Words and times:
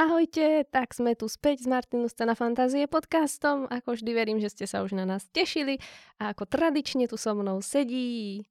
Ahojte, 0.00 0.64
tak 0.72 0.96
sme 0.96 1.12
tu 1.12 1.28
späť 1.28 1.60
s 1.60 1.68
Martinu 1.68 2.08
Scéna 2.08 2.32
Fantázie 2.32 2.88
podcastom. 2.88 3.68
Ako 3.68 4.00
vždy 4.00 4.16
verím, 4.16 4.40
že 4.40 4.48
ste 4.48 4.64
sa 4.64 4.80
už 4.80 4.96
na 4.96 5.04
nás 5.04 5.28
tešili. 5.28 5.76
A 6.16 6.32
ako 6.32 6.48
tradične 6.48 7.04
tu 7.04 7.20
so 7.20 7.36
mnou 7.36 7.60
sedí... 7.60 8.48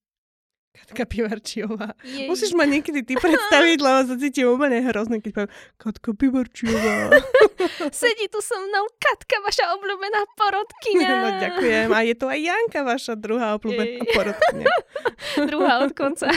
Katka 0.69 1.09
Pivarčiová. 1.09 1.97
Jej. 2.05 2.29
Musíš 2.29 2.53
ma 2.53 2.69
niekedy 2.69 3.01
ty 3.01 3.17
predstaviť, 3.17 3.81
lebo 3.81 3.99
sa 4.05 4.15
cítim 4.21 4.45
úplne 4.45 4.77
hrozne, 4.85 5.25
keď 5.25 5.31
poviem 5.33 5.51
Katka 5.81 6.13
Pivarčiová. 6.13 7.17
sedí 7.97 8.29
tu 8.29 8.45
so 8.45 8.53
mnou 8.53 8.85
Katka, 9.01 9.41
vaša 9.41 9.73
obľúbená 9.73 10.21
porodkyňa. 10.37 11.09
No 11.25 11.29
ďakujem. 11.33 11.89
A 11.89 11.99
je 12.05 12.13
to 12.13 12.29
aj 12.29 12.39
Janka, 12.45 12.85
vaša 12.85 13.17
druhá 13.17 13.57
obľúbená 13.57 14.05
Jej. 14.05 14.13
porodkyňa. 14.13 14.65
druhá 15.49 15.73
od 15.81 15.97
konca. 15.97 16.29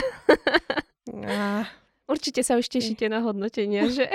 Určite 2.09 2.41
sa 2.41 2.57
už 2.57 2.65
tešíte 2.65 3.05
na 3.13 3.21
hodnotenia, 3.21 3.93
že? 3.93 4.09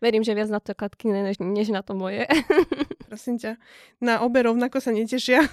Verím, 0.00 0.24
že 0.24 0.32
viac 0.32 0.48
na 0.48 0.60
to 0.60 0.72
Katky, 0.72 1.12
než, 1.12 1.36
než 1.38 1.68
na 1.68 1.84
to 1.84 1.92
moje. 1.92 2.24
Prosím 3.08 3.36
ťa, 3.36 3.60
na 4.00 4.24
obe 4.24 4.40
rovnako 4.40 4.80
sa 4.80 4.96
netešia. 4.96 5.44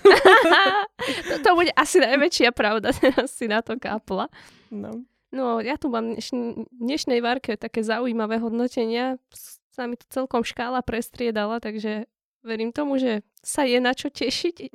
to, 1.30 1.36
to 1.44 1.50
bude 1.52 1.72
asi 1.76 2.00
najväčšia 2.00 2.56
pravda, 2.56 2.96
teraz 3.04 3.36
si 3.36 3.52
na 3.52 3.60
to 3.60 3.76
kápla. 3.76 4.32
No. 4.72 5.04
No, 5.28 5.60
ja 5.60 5.76
tu 5.76 5.92
mám 5.92 6.16
dneš, 6.16 6.32
dnešnej 6.72 7.20
várke 7.20 7.60
také 7.60 7.84
zaujímavé 7.84 8.40
hodnotenia. 8.40 9.20
Sa 9.76 9.84
mi 9.84 10.00
to 10.00 10.08
celkom 10.08 10.48
škála 10.48 10.80
prestriedala, 10.80 11.60
takže 11.60 12.08
verím 12.48 12.72
tomu, 12.72 12.96
že 12.96 13.28
sa 13.44 13.68
je 13.68 13.84
na 13.84 13.92
čo 13.92 14.08
tešiť. 14.08 14.72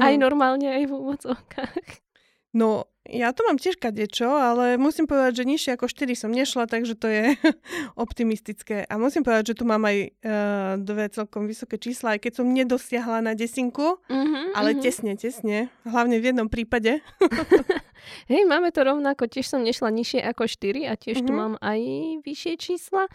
Aj 0.00 0.14
normálne, 0.16 0.72
aj 0.72 0.88
v 0.88 0.92
úvodzovkách. 0.96 2.09
No, 2.50 2.90
ja 3.06 3.30
to 3.30 3.46
mám 3.46 3.56
tiež 3.56 3.78
kadečo, 3.78 4.26
ale 4.26 4.74
musím 4.74 5.06
povedať, 5.06 5.42
že 5.42 5.48
nižšie 5.48 5.70
ako 5.78 5.86
4 5.86 6.14
som 6.18 6.30
nešla, 6.30 6.66
takže 6.66 6.94
to 6.98 7.06
je 7.06 7.24
optimistické. 8.04 8.84
A 8.90 8.98
musím 8.98 9.22
povedať, 9.22 9.54
že 9.54 9.58
tu 9.58 9.64
mám 9.64 9.82
aj 9.86 9.96
uh, 9.98 10.74
dve 10.78 11.06
celkom 11.10 11.46
vysoké 11.46 11.78
čísla, 11.78 12.18
aj 12.18 12.26
keď 12.26 12.32
som 12.42 12.46
nedosiahla 12.50 13.22
na 13.22 13.32
desinku, 13.38 14.02
mm-hmm, 14.10 14.52
ale 14.58 14.74
mm-hmm. 14.74 14.84
tesne, 14.84 15.12
tesne. 15.14 15.58
Hlavne 15.86 16.18
v 16.18 16.34
jednom 16.34 16.48
prípade. 16.50 17.00
Hej, 18.30 18.42
máme 18.50 18.74
to 18.74 18.82
rovnako. 18.82 19.30
Tiež 19.30 19.46
som 19.46 19.62
nešla 19.62 19.94
nižšie 19.94 20.20
ako 20.26 20.50
4 20.50 20.90
a 20.90 20.94
tiež 20.98 21.22
mm-hmm. 21.22 21.28
tu 21.28 21.32
mám 21.32 21.54
aj 21.62 21.80
vyššie 22.26 22.54
čísla. 22.58 23.06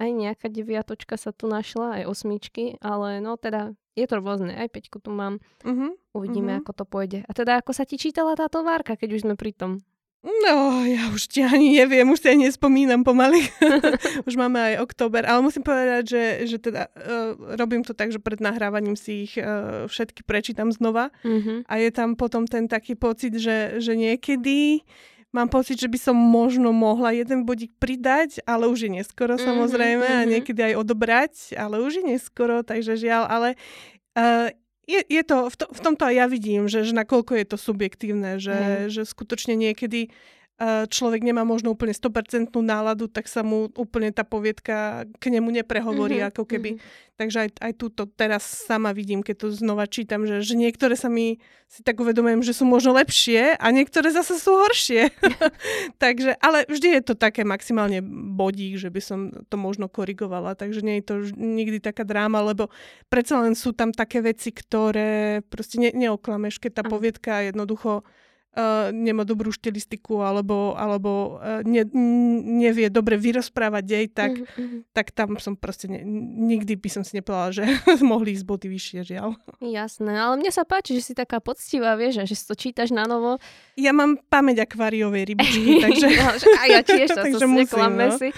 Aj 0.00 0.10
nejaká 0.10 0.48
deviatočka 0.48 1.16
sa 1.20 1.34
tu 1.34 1.48
našla, 1.50 2.02
aj 2.02 2.08
osmičky, 2.08 2.76
ale 2.80 3.20
no 3.20 3.36
teda 3.36 3.76
je 3.92 4.06
to 4.08 4.16
rôzne, 4.24 4.52
aj 4.56 4.72
peťku 4.72 4.98
tu 5.04 5.12
mám. 5.12 5.36
Uh-huh, 5.64 5.92
Uvidíme, 6.16 6.56
uh-huh. 6.56 6.64
ako 6.64 6.72
to 6.72 6.84
pôjde. 6.88 7.18
A 7.28 7.30
teda, 7.36 7.60
ako 7.60 7.76
sa 7.76 7.84
ti 7.84 8.00
čítala 8.00 8.32
táto 8.32 8.64
várka, 8.64 8.96
keď 8.96 9.20
už 9.20 9.22
sme 9.28 9.34
pri 9.36 9.52
tom? 9.52 9.84
No, 10.22 10.86
ja 10.86 11.10
už 11.10 11.26
ti 11.26 11.42
ani 11.42 11.82
neviem, 11.82 12.06
už 12.06 12.22
si 12.22 12.30
ani 12.30 12.46
nespomínam 12.46 13.02
pomaly. 13.02 13.42
už 14.28 14.38
máme 14.38 14.54
aj 14.54 14.74
október, 14.86 15.26
ale 15.26 15.42
musím 15.42 15.66
povedať, 15.66 16.14
že, 16.14 16.24
že 16.46 16.56
teda 16.62 16.86
uh, 16.94 17.58
robím 17.58 17.82
to 17.82 17.90
tak, 17.90 18.14
že 18.14 18.22
pred 18.22 18.38
nahrávaním 18.38 18.94
si 18.94 19.26
ich 19.26 19.34
uh, 19.34 19.90
všetky 19.90 20.22
prečítam 20.22 20.70
znova 20.70 21.10
uh-huh. 21.26 21.66
a 21.66 21.74
je 21.74 21.90
tam 21.90 22.14
potom 22.14 22.46
ten 22.46 22.70
taký 22.70 22.94
pocit, 22.94 23.34
že, 23.34 23.82
že 23.82 23.98
niekedy 23.98 24.86
mám 25.32 25.48
pocit, 25.48 25.80
že 25.80 25.88
by 25.88 25.98
som 25.98 26.16
možno 26.16 26.70
mohla 26.70 27.16
jeden 27.16 27.48
bodík 27.48 27.72
pridať, 27.80 28.44
ale 28.44 28.68
už 28.68 28.86
je 28.86 28.90
neskoro 29.02 29.34
mm-hmm, 29.34 29.48
samozrejme 29.48 30.06
mm-hmm. 30.06 30.22
a 30.22 30.30
niekedy 30.30 30.60
aj 30.72 30.74
odobrať, 30.76 31.32
ale 31.56 31.80
už 31.80 32.00
je 32.00 32.04
neskoro, 32.16 32.60
takže 32.60 33.00
žiaľ, 33.00 33.24
ale 33.26 33.48
uh, 34.14 34.52
je, 34.84 35.00
je 35.08 35.22
to, 35.24 35.48
v, 35.48 35.54
to, 35.56 35.66
v 35.72 35.80
tomto 35.80 36.02
aj 36.04 36.14
ja 36.14 36.26
vidím, 36.28 36.68
že, 36.68 36.84
že 36.84 36.92
nakoľko 36.92 37.32
je 37.38 37.46
to 37.48 37.56
subjektívne, 37.56 38.36
že, 38.36 38.54
mm. 38.54 38.92
že 38.92 39.02
skutočne 39.08 39.56
niekedy 39.56 40.12
človek 40.86 41.26
nemá 41.26 41.42
možno 41.42 41.74
úplne 41.74 41.90
100% 41.90 42.54
náladu, 42.62 43.10
tak 43.10 43.26
sa 43.26 43.42
mu 43.42 43.66
úplne 43.74 44.14
tá 44.14 44.22
poviedka 44.22 45.08
k 45.18 45.24
nemu 45.32 45.50
neprehovorí, 45.62 46.22
mm-hmm. 46.22 46.30
ako 46.30 46.42
keby. 46.46 46.70
Mm-hmm. 46.78 47.10
Takže 47.18 47.38
aj, 47.38 47.48
aj 47.60 47.72
túto 47.76 48.02
teraz 48.06 48.42
sama 48.42 48.90
vidím, 48.94 49.22
keď 49.22 49.46
to 49.46 49.48
znova 49.52 49.86
čítam, 49.90 50.26
že, 50.26 50.42
že 50.42 50.54
niektoré 50.58 50.94
sa 50.94 51.10
mi 51.10 51.42
si 51.72 51.80
tak 51.80 51.96
uvedomujem, 51.98 52.44
že 52.44 52.52
sú 52.52 52.68
možno 52.68 52.92
lepšie 52.92 53.56
a 53.56 53.66
niektoré 53.72 54.12
zase 54.12 54.36
sú 54.36 54.54
horšie. 54.54 55.08
takže, 56.02 56.36
ale 56.38 56.68
vždy 56.68 57.00
je 57.00 57.02
to 57.10 57.14
také 57.16 57.48
maximálne 57.48 58.04
bodík, 58.36 58.76
že 58.76 58.92
by 58.92 59.00
som 59.00 59.32
to 59.48 59.56
možno 59.56 59.88
korigovala, 59.88 60.52
takže 60.52 60.84
nie 60.84 61.00
je 61.00 61.04
to 61.08 61.14
nikdy 61.36 61.80
taká 61.80 62.04
dráma, 62.04 62.44
lebo 62.44 62.68
predsa 63.08 63.40
len 63.40 63.56
sú 63.56 63.72
tam 63.72 63.90
také 63.90 64.20
veci, 64.20 64.52
ktoré 64.52 65.40
proste 65.48 65.80
ne, 65.80 65.90
neoklameš, 65.96 66.60
keď 66.60 66.70
tá 66.80 66.82
poviedka 66.84 67.32
jednoducho 67.48 68.04
uh, 68.56 68.92
nemá 68.92 69.24
dobrú 69.24 69.48
štilistiku 69.52 70.20
alebo, 70.20 70.76
alebo 70.76 71.40
uh, 71.40 71.64
ne, 71.64 71.84
nevie 72.60 72.92
dobre 72.92 73.16
vyrozprávať 73.16 73.84
dej, 73.84 74.04
tak, 74.12 74.32
mm-hmm. 74.36 74.92
tak 74.92 75.12
tam 75.12 75.36
som 75.40 75.56
proste 75.56 75.88
ne, 75.88 76.04
nikdy 76.52 76.76
by 76.76 76.88
som 76.92 77.02
si 77.02 77.16
nepovedala, 77.16 77.50
že 77.52 77.64
mohli 78.04 78.36
ísť 78.36 78.44
body 78.44 78.68
vyššie, 78.68 79.00
žiaľ. 79.16 79.36
Jasné, 79.60 80.12
ale 80.16 80.34
mne 80.40 80.50
sa 80.52 80.68
páči, 80.68 80.96
že 81.00 81.12
si 81.12 81.14
taká 81.16 81.40
poctivá, 81.40 81.96
vieš, 81.96 82.24
že 82.28 82.36
si 82.36 82.44
to 82.44 82.54
čítaš 82.56 82.92
na 82.92 83.08
novo. 83.08 83.40
Ja 83.76 83.96
mám 83.96 84.20
pamäť 84.28 84.68
akváriovej 84.68 85.32
rybičky, 85.32 85.78
takže... 85.84 86.06
no, 86.12 86.30
a 86.60 86.64
ja 86.68 86.80
tiež 86.84 87.08
to, 87.16 87.24
takže 87.24 87.46
musím, 87.48 87.92
no. 87.96 88.16
si. 88.20 88.28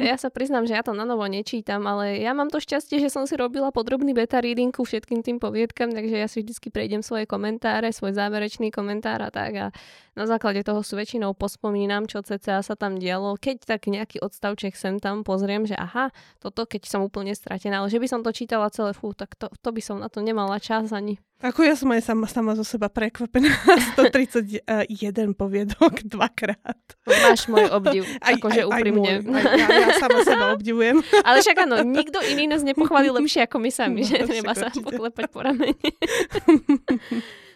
Ja 0.00 0.16
sa 0.16 0.32
priznám, 0.32 0.64
že 0.64 0.76
ja 0.76 0.82
to 0.84 0.96
na 0.96 1.04
novo 1.04 1.24
nečítam, 1.28 1.84
ale 1.84 2.20
ja 2.20 2.32
mám 2.32 2.48
to 2.48 2.58
šťastie, 2.58 2.98
že 3.00 3.12
som 3.12 3.28
si 3.28 3.36
robila 3.36 3.68
podrobný 3.74 4.16
beta 4.16 4.40
reading 4.40 4.72
ku 4.72 4.86
všetkým 4.86 5.20
tým 5.20 5.36
poviedkam, 5.36 5.92
takže 5.92 6.16
ja 6.16 6.28
si 6.30 6.40
vždycky 6.40 6.72
prejdem 6.72 7.04
svoje 7.04 7.28
komentáre, 7.28 7.92
svoj 7.92 8.16
záverečný 8.16 8.72
komentár 8.72 9.20
a 9.20 9.28
tak 9.28 9.41
tak 9.42 9.52
a 9.58 9.66
na 10.12 10.28
základe 10.28 10.60
toho 10.60 10.84
sú 10.84 10.94
väčšinou 10.94 11.32
pospomínam, 11.32 12.04
čo 12.04 12.20
cca 12.20 12.60
sa 12.60 12.74
tam 12.76 13.00
dialo. 13.00 13.34
Keď 13.40 13.64
tak 13.64 13.88
nejaký 13.88 14.20
odstavček 14.20 14.76
sem 14.76 15.00
tam 15.00 15.24
pozriem, 15.24 15.64
že 15.64 15.72
aha, 15.72 16.12
toto 16.38 16.68
keď 16.68 16.84
som 16.84 17.00
úplne 17.00 17.32
stratená, 17.32 17.80
ale 17.80 17.88
že 17.88 17.98
by 17.98 18.06
som 18.06 18.20
to 18.20 18.30
čítala 18.30 18.68
celé, 18.68 18.92
fú, 18.92 19.16
tak 19.16 19.34
to, 19.40 19.48
to 19.48 19.68
by 19.72 19.80
som 19.80 19.98
na 19.98 20.12
to 20.12 20.20
nemala 20.20 20.60
čas 20.60 20.92
ani. 20.92 21.16
Ako 21.42 21.66
ja 21.66 21.74
som 21.74 21.90
aj 21.90 22.06
sama, 22.06 22.30
sama 22.30 22.52
zo 22.54 22.62
seba 22.62 22.86
prekvapená. 22.86 23.50
131 23.98 25.34
poviedok 25.34 26.04
dvakrát. 26.14 26.78
Máš 27.02 27.50
môj 27.50 27.66
obdiv, 27.72 28.06
aj, 28.28 28.38
akože 28.38 28.62
aj, 28.62 28.68
úprimne. 28.68 29.12
Aj 29.16 29.26
môj, 29.26 29.42
aj, 29.42 29.58
ja, 29.58 29.66
ja 29.74 29.88
sama 29.98 30.20
seba 30.22 30.44
obdivujem. 30.54 31.02
Ale 31.24 31.42
však 31.42 31.56
áno, 31.66 31.82
nikto 31.82 32.22
iný 32.30 32.46
nás 32.46 32.62
nepochválil 32.62 33.16
lepšie 33.16 33.48
ako 33.48 33.58
my 33.58 33.70
sami, 33.74 34.04
no, 34.04 34.08
že 34.12 34.28
treba 34.28 34.52
sa 34.54 34.68
poklepať 34.70 35.24
po 35.32 35.40
ramene. 35.40 35.88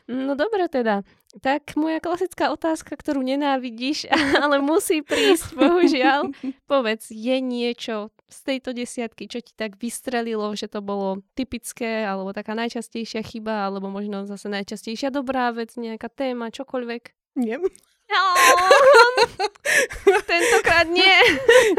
No 0.07 0.39
dobre 0.39 0.71
teda. 0.71 1.03
Tak 1.43 1.75
moja 1.75 1.99
klasická 1.99 2.55
otázka, 2.55 2.95
ktorú 2.95 3.27
nenávidíš, 3.27 4.07
ale 4.43 4.63
musí 4.63 5.03
prísť, 5.03 5.59
bohužiaľ. 5.59 6.31
Povedz, 6.71 7.11
je 7.11 7.37
niečo 7.43 8.15
z 8.31 8.39
tejto 8.47 8.71
desiatky, 8.71 9.27
čo 9.27 9.43
ti 9.43 9.51
tak 9.55 9.79
vystrelilo, 9.79 10.47
že 10.55 10.71
to 10.71 10.79
bolo 10.79 11.27
typické, 11.35 12.07
alebo 12.07 12.31
taká 12.31 12.55
najčastejšia 12.55 13.23
chyba, 13.27 13.67
alebo 13.67 13.91
možno 13.91 14.27
zase 14.31 14.47
najčastejšia 14.47 15.11
dobrá 15.11 15.51
vec, 15.51 15.75
nejaká 15.75 16.07
téma, 16.07 16.55
čokoľvek? 16.55 17.03
Nie. 17.43 17.59
Tentokrát 20.31 20.89
nie. 20.89 21.17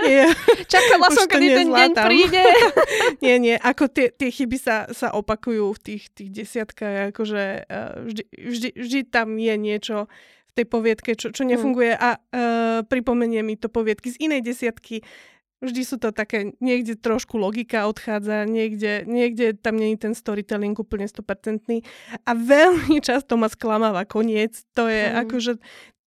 nie. 0.04 0.26
Čakala 0.68 1.08
som, 1.12 1.28
kedy 1.28 1.48
ten 1.64 1.70
deň 1.72 1.92
príde. 1.96 2.44
nie, 3.24 3.40
nie. 3.40 3.56
Ako 3.56 3.88
tie, 3.88 4.12
tie 4.12 4.32
chyby 4.32 4.58
sa, 4.60 4.88
sa 4.92 5.12
opakujú 5.16 5.72
v 5.76 5.80
tých, 5.80 6.12
tých 6.12 6.30
desiatkách. 6.32 7.16
Akože 7.16 7.68
uh, 7.68 8.04
vždy, 8.04 8.24
vždy, 8.34 8.70
vždy 8.76 9.00
tam 9.08 9.40
je 9.40 9.56
niečo 9.56 10.08
v 10.48 10.52
tej 10.58 10.66
poviedke, 10.68 11.16
čo, 11.16 11.32
čo 11.32 11.48
nefunguje. 11.48 11.96
Mm. 11.96 12.02
A 12.02 12.10
uh, 12.18 12.82
pripomenie 12.88 13.44
mi 13.44 13.56
to 13.56 13.70
poviedky 13.72 14.12
z 14.12 14.18
inej 14.28 14.42
desiatky. 14.44 15.04
Vždy 15.58 15.82
sú 15.82 15.98
to 15.98 16.14
také, 16.14 16.54
niekde 16.62 16.94
trošku 16.94 17.42
logika 17.42 17.90
odchádza, 17.90 18.46
niekde, 18.46 19.10
niekde 19.10 19.58
tam 19.58 19.82
je 19.82 19.98
ten 19.98 20.14
storytelling 20.14 20.78
úplne 20.78 21.10
100%. 21.10 21.82
A 22.14 22.32
veľmi 22.38 23.02
často 23.08 23.42
ma 23.42 23.50
sklamáva 23.50 24.06
koniec. 24.06 24.54
To 24.78 24.86
je 24.86 25.10
mm. 25.10 25.18
akože, 25.26 25.52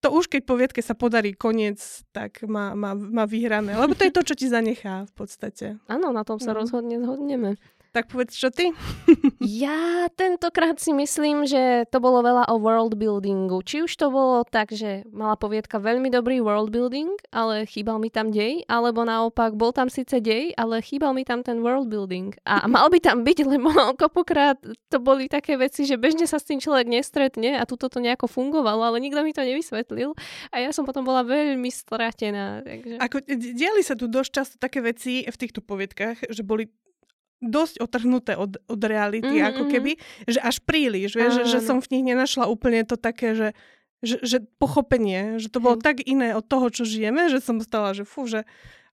to 0.05 0.13
už 0.13 0.29
keď 0.29 0.43
poviedke 0.45 0.81
sa 0.85 0.93
podarí 0.93 1.33
koniec, 1.33 1.81
tak 2.13 2.45
má, 2.45 2.77
má, 2.77 2.93
má 2.95 3.25
vyhrané. 3.25 3.75
Lebo 3.75 3.97
to 3.97 4.05
je 4.05 4.13
to, 4.13 4.23
čo 4.23 4.35
ti 4.37 4.47
zanechá 4.47 5.09
v 5.09 5.13
podstate. 5.17 5.67
Áno, 5.89 6.13
na 6.13 6.23
tom 6.23 6.37
sa 6.37 6.53
no. 6.53 6.63
rozhodne 6.63 7.01
zhodneme. 7.01 7.57
Tak 7.97 8.13
povedz, 8.13 8.37
čo 8.37 8.53
ty? 8.53 8.77
ja 9.41 10.05
tentokrát 10.13 10.77
si 10.77 10.93
myslím, 10.93 11.49
že 11.49 11.89
to 11.89 11.97
bolo 11.97 12.21
veľa 12.21 12.53
o 12.53 12.61
world 12.61 12.93
buildingu. 13.01 13.65
Či 13.65 13.89
už 13.89 13.93
to 13.97 14.13
bolo 14.13 14.45
tak, 14.45 14.69
že 14.69 15.09
mala 15.09 15.33
poviedka 15.41 15.81
veľmi 15.81 16.13
dobrý 16.13 16.45
world 16.45 16.69
building, 16.69 17.17
ale 17.33 17.65
chýbal 17.65 17.97
mi 17.97 18.13
tam 18.13 18.29
dej, 18.29 18.69
alebo 18.69 19.01
naopak 19.01 19.57
bol 19.57 19.73
tam 19.73 19.89
síce 19.89 20.21
dej, 20.21 20.53
ale 20.61 20.85
chýbal 20.85 21.17
mi 21.17 21.25
tam 21.25 21.41
ten 21.41 21.65
world 21.65 21.89
building. 21.89 22.37
A 22.45 22.69
mal 22.69 22.93
by 22.93 23.01
tam 23.01 23.25
byť, 23.25 23.39
lebo 23.49 23.73
kopokrát 23.97 24.61
to 24.93 25.01
boli 25.01 25.25
také 25.25 25.57
veci, 25.57 25.89
že 25.89 25.97
bežne 25.97 26.29
sa 26.29 26.37
s 26.37 26.45
tým 26.45 26.61
človek 26.61 26.85
nestretne 26.93 27.57
a 27.57 27.65
tuto 27.65 27.89
to 27.89 27.97
nejako 28.05 28.29
fungovalo, 28.29 28.93
ale 28.93 29.01
nikto 29.01 29.25
mi 29.25 29.33
to 29.33 29.41
nevysvetlil. 29.41 30.13
A 30.53 30.61
ja 30.61 30.69
som 30.69 30.85
potom 30.85 31.01
bola 31.01 31.25
veľmi 31.25 31.73
stratená. 31.73 32.61
Takže... 32.61 33.01
Ako, 33.01 33.25
diali 33.57 33.81
sa 33.81 33.97
tu 33.97 34.05
dosť 34.05 34.31
často 34.37 34.55
také 34.61 34.85
veci 34.85 35.25
v 35.25 35.37
týchto 35.41 35.65
poviedkách, 35.65 36.29
že 36.29 36.45
boli 36.45 36.69
dosť 37.47 37.81
otrhnuté 37.81 38.35
od, 38.35 38.59
od 38.67 38.81
reality, 38.83 39.41
mm-hmm. 39.41 39.51
ako 39.55 39.63
keby, 39.71 39.93
že 40.27 40.39
až 40.43 40.61
príliš, 40.63 41.17
vieš, 41.17 41.43
že, 41.43 41.59
že 41.59 41.59
som 41.63 41.79
v 41.81 41.91
nich 41.99 42.05
nenašla 42.13 42.51
úplne 42.51 42.83
to 42.83 42.99
také, 42.99 43.33
že, 43.33 43.49
že, 44.05 44.21
že 44.23 44.39
pochopenie, 44.61 45.41
že 45.41 45.49
to 45.49 45.63
bolo 45.63 45.79
tak 45.81 46.05
iné 46.05 46.37
od 46.37 46.45
toho, 46.45 46.69
čo 46.69 46.85
žijeme, 46.85 47.33
že 47.33 47.41
som 47.41 47.63
stala, 47.63 47.97
že 47.97 48.05
fú, 48.05 48.29
že 48.29 48.45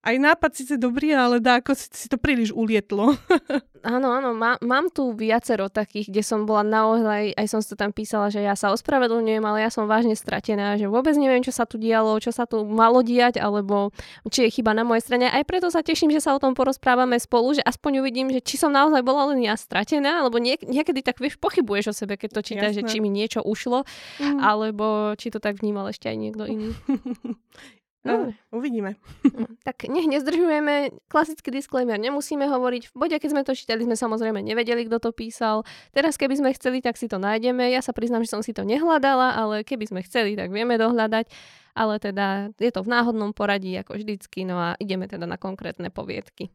aj 0.03 0.15
nápad 0.19 0.51
síce 0.51 0.75
dobrý, 0.75 1.15
ale 1.15 1.39
dá, 1.39 1.63
ako 1.63 1.71
si, 1.79 1.88
si 1.95 2.07
to 2.11 2.19
príliš 2.19 2.51
ulietlo. 2.51 3.15
áno, 3.95 4.11
áno, 4.11 4.35
má, 4.35 4.59
mám 4.59 4.91
tu 4.91 5.15
viacero 5.15 5.71
takých, 5.71 6.11
kde 6.11 6.23
som 6.27 6.44
bola 6.44 6.67
naozaj, 6.67 7.31
aj 7.31 7.47
som 7.47 7.63
to 7.63 7.79
tam 7.79 7.95
písala, 7.95 8.27
že 8.27 8.44
ja 8.44 8.51
sa 8.59 8.75
ospravedlňujem, 8.75 9.39
ale 9.39 9.63
ja 9.63 9.71
som 9.71 9.88
vážne 9.88 10.19
stratená, 10.19 10.75
že 10.75 10.91
vôbec 10.91 11.15
neviem, 11.15 11.39
čo 11.39 11.55
sa 11.55 11.63
tu 11.63 11.79
dialo, 11.79 12.19
čo 12.19 12.35
sa 12.35 12.44
tu 12.44 12.67
malo 12.67 13.00
diať, 13.00 13.39
alebo 13.39 13.95
či 14.27 14.51
je 14.51 14.59
chyba 14.59 14.75
na 14.75 14.83
mojej 14.83 15.07
strane. 15.07 15.31
Aj 15.31 15.44
preto 15.47 15.71
sa 15.71 15.79
teším, 15.79 16.11
že 16.11 16.19
sa 16.19 16.35
o 16.35 16.41
tom 16.44 16.51
porozprávame 16.51 17.15
spolu, 17.15 17.55
že 17.55 17.63
aspoň 17.63 18.03
uvidím, 18.03 18.27
že 18.27 18.44
či 18.44 18.59
som 18.59 18.75
naozaj 18.75 19.00
bola 19.07 19.31
len 19.31 19.39
ja 19.39 19.55
stratená, 19.55 20.19
alebo 20.19 20.35
niek- 20.35 20.67
niekedy 20.67 21.00
tak 21.00 21.23
vieš, 21.23 21.39
pochybuješ 21.39 21.91
o 21.91 21.97
sebe, 21.97 22.19
keď 22.19 22.39
to 22.39 22.41
čítaš, 22.44 22.75
že 22.75 22.83
či 22.83 23.00
mi 23.00 23.07
niečo 23.07 23.39
ušlo, 23.39 23.88
mm. 24.19 24.39
alebo 24.44 25.15
či 25.15 25.31
to 25.31 25.39
tak 25.39 25.63
vnímal 25.63 25.88
ešte 25.88 26.11
aj 26.11 26.17
niekto 26.19 26.44
iný. 26.44 26.75
No, 28.03 28.35
uvidíme. 28.51 29.00
No, 29.23 29.47
tak 29.63 29.88
nech 29.88 30.03
nezdržujeme. 30.11 30.91
Klasický 31.07 31.55
disclaimer 31.55 31.95
nemusíme 31.95 32.44
hovoriť. 32.51 32.91
V 32.91 32.95
bode, 33.00 33.15
keď 33.15 33.29
sme 33.31 33.47
to 33.47 33.55
čítali, 33.55 33.88
sme 33.88 33.95
samozrejme 33.95 34.44
nevedeli, 34.44 34.83
kto 34.91 35.00
to 35.00 35.09
písal. 35.15 35.63
Teraz, 35.95 36.19
keby 36.19 36.35
sme 36.35 36.50
chceli, 36.51 36.83
tak 36.83 37.00
si 37.00 37.07
to 37.07 37.15
nájdeme. 37.15 37.63
Ja 37.71 37.79
sa 37.79 37.95
priznám, 37.95 38.27
že 38.27 38.35
som 38.35 38.44
si 38.44 38.51
to 38.51 38.67
nehľadala, 38.67 39.39
ale 39.39 39.55
keby 39.63 39.88
sme 39.88 40.03
chceli, 40.03 40.35
tak 40.35 40.51
vieme 40.51 40.75
dohľadať. 40.75 41.31
Ale 41.79 41.95
teda 42.03 42.51
je 42.59 42.71
to 42.75 42.83
v 42.83 42.91
náhodnom 42.91 43.31
poradí, 43.31 43.71
ako 43.79 43.95
vždycky. 43.95 44.44
No 44.44 44.59
a 44.59 44.69
ideme 44.83 45.07
teda 45.07 45.23
na 45.23 45.39
konkrétne 45.39 45.88
poviedky. 45.88 46.51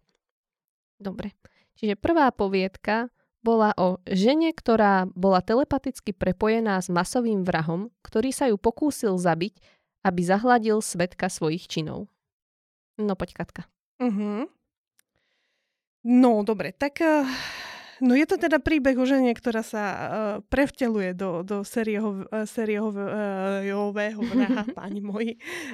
Dobre. 1.00 1.32
Čiže 1.80 1.96
prvá 1.96 2.28
poviedka 2.28 3.08
bola 3.40 3.72
o 3.78 4.02
žene, 4.04 4.52
ktorá 4.52 5.08
bola 5.16 5.40
telepaticky 5.40 6.12
prepojená 6.12 6.76
s 6.82 6.92
masovým 6.92 7.46
vrahom, 7.46 7.88
ktorý 8.04 8.34
sa 8.34 8.50
ju 8.50 8.60
pokúsil 8.60 9.16
zabiť 9.16 9.77
aby 10.06 10.20
zahladil 10.22 10.78
svetka 10.82 11.26
svojich 11.26 11.66
činov. 11.66 12.06
No 12.98 13.14
poď, 13.14 13.38
Katka. 13.38 13.62
Uh-huh. 13.98 14.46
No, 16.06 16.42
dobre, 16.46 16.70
tak 16.74 17.02
uh, 17.02 17.26
no 17.98 18.14
je 18.14 18.26
to 18.26 18.38
teda 18.38 18.62
príbeh 18.62 18.94
o 18.94 19.06
žene, 19.06 19.34
ktorá 19.34 19.66
sa 19.66 19.84
uh, 19.84 20.02
prevteluje 20.46 21.14
do, 21.14 21.42
do 21.42 21.66
sérieho, 21.66 22.26
uh, 22.30 22.46
sériového 22.46 24.20
uh, 24.22 24.28
vraha, 24.30 24.62
páni 24.78 25.02
moji, 25.02 25.32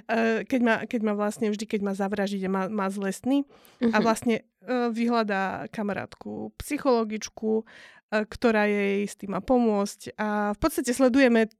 uh, 0.08 0.40
keď, 0.48 0.60
má, 0.64 0.74
keď 0.88 1.00
má 1.04 1.12
vlastne 1.12 1.52
vždy, 1.52 1.64
keď 1.68 1.80
má 1.84 1.92
zavražiť 1.92 2.48
a 2.48 2.50
má, 2.50 2.62
má 2.72 2.86
zlé 2.88 3.12
sny 3.12 3.44
uh-huh. 3.44 3.92
a 3.92 3.96
mhm. 4.00 4.04
vlastne 4.04 4.36
uh, 4.64 4.88
vyhľadá 4.88 5.68
kamarátku, 5.68 6.56
psychologičku, 6.56 7.64
uh, 7.64 8.24
ktorá 8.24 8.64
jej 8.68 9.04
s 9.04 9.16
tým 9.20 9.36
má 9.36 9.40
pomôcť 9.44 10.16
a 10.16 10.56
v 10.56 10.58
podstate 10.60 10.92
sledujeme 10.96 11.52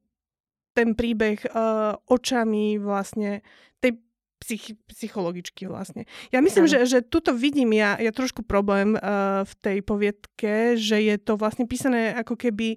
ten 0.75 0.99
príbeh 0.99 1.38
uh, 1.55 1.97
očami 2.11 2.76
vlastne 2.82 3.41
tej 3.79 4.03
psych- 4.43 4.79
psychologičky 4.91 5.71
vlastne. 5.71 6.05
Ja 6.35 6.43
myslím, 6.43 6.67
že, 6.67 6.85
že 6.85 7.00
tuto 7.00 7.32
vidím 7.32 7.73
ja, 7.73 7.97
ja 7.97 8.11
trošku 8.11 8.43
problém 8.43 8.99
uh, 8.99 9.47
v 9.47 9.53
tej 9.62 9.79
poviedke, 9.87 10.75
že 10.76 11.00
je 11.00 11.17
to 11.17 11.38
vlastne 11.38 11.65
písané 11.65 12.12
ako 12.19 12.35
keby, 12.35 12.76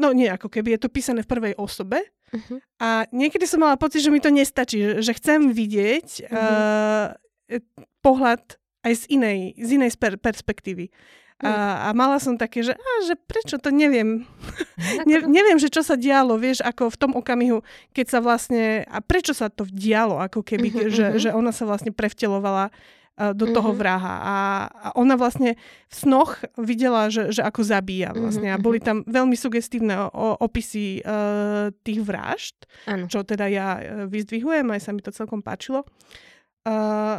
no 0.00 0.10
nie 0.10 0.26
ako 0.26 0.48
keby, 0.50 0.74
je 0.74 0.88
to 0.88 0.90
písané 0.90 1.22
v 1.22 1.30
prvej 1.30 1.54
osobe 1.60 2.02
uh-huh. 2.32 2.58
a 2.80 3.06
niekedy 3.12 3.44
som 3.46 3.62
mala 3.62 3.78
pocit, 3.78 4.02
že 4.02 4.10
mi 4.10 4.18
to 4.18 4.32
nestačí, 4.32 4.80
že, 4.80 4.92
že 5.04 5.12
chcem 5.20 5.52
vidieť 5.52 6.08
uh-huh. 6.26 6.34
uh, 6.34 7.60
pohľad 8.00 8.58
aj 8.84 8.92
z 8.92 9.04
inej, 9.16 9.38
z 9.56 9.68
inej 9.80 9.90
sper- 9.96 10.20
perspektívy. 10.20 10.92
A, 11.42 11.50
hm. 11.50 11.76
a 11.82 11.88
mala 11.98 12.22
som 12.22 12.38
také, 12.38 12.62
že, 12.62 12.78
a, 12.78 12.90
že 13.02 13.18
prečo 13.18 13.58
to 13.58 13.74
neviem. 13.74 14.22
ne, 15.10 15.18
neviem, 15.26 15.58
že 15.58 15.66
čo 15.66 15.82
sa 15.82 15.98
dialo, 15.98 16.38
vieš, 16.38 16.62
ako 16.62 16.94
v 16.94 17.00
tom 17.00 17.12
okamihu, 17.18 17.58
keď 17.90 18.06
sa 18.06 18.18
vlastne, 18.22 18.86
a 18.86 19.02
prečo 19.02 19.34
sa 19.34 19.50
to 19.50 19.66
dialo, 19.66 20.22
ako 20.22 20.46
keby, 20.46 20.70
uh-huh, 20.70 20.94
že, 20.94 21.06
uh-huh. 21.10 21.18
že 21.18 21.30
ona 21.34 21.50
sa 21.50 21.66
vlastne 21.66 21.90
prevtelovala 21.90 22.70
uh, 22.70 23.34
do 23.34 23.50
uh-huh. 23.50 23.56
toho 23.58 23.70
vraha. 23.74 24.14
A, 24.22 24.36
a 24.70 24.88
ona 24.94 25.18
vlastne 25.18 25.58
v 25.90 25.94
snoch 25.94 26.38
videla, 26.54 27.10
že, 27.10 27.34
že 27.34 27.42
ako 27.42 27.66
zabíja 27.66 28.14
vlastne. 28.14 28.54
Uh-huh. 28.54 28.62
A 28.62 28.62
boli 28.62 28.78
tam 28.78 29.02
veľmi 29.02 29.34
sugestívne 29.34 30.06
o, 30.14 30.38
opisy 30.38 31.02
uh, 31.02 31.74
tých 31.82 31.98
vražd, 31.98 32.70
ano. 32.86 33.10
čo 33.10 33.26
teda 33.26 33.50
ja 33.50 33.68
uh, 33.82 33.82
vyzdvihujem, 34.06 34.70
aj 34.70 34.80
sa 34.86 34.94
mi 34.94 35.02
to 35.02 35.10
celkom 35.10 35.42
páčilo. 35.42 35.82
Uh, 36.62 37.18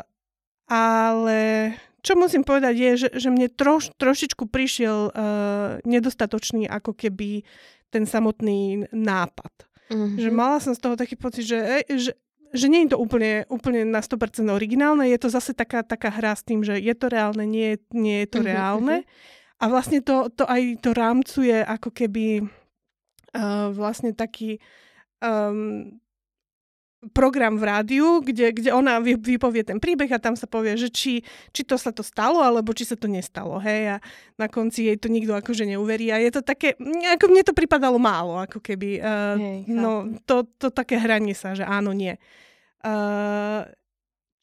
ale 0.66 1.76
čo 2.06 2.14
musím 2.14 2.46
povedať 2.46 2.76
je, 2.78 2.92
že, 3.02 3.10
že 3.18 3.30
mne 3.34 3.50
troš, 3.50 3.90
trošičku 3.98 4.46
prišiel 4.46 5.10
uh, 5.10 5.82
nedostatočný 5.82 6.70
ako 6.70 6.94
keby 6.94 7.42
ten 7.90 8.06
samotný 8.06 8.86
nápad. 8.94 9.54
Mm-hmm. 9.90 10.22
Že 10.22 10.30
mala 10.30 10.58
som 10.62 10.78
z 10.78 10.82
toho 10.86 10.94
taký 10.94 11.18
pocit, 11.18 11.50
že, 11.50 11.82
že, 11.90 12.14
že 12.54 12.68
nie 12.70 12.86
je 12.86 12.94
to 12.94 13.02
úplne, 13.02 13.50
úplne 13.50 13.90
na 13.90 14.06
100% 14.06 14.46
originálne, 14.54 15.10
je 15.10 15.18
to 15.18 15.34
zase 15.34 15.58
taká, 15.58 15.82
taká 15.82 16.14
hra 16.14 16.38
s 16.38 16.46
tým, 16.46 16.62
že 16.62 16.78
je 16.78 16.94
to 16.94 17.10
reálne, 17.10 17.42
nie, 17.50 17.82
nie 17.90 18.26
je 18.26 18.30
to 18.30 18.40
mm-hmm. 18.42 18.54
reálne. 18.54 18.96
A 19.58 19.66
vlastne 19.72 20.04
to, 20.06 20.30
to 20.30 20.46
aj 20.46 20.84
to 20.84 20.94
rámcuje 20.94 21.58
ako 21.64 21.90
keby 21.90 22.46
uh, 23.34 23.74
vlastne 23.74 24.14
taký 24.14 24.62
um, 25.26 25.98
program 27.14 27.60
v 27.60 27.64
rádiu, 27.68 28.24
kde, 28.24 28.56
kde 28.56 28.70
ona 28.74 28.98
vypovie 29.04 29.62
ten 29.62 29.78
príbeh 29.78 30.10
a 30.10 30.22
tam 30.22 30.34
sa 30.34 30.50
povie, 30.50 30.74
že 30.80 30.90
či, 30.90 31.22
či 31.54 31.62
to 31.62 31.78
sa 31.78 31.94
to 31.94 32.02
stalo, 32.02 32.42
alebo 32.42 32.74
či 32.74 32.88
sa 32.88 32.98
to 32.98 33.06
nestalo, 33.06 33.62
hej, 33.62 33.98
a 33.98 34.04
na 34.40 34.48
konci 34.50 34.90
jej 34.90 34.98
to 34.98 35.12
nikto 35.12 35.38
akože 35.38 35.68
neuverí 35.70 36.10
a 36.10 36.18
je 36.18 36.32
to 36.34 36.42
také, 36.42 36.74
ako 37.14 37.26
mne 37.30 37.44
to 37.46 37.54
pripadalo 37.54 38.02
málo, 38.02 38.42
ako 38.42 38.58
keby, 38.64 39.04
uh, 39.04 39.38
hej, 39.38 39.70
no, 39.70 40.18
to, 40.26 40.48
to 40.58 40.74
také 40.74 40.98
hranie 40.98 41.38
sa, 41.38 41.54
že 41.54 41.68
áno, 41.68 41.94
nie. 41.94 42.18
Uh, 42.82 43.68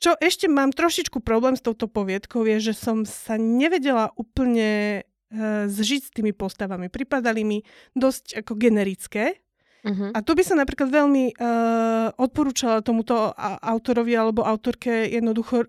čo 0.02 0.18
ešte 0.18 0.50
mám 0.50 0.74
trošičku 0.74 1.22
problém 1.22 1.54
s 1.54 1.62
touto 1.62 1.86
poviedkou 1.86 2.42
je, 2.42 2.70
že 2.70 2.74
som 2.74 3.06
sa 3.06 3.38
nevedela 3.38 4.10
úplne 4.18 5.02
uh, 5.30 5.70
zžiť 5.70 6.02
s 6.02 6.10
tými 6.10 6.34
postavami. 6.34 6.90
Pripadali 6.90 7.42
mi 7.46 7.58
dosť 7.94 8.42
ako 8.42 8.58
generické, 8.58 9.38
Uh-huh. 9.82 10.14
A 10.14 10.22
tu 10.22 10.38
by 10.38 10.42
sa 10.46 10.54
napríklad 10.54 10.94
veľmi 10.94 11.34
uh, 11.34 12.14
odporúčala 12.14 12.86
tomuto 12.86 13.34
autorovi 13.58 14.14
alebo 14.14 14.46
autorke 14.46 15.10
jednoducho 15.10 15.66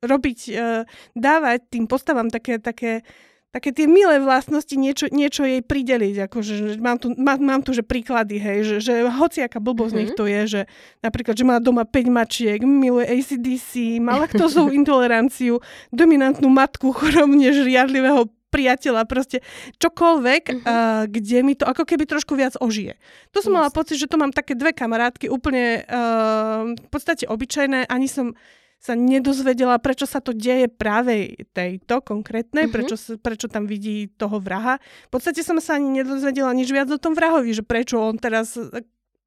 robiť, 0.00 0.38
uh, 0.56 0.88
dávať 1.12 1.68
tým 1.68 1.84
postavám 1.84 2.32
také, 2.32 2.56
také, 2.56 3.04
také 3.52 3.76
tie 3.76 3.84
milé 3.84 4.16
vlastnosti, 4.16 4.72
niečo, 4.72 5.12
niečo 5.12 5.44
jej 5.44 5.60
prideliť. 5.60 6.24
Akože, 6.24 6.80
mám, 6.80 6.96
tu, 6.96 7.12
má, 7.20 7.36
mám 7.36 7.60
tu 7.60 7.76
že 7.76 7.84
príklady, 7.84 8.40
hej, 8.40 8.58
že, 8.64 8.76
že 8.80 8.94
hociaká 9.12 9.60
blbosť 9.60 9.92
uh-huh. 9.92 10.08
nech 10.08 10.16
to 10.16 10.24
je, 10.24 10.40
že 10.48 10.60
napríklad, 11.04 11.36
že 11.36 11.44
má 11.44 11.60
doma 11.60 11.84
5 11.84 12.08
mačiek, 12.08 12.64
miluje 12.64 13.12
ACDC, 13.12 14.00
má 14.00 14.16
laktozovú 14.24 14.72
intoleranciu, 14.80 15.60
dominantnú 15.92 16.48
matku, 16.48 16.96
chorobne 16.96 17.52
žiadlivého 17.52 18.24
priateľa, 18.50 19.06
proste 19.06 19.40
čokoľvek, 19.78 20.42
uh-huh. 20.50 20.62
uh, 20.66 21.02
kde 21.06 21.38
mi 21.46 21.54
to 21.54 21.64
ako 21.64 21.86
keby 21.86 22.04
trošku 22.04 22.34
viac 22.34 22.58
ožije. 22.58 22.98
To 23.32 23.38
som 23.40 23.54
yes. 23.54 23.56
mala 23.62 23.70
pocit, 23.70 23.96
že 23.96 24.10
to 24.10 24.18
mám 24.18 24.34
také 24.34 24.58
dve 24.58 24.74
kamarátky, 24.74 25.30
úplne 25.30 25.86
uh, 25.86 26.74
v 26.74 26.88
podstate 26.90 27.30
obyčajné, 27.30 27.86
ani 27.86 28.10
som 28.10 28.34
sa 28.80 28.96
nedozvedela, 28.96 29.76
prečo 29.76 30.08
sa 30.08 30.24
to 30.24 30.32
deje 30.32 30.64
práve 30.72 31.36
tejto 31.52 32.00
konkrétnej, 32.00 32.66
uh-huh. 32.66 32.74
prečo, 32.74 32.96
prečo 33.20 33.46
tam 33.46 33.68
vidí 33.68 34.08
toho 34.16 34.40
vraha. 34.40 34.80
V 35.08 35.10
podstate 35.12 35.44
som 35.44 35.60
sa 35.60 35.76
ani 35.76 36.02
nedozvedela 36.02 36.50
nič 36.56 36.72
viac 36.72 36.88
o 36.88 36.96
tom 36.98 37.12
vrahovi, 37.12 37.52
že 37.52 37.62
prečo 37.62 38.00
on 38.00 38.16
teraz 38.16 38.56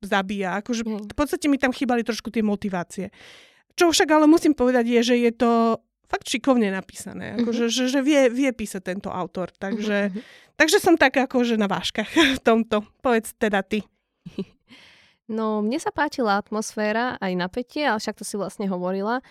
zabíja. 0.01 0.59
Akože 0.59 0.83
uh-huh. 0.83 1.05
v 1.05 1.15
podstate 1.15 1.45
mi 1.47 1.61
tam 1.61 1.69
chýbali 1.69 2.01
trošku 2.01 2.33
tie 2.33 2.41
motivácie. 2.41 3.13
Čo 3.73 3.89
však 3.93 4.09
ale 4.09 4.25
musím 4.25 4.53
povedať 4.53 4.85
je, 4.89 5.01
že 5.13 5.15
je 5.21 5.31
to 5.33 5.81
fakt 6.13 6.29
šikovne 6.29 6.69
napísané. 6.69 7.33
Akože, 7.41 7.65
mm-hmm. 7.65 7.77
že, 7.81 7.83
že 7.89 7.99
vie, 8.05 8.29
vie 8.29 8.53
písať 8.53 8.93
tento 8.93 9.09
autor. 9.09 9.49
Takže, 9.57 10.13
mm-hmm. 10.13 10.53
takže 10.53 10.77
som 10.77 10.93
tak 10.93 11.17
akože 11.17 11.57
na 11.57 11.65
váškach 11.65 12.13
v 12.37 12.41
tomto. 12.45 12.85
Povedz 13.01 13.33
teda 13.41 13.65
ty. 13.65 13.81
No, 15.23 15.63
mne 15.63 15.79
sa 15.79 15.87
páčila 15.87 16.35
atmosféra, 16.35 17.15
aj 17.23 17.31
napätie, 17.39 17.87
ale 17.87 17.95
však 17.95 18.19
to 18.19 18.27
si 18.27 18.35
vlastne 18.35 18.67
hovorila. 18.67 19.23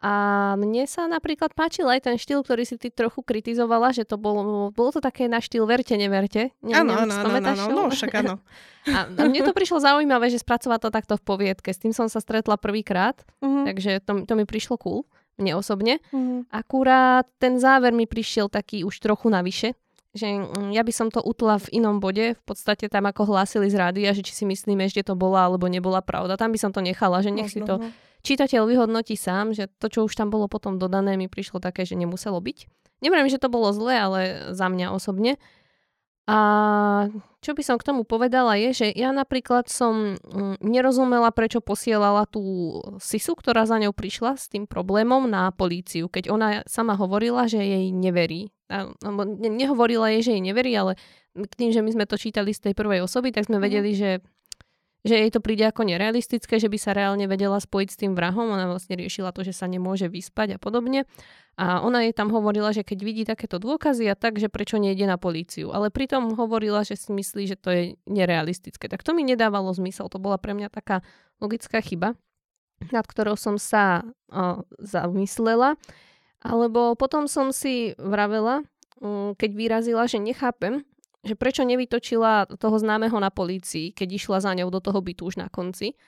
A 0.00 0.12
mne 0.56 0.88
sa 0.88 1.04
napríklad 1.04 1.52
páčil 1.52 1.84
aj 1.92 2.08
ten 2.08 2.16
štýl, 2.16 2.40
ktorý 2.40 2.64
si 2.64 2.80
ty 2.80 2.88
trochu 2.88 3.20
kritizovala, 3.20 3.92
že 3.92 4.08
to 4.08 4.16
bolo, 4.16 4.72
bolo 4.72 4.90
to 4.96 5.00
také 5.04 5.28
na 5.28 5.36
štýl 5.36 5.68
verte, 5.68 5.92
neverte. 5.92 6.56
Áno, 6.64 6.88
áno, 6.88 7.12
áno, 7.20 7.64
no 7.68 7.82
však 7.92 8.12
áno. 8.24 8.40
A, 8.86 9.02
a 9.12 9.22
mne 9.26 9.42
to 9.42 9.50
prišlo 9.50 9.82
zaujímavé, 9.82 10.30
že 10.30 10.40
spracovať 10.40 10.78
to 10.78 10.90
takto 10.94 11.14
v 11.18 11.26
poviedke. 11.26 11.74
S 11.74 11.82
tým 11.82 11.90
som 11.90 12.06
sa 12.06 12.22
stretla 12.22 12.54
prvýkrát, 12.54 13.18
uh-huh. 13.42 13.66
takže 13.66 13.98
to, 13.98 14.22
to 14.22 14.32
mi 14.38 14.46
prišlo 14.46 14.78
cool 14.78 15.04
mne 15.38 15.52
osobne. 15.56 16.00
Mm. 16.10 16.48
Akurát 16.48 17.28
ten 17.36 17.60
záver 17.60 17.92
mi 17.92 18.08
prišiel 18.08 18.48
taký 18.48 18.84
už 18.84 19.00
trochu 19.00 19.28
navyše, 19.28 19.76
že 20.16 20.32
mm, 20.32 20.72
ja 20.72 20.80
by 20.80 20.92
som 20.92 21.08
to 21.12 21.20
utla 21.20 21.60
v 21.60 21.80
inom 21.80 22.00
bode, 22.00 22.34
v 22.34 22.42
podstate 22.42 22.88
tam 22.88 23.04
ako 23.04 23.28
hlásili 23.28 23.68
z 23.68 23.76
rádia, 23.76 24.10
že 24.16 24.24
či 24.24 24.32
si 24.32 24.44
myslíme, 24.48 24.88
že 24.88 25.04
to 25.04 25.12
bola 25.12 25.46
alebo 25.46 25.68
nebola 25.68 26.00
pravda. 26.00 26.40
Tam 26.40 26.50
by 26.50 26.58
som 26.58 26.72
to 26.72 26.80
nechala, 26.80 27.20
že 27.20 27.30
nech 27.30 27.52
si 27.52 27.60
to 27.60 27.78
no. 27.78 27.92
čitateľ 28.24 28.64
vyhodnotí 28.64 29.14
sám, 29.14 29.52
že 29.52 29.68
to, 29.76 29.92
čo 29.92 30.08
už 30.08 30.16
tam 30.16 30.32
bolo 30.32 30.48
potom 30.48 30.80
dodané, 30.80 31.20
mi 31.20 31.28
prišlo 31.28 31.60
také, 31.60 31.84
že 31.84 31.94
nemuselo 31.94 32.40
byť. 32.40 32.58
Neviem, 33.04 33.28
že 33.28 33.36
to 33.36 33.52
bolo 33.52 33.68
zlé, 33.76 34.00
ale 34.00 34.20
za 34.56 34.72
mňa 34.72 34.88
osobne. 34.96 35.36
A 36.26 36.38
čo 37.38 37.54
by 37.54 37.62
som 37.62 37.78
k 37.78 37.86
tomu 37.86 38.02
povedala 38.02 38.58
je, 38.58 38.74
že 38.74 38.86
ja 38.90 39.14
napríklad 39.14 39.70
som 39.70 40.18
mm, 40.18 40.58
nerozumela, 40.58 41.30
prečo 41.30 41.62
posielala 41.62 42.26
tú 42.26 42.42
Sisu, 42.98 43.38
ktorá 43.38 43.62
za 43.62 43.78
ňou 43.78 43.94
prišla 43.94 44.34
s 44.34 44.50
tým 44.50 44.66
problémom 44.66 45.30
na 45.30 45.54
políciu, 45.54 46.10
keď 46.10 46.34
ona 46.34 46.48
sama 46.66 46.98
hovorila, 46.98 47.46
že 47.46 47.62
jej 47.62 47.94
neverí. 47.94 48.50
A, 48.66 48.90
nehovorila 49.38 50.10
jej, 50.18 50.22
že 50.26 50.32
jej 50.34 50.42
neverí, 50.42 50.74
ale 50.74 50.98
k 51.38 51.54
tým, 51.54 51.70
že 51.70 51.86
my 51.86 51.94
sme 51.94 52.04
to 52.10 52.18
čítali 52.18 52.50
z 52.50 52.70
tej 52.70 52.74
prvej 52.74 53.06
osoby, 53.06 53.30
tak 53.30 53.46
sme 53.46 53.62
mhm. 53.62 53.62
vedeli, 53.62 53.90
že 53.94 54.10
že 55.06 55.14
jej 55.14 55.30
to 55.30 55.38
príde 55.38 55.62
ako 55.62 55.86
nerealistické, 55.86 56.58
že 56.58 56.66
by 56.66 56.78
sa 56.82 56.90
reálne 56.90 57.30
vedela 57.30 57.62
spojiť 57.62 57.88
s 57.94 58.00
tým 58.02 58.18
vrahom. 58.18 58.50
Ona 58.50 58.66
vlastne 58.66 58.98
riešila 58.98 59.30
to, 59.30 59.46
že 59.46 59.54
sa 59.54 59.70
nemôže 59.70 60.10
vyspať 60.10 60.58
a 60.58 60.58
podobne. 60.58 61.06
A 61.56 61.80
ona 61.80 62.02
jej 62.04 62.12
tam 62.12 62.34
hovorila, 62.34 62.74
že 62.74 62.82
keď 62.82 62.98
vidí 63.00 63.22
takéto 63.22 63.62
dôkazy 63.62 64.10
a 64.10 64.18
tak, 64.18 64.42
že 64.42 64.50
prečo 64.50 64.76
nejde 64.76 65.06
na 65.06 65.16
políciu. 65.16 65.70
Ale 65.70 65.94
pritom 65.94 66.34
hovorila, 66.34 66.82
že 66.82 66.98
si 66.98 67.14
myslí, 67.14 67.46
že 67.46 67.56
to 67.56 67.70
je 67.70 67.82
nerealistické. 68.04 68.90
Tak 68.90 69.06
to 69.06 69.14
mi 69.14 69.22
nedávalo 69.22 69.70
zmysel. 69.72 70.10
To 70.10 70.18
bola 70.18 70.36
pre 70.36 70.52
mňa 70.52 70.68
taká 70.68 71.06
logická 71.38 71.78
chyba, 71.80 72.18
nad 72.90 73.06
ktorou 73.06 73.38
som 73.38 73.56
sa 73.56 74.04
o, 74.28 74.66
zamyslela. 74.82 75.78
Alebo 76.42 76.98
potom 76.98 77.30
som 77.30 77.54
si 77.54 77.96
vravela, 77.96 78.66
keď 79.38 79.50
vyrazila, 79.54 80.04
že 80.04 80.20
nechápem, 80.20 80.84
že 81.26 81.34
prečo 81.34 81.66
nevytočila 81.66 82.46
toho 82.56 82.76
známeho 82.78 83.18
na 83.18 83.28
polícii, 83.28 83.90
keď 83.90 84.08
išla 84.16 84.38
za 84.40 84.54
ňou 84.54 84.70
do 84.70 84.78
toho 84.78 85.02
bytu 85.02 85.26
už 85.26 85.42
na 85.42 85.50
konci. 85.50 85.98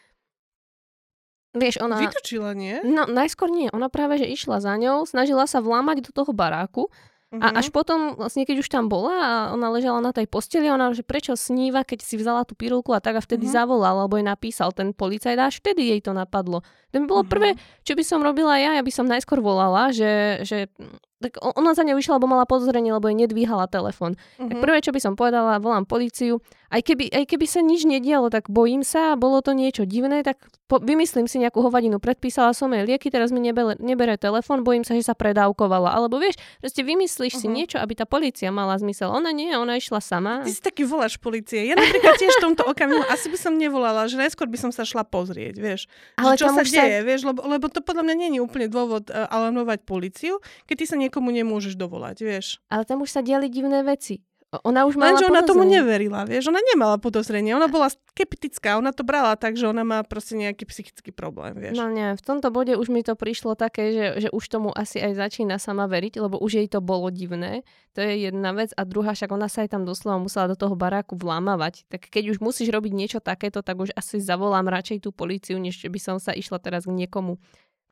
Vieš, 1.53 1.83
ona... 1.83 1.99
Vytočila, 1.99 2.55
nie? 2.55 2.79
No, 2.87 3.05
najskôr 3.11 3.51
nie. 3.51 3.67
Ona 3.75 3.91
práve, 3.91 4.23
že 4.23 4.31
išla 4.31 4.63
za 4.63 4.79
ňou, 4.79 5.03
snažila 5.09 5.49
sa 5.51 5.59
vlámať 5.59 6.07
do 6.07 6.11
toho 6.15 6.31
baráku 6.31 6.87
Uh-huh. 7.29 7.45
A 7.45 7.53
mhm. 7.53 7.57
až 7.61 7.69
potom, 7.69 8.17
vlastne 8.17 8.49
keď 8.49 8.65
už 8.65 8.73
tam 8.73 8.89
bola 8.89 9.13
a 9.13 9.33
ona 9.53 9.69
ležala 9.69 10.01
na 10.01 10.17
tej 10.17 10.25
posteli, 10.25 10.73
ona, 10.73 10.97
že 10.97 11.05
prečo 11.05 11.37
sníva, 11.37 11.85
keď 11.85 12.01
si 12.01 12.17
vzala 12.17 12.49
tú 12.49 12.57
pirulku 12.57 12.97
a 12.97 13.05
tak 13.05 13.21
a 13.21 13.25
vtedy 13.25 13.45
uh-huh. 13.45 13.69
zavolal, 13.69 14.01
alebo 14.01 14.17
jej 14.17 14.25
napísal 14.25 14.73
ten 14.73 14.97
policajt 14.97 15.37
a 15.37 15.53
až 15.53 15.61
vtedy 15.61 15.93
jej 15.93 16.01
to 16.01 16.17
napadlo. 16.17 16.65
To 16.89 16.97
by 16.97 17.05
bolo 17.05 17.29
uh-huh. 17.29 17.35
prvé, 17.37 17.51
čo 17.85 17.93
by 17.93 18.01
som 18.01 18.25
robila 18.25 18.57
ja, 18.57 18.81
ja 18.81 18.83
by 18.83 18.89
som 18.89 19.05
najskôr 19.05 19.45
volala, 19.45 19.93
že, 19.93 20.41
že 20.49 20.73
tak 21.19 21.35
ona 21.43 21.75
za 21.75 21.83
ňou 21.83 21.99
vyšla, 21.99 22.23
lebo 22.23 22.31
mala 22.31 22.47
podozrenie, 22.47 22.95
lebo 22.95 23.11
jej 23.11 23.19
nedvíhala 23.19 23.67
telefón. 23.67 24.15
Uh-huh. 24.15 24.47
Tak 24.47 24.57
prvé, 24.63 24.79
čo 24.79 24.95
by 24.95 25.01
som 25.03 25.19
povedala, 25.19 25.59
volám 25.59 25.83
policiu. 25.83 26.39
Aj 26.69 26.85
keby, 26.85 27.09
aj 27.11 27.25
keby 27.33 27.47
sa 27.49 27.65
nič 27.65 27.89
nedialo, 27.89 28.29
tak 28.29 28.53
bojím 28.53 28.85
sa, 28.85 29.17
bolo 29.17 29.41
to 29.41 29.57
niečo 29.57 29.89
divné, 29.89 30.21
tak 30.21 30.37
po, 30.69 30.77
vymyslím 30.79 31.25
si 31.25 31.41
nejakú 31.41 31.65
hovadinu. 31.65 31.97
Predpísala 31.97 32.53
som 32.53 32.69
jej 32.77 32.85
lieky, 32.85 33.09
teraz 33.09 33.33
mi 33.33 33.41
nebere, 33.41 33.81
nebere 33.81 34.21
telefón, 34.21 34.63
bojím 34.63 34.85
sa, 34.85 34.93
že 34.93 35.01
sa 35.01 35.17
predávkovala. 35.17 35.97
Alebo 35.97 36.21
vieš, 36.21 36.37
proste 36.61 36.85
vymyslíš 36.85 37.35
uh-huh. 37.35 37.43
si 37.43 37.49
niečo, 37.49 37.77
aby 37.81 37.97
tá 37.97 38.05
policia 38.05 38.53
mala 38.53 38.77
zmysel. 38.77 39.09
Ona 39.11 39.33
nie, 39.33 39.51
ona 39.57 39.81
išla 39.81 40.05
sama. 40.05 40.45
Ty 40.45 40.53
si 40.53 40.61
taký 40.61 40.85
voláš 40.85 41.17
policie. 41.17 41.67
Ja 41.67 41.75
napríklad 41.75 42.21
tiež 42.21 42.37
v 42.37 42.53
tomto 42.53 42.69
okamihu 42.69 43.01
asi 43.09 43.33
by 43.33 43.39
som 43.41 43.57
nevolala, 43.57 44.05
že 44.07 44.21
najskôr 44.21 44.47
by 44.47 44.61
som 44.61 44.71
sa 44.71 44.85
šla 44.85 45.09
pozrieť, 45.09 45.57
vieš. 45.57 45.89
Ale 46.21 46.37
čo 46.37 46.53
sa 46.53 46.63
deje, 46.63 47.01
sa... 47.01 47.07
vieš, 47.07 47.25
lebo, 47.25 47.49
lebo 47.49 47.67
to 47.73 47.81
podľa 47.81 48.05
mňa 48.05 48.15
nie 48.15 48.29
je 48.37 48.45
úplne 48.45 48.69
dôvod 48.69 49.09
uh, 49.09 49.25
alarmovať 49.33 49.89
policiu, 49.89 50.45
keď 50.69 50.75
ty 50.79 50.85
sa 50.85 51.01
niekomu 51.09 51.33
nemôže 51.35 51.49
nemôžeš 51.49 51.75
dovolať, 51.75 52.17
vieš. 52.23 52.47
Ale 52.69 52.85
tam 52.85 53.03
už 53.03 53.11
sa 53.11 53.21
diali 53.25 53.51
divné 53.51 53.83
veci. 53.83 54.23
Ona 54.65 54.89
už 54.89 54.97
mala 54.97 55.13
Lenže 55.13 55.29
ona 55.29 55.45
tomu 55.45 55.61
neverila, 55.61 56.25
vieš, 56.25 56.49
ona 56.49 56.65
nemala 56.73 56.97
podozrenie, 56.97 57.53
ona 57.53 57.69
bola 57.69 57.93
skeptická, 57.93 58.81
ona 58.81 58.97
to 58.97 59.05
brala 59.05 59.37
tak, 59.37 59.61
že 59.61 59.69
ona 59.69 59.85
má 59.85 60.01
proste 60.01 60.41
nejaký 60.41 60.65
psychický 60.65 61.13
problém, 61.13 61.53
vieš. 61.53 61.77
No 61.77 61.93
nie, 61.93 62.17
v 62.17 62.23
tomto 62.25 62.49
bode 62.49 62.73
už 62.73 62.89
mi 62.89 63.05
to 63.05 63.13
prišlo 63.13 63.61
také, 63.61 63.93
že, 63.93 64.07
že 64.25 64.29
už 64.33 64.41
tomu 64.49 64.73
asi 64.73 65.05
aj 65.05 65.21
začína 65.21 65.61
sama 65.61 65.85
veriť, 65.85 66.17
lebo 66.25 66.41
už 66.41 66.65
jej 66.65 66.69
to 66.73 66.81
bolo 66.81 67.13
divné, 67.13 67.61
to 67.93 68.01
je 68.01 68.25
jedna 68.25 68.57
vec 68.57 68.73
a 68.73 68.89
druhá, 68.89 69.13
však 69.13 69.29
ona 69.29 69.53
sa 69.53 69.69
aj 69.69 69.77
tam 69.77 69.85
doslova 69.85 70.17
musela 70.17 70.49
do 70.49 70.57
toho 70.57 70.73
baráku 70.73 71.13
vlámavať, 71.21 71.85
tak 71.93 72.09
keď 72.09 72.33
už 72.33 72.41
musíš 72.41 72.73
robiť 72.73 72.93
niečo 72.97 73.21
takéto, 73.21 73.61
tak 73.61 73.77
už 73.77 73.93
asi 73.93 74.17
zavolám 74.17 74.65
radšej 74.65 75.05
tú 75.05 75.13
políciu, 75.13 75.61
než 75.61 75.77
by 75.85 76.01
som 76.01 76.17
sa 76.17 76.33
išla 76.33 76.57
teraz 76.57 76.89
k 76.89 76.97
niekomu 76.97 77.37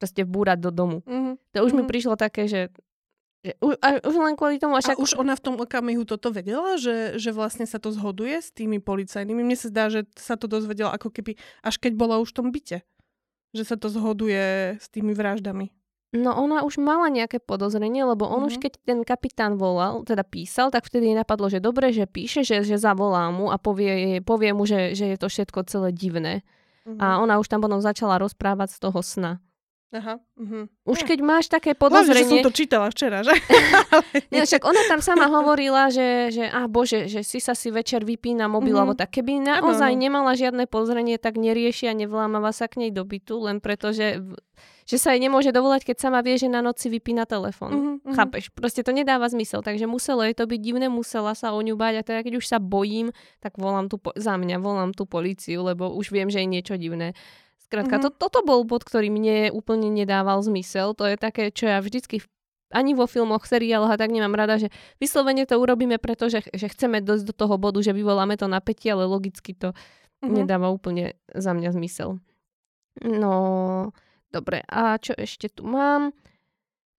proste 0.01 0.25
vbúrať 0.25 0.57
do 0.61 0.71
domu. 0.73 0.99
Mm-hmm. 1.05 1.35
To 1.53 1.59
už 1.61 1.73
mm-hmm. 1.73 1.77
mi 1.77 1.85
mhm. 1.85 1.91
prišlo 1.93 2.15
také, 2.17 2.49
že 2.49 2.73
už, 3.63 3.75
a 3.79 4.03
už 4.03 4.15
len 4.17 4.35
kvôli 4.35 4.59
tomu. 4.59 4.75
Však... 4.81 4.99
A 4.99 5.03
už 5.03 5.15
ona 5.15 5.39
v 5.39 5.45
tom 5.45 5.55
okamihu 5.61 6.03
toto 6.03 6.35
vedela, 6.35 6.75
že, 6.81 7.21
že 7.21 7.31
vlastne 7.31 7.69
sa 7.69 7.79
to 7.79 7.95
zhoduje 7.95 8.43
s 8.43 8.51
tými 8.51 8.83
policajnými. 8.83 9.47
Mne 9.47 9.55
sa 9.55 9.71
zdá, 9.71 9.85
že 9.87 10.09
sa 10.19 10.35
to 10.35 10.51
dozvedela 10.51 10.91
ako 10.91 11.15
keby 11.15 11.39
až 11.63 11.79
keď 11.79 11.93
bola 11.95 12.19
už 12.19 12.35
v 12.35 12.37
tom 12.43 12.49
byte. 12.51 12.83
Že 13.55 13.63
sa 13.63 13.77
to 13.79 13.87
zhoduje 13.93 14.77
s 14.83 14.87
tými 14.91 15.15
vraždami. 15.15 15.71
No 16.15 16.33
ona 16.33 16.63
už 16.63 16.79
mala 16.81 17.11
nejaké 17.13 17.43
podozrenie, 17.43 18.07
lebo 18.07 18.25
on 18.25 18.47
mm-hmm. 18.47 18.51
už 18.51 18.55
mhm. 18.57 18.63
keď 18.63 18.73
ten 18.87 18.99
kapitán 19.03 19.53
volal, 19.61 20.07
teda 20.07 20.23
písal, 20.23 20.73
tak 20.73 20.87
vtedy 20.87 21.13
jej 21.13 21.19
napadlo, 21.19 21.51
že 21.51 21.61
dobre, 21.61 21.93
že 21.93 22.09
píše, 22.09 22.47
že, 22.47 22.65
že 22.65 22.81
zavolá 22.81 23.29
mu 23.29 23.53
a 23.53 23.61
povie, 23.61 24.23
povie 24.23 24.51
mu, 24.57 24.65
že, 24.65 24.97
že 24.97 25.13
je 25.13 25.19
to 25.19 25.29
všetko 25.29 25.67
celé 25.69 25.91
divné. 25.93 26.47
Mm-hmm. 26.87 27.03
A 27.03 27.19
ona 27.19 27.43
už 27.43 27.51
tam 27.51 27.61
potom 27.61 27.83
začala 27.83 28.17
rozprávať 28.23 28.79
z 28.79 28.79
toho 28.79 29.01
sna. 29.03 29.33
Aha, 29.95 30.19
uh-huh. 30.19 30.67
Už 30.83 31.07
keď 31.07 31.23
máš 31.23 31.47
také 31.47 31.79
podozrenie... 31.79 32.27
Hlavne, 32.27 32.27
že 32.27 32.43
som 32.43 32.49
to 32.51 32.59
čítala 32.59 32.91
včera, 32.91 33.23
že? 33.23 33.31
Nie, 34.35 34.43
však 34.43 34.67
ona 34.67 34.83
tam 34.91 34.99
sama 34.99 35.31
hovorila, 35.39 35.95
že, 35.95 36.35
že 36.35 36.51
a 36.51 36.67
bože, 36.67 37.07
že 37.07 37.23
si 37.23 37.39
sa 37.39 37.55
si 37.55 37.71
večer 37.71 38.03
vypína 38.03 38.51
mobil, 38.51 38.75
uh-huh. 38.75 38.83
alebo 38.83 38.99
tak. 38.99 39.15
Keby 39.15 39.47
naozaj 39.47 39.95
ano, 39.95 40.03
nemala 40.03 40.35
žiadne 40.35 40.67
podozrenie, 40.67 41.23
tak 41.23 41.39
nerieši 41.39 41.87
a 41.87 41.95
nevlámava 41.95 42.51
sa 42.51 42.67
k 42.67 42.83
nej 42.83 42.91
do 42.91 43.07
bytu, 43.07 43.39
len 43.39 43.63
preto, 43.63 43.95
že, 43.95 44.27
že 44.91 44.99
sa 44.99 45.15
jej 45.15 45.23
nemôže 45.23 45.55
dovolať, 45.55 45.87
keď 45.87 45.97
sama 46.03 46.19
vie, 46.19 46.35
že 46.35 46.51
na 46.51 46.67
noci 46.67 46.91
vypína 46.91 47.23
telefón. 47.23 48.03
Uh-huh, 48.03 48.11
Chápeš? 48.11 48.51
Proste 48.59 48.83
to 48.83 48.91
nedáva 48.91 49.31
zmysel. 49.31 49.63
Takže 49.63 49.87
muselo 49.87 50.27
je 50.27 50.35
to 50.35 50.51
byť 50.51 50.61
divné, 50.67 50.91
musela 50.91 51.31
sa 51.39 51.55
o 51.55 51.63
ňu 51.63 51.79
báť 51.79 52.03
a 52.03 52.07
teda 52.07 52.21
keď 52.27 52.43
už 52.43 52.47
sa 52.51 52.59
bojím, 52.59 53.15
tak 53.39 53.55
volám 53.55 53.87
tu, 53.87 54.03
po- 54.03 54.19
za 54.19 54.35
mňa 54.35 54.59
volám 54.59 54.91
tú 54.91 55.07
políciu, 55.07 55.63
lebo 55.63 55.95
už 55.95 56.11
viem, 56.11 56.27
že 56.27 56.43
je 56.43 56.51
niečo 56.51 56.75
divné. 56.75 57.15
Skrátka, 57.67 57.99
mm-hmm. 57.99 58.15
to, 58.15 58.29
toto 58.31 58.41
bol 58.47 58.63
bod, 58.63 58.87
ktorý 58.87 59.11
mne 59.11 59.51
úplne 59.51 59.91
nedával 59.91 60.39
zmysel. 60.39 60.95
To 60.95 61.03
je 61.03 61.19
také, 61.19 61.51
čo 61.51 61.67
ja 61.67 61.83
vždycky 61.83 62.23
ani 62.71 62.95
vo 62.95 63.07
filmoch, 63.07 63.47
seriáloch 63.47 63.95
a 63.95 63.99
tak 63.99 64.11
nemám 64.11 64.35
rada, 64.35 64.59
že 64.59 64.75
vyslovene 64.99 65.47
to 65.47 65.59
urobíme, 65.59 65.99
pretože 66.03 66.47
že 66.51 66.67
chceme 66.67 66.99
dosť 66.99 67.31
do 67.31 67.35
toho 67.35 67.55
bodu, 67.59 67.79
že 67.83 67.95
vyvoláme 67.95 68.35
to 68.39 68.51
napätie, 68.51 68.91
ale 68.91 69.07
logicky 69.07 69.55
to 69.55 69.71
mm-hmm. 69.71 70.35
nedáva 70.43 70.71
úplne 70.71 71.15
za 71.35 71.55
mňa 71.55 71.71
zmysel. 71.75 72.19
No, 73.03 73.35
dobre. 74.31 74.63
A 74.67 74.99
čo 74.99 75.15
ešte 75.15 75.51
tu 75.53 75.67
mám? 75.67 76.11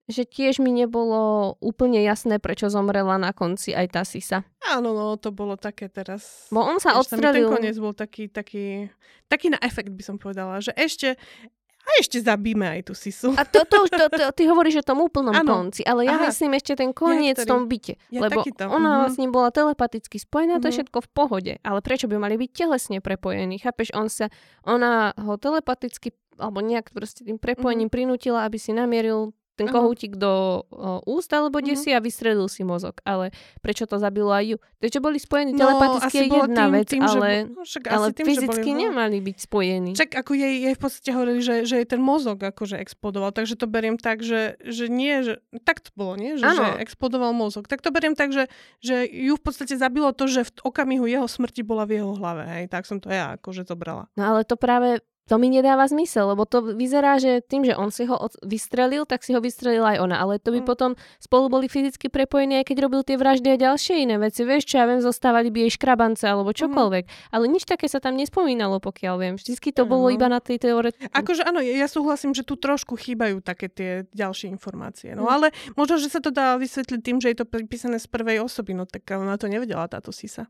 Že 0.07 0.23
tiež 0.23 0.63
mi 0.63 0.71
nebolo 0.71 1.53
úplne 1.59 1.99
jasné, 1.99 2.39
prečo 2.39 2.71
zomrela 2.71 3.19
na 3.19 3.35
konci 3.35 3.75
aj 3.75 3.87
tá 3.91 4.01
Sisa. 4.07 4.47
Áno, 4.63 4.95
no, 4.95 5.19
to 5.19 5.35
bolo 5.35 5.59
také 5.59 5.91
teraz... 5.91 6.47
Bo 6.47 6.63
on 6.63 6.79
sa 6.79 6.95
odstrelil... 6.95 7.51
Ten 7.51 7.55
koniec 7.59 7.75
bol 7.75 7.91
taký, 7.91 8.31
taký, 8.31 8.87
taký 9.27 9.51
na 9.51 9.59
efekt, 9.59 9.91
by 9.91 10.03
som 10.03 10.15
povedala, 10.15 10.63
že 10.63 10.71
ešte, 10.79 11.19
a 11.87 11.89
ešte 11.99 12.19
zabíme 12.19 12.67
aj 12.67 12.91
tú 12.91 12.93
Sisu. 12.95 13.31
A 13.35 13.47
to, 13.47 13.63
to, 13.63 13.87
to, 13.87 14.07
to, 14.11 14.25
ty 14.35 14.43
hovoríš 14.47 14.83
o 14.83 14.87
tom 14.87 14.99
úplnom 15.03 15.31
ano. 15.31 15.63
konci, 15.63 15.87
ale 15.87 16.03
ja 16.03 16.19
Aha. 16.19 16.31
myslím 16.31 16.55
ešte 16.59 16.79
ten 16.79 16.91
koniec 16.91 17.39
v 17.39 17.47
tom 17.47 17.71
byte. 17.71 17.95
Ja, 18.07 18.27
lebo 18.27 18.43
takýto. 18.43 18.67
ona 18.67 18.75
mm-hmm. 18.75 19.01
vlastne 19.07 19.27
bola 19.31 19.49
telepaticky 19.55 20.19
spojená, 20.19 20.59
to 20.59 20.67
je 20.67 20.73
mhm. 20.75 20.77
všetko 20.83 20.99
v 21.03 21.09
pohode. 21.15 21.53
Ale 21.63 21.79
prečo 21.79 22.11
by 22.11 22.19
mali 22.19 22.35
byť 22.35 22.49
telesne 22.51 22.99
prepojení? 22.99 23.59
Chápeš, 23.59 23.95
on 23.95 24.11
sa, 24.11 24.27
ona 24.67 25.15
ho 25.15 25.39
telepaticky 25.39 26.11
alebo 26.37 26.61
nejak 26.61 26.93
proste 26.93 27.25
tým 27.25 27.41
prepojením 27.41 27.89
mm-hmm. 27.89 27.95
prinútila, 27.97 28.45
aby 28.45 28.61
si 28.61 28.69
namieril 28.69 29.33
ten 29.57 29.65
kohútik 29.65 30.15
do 30.15 30.61
o, 30.69 31.01
úst 31.09 31.33
alebo 31.33 31.57
kde 31.57 31.73
uh-huh. 31.73 31.83
si 31.83 31.89
a 31.91 31.99
vystrelil 31.99 32.45
si 32.45 32.61
mozog. 32.61 33.01
Ale 33.01 33.33
prečo 33.65 33.89
to 33.89 33.97
zabilo 33.97 34.29
aj 34.29 34.53
ju? 34.53 34.57
Čo 34.85 35.01
boli 35.01 35.17
spojení 35.17 35.57
no, 35.57 35.59
telepaticky 35.65 36.15
je 36.15 36.25
jedna 36.29 36.69
tým, 36.69 36.73
vec, 36.77 36.87
tým, 36.87 37.01
ale, 37.01 37.09
že, 37.09 37.37
no, 37.49 37.61
však 37.65 37.83
ale 37.89 38.07
tým, 38.13 38.25
fyzicky 38.29 38.69
boli, 38.69 38.81
nemali 38.85 39.17
byť 39.25 39.37
spojení. 39.41 39.91
Čak 39.97 40.13
ako 40.13 40.31
jej, 40.37 40.53
jej 40.69 40.73
v 40.77 40.81
podstate 40.81 41.09
hovorili, 41.17 41.39
že, 41.41 41.65
že 41.65 41.81
jej 41.81 41.87
ten 41.89 41.97
mozog 41.97 42.37
akože 42.37 42.77
explodoval, 42.77 43.33
takže 43.33 43.57
to 43.57 43.65
beriem 43.65 43.97
tak, 43.97 44.21
že, 44.21 44.61
že 44.61 44.85
nie, 44.85 45.25
že 45.25 45.41
tak 45.65 45.81
to 45.81 45.89
bolo, 45.97 46.13
nie? 46.13 46.37
Že, 46.37 46.45
že 46.53 46.65
explodoval 46.85 47.33
mozog. 47.33 47.65
Tak 47.65 47.81
to 47.81 47.89
beriem 47.89 48.13
tak, 48.13 48.29
že, 48.29 48.45
že 48.85 49.09
ju 49.09 49.33
v 49.33 49.43
podstate 49.43 49.73
zabilo 49.73 50.13
to, 50.13 50.29
že 50.29 50.45
v 50.45 50.51
okamihu 50.61 51.09
jeho 51.09 51.25
smrti 51.25 51.65
bola 51.65 51.89
v 51.89 51.97
jeho 51.97 52.13
hlave. 52.13 52.45
Hej, 52.45 52.63
tak 52.69 52.85
som 52.85 53.01
to 53.01 53.09
ja 53.09 53.33
akože 53.41 53.65
zobrala. 53.65 54.05
No 54.13 54.37
ale 54.37 54.45
to 54.45 54.53
práve 54.53 55.01
to 55.27 55.35
mi 55.35 55.51
nedáva 55.51 55.83
zmysel, 55.91 56.31
lebo 56.31 56.47
to 56.47 56.73
vyzerá, 56.73 57.19
že 57.19 57.43
tým, 57.43 57.67
že 57.67 57.75
on 57.75 57.91
si 57.91 58.07
ho 58.07 58.15
vystrelil, 58.47 59.03
tak 59.03 59.27
si 59.27 59.35
ho 59.35 59.43
vystrelila 59.43 59.93
aj 59.93 59.99
ona. 60.07 60.15
Ale 60.23 60.39
to 60.39 60.55
by 60.55 60.63
mm. 60.63 60.67
potom 60.67 60.91
spolu 61.19 61.51
boli 61.51 61.67
fyzicky 61.67 62.07
prepojení, 62.07 62.63
aj 62.63 62.71
keď 62.71 62.77
robil 62.87 63.03
tie 63.03 63.19
vraždy 63.19 63.51
a 63.51 63.57
ďalšie 63.59 64.07
iné 64.07 64.15
veci. 64.15 64.47
Vieš, 64.47 64.63
čo 64.63 64.79
ja 64.79 64.87
viem, 64.87 65.03
zostávali 65.03 65.51
by 65.51 65.67
jej 65.67 65.71
škrabance 65.75 66.23
alebo 66.23 66.55
mhm. 66.55 66.57
čokoľvek. 66.63 67.03
Mm. 67.03 67.13
Ale 67.35 67.43
nič 67.51 67.63
také 67.67 67.91
sa 67.91 67.99
tam 67.99 68.15
nespomínalo, 68.15 68.79
pokiaľ 68.79 69.15
viem. 69.19 69.33
Vždycky 69.35 69.75
to 69.75 69.83
mm. 69.83 69.89
bolo 69.91 70.07
iba 70.07 70.31
na 70.31 70.39
tej 70.39 70.63
teóre. 70.63 70.95
Akože 71.11 71.43
áno, 71.43 71.59
ja 71.59 71.91
súhlasím, 71.91 72.31
že 72.31 72.47
tu 72.47 72.55
trošku 72.55 72.95
chýbajú 72.95 73.43
také 73.43 73.67
tie 73.67 73.91
ďalšie 74.15 74.47
informácie. 74.47 75.11
No 75.11 75.27
mm. 75.27 75.31
ale 75.35 75.47
možno, 75.75 75.99
že 75.99 76.07
sa 76.07 76.23
to 76.23 76.31
dá 76.31 76.55
vysvetliť 76.55 77.01
tým, 77.03 77.19
že 77.19 77.35
je 77.35 77.37
to 77.43 77.45
pripísané 77.45 77.99
z 77.99 78.07
prvej 78.07 78.39
osoby, 78.39 78.71
no 78.71 78.87
tak 78.87 79.03
ona 79.11 79.35
to 79.35 79.51
nevedela 79.51 79.91
táto 79.91 80.15
Sisa. 80.15 80.47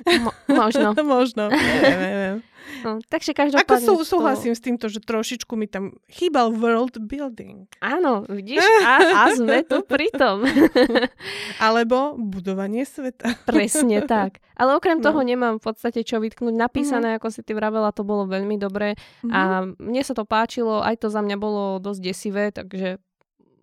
Mo- 0.00 0.34
možno. 0.46 0.94
Možno, 1.08 1.48
neviem, 1.48 1.98
neviem. 1.98 2.36
No, 2.78 3.00
takže 3.02 3.32
Ako 3.32 3.40
každopádne... 3.42 3.80
sú, 3.80 3.94
to- 3.96 4.06
súhlasím 4.06 4.52
s 4.52 4.60
týmto, 4.60 4.86
že 4.86 5.00
trošičku 5.00 5.50
mi 5.52 5.64
tam 5.64 5.96
chýbal 6.06 6.52
world 6.52 7.00
building. 7.00 7.66
Áno, 7.78 8.22
vidíš? 8.24 8.60
A, 8.84 8.94
a 9.00 9.32
sme 9.32 9.64
tu 9.64 9.80
pri 9.82 10.12
tom. 10.12 10.44
Alebo 11.58 12.14
budovanie 12.14 12.84
sveta. 12.84 13.34
Presne 13.42 14.04
tak. 14.04 14.38
Ale 14.54 14.74
okrem 14.74 14.98
No. 14.98 15.04
toho 15.04 15.20
nemám 15.20 15.56
v 15.56 15.64
podstate 15.64 16.02
čo 16.02 16.18
vytknúť. 16.18 16.52
Napísané, 16.52 17.14
ako 17.14 17.30
si 17.30 17.40
ty 17.40 17.52
vravela, 17.52 17.90
to 17.90 18.02
bolo 18.02 18.26
veľmi 18.26 18.54
dobré. 18.54 18.94
Mhm. 19.22 19.30
A 19.30 19.40
mne 19.72 20.02
sa 20.02 20.12
to 20.12 20.22
páčilo, 20.22 20.78
aj 20.78 20.98
to 20.98 21.08
za 21.08 21.18
mňa 21.18 21.36
bolo 21.36 21.78
dosť 21.78 22.00
desivé, 22.00 22.44
takže 22.50 23.00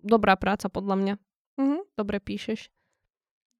dobrá 0.02 0.34
práca 0.34 0.68
podľa 0.68 0.96
mňa. 0.96 1.14
Mhm. 1.56 1.78
Dobre 1.94 2.18
píšeš. 2.18 2.68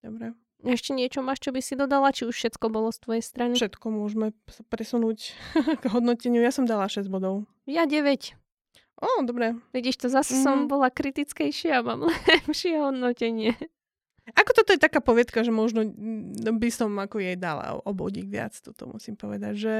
Dobre. 0.03 0.35
Ešte 0.67 0.91
niečo 0.91 1.21
máš, 1.21 1.39
čo 1.39 1.51
by 1.51 1.61
si 1.61 1.73
dodala? 1.73 2.11
Či 2.11 2.27
už 2.27 2.35
všetko 2.35 2.67
bolo 2.67 2.91
z 2.91 2.99
tvojej 2.99 3.23
strany? 3.23 3.55
Všetko 3.55 3.87
môžeme 3.87 4.35
presunúť 4.67 5.33
k 5.81 5.85
hodnoteniu. 5.87 6.43
Ja 6.43 6.51
som 6.51 6.65
dala 6.65 6.87
6 6.87 7.07
bodov. 7.07 7.47
Ja 7.65 7.87
9. 7.87 8.35
Ó, 8.97 9.09
dobre. 9.23 9.55
Vidíš, 9.71 9.97
to 9.97 10.09
zase 10.09 10.35
som 10.35 10.65
Mhm. 10.65 10.69
bola 10.69 10.89
kritickejšia 10.89 11.79
a 11.79 11.87
mám 11.87 12.09
lepšie 12.43 12.77
hodnotenie. 12.77 13.55
Ako 14.29 14.51
toto 14.53 14.75
je 14.75 14.81
taká 14.81 14.99
povietka, 14.99 15.41
že 15.41 15.55
možno 15.55 15.87
mm, 15.87 16.59
by 16.59 16.69
som 16.69 16.91
ako 16.93 17.23
jej 17.23 17.39
dala 17.39 17.79
o, 17.79 17.87
o 17.87 17.93
bodík 17.93 18.27
viac, 18.27 18.59
toto 18.59 18.91
musím 18.91 19.15
povedať, 19.15 19.55
že, 19.55 19.77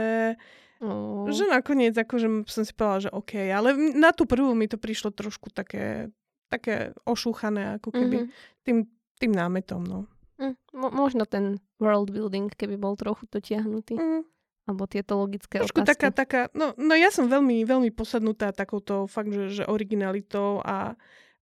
Oh. 0.77 1.25
že 1.27 1.49
nakoniec 1.49 1.97
akože 1.97 2.45
som 2.45 2.61
si 2.61 2.71
povedala, 2.71 3.01
že 3.01 3.11
OK, 3.11 3.33
ale 3.49 3.73
na 3.97 4.13
tú 4.13 4.23
prvú 4.23 4.53
mi 4.53 4.69
to 4.69 4.77
prišlo 4.77 5.09
trošku 5.09 5.49
také, 5.49 6.13
také 6.47 6.93
ošúchané, 7.03 7.81
ako 7.81 7.91
keby 7.91 8.17
Mhm. 8.21 8.29
tým, 8.63 8.77
tým 9.17 9.33
námetom, 9.33 9.81
no. 9.81 10.05
Mm, 10.37 10.55
mo- 10.73 10.93
možno 10.93 11.25
ten 11.25 11.57
world 11.77 12.11
building, 12.11 12.49
keby 12.51 12.77
bol 12.77 12.93
trochu 12.95 13.25
dotiahnutý. 13.27 13.97
Mm, 13.97 14.23
Alebo 14.67 14.85
tieto 14.85 15.17
logické 15.17 15.63
trošku 15.63 15.81
otázky. 15.81 15.93
taká, 15.95 16.09
taká, 16.11 16.41
no, 16.53 16.75
no 16.75 16.93
ja 16.93 17.09
som 17.09 17.25
veľmi, 17.25 17.63
veľmi 17.63 17.89
posadnutá 17.91 18.51
takouto 18.51 19.07
fakt, 19.07 19.31
že, 19.31 19.49
že 19.53 19.65
originalitou 19.65 20.61
a 20.61 20.97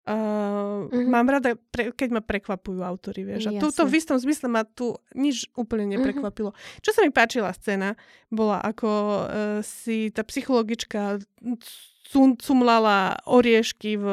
Uh, 0.03 0.91
Mhm. 0.91 1.07
Mám 1.07 1.31
rada, 1.31 1.55
pre, 1.71 1.95
keď 1.95 2.09
ma 2.11 2.19
prekvapujú 2.19 2.83
autory, 2.83 3.23
vieš. 3.23 3.47
A 3.47 3.55
tu, 3.55 3.71
to 3.71 3.87
Jasne. 3.87 3.87
v 3.87 3.95
istom 3.95 4.19
zmysle 4.19 4.51
ma 4.51 4.67
tu 4.67 4.99
nič 5.15 5.47
úplne 5.55 5.87
neprekvapilo. 5.87 6.51
Čo 6.83 6.91
sa 6.91 7.07
mi 7.07 7.15
páčila 7.15 7.55
scéna, 7.55 7.95
bola 8.27 8.59
ako 8.59 8.91
uh, 8.91 9.23
si 9.63 10.11
tá 10.11 10.27
psychologička 10.27 11.23
cum, 12.03 12.35
cumlala 12.35 13.15
oriešky 13.31 13.95
v 13.95 14.07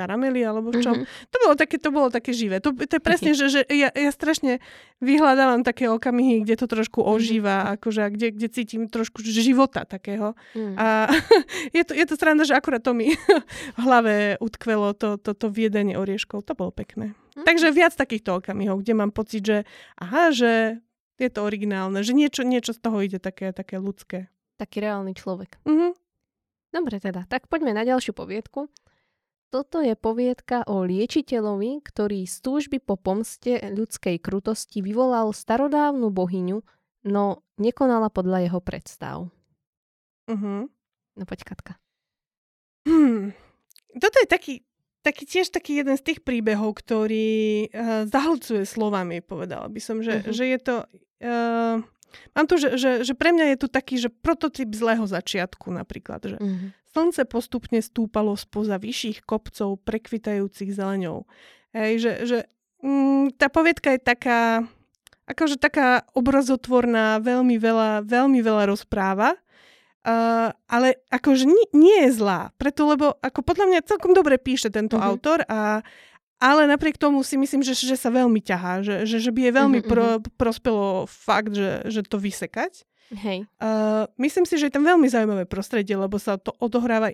karameli 0.00 0.40
alebo 0.40 0.72
v 0.72 0.80
čom. 0.80 0.96
Mhm. 0.96 1.04
To 1.04 1.36
bolo 1.44 1.54
také, 1.60 1.76
to 1.76 1.90
bolo 1.92 2.08
také 2.08 2.32
živé. 2.32 2.64
To, 2.64 2.72
to 2.72 2.96
je 2.96 3.02
presne, 3.04 3.36
že, 3.36 3.52
že 3.52 3.60
ja, 3.68 3.92
ja 3.92 4.08
strašne 4.08 4.64
vyhľadávam 5.04 5.60
také 5.60 5.92
okamihy, 5.92 6.48
kde 6.48 6.56
to 6.56 6.64
trošku 6.64 7.04
ožíva, 7.04 7.76
akože, 7.76 8.00
a 8.00 8.08
kde, 8.08 8.32
kde 8.32 8.48
cítim 8.48 8.88
trošku 8.88 9.20
života 9.20 9.84
takého. 9.84 10.32
Mm. 10.56 10.76
A 10.80 11.12
je 11.76 11.82
to, 11.84 11.92
je 11.92 12.04
to 12.08 12.14
sranda, 12.16 12.48
že 12.48 12.56
akurát 12.56 12.80
to 12.80 12.96
mi 12.96 13.12
v 13.76 13.80
hlave 13.84 14.40
utkvelo 14.40 14.96
to, 14.96 15.20
to, 15.20 15.36
to 15.36 15.52
viedenie 15.52 16.00
orieškov. 16.00 16.48
To 16.48 16.56
bolo 16.56 16.72
pekné. 16.72 17.12
Mm. 17.36 17.44
Takže 17.44 17.68
viac 17.76 17.92
takýchto 17.92 18.40
okamihov, 18.40 18.80
kde 18.80 18.96
mám 18.96 19.12
pocit, 19.12 19.44
že 19.44 19.56
aha, 20.00 20.32
že 20.32 20.80
je 21.20 21.28
to 21.28 21.44
originálne, 21.44 22.00
že 22.00 22.16
niečo, 22.16 22.40
niečo 22.48 22.72
z 22.72 22.80
toho 22.80 23.04
ide 23.04 23.20
také, 23.20 23.52
také 23.52 23.76
ľudské. 23.76 24.32
Taký 24.56 24.80
reálny 24.80 25.12
človek. 25.12 25.60
Mhm. 25.68 25.92
Dobre 26.70 27.02
teda, 27.02 27.26
tak 27.26 27.50
poďme 27.50 27.74
na 27.74 27.82
ďalšiu 27.82 28.14
poviedku. 28.14 28.70
Toto 29.50 29.82
je 29.82 29.98
poviedka 29.98 30.62
o 30.70 30.86
liečiteľovi, 30.86 31.82
ktorý 31.82 32.22
z 32.22 32.36
túžby 32.38 32.78
po 32.78 32.94
pomste 32.94 33.58
ľudskej 33.58 34.22
krutosti 34.22 34.78
vyvolal 34.78 35.34
starodávnu 35.34 36.06
bohyňu, 36.14 36.62
no 37.10 37.24
nekonala 37.58 38.14
podľa 38.14 38.46
jeho 38.46 38.60
predstav. 38.62 39.26
Mhm. 40.30 40.70
No 41.18 41.22
poď, 41.26 41.40
Katka. 41.42 41.72
Hmm. 42.86 43.34
Toto 43.98 44.16
je 44.22 44.28
taký, 44.30 44.54
taký 45.02 45.26
tiež 45.26 45.50
taký 45.50 45.82
jeden 45.82 45.98
z 45.98 46.06
tých 46.06 46.22
príbehov, 46.22 46.78
ktorý 46.78 47.66
uh, 47.66 48.06
zahlcuje 48.06 48.62
slovami, 48.62 49.18
povedala 49.18 49.66
by 49.66 49.80
som, 49.82 49.98
že, 50.00 50.22
Mhm. 50.22 50.30
že 50.30 50.44
je 50.46 50.58
to... 50.62 50.74
Uh, 51.20 51.82
mám 52.34 52.46
tu, 52.46 52.58
že, 52.58 52.76
že, 52.76 52.90
že 53.06 53.14
pre 53.14 53.30
mňa 53.32 53.54
je 53.54 53.58
tu 53.62 53.68
taký, 53.70 53.98
že 53.98 54.08
prototyp 54.10 54.70
zlého 54.74 55.04
začiatku 55.06 55.70
napríklad, 55.70 56.20
že 56.24 56.36
Mm-hmm. 56.40 56.70
slnce 56.90 57.22
postupne 57.26 57.78
stúpalo 57.78 58.34
spoza 58.34 58.76
vyšších 58.78 59.22
kopcov 59.22 59.78
prekvitajúcich 59.86 60.74
zeleňou. 60.74 61.24
Hej, 61.70 61.92
že, 62.02 62.12
že 62.26 62.38
mm, 62.82 63.38
tá 63.38 63.46
povietka 63.46 63.94
je 63.94 64.00
taká, 64.02 64.66
akože 65.26 65.56
taká 65.56 66.02
obrazotvorná, 66.18 67.22
veľmi 67.22 67.56
veľa, 67.58 68.02
veľmi 68.06 68.40
veľa 68.42 68.70
rozpráva, 68.70 69.38
Uh, 70.00 70.48
ale 70.64 70.96
akože 71.12 71.44
nie, 71.44 71.66
nie 71.76 72.08
je 72.08 72.16
zlá, 72.24 72.56
preto 72.56 72.88
lebo 72.88 73.20
ako 73.20 73.44
podľa 73.44 73.68
mňa 73.68 73.80
celkom 73.84 74.16
dobre 74.16 74.40
píše 74.40 74.72
tento 74.72 74.96
Mhm. 74.96 75.04
autor 75.04 75.44
a 75.44 75.84
ale 76.40 76.64
napriek 76.64 76.96
tomu 76.96 77.20
si 77.20 77.36
myslím, 77.36 77.60
že, 77.60 77.76
že 77.76 78.00
sa 78.00 78.08
veľmi 78.08 78.40
ťahá, 78.40 78.80
že, 78.80 79.04
že, 79.04 79.20
že 79.20 79.30
by 79.30 79.40
je 79.44 79.52
veľmi 79.52 79.80
Mhm, 79.84 79.86
pro, 79.86 80.08
prospelo 80.40 81.04
fakt, 81.04 81.52
že, 81.52 81.84
že 81.92 82.00
to 82.00 82.16
vysekať. 82.16 82.88
Hej. 83.12 83.44
Uh, 83.60 84.08
myslím 84.16 84.48
si, 84.48 84.56
že 84.56 84.70
je 84.70 84.74
tam 84.74 84.86
veľmi 84.86 85.04
zaujímavé 85.04 85.44
prostredie, 85.44 85.98
lebo 85.98 86.16
sa 86.16 86.40
to 86.40 86.54
odohráva, 86.62 87.12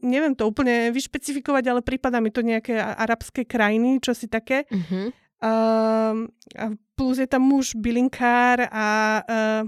neviem 0.00 0.32
to 0.32 0.48
úplne 0.48 0.88
vyšpecifikovať, 0.94 1.64
ale 1.68 1.80
prípada 1.84 2.22
mi 2.22 2.32
to 2.32 2.40
nejaké 2.40 2.78
arabské 2.78 3.44
krajiny, 3.44 4.00
čo 4.00 4.16
si 4.16 4.30
také. 4.30 4.64
Mm-hmm. 4.70 5.06
Uh, 5.42 6.30
a 6.54 6.64
plus 6.94 7.18
je 7.18 7.26
tam 7.26 7.42
muž 7.42 7.74
bylinkár 7.74 8.70
a 8.70 8.86
uh, 9.26 9.62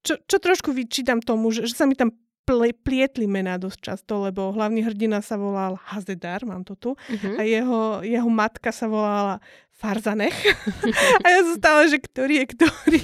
čo, 0.00 0.16
čo 0.24 0.40
trošku 0.40 0.72
vyčítam 0.72 1.20
tomu, 1.20 1.52
že, 1.52 1.68
že 1.68 1.76
sa 1.76 1.84
mi 1.84 1.92
tam 1.92 2.10
plietli 2.72 3.26
mená 3.26 3.54
dosť 3.56 3.78
často, 3.78 4.18
lebo 4.22 4.50
hlavný 4.50 4.82
hrdina 4.82 5.20
sa 5.20 5.36
volal 5.36 5.78
Hazedar, 5.90 6.42
mám 6.42 6.64
to 6.64 6.74
tu, 6.74 6.90
Mm-hmm. 6.96 7.34
a 7.36 7.42
jeho, 7.42 7.80
jeho 8.02 8.30
matka 8.30 8.70
sa 8.70 8.86
volala 8.86 9.38
Farzanech. 9.70 10.34
a 11.24 11.26
ja 11.26 11.40
som 11.40 11.54
stále, 11.56 11.82
že 11.88 11.98
ktorý 11.98 12.34
je 12.44 12.46
ktorý. 12.52 13.02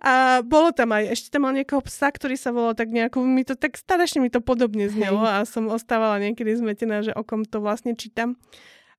a 0.00 0.40
bolo 0.40 0.72
tam 0.72 0.96
aj, 0.96 1.12
ešte 1.12 1.28
tam 1.28 1.44
mal 1.44 1.52
nejakého 1.52 1.82
psa, 1.84 2.08
ktorý 2.08 2.34
sa 2.34 2.50
volal 2.50 2.72
tak 2.72 2.88
nejako, 2.88 3.20
mi 3.20 3.44
to 3.44 3.52
tak 3.52 3.76
strašne 3.76 4.24
mi 4.24 4.32
to 4.32 4.40
podobne 4.40 4.88
znelo 4.88 5.20
a 5.20 5.44
som 5.44 5.68
ostávala 5.68 6.16
niekedy 6.20 6.56
zmetená, 6.56 7.04
že 7.04 7.12
o 7.12 7.20
kom 7.20 7.44
to 7.44 7.60
vlastne 7.60 7.92
čítam. 7.92 8.40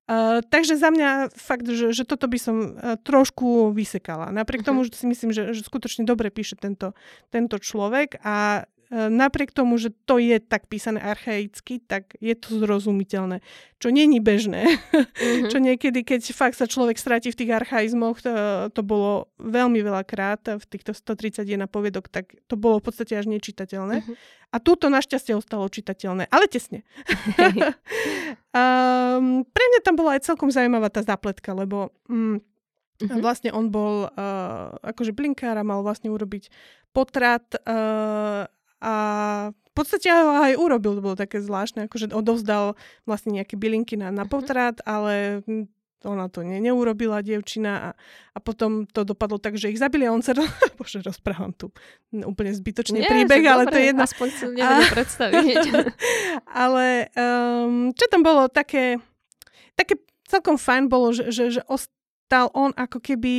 Uh, 0.05 0.37
takže 0.53 0.77
za 0.77 0.93
mňa 0.93 1.33
fakt, 1.33 1.65
že, 1.65 1.89
že 1.89 2.05
toto 2.05 2.29
by 2.29 2.37
som 2.37 2.77
uh, 2.77 2.93
trošku 3.01 3.73
vysekala. 3.73 4.29
Napriek 4.29 4.61
Mhm. 4.61 4.67
tomu, 4.69 4.85
že 4.85 4.93
si 4.93 5.09
myslím, 5.09 5.33
že, 5.33 5.49
že 5.49 5.65
skutočne 5.65 6.05
dobre 6.05 6.29
píše 6.29 6.53
tento, 6.53 6.93
tento 7.33 7.57
človek 7.57 8.21
a 8.21 8.69
napriek 8.91 9.49
tomu, 9.49 9.77
že 9.81 9.89
to 10.05 10.21
je 10.21 10.37
tak 10.37 10.69
písané 10.69 11.01
archaicky, 11.01 11.81
tak 11.81 12.13
je 12.21 12.35
to 12.37 12.61
zrozumiteľné. 12.61 13.41
Čo 13.81 13.89
není 13.89 14.21
bežné. 14.21 14.77
Mm-hmm. 14.93 15.49
Čo 15.51 15.57
niekedy, 15.57 16.05
keď 16.05 16.21
fakt 16.31 16.57
sa 16.57 16.69
človek 16.69 16.97
stratí 17.01 17.33
v 17.33 17.39
tých 17.43 17.51
archaizmoch, 17.51 18.21
to, 18.21 18.31
to 18.71 18.81
bolo 18.85 19.33
veľmi 19.41 19.81
veľakrát 19.81 20.61
v 20.61 20.65
týchto 20.69 20.93
131 20.93 21.65
poviedok, 21.65 22.07
tak 22.09 22.37
to 22.45 22.55
bolo 22.55 22.77
v 22.77 22.85
podstate 22.91 23.17
až 23.17 23.25
nečitateľné. 23.29 24.05
Mhm. 24.05 24.13
A 24.53 24.57
túto 24.63 24.87
našťastie 24.87 25.35
ostalo 25.35 25.67
čitateľné, 25.67 26.31
ale 26.31 26.47
tesne. 26.47 26.87
um, 28.55 29.43
pre 29.55 29.65
mňa 29.67 29.79
tam 29.83 29.99
bola 29.99 30.15
aj 30.15 30.23
celkom 30.23 30.47
zaujímavá 30.47 30.87
tá 30.87 31.03
zapletka, 31.03 31.51
lebo 31.51 31.91
um, 32.07 32.39
Mhm. 32.95 33.19
vlastne 33.19 33.51
on 33.51 33.67
bol 33.67 34.07
uh, 34.07 34.71
akože 34.79 35.11
blinkár 35.11 35.59
a 35.59 35.67
mal 35.67 35.83
vlastne 35.83 36.07
urobiť 36.07 36.47
potrat 36.95 37.43
uh, 37.67 38.47
a 38.85 38.93
v 39.49 39.71
podstate 39.73 40.05
ho 40.07 40.37
aj 40.39 40.53
urobil, 40.55 40.93
to 40.93 41.01
bolo 41.01 41.17
také 41.17 41.41
zvláštne, 41.41 41.89
akože 41.89 42.13
odovzdal 42.13 42.77
vlastne 43.03 43.33
nejaké 43.33 43.57
bylinky 43.57 43.97
na, 43.97 44.07
na 44.09 44.23
Mhm. 44.23 44.29
potrat, 44.29 44.77
ale 44.85 45.41
ona 46.05 46.29
to 46.29 46.45
ne, 46.45 46.61
neurobila, 46.61 47.19
dievčina 47.19 47.71
a, 47.81 47.89
a 48.31 48.39
potom 48.39 48.85
to 48.85 49.01
dopadlo 49.01 49.41
tak, 49.41 49.57
že 49.57 49.73
ich 49.73 49.81
zabili 49.81 50.05
a 50.05 50.13
on 50.13 50.21
sa... 50.21 50.37
Bože, 50.77 51.01
rozprávam 51.01 51.49
tu 51.49 51.73
úplne 52.13 52.53
zbytočný 52.53 53.01
Nie, 53.01 53.09
príbeh, 53.09 53.41
ale 53.41 53.65
dobre, 53.65 53.73
to 53.73 53.77
je 53.81 53.85
jedno. 53.89 54.03
Aspoň 54.05 54.27
si 54.29 54.43
neviem 54.47 54.85
predstaviť. 54.87 55.57
ale 56.63 56.85
um, 57.11 57.89
čo 57.89 58.05
tam 58.05 58.21
bolo 58.21 58.45
také, 58.47 59.01
také 59.73 59.97
celkom 60.29 60.55
fajn 60.55 60.83
bolo, 60.87 61.09
že, 61.09 61.33
že, 61.33 61.49
že 61.49 61.61
ostal 61.65 62.53
on 62.53 62.69
ako 62.71 63.01
keby 63.01 63.33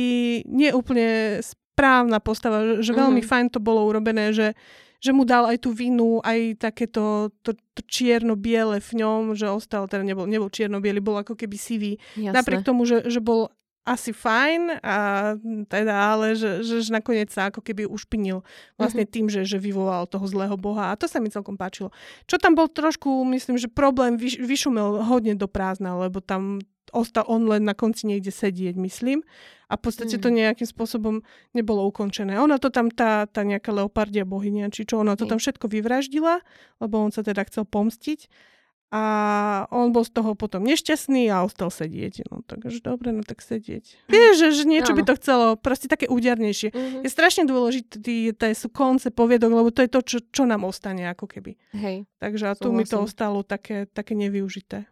neúplne 0.45 1.39
správna 1.39 2.19
postava, 2.19 2.75
že, 2.77 2.83
že 2.83 2.91
veľmi 2.91 3.23
Mhm. 3.23 3.27
fajn 3.27 3.45
to 3.47 3.59
bolo 3.59 3.87
urobené, 3.87 4.35
že, 4.35 4.51
že 4.97 5.11
mu 5.13 5.23
dal 5.23 5.45
aj 5.45 5.61
tú 5.61 5.69
vinu, 5.73 6.17
aj 6.25 6.57
takéto 6.57 7.29
to, 7.45 7.53
to 7.53 7.81
čierno-biele 7.85 8.81
v 8.81 8.91
ňom, 8.97 9.37
že 9.37 9.45
ostal, 9.45 9.85
teda 9.85 10.01
nebol, 10.01 10.25
nebol 10.25 10.49
čierno-biely, 10.49 10.97
bol 10.97 11.21
ako 11.21 11.37
keby 11.37 11.57
sivý. 11.57 11.91
Jasné. 12.17 12.33
Napriek 12.33 12.65
tomu, 12.65 12.89
že, 12.89 13.05
že 13.05 13.21
bol 13.21 13.53
asi 13.87 14.11
fajn, 14.11 14.83
a 14.83 14.97
teda, 15.71 15.95
ale 15.95 16.35
že, 16.35 16.59
že, 16.59 16.83
že 16.83 16.91
nakoniec 16.91 17.31
sa 17.31 17.47
ako 17.47 17.63
keby 17.63 17.87
ušpinil 17.87 18.43
vlastne 18.75 19.07
mm-hmm. 19.07 19.15
tým, 19.15 19.25
že, 19.31 19.47
že 19.47 19.55
vyvolal 19.55 20.03
toho 20.11 20.27
zlého 20.27 20.59
boha 20.59 20.91
a 20.91 20.99
to 20.99 21.07
sa 21.07 21.23
mi 21.23 21.31
celkom 21.31 21.55
páčilo. 21.55 21.95
Čo 22.27 22.35
tam 22.35 22.51
bol 22.51 22.67
trošku, 22.67 23.07
myslím, 23.31 23.55
že 23.55 23.71
problém 23.71 24.19
vyš, 24.19 24.43
vyšumel 24.43 25.07
hodne 25.07 25.39
do 25.39 25.47
prázdna, 25.47 25.95
lebo 25.95 26.19
tam 26.19 26.59
ostal 26.91 27.23
on 27.27 27.47
len 27.47 27.63
na 27.63 27.75
konci 27.75 28.07
niekde 28.07 28.31
sedieť, 28.31 28.75
myslím. 28.75 29.23
A 29.67 29.75
v 29.75 29.81
podstate 29.87 30.15
mm. 30.15 30.21
to 30.23 30.29
nejakým 30.31 30.67
spôsobom 30.67 31.15
nebolo 31.51 31.83
ukončené. 31.87 32.39
Ona 32.39 32.55
to 32.59 32.71
tam, 32.71 32.87
tá, 32.87 33.27
tá 33.27 33.43
nejaká 33.43 33.75
leopardia 33.75 34.23
bohynia, 34.23 34.71
či 34.71 34.87
čo, 34.87 35.03
ona 35.03 35.19
to 35.19 35.27
tam 35.27 35.39
všetko 35.39 35.67
vyvraždila, 35.67 36.39
lebo 36.79 37.03
on 37.03 37.11
sa 37.11 37.23
teda 37.23 37.43
chcel 37.47 37.67
pomstiť. 37.67 38.31
A 38.87 39.67
on 39.67 39.91
bol 39.91 40.07
z 40.07 40.15
toho 40.15 40.31
potom 40.31 40.63
nešťastný 40.63 41.27
a 41.27 41.43
ostal 41.43 41.67
sedieť. 41.67 42.31
No 42.31 42.39
takže 42.39 42.79
dobre, 42.79 43.11
no 43.11 43.19
tak 43.19 43.43
sedieť. 43.43 44.07
Mm. 44.07 44.11
Vieš, 44.15 44.33
že, 44.39 44.47
že 44.55 44.63
niečo 44.63 44.91
Áno. 44.95 44.99
by 44.99 45.03
to 45.03 45.13
chcelo, 45.19 45.45
proste 45.59 45.91
také 45.91 46.07
údernejšie. 46.07 46.71
Mm-hmm. 46.71 47.03
Je 47.03 47.09
strašne 47.11 47.43
dôležité, 47.43 47.99
to 48.31 48.43
sú 48.55 48.71
konce 48.71 49.11
poviedok, 49.11 49.51
lebo 49.51 49.75
to 49.75 49.83
je 49.83 49.91
to, 49.91 49.99
čo, 49.99 50.17
čo 50.31 50.43
nám 50.47 50.63
ostane 50.63 51.03
ako 51.11 51.27
keby. 51.27 51.59
Hej. 51.75 52.07
Takže 52.23 52.43
a 52.47 52.53
tu 52.55 52.71
mi 52.71 52.87
to 52.87 53.03
ostalo 53.03 53.43
také, 53.43 53.91
také 53.91 54.15
nevyužité. 54.15 54.87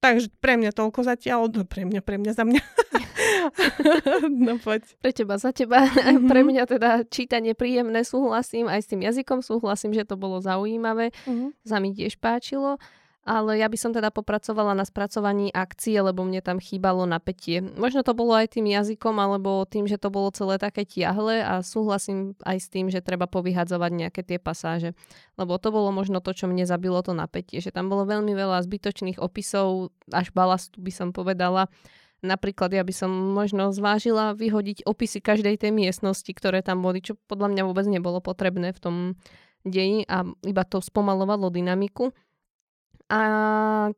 Takže 0.00 0.32
pre 0.38 0.56
mňa 0.56 0.70
toľko 0.70 1.04
zatiaľ, 1.04 1.50
no 1.50 1.66
pre 1.66 1.84
mňa, 1.84 2.00
pre 2.00 2.16
mňa, 2.22 2.32
za 2.32 2.46
mňa. 2.46 2.62
no 4.48 4.56
poď. 4.62 4.94
Pre 5.02 5.12
teba, 5.12 5.36
za 5.36 5.50
teba. 5.50 5.90
Mm-hmm. 5.90 6.24
Pre 6.30 6.40
mňa 6.46 6.62
teda 6.70 6.90
čítanie 7.10 7.58
príjemné, 7.58 8.06
súhlasím, 8.06 8.70
aj 8.70 8.80
s 8.80 8.88
tým 8.94 9.02
jazykom 9.04 9.42
súhlasím, 9.42 9.90
že 9.90 10.06
to 10.06 10.14
bolo 10.14 10.38
zaujímavé. 10.38 11.10
Mm-hmm. 11.26 11.50
Za 11.66 11.76
mi 11.82 11.92
tiež 11.92 12.16
páčilo 12.16 12.78
ale 13.20 13.60
ja 13.60 13.68
by 13.68 13.76
som 13.76 13.92
teda 13.92 14.08
popracovala 14.08 14.72
na 14.72 14.88
spracovaní 14.88 15.52
akcie, 15.52 16.00
lebo 16.00 16.24
mne 16.24 16.40
tam 16.40 16.56
chýbalo 16.56 17.04
napätie. 17.04 17.60
Možno 17.60 18.00
to 18.00 18.16
bolo 18.16 18.32
aj 18.32 18.56
tým 18.56 18.64
jazykom, 18.64 19.12
alebo 19.20 19.68
tým, 19.68 19.84
že 19.84 20.00
to 20.00 20.08
bolo 20.08 20.32
celé 20.32 20.56
také 20.56 20.88
tiahle 20.88 21.44
a 21.44 21.60
súhlasím 21.60 22.32
aj 22.48 22.56
s 22.56 22.66
tým, 22.72 22.88
že 22.88 23.04
treba 23.04 23.28
povyhadzovať 23.28 23.90
nejaké 23.92 24.24
tie 24.24 24.40
pasáže. 24.40 24.96
Lebo 25.36 25.60
to 25.60 25.68
bolo 25.68 25.92
možno 25.92 26.24
to, 26.24 26.32
čo 26.32 26.48
mne 26.48 26.64
zabilo 26.64 27.04
to 27.04 27.12
napätie, 27.12 27.60
že 27.60 27.76
tam 27.76 27.92
bolo 27.92 28.08
veľmi 28.08 28.32
veľa 28.32 28.64
zbytočných 28.64 29.20
opisov, 29.20 29.92
až 30.08 30.32
balastu 30.32 30.80
by 30.80 30.92
som 30.92 31.12
povedala. 31.12 31.68
Napríklad 32.24 32.72
ja 32.72 32.84
by 32.84 32.92
som 32.92 33.12
možno 33.12 33.72
zvážila 33.72 34.32
vyhodiť 34.36 34.84
opisy 34.84 35.24
každej 35.24 35.60
tej 35.60 35.72
miestnosti, 35.72 36.28
ktoré 36.28 36.60
tam 36.64 36.80
boli, 36.80 37.04
čo 37.04 37.16
podľa 37.28 37.52
mňa 37.52 37.62
vôbec 37.68 37.84
nebolo 37.88 38.20
potrebné 38.20 38.72
v 38.76 38.80
tom 38.80 38.96
deji 39.64 40.08
a 40.08 40.24
iba 40.44 40.64
to 40.64 40.80
spomalovalo 40.80 41.52
dynamiku. 41.52 42.12
A 43.10 43.20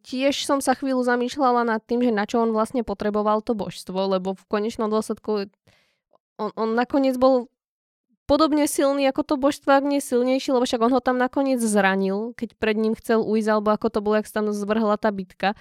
tiež 0.09 0.49
som 0.49 0.65
sa 0.65 0.73
chvíľu 0.73 1.05
zamýšľala 1.05 1.69
nad 1.69 1.85
tým, 1.85 2.01
že 2.01 2.09
na 2.09 2.25
čo 2.25 2.41
on 2.41 2.57
vlastne 2.57 2.81
potreboval 2.81 3.45
to 3.45 3.53
božstvo, 3.53 4.09
lebo 4.09 4.33
v 4.33 4.45
konečnom 4.49 4.89
dôsledku 4.89 5.53
on, 6.41 6.51
on 6.57 6.73
nakoniec 6.73 7.21
bol 7.21 7.53
podobne 8.25 8.65
silný 8.65 9.05
ako 9.13 9.23
to 9.23 9.35
božstvo, 9.37 9.69
ak 9.77 9.85
nie 9.85 10.01
silnejší, 10.01 10.57
lebo 10.57 10.65
však 10.65 10.81
on 10.81 10.97
ho 10.97 11.05
tam 11.05 11.21
nakoniec 11.21 11.61
zranil, 11.61 12.33
keď 12.41 12.57
pred 12.57 12.81
ním 12.81 12.97
chcel 12.97 13.21
ujsť, 13.21 13.49
alebo 13.53 13.69
ako 13.77 13.87
to 13.93 14.01
bolo, 14.01 14.17
jak 14.17 14.29
sa 14.33 14.41
tam 14.41 14.49
zvrhla 14.49 14.97
tá 14.97 15.13
bitka. 15.13 15.53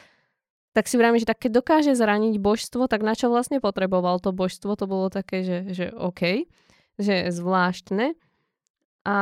Tak 0.72 0.88
si 0.88 0.96
vravím, 0.96 1.20
že 1.20 1.28
tak 1.28 1.44
keď 1.44 1.60
dokáže 1.60 1.92
zraniť 1.92 2.40
božstvo, 2.40 2.88
tak 2.88 3.04
na 3.04 3.12
čo 3.12 3.28
vlastne 3.28 3.60
potreboval 3.60 4.24
to 4.24 4.32
božstvo? 4.32 4.80
To 4.80 4.88
bolo 4.88 5.12
také, 5.12 5.44
že, 5.44 5.76
že 5.76 5.86
OK, 5.92 6.48
že 6.96 7.28
zvláštne. 7.28 8.16
A 9.04 9.18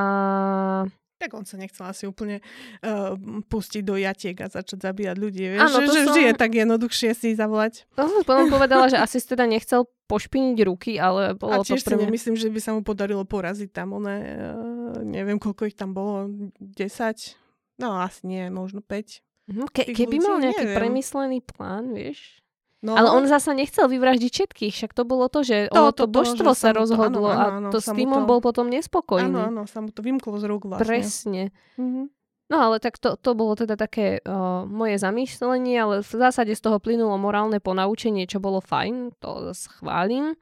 tak 1.20 1.36
on 1.36 1.44
sa 1.44 1.60
nechcel 1.60 1.84
asi 1.84 2.08
úplne 2.08 2.40
uh, 2.40 3.14
pustiť 3.52 3.84
do 3.84 4.00
jatiek 4.00 4.40
a 4.40 4.48
začať 4.48 4.88
zabíjať 4.88 5.16
ľudí. 5.20 5.44
Vieš? 5.52 5.60
Ano, 5.60 5.78
že, 5.84 5.92
že 5.92 6.02
som... 6.02 6.06
vždy 6.16 6.22
je 6.32 6.34
tak 6.40 6.52
jednoduchšie 6.56 7.10
si 7.12 7.36
zavolať. 7.36 7.84
No, 8.00 8.24
potom 8.24 8.48
povedala, 8.48 8.88
že 8.88 8.96
asi 8.96 9.20
teda 9.20 9.44
nechcel 9.44 9.84
pošpiniť 10.08 10.58
ruky, 10.64 10.96
ale 10.96 11.36
bolo 11.36 11.60
a 11.60 11.68
to 11.68 11.76
mňa... 11.76 12.08
myslím, 12.08 12.40
že 12.40 12.48
by 12.48 12.60
sa 12.64 12.72
mu 12.72 12.82
podarilo 12.82 13.28
poraziť 13.28 13.70
tam 13.70 14.00
one, 14.00 14.16
uh, 14.16 15.04
neviem 15.04 15.38
koľko 15.38 15.68
ich 15.68 15.76
tam 15.76 15.92
bolo, 15.92 16.32
10? 16.58 17.84
No 17.84 18.00
asi 18.00 18.24
nie, 18.24 18.48
možno 18.48 18.80
5. 18.80 19.22
Mhm, 19.50 19.66
ke, 19.76 19.84
keby 19.92 20.18
mal 20.24 20.38
nejaký 20.40 20.66
neviem. 20.66 20.78
premyslený 20.78 21.40
plán, 21.44 21.92
vieš, 21.92 22.40
No. 22.80 22.96
Ale 22.96 23.12
on 23.12 23.28
zasa 23.28 23.52
nechcel 23.52 23.92
vyvraždiť 23.92 24.32
všetkých, 24.32 24.72
však 24.72 24.92
to 24.96 25.04
bolo 25.04 25.28
to, 25.28 25.44
že 25.44 25.68
to, 25.68 25.92
to, 25.92 26.08
to 26.08 26.16
božstvo 26.16 26.56
sa 26.56 26.72
rozhodlo 26.72 27.28
to, 27.28 27.36
áno, 27.36 27.68
áno, 27.68 27.68
a 27.68 27.72
to 27.76 27.84
s 27.84 27.92
tým 27.92 28.08
on 28.16 28.24
bol 28.24 28.40
potom 28.40 28.72
nespokojný. 28.72 29.36
Áno, 29.36 29.52
áno, 29.52 29.62
sa 29.68 29.84
mu 29.84 29.92
to 29.92 30.00
vymklo 30.00 30.40
z 30.40 30.48
rúk 30.48 30.64
vlastne. 30.64 30.88
Presne. 30.88 31.44
Mm-hmm. 31.76 32.06
No 32.50 32.56
ale 32.66 32.80
tak 32.80 32.96
to, 32.98 33.20
to 33.20 33.36
bolo 33.36 33.54
teda 33.60 33.76
také 33.76 34.24
uh, 34.24 34.64
moje 34.64 34.96
zamýšľanie, 34.96 35.76
ale 35.76 35.96
v 36.02 36.14
zásade 36.18 36.56
z 36.56 36.62
toho 36.64 36.80
plynulo 36.80 37.14
morálne 37.20 37.60
ponaučenie, 37.60 38.26
čo 38.26 38.40
bolo 38.40 38.64
fajn, 38.64 39.20
to 39.20 39.52
schválim. 39.52 40.40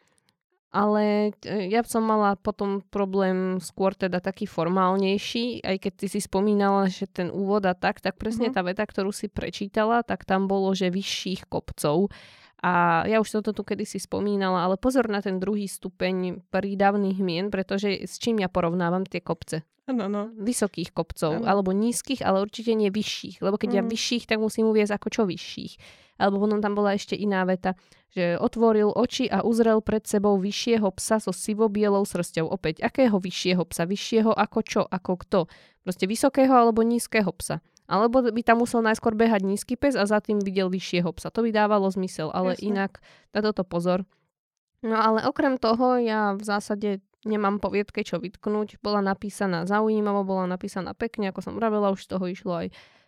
Ale 0.77 1.33
e, 1.41 1.73
ja 1.73 1.81
som 1.81 2.05
mala 2.05 2.37
potom 2.37 2.85
problém 2.93 3.57
skôr 3.57 3.97
teda 3.97 4.21
taký 4.21 4.45
formálnejší, 4.45 5.65
aj 5.65 5.77
keď 5.81 5.93
ty 5.97 6.07
si 6.13 6.19
spomínala, 6.21 6.85
že 6.85 7.09
ten 7.09 7.33
úvod 7.33 7.65
a 7.65 7.73
tak, 7.73 7.97
tak 7.97 8.21
presne 8.21 8.53
mm-hmm. 8.53 8.61
tá 8.61 8.69
veta, 8.69 8.85
ktorú 8.85 9.09
si 9.09 9.25
prečítala, 9.25 10.05
tak 10.05 10.21
tam 10.21 10.45
bolo, 10.45 10.77
že 10.77 10.93
vyšších 10.93 11.49
kopcov. 11.49 12.13
A 12.65 13.05
ja 13.05 13.21
už 13.21 13.29
som 13.29 13.41
to 13.45 13.53
tu 13.53 13.61
kedysi 13.61 14.01
spomínala, 14.01 14.65
ale 14.65 14.81
pozor 14.81 15.05
na 15.13 15.21
ten 15.21 15.37
druhý 15.37 15.69
stupeň 15.69 16.41
prídavných 16.49 17.19
mien, 17.21 17.53
pretože 17.53 18.01
s 18.01 18.17
čím 18.17 18.41
ja 18.41 18.49
porovnávam 18.49 19.05
tie 19.05 19.21
kopce? 19.21 19.61
Ano, 19.87 20.11
no. 20.11 20.27
Vysokých 20.35 20.91
kopcov, 20.91 21.39
ano. 21.39 21.47
alebo 21.47 21.71
nízkych, 21.71 22.19
ale 22.19 22.43
určite 22.43 22.75
nie 22.75 22.91
vyšších. 22.91 23.39
Lebo 23.39 23.55
keď 23.55 23.69
mm. 23.71 23.77
ja 23.77 23.83
vyšších, 23.87 24.23
tak 24.27 24.43
musím 24.43 24.67
uvieť 24.67 24.99
ako 24.99 25.07
čo 25.07 25.23
vyšších. 25.23 25.73
Alebo 26.19 26.43
potom 26.43 26.59
tam 26.59 26.75
bola 26.75 26.97
ešte 26.97 27.15
iná 27.15 27.45
veta, 27.47 27.77
že 28.11 28.35
otvoril 28.35 28.89
oči 28.91 29.29
a 29.29 29.45
uzrel 29.45 29.79
pred 29.79 30.03
sebou 30.03 30.35
vyššieho 30.41 30.89
psa 30.97 31.21
so 31.21 31.31
sivobielou 31.31 32.03
srsťou. 32.03 32.49
Opäť, 32.51 32.83
akého 32.83 33.15
vyššieho 33.21 33.63
psa? 33.69 33.85
Vyššieho 33.87 34.33
ako 34.33 34.59
čo? 34.65 34.81
Ako 34.83 35.21
kto? 35.23 35.45
Proste 35.85 36.03
vysokého 36.03 36.51
alebo 36.51 36.83
nízkeho 36.83 37.31
psa. 37.37 37.61
Alebo 37.87 38.19
by 38.19 38.41
tam 38.43 38.61
musel 38.61 38.83
najskôr 38.83 39.15
behať 39.15 39.47
nízky 39.47 39.79
pes 39.79 39.95
a 39.95 40.03
za 40.03 40.19
tým 40.19 40.43
videl 40.43 40.67
vyššieho 40.67 41.07
psa. 41.15 41.31
To 41.31 41.39
by 41.39 41.55
dávalo 41.55 41.87
zmysel, 41.87 42.29
ale 42.35 42.59
Jasne. 42.59 42.67
inak 42.67 42.91
na 43.31 43.39
toto 43.39 43.63
pozor. 43.63 44.03
No 44.83 44.99
ale 44.99 45.23
okrem 45.23 45.55
toho 45.55 45.95
ja 45.97 46.35
v 46.35 46.43
zásade 46.43 46.99
nemám 47.23 47.63
poviedke 47.63 48.03
čo 48.03 48.19
vytknúť. 48.19 48.83
Bola 48.83 48.99
napísaná 48.99 49.63
zaujímavo, 49.63 50.27
bola 50.27 50.45
napísaná 50.45 50.91
pekne, 50.93 51.31
ako 51.31 51.39
som 51.41 51.53
vravela, 51.55 51.95
už 51.95 52.05
z 52.05 52.11
toho 52.11 52.25
išlo 52.27 52.53
aj 52.59 52.67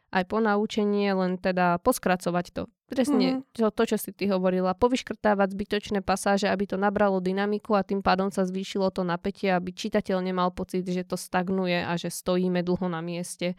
aj 0.10 0.24
po 0.26 0.42
naučenie, 0.42 1.14
len 1.14 1.38
teda 1.38 1.78
poskracovať 1.86 2.46
to. 2.50 2.64
Presne 2.90 3.46
mm-hmm. 3.46 3.54
to, 3.54 3.70
to, 3.70 3.84
čo 3.94 3.98
si 4.02 4.10
ty 4.10 4.26
hovorila. 4.26 4.74
Povyškrtávať 4.74 5.54
zbytočné 5.54 6.02
pasáže, 6.02 6.50
aby 6.50 6.66
to 6.66 6.82
nabralo 6.82 7.22
dynamiku 7.22 7.78
a 7.78 7.86
tým 7.86 8.02
pádom 8.02 8.34
sa 8.34 8.42
zvýšilo 8.42 8.90
to 8.90 9.06
napätie, 9.06 9.54
aby 9.54 9.70
čitateľ 9.70 10.26
nemal 10.26 10.50
pocit, 10.50 10.90
že 10.90 11.06
to 11.06 11.14
stagnuje 11.14 11.86
a 11.86 11.94
že 11.94 12.10
stojíme 12.10 12.66
dlho 12.66 12.90
na 12.90 13.06
mieste 13.06 13.54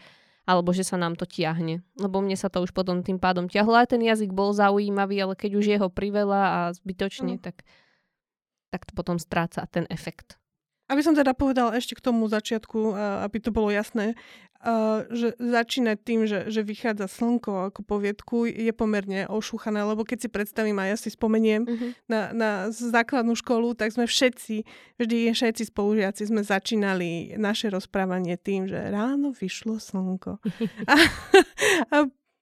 alebo 0.48 0.72
že 0.72 0.83
sa 0.83 0.96
nám 0.96 1.14
to 1.14 1.29
tiahne. 1.29 1.85
Lebo 2.00 2.24
mne 2.24 2.35
sa 2.35 2.48
to 2.48 2.64
už 2.64 2.72
potom 2.72 3.05
tým 3.05 3.20
pádom 3.20 3.46
ťahlo. 3.46 3.76
Aj 3.76 3.87
ten 3.87 4.00
jazyk 4.00 4.33
bol 4.33 4.57
zaujímavý, 4.57 5.20
ale 5.20 5.35
keď 5.37 5.50
už 5.61 5.64
je 5.68 5.76
ho 5.76 5.88
priveľa 5.92 6.42
a 6.42 6.61
zbytočne, 6.74 7.38
mm. 7.38 7.42
tak, 7.44 7.62
tak 8.72 8.88
to 8.88 8.92
potom 8.96 9.20
stráca 9.20 9.68
ten 9.68 9.85
efekt. 9.92 10.39
Aby 10.90 11.07
som 11.07 11.14
teda 11.14 11.31
povedal 11.38 11.70
ešte 11.70 11.94
k 11.94 12.03
tomu 12.03 12.26
začiatku, 12.26 12.98
aby 13.22 13.38
to 13.38 13.55
bolo 13.55 13.70
jasné, 13.70 14.18
že 15.09 15.33
začínať 15.40 15.98
tým, 16.05 16.20
že, 16.29 16.53
že 16.53 16.61
vychádza 16.61 17.09
slnko 17.09 17.72
ako 17.72 17.81
poviedku 17.81 18.44
je 18.44 18.68
pomerne 18.76 19.24
ošúchané, 19.24 19.81
lebo 19.81 20.05
keď 20.05 20.18
si 20.20 20.29
predstavím 20.29 20.76
a 20.76 20.92
ja 20.92 21.00
si 21.00 21.09
spomeniem 21.09 21.64
uh-huh. 21.64 21.90
na, 22.05 22.20
na 22.37 22.50
základnú 22.68 23.33
školu, 23.40 23.72
tak 23.72 23.96
sme 23.96 24.05
všetci, 24.05 24.68
vždy 25.00 25.33
všetci 25.33 25.72
spolužiaci 25.72 26.29
sme 26.29 26.44
začínali 26.44 27.40
naše 27.40 27.72
rozprávanie 27.72 28.37
tým, 28.37 28.68
že 28.68 28.76
ráno 28.92 29.33
vyšlo 29.33 29.81
slnko. 29.81 30.37
a, 30.92 30.96
a 31.88 31.96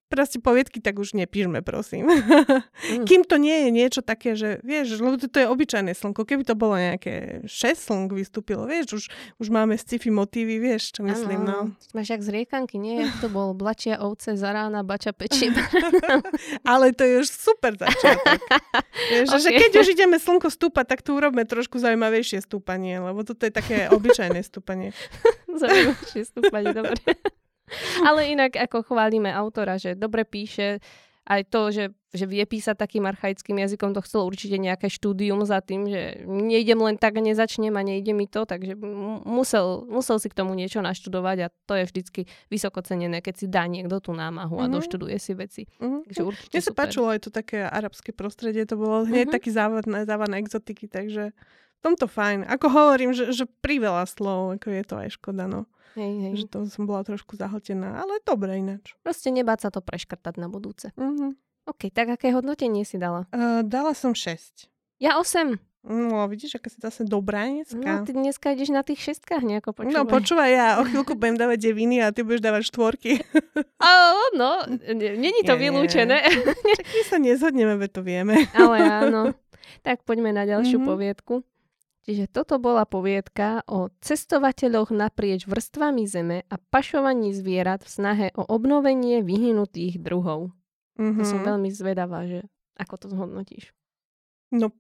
proste 0.09 0.41
poviedky 0.41 0.81
tak 0.81 0.97
už 0.97 1.13
nepíšme, 1.13 1.61
prosím. 1.61 2.09
Mm. 2.09 3.05
Kým 3.05 3.23
to 3.29 3.37
nie 3.37 3.69
je 3.69 3.71
niečo 3.71 4.01
také, 4.01 4.33
že 4.33 4.59
vieš, 4.65 4.99
lebo 4.99 5.21
to, 5.21 5.29
to 5.29 5.45
je 5.45 5.47
obyčajné 5.47 5.93
slnko, 5.93 6.25
keby 6.25 6.43
to 6.49 6.57
bolo 6.57 6.81
nejaké 6.81 7.45
6 7.45 7.77
slnk 7.77 8.11
vystúpilo, 8.17 8.65
vieš, 8.65 8.97
už, 8.97 9.05
už 9.39 9.47
máme 9.53 9.77
sci-fi 9.77 10.09
motívy, 10.09 10.57
vieš, 10.57 10.97
čo 10.97 11.05
myslím, 11.05 11.45
ano, 11.45 11.77
no. 11.77 11.93
Máš 11.93 12.17
jak 12.17 12.23
z 12.25 12.31
riekanky, 12.33 12.81
nie? 12.81 13.05
To 13.21 13.29
bol 13.29 13.53
blačia 13.53 14.01
ovce 14.01 14.35
za 14.35 14.51
rána, 14.51 14.81
bača 14.81 15.13
pečie. 15.13 15.53
Ale 16.71 16.97
to 16.97 17.05
je 17.05 17.15
už 17.23 17.29
super 17.29 17.77
začiatok. 17.77 18.41
vieš, 19.13 19.29
okay. 19.29 19.43
že 19.45 19.51
keď 19.53 19.71
už 19.85 19.89
ideme 19.93 20.17
slnko 20.17 20.49
stúpať, 20.49 20.97
tak 20.97 21.01
tu 21.05 21.21
urobme 21.21 21.45
trošku 21.45 21.77
zaujímavejšie 21.77 22.41
stúpanie, 22.43 22.97
lebo 22.99 23.21
toto 23.23 23.45
je 23.45 23.53
také 23.53 23.93
obyčajné 23.93 24.41
stúpanie. 24.41 24.97
zaujímavejšie 25.61 26.23
stúpanie, 26.25 26.73
dobre. 26.73 26.97
Ale 28.09 28.29
inak 28.33 28.57
ako 28.57 28.93
chválime 28.93 29.33
autora, 29.33 29.77
že 29.77 29.95
dobre 29.95 30.25
píše 30.25 30.81
aj 31.29 31.45
to, 31.53 31.69
že, 31.69 31.85
že 32.17 32.25
vie 32.25 32.41
písať 32.41 32.73
takým 32.73 33.05
archaickým 33.05 33.61
jazykom, 33.61 33.93
to 33.93 34.01
chcelo 34.01 34.25
určite 34.25 34.57
nejaké 34.57 34.89
štúdium 34.89 35.45
za 35.45 35.61
tým, 35.61 35.85
že 35.85 36.25
nejdem 36.25 36.81
len 36.81 36.97
tak, 36.97 37.21
nezačnem 37.21 37.77
a 37.77 37.85
nejde 37.85 38.17
mi 38.17 38.25
to, 38.25 38.49
takže 38.49 38.73
musel, 39.29 39.85
musel 39.93 40.17
si 40.17 40.33
k 40.33 40.39
tomu 40.41 40.57
niečo 40.57 40.81
naštudovať 40.81 41.37
a 41.45 41.53
to 41.69 41.77
je 41.77 41.85
vždycky 41.85 42.21
vysoko 42.49 42.81
cenené, 42.81 43.21
keď 43.21 43.35
si 43.37 43.47
dá 43.47 43.69
niekto 43.69 44.01
tú 44.01 44.17
námahu 44.17 44.57
mm-hmm. 44.57 44.73
a 44.73 44.73
mhm. 44.73 44.75
doštuduje 44.81 45.17
si 45.21 45.33
veci. 45.37 45.63
Mm-hmm. 45.69 46.01
Takže 46.09 46.23
určite 46.25 46.55
Mne 46.57 46.65
sa 46.65 46.73
super. 46.73 46.81
páčilo 46.81 47.07
aj 47.13 47.21
to 47.21 47.31
také 47.31 47.61
arabské 47.61 48.11
prostredie, 48.17 48.65
to 48.65 48.81
bolo 48.81 49.05
hneď 49.05 49.29
mm-hmm. 49.29 49.37
taký 49.37 49.51
závadné, 49.53 49.99
závadné 50.09 50.37
exotiky, 50.41 50.89
takže 50.89 51.37
tomto 51.85 52.07
fajn. 52.11 52.47
Ako 52.47 52.67
hovorím, 52.71 53.15
že, 53.15 53.31
že 53.31 53.45
priveľa 53.47 54.09
slov, 54.11 54.59
ako 54.59 54.69
je 54.71 54.85
to 54.85 54.95
aj 54.99 55.09
škoda, 55.15 55.47
no. 55.47 55.67
Hej, 55.99 56.13
hej. 56.23 56.33
Že 56.43 56.47
to 56.51 56.59
som 56.71 56.85
bola 56.87 57.03
trošku 57.03 57.35
zahltená, 57.35 57.99
ale 57.99 58.23
dobre 58.23 58.59
ináč. 58.59 58.95
Proste 59.03 59.35
nebáť 59.35 59.67
sa 59.67 59.71
to 59.75 59.83
preškrtať 59.83 60.39
na 60.39 60.47
budúce. 60.47 60.95
Uh-huh. 60.95 61.35
OK, 61.67 61.91
tak 61.91 62.15
aké 62.15 62.31
hodnotenie 62.31 62.87
si 62.87 62.97
dala? 62.97 63.27
Uh, 63.35 63.67
dala 63.67 63.93
som 63.99 64.15
6. 64.15 64.71
Ja 65.03 65.19
8. 65.19 65.59
No, 65.89 66.27
vidíš, 66.27 66.59
aká 66.59 66.69
si 66.69 66.83
zase 66.83 67.07
dobrá 67.07 67.47
dneska. 67.47 67.79
No, 67.79 68.05
ty 68.05 68.11
dneska 68.13 68.53
ideš 68.53 68.75
na 68.75 68.83
tých 68.83 68.99
šestkách 68.99 69.41
nejako 69.47 69.73
počúvaj. 69.73 69.95
No, 69.95 70.05
počúvaj, 70.05 70.51
ja 70.51 70.69
o 70.83 70.85
chvíľku 70.85 71.15
budem 71.19 71.39
dávať 71.39 71.71
deviny 71.71 72.03
a 72.03 72.11
ty 72.11 72.27
budeš 72.27 72.43
dávať 72.43 72.69
štvorky. 72.69 73.23
oh, 73.81 74.29
no, 74.35 74.69
není 74.93 75.41
to 75.47 75.55
nie, 75.55 75.63
vylúčené. 75.71 76.19
Čak 76.77 76.87
my 76.93 77.03
sa 77.07 77.17
nezhodneme, 77.23 77.75
veď 77.79 77.91
to 77.95 78.03
vieme. 78.05 78.47
Ale 78.53 78.77
áno. 78.85 79.23
Tak 79.79 80.03
poďme 80.03 80.35
na 80.35 80.43
ďalšiu 80.49 80.81
mm-hmm. 80.81 80.91
poviedku. 80.91 81.35
Čiže 82.09 82.25
toto 82.33 82.57
bola 82.57 82.89
poviedka 82.89 83.69
o 83.69 83.93
cestovateľoch 84.01 84.97
naprieč 84.97 85.45
vrstvami 85.45 86.09
zeme 86.09 86.41
a 86.49 86.57
pašovaní 86.57 87.37
zvierat 87.37 87.85
v 87.85 87.91
snahe 87.93 88.27
o 88.33 88.49
obnovenie 88.49 89.21
vyhnutých 89.21 90.01
druhov. 90.01 90.57
Mm-hmm. 90.97 91.21
To 91.21 91.23
som 91.29 91.45
mhm. 91.45 91.47
veľmi 91.53 91.69
zvedavá, 91.69 92.25
že 92.25 92.49
ako 92.81 92.95
to 92.97 93.07
zhodnotíš. 93.13 93.77
No, 94.49 94.73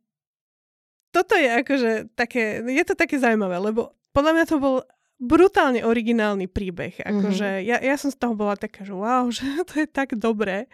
toto 1.12 1.36
je 1.36 1.52
akože 1.52 2.16
také, 2.16 2.64
je 2.64 2.84
to 2.88 2.96
také 2.96 3.20
zaujímavé, 3.20 3.60
lebo 3.60 3.92
podľa 4.16 4.32
mňa 4.32 4.44
to 4.48 4.56
bol 4.56 4.76
brutálne 5.20 5.84
originálny 5.84 6.48
príbeh. 6.48 6.96
Akože 7.04 7.60
mm-hmm. 7.60 7.68
ja, 7.68 7.76
ja 7.76 7.96
som 8.00 8.08
z 8.08 8.16
toho 8.16 8.32
bola 8.32 8.56
taká, 8.56 8.88
že 8.88 8.96
wow, 8.96 9.28
že 9.36 9.44
to 9.68 9.84
je 9.84 9.88
tak 9.90 10.16
dobré. 10.16 10.64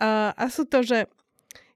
A, 0.00 0.32
a 0.32 0.48
sú 0.48 0.64
to, 0.64 0.80
že 0.80 1.12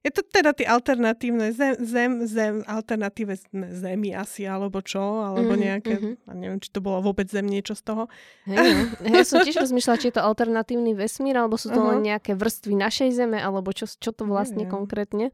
je 0.05 0.11
to 0.13 0.21
teda 0.21 0.53
tie 0.53 0.69
alternatívne 0.69 1.49
zem, 1.49 1.73
zem, 1.81 2.11
zem 2.29 2.61
alternatíve 2.69 3.33
zemi 3.73 4.13
asi, 4.13 4.45
alebo 4.45 4.77
čo, 4.85 5.01
alebo 5.01 5.57
mm-hmm, 5.57 5.65
nejaké, 5.65 5.93
mm-hmm. 5.97 6.37
neviem, 6.37 6.59
či 6.61 6.69
to 6.69 6.77
bolo 6.77 7.01
vôbec 7.01 7.25
zem 7.25 7.49
niečo 7.49 7.73
z 7.73 7.81
toho. 7.89 8.03
Hey, 8.45 8.85
no. 9.01 9.17
Ja 9.17 9.25
som 9.25 9.41
tiež 9.41 9.65
rozmýšľala, 9.65 9.97
či 9.97 10.13
je 10.13 10.15
to 10.21 10.21
alternatívny 10.21 10.93
vesmír, 10.93 11.41
alebo 11.41 11.57
sú 11.57 11.73
to 11.73 11.81
uh-huh. 11.81 11.97
len 11.97 12.05
nejaké 12.05 12.37
vrstvy 12.37 12.77
našej 12.77 13.17
zeme, 13.17 13.41
alebo 13.41 13.73
čo, 13.73 13.89
čo 13.89 14.13
to 14.13 14.29
vlastne 14.29 14.69
neviem. 14.69 14.77
konkrétne. 14.77 15.25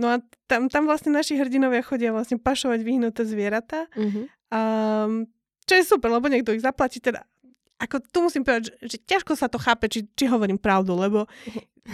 No 0.00 0.16
a 0.16 0.24
tam, 0.48 0.72
tam 0.72 0.88
vlastne 0.88 1.12
naši 1.12 1.36
hrdinovia 1.36 1.84
chodia 1.84 2.08
vlastne 2.08 2.40
pašovať 2.40 2.80
vyhnuté 2.80 3.28
zvieratá. 3.28 3.92
Uh-huh. 3.92 4.24
Um, 4.48 5.28
čo 5.68 5.76
je 5.76 5.84
super, 5.84 6.08
lebo 6.08 6.32
niekto 6.32 6.56
ich 6.56 6.64
zaplatí, 6.64 6.96
teda 6.96 7.28
ako 7.76 8.00
tu 8.08 8.18
musím 8.24 8.40
povedať, 8.40 8.72
že, 8.72 8.96
že 8.96 8.96
ťažko 9.04 9.36
sa 9.36 9.52
to 9.52 9.60
chápe, 9.60 9.84
či, 9.92 10.08
či 10.16 10.24
hovorím 10.32 10.56
pravdu, 10.56 10.96
lebo 10.96 11.28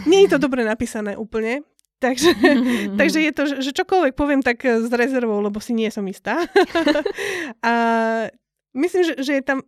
nie 0.07 0.23
je 0.25 0.37
to 0.37 0.39
dobre 0.39 0.63
napísané 0.63 1.19
úplne. 1.19 1.67
Takže, 2.01 2.33
takže 3.01 3.19
je 3.21 3.33
to, 3.37 3.43
že 3.61 3.71
čokoľvek 3.77 4.17
poviem 4.17 4.41
tak 4.41 4.65
s 4.65 4.89
rezervou, 4.89 5.45
lebo 5.45 5.61
si 5.61 5.77
nie 5.77 5.93
som 5.93 6.03
istá. 6.09 6.49
a 7.61 7.73
myslím, 8.73 9.03
že, 9.05 9.15
že 9.21 9.33
je 9.39 9.45
tam 9.45 9.59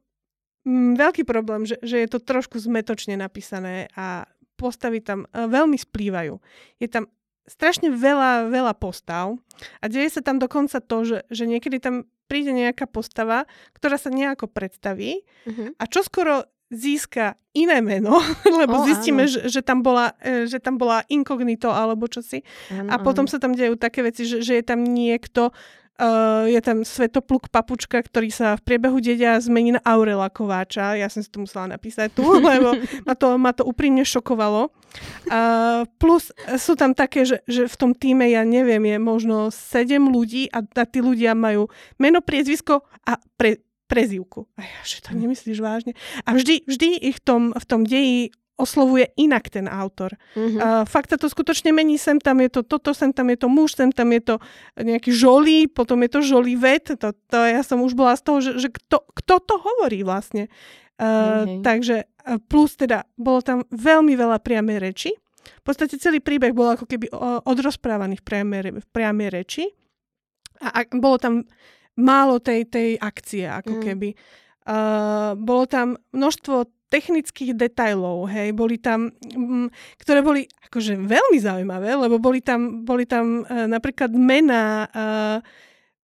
mm, 0.64 0.96
veľký 0.96 1.28
problém, 1.28 1.68
že, 1.68 1.76
že 1.84 2.00
je 2.00 2.08
to 2.08 2.18
trošku 2.24 2.56
zmetočne 2.56 3.20
napísané 3.20 3.92
a 3.92 4.24
postavy 4.56 5.04
tam 5.04 5.28
e, 5.28 5.44
veľmi 5.44 5.76
splývajú. 5.76 6.40
Je 6.80 6.88
tam 6.88 7.12
strašne 7.44 7.92
veľa, 7.92 8.48
veľa 8.48 8.74
postav 8.80 9.36
a 9.82 9.84
deje 9.90 10.08
sa 10.14 10.22
tam 10.24 10.38
dokonca 10.38 10.78
to, 10.78 10.98
že, 11.04 11.18
že 11.28 11.44
niekedy 11.44 11.82
tam 11.82 12.08
príde 12.30 12.54
nejaká 12.54 12.88
postava, 12.88 13.44
ktorá 13.76 13.98
sa 14.00 14.08
nejako 14.08 14.48
predstaví 14.48 15.26
uh-huh. 15.44 15.74
a 15.76 15.84
čoskoro 15.84 16.48
získa 16.72 17.36
iné 17.52 17.84
meno, 17.84 18.16
lebo 18.60 18.80
oh, 18.80 18.84
zistíme, 18.88 19.28
že, 19.28 19.44
že, 19.46 19.60
tam 19.60 19.84
bola, 19.84 20.16
e, 20.24 20.48
že 20.48 20.56
tam 20.56 20.80
bola 20.80 21.04
inkognito 21.12 21.68
alebo 21.68 22.08
čosi. 22.08 22.40
Áno, 22.72 22.88
a 22.88 22.96
potom 22.98 23.28
áno. 23.28 23.32
sa 23.32 23.38
tam 23.38 23.52
dejú 23.52 23.76
také 23.76 24.00
veci, 24.00 24.24
že, 24.24 24.40
že 24.40 24.58
je 24.58 24.64
tam 24.64 24.80
niekto, 24.80 25.52
Uh, 26.00 26.48
je 26.48 26.56
tam 26.64 26.88
Svetopluk 26.88 27.52
Papučka, 27.52 28.00
ktorý 28.00 28.32
sa 28.32 28.56
v 28.56 28.64
priebehu 28.64 28.96
dedia 28.96 29.36
zmení 29.36 29.76
na 29.76 29.80
Aurela 29.84 30.32
Kováča. 30.32 30.96
Ja 30.96 31.12
som 31.12 31.20
si 31.20 31.28
to 31.28 31.44
musela 31.44 31.68
napísať 31.68 32.16
tu, 32.16 32.24
lebo 32.40 32.74
ma 33.04 33.12
to, 33.12 33.36
ma 33.36 33.52
to 33.52 33.62
úprimne 33.68 34.00
šokovalo. 34.00 34.72
Uh, 35.28 35.84
plus 36.00 36.32
sú 36.56 36.80
tam 36.80 36.96
také, 36.96 37.28
že, 37.28 37.44
že 37.44 37.68
v 37.68 37.76
tom 37.76 37.92
týme, 37.92 38.24
ja 38.24 38.40
neviem, 38.40 38.80
je 38.88 38.98
možno 38.98 39.52
sedem 39.52 40.08
ľudí 40.08 40.48
a, 40.48 40.64
a 40.64 40.84
tí 40.88 41.04
ľudia 41.04 41.36
majú 41.36 41.68
meno, 42.00 42.24
priezvisko 42.24 42.82
a 43.04 43.20
pre, 43.36 43.60
prezývku. 43.92 44.48
A 44.56 44.64
ja, 44.64 44.80
že 44.88 45.04
to 45.04 45.12
nemyslíš 45.12 45.60
vážne. 45.60 45.92
A 46.24 46.32
vždy, 46.32 46.64
vždy 46.64 47.12
ich 47.12 47.20
v 47.20 47.22
tom, 47.22 47.42
v 47.52 47.64
tom 47.68 47.84
deji 47.84 48.32
oslovuje 48.56 49.10
inak 49.16 49.48
ten 49.48 49.68
autor. 49.68 50.16
Mm-hmm. 50.36 50.60
Uh, 50.60 50.84
fakt 50.88 51.10
sa 51.10 51.18
to 51.18 51.26
skutočne 51.26 51.72
mení, 51.72 51.98
sem 51.98 52.20
tam 52.20 52.40
je 52.40 52.48
to 52.52 52.60
toto, 52.62 52.92
sem 52.94 53.10
tam 53.10 53.28
je 53.32 53.36
to 53.40 53.48
muž, 53.50 53.74
sem 53.74 53.90
tam 53.90 54.12
je 54.12 54.22
to 54.22 54.34
nejaký 54.78 55.10
žolí, 55.10 55.66
potom 55.66 56.00
je 56.04 56.10
to 56.12 56.20
žolivet. 56.22 56.94
To, 56.96 57.12
to 57.12 57.36
ja 57.36 57.60
som 57.66 57.82
už 57.82 57.92
bola 57.92 58.14
z 58.14 58.22
toho, 58.22 58.38
že, 58.40 58.52
že 58.60 58.68
kto, 58.70 59.02
kto 59.12 59.34
to 59.42 59.54
hovorí 59.58 60.04
vlastne. 60.06 60.46
Uh, 61.00 61.04
mm-hmm. 61.04 61.60
Takže 61.66 61.96
plus 62.46 62.78
teda 62.78 63.02
bolo 63.18 63.42
tam 63.42 63.66
veľmi 63.74 64.14
veľa 64.14 64.38
priamej 64.38 64.78
reči. 64.78 65.10
V 65.42 65.64
podstate 65.66 65.98
celý 65.98 66.22
príbeh 66.22 66.54
bol 66.54 66.70
ako 66.70 66.86
keby 66.86 67.10
odrozprávaný 67.42 68.22
v 68.22 68.24
priamej, 68.24 68.60
v 68.78 68.88
priamej 68.94 69.28
reči. 69.34 69.64
A, 70.62 70.70
a 70.70 70.80
bolo 70.94 71.18
tam 71.18 71.42
málo 71.98 72.40
tej, 72.40 72.68
tej 72.68 72.96
akcie, 72.96 73.44
ako 73.48 73.78
mm. 73.78 73.82
keby. 73.82 74.08
Uh, 74.62 75.34
bolo 75.36 75.66
tam 75.66 75.98
množstvo 76.14 76.70
technických 76.92 77.56
detajlov, 77.56 78.28
hej, 78.28 78.52
boli 78.52 78.76
tam, 78.76 79.10
m, 79.32 79.72
ktoré 79.96 80.20
boli 80.20 80.44
akože 80.68 81.00
veľmi 81.00 81.38
zaujímavé, 81.40 81.96
lebo 81.96 82.20
boli 82.20 82.44
tam, 82.44 82.84
boli 82.84 83.08
tam 83.08 83.42
uh, 83.42 83.64
napríklad 83.64 84.12
mená 84.12 84.86
uh, 84.92 85.40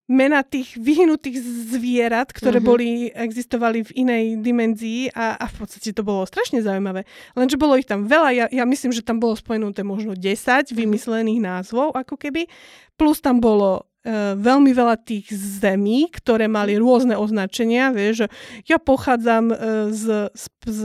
mena 0.09 0.41
tých 0.41 0.73
vyhnutých 0.81 1.37
zvierat, 1.69 2.33
ktoré 2.33 2.65
uh-huh. 2.65 2.73
boli, 2.73 3.13
existovali 3.13 3.85
v 3.85 4.09
inej 4.09 4.25
dimenzii 4.41 5.13
a, 5.13 5.37
a 5.37 5.45
v 5.53 5.55
podstate 5.61 5.93
to 5.93 6.01
bolo 6.01 6.25
strašne 6.25 6.65
zaujímavé. 6.65 7.05
Lenže 7.37 7.61
bolo 7.61 7.77
ich 7.77 7.85
tam 7.85 8.09
veľa, 8.09 8.31
ja, 8.33 8.47
ja 8.49 8.65
myslím, 8.65 8.97
že 8.97 9.05
tam 9.05 9.21
bolo 9.21 9.37
spomenuté 9.37 9.85
možno 9.85 10.17
10 10.17 10.25
mhm. 10.25 10.75
vymyslených 10.75 11.41
názvov, 11.45 11.93
ako 11.93 12.17
keby, 12.17 12.49
plus 12.97 13.21
tam 13.21 13.39
bolo 13.39 13.85
veľmi 14.39 14.73
veľa 14.73 14.97
tých 15.05 15.29
zemí, 15.33 16.09
ktoré 16.09 16.49
mali 16.49 16.81
rôzne 16.81 17.17
označenia. 17.19 17.93
Vieš, 17.93 18.25
že 18.25 18.27
ja 18.65 18.81
pochádzam 18.81 19.53
e, 19.53 19.57
z, 19.93 20.33
z, 20.33 20.45
z, 20.65 20.81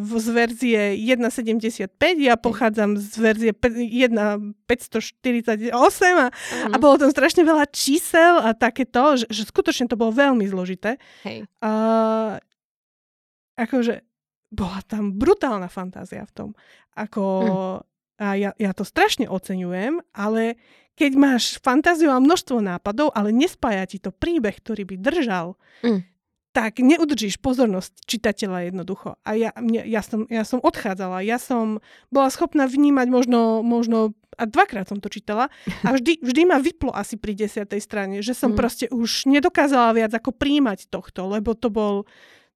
z 0.00 0.26
verzie 0.32 0.96
1.75, 0.96 1.92
ja 2.16 2.40
pochádzam 2.40 2.96
z 2.96 3.12
verzie 3.20 3.52
1.548 3.52 5.68
a, 5.68 5.76
uh-huh. 5.76 6.72
a 6.72 6.76
bolo 6.80 6.96
tam 6.96 7.12
strašne 7.12 7.44
veľa 7.44 7.68
čísel 7.68 8.40
a 8.40 8.56
takéto, 8.56 9.20
že, 9.20 9.28
že 9.28 9.44
skutočne 9.44 9.84
to 9.90 10.00
bolo 10.00 10.16
veľmi 10.16 10.48
zložité. 10.48 10.96
Hej. 11.28 11.44
A, 11.60 12.40
akože 13.60 14.00
bola 14.52 14.84
tam 14.84 15.16
brutálna 15.16 15.68
fantázia 15.68 16.24
v 16.24 16.32
tom. 16.32 16.50
Ako, 16.96 17.24
uh-huh. 17.24 17.91
A 18.22 18.38
ja, 18.38 18.50
ja 18.54 18.70
to 18.70 18.86
strašne 18.86 19.26
oceňujem, 19.26 19.98
ale 20.14 20.54
keď 20.94 21.18
máš 21.18 21.58
fantáziu 21.58 22.14
a 22.14 22.22
množstvo 22.22 22.62
nápadov, 22.62 23.10
ale 23.18 23.34
nespája 23.34 23.82
ti 23.90 23.98
to 23.98 24.14
príbeh, 24.14 24.54
ktorý 24.54 24.86
by 24.86 24.96
držal, 25.02 25.58
mm. 25.82 26.06
tak 26.54 26.78
neudržíš 26.78 27.42
pozornosť 27.42 28.06
čitateľa 28.06 28.70
jednoducho. 28.70 29.18
A 29.26 29.34
ja, 29.34 29.50
mne, 29.58 29.82
ja, 29.88 30.06
som, 30.06 30.30
ja 30.30 30.46
som 30.46 30.62
odchádzala, 30.62 31.26
ja 31.26 31.42
som 31.42 31.82
bola 32.14 32.30
schopná 32.30 32.70
vnímať 32.70 33.10
možno, 33.10 33.66
možno 33.66 34.14
a 34.38 34.46
dvakrát 34.46 34.86
som 34.86 35.02
to 35.02 35.10
čítala 35.10 35.50
a 35.82 35.88
vždy, 35.90 36.22
vždy 36.28 36.42
ma 36.46 36.62
vyplo 36.62 36.94
asi 36.94 37.18
pri 37.18 37.34
desiatej 37.34 37.82
strane, 37.82 38.22
že 38.22 38.38
som 38.38 38.54
mm. 38.54 38.56
proste 38.56 38.86
už 38.92 39.26
nedokázala 39.26 39.96
viac 39.98 40.12
ako 40.14 40.30
príjmať 40.30 40.86
tohto, 40.92 41.26
lebo 41.26 41.58
to 41.58 41.72
bol 41.72 42.06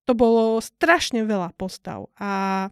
to 0.07 0.15
bolo 0.15 0.63
strašne 0.63 1.27
veľa 1.27 1.51
postav. 1.59 2.07
A 2.15 2.71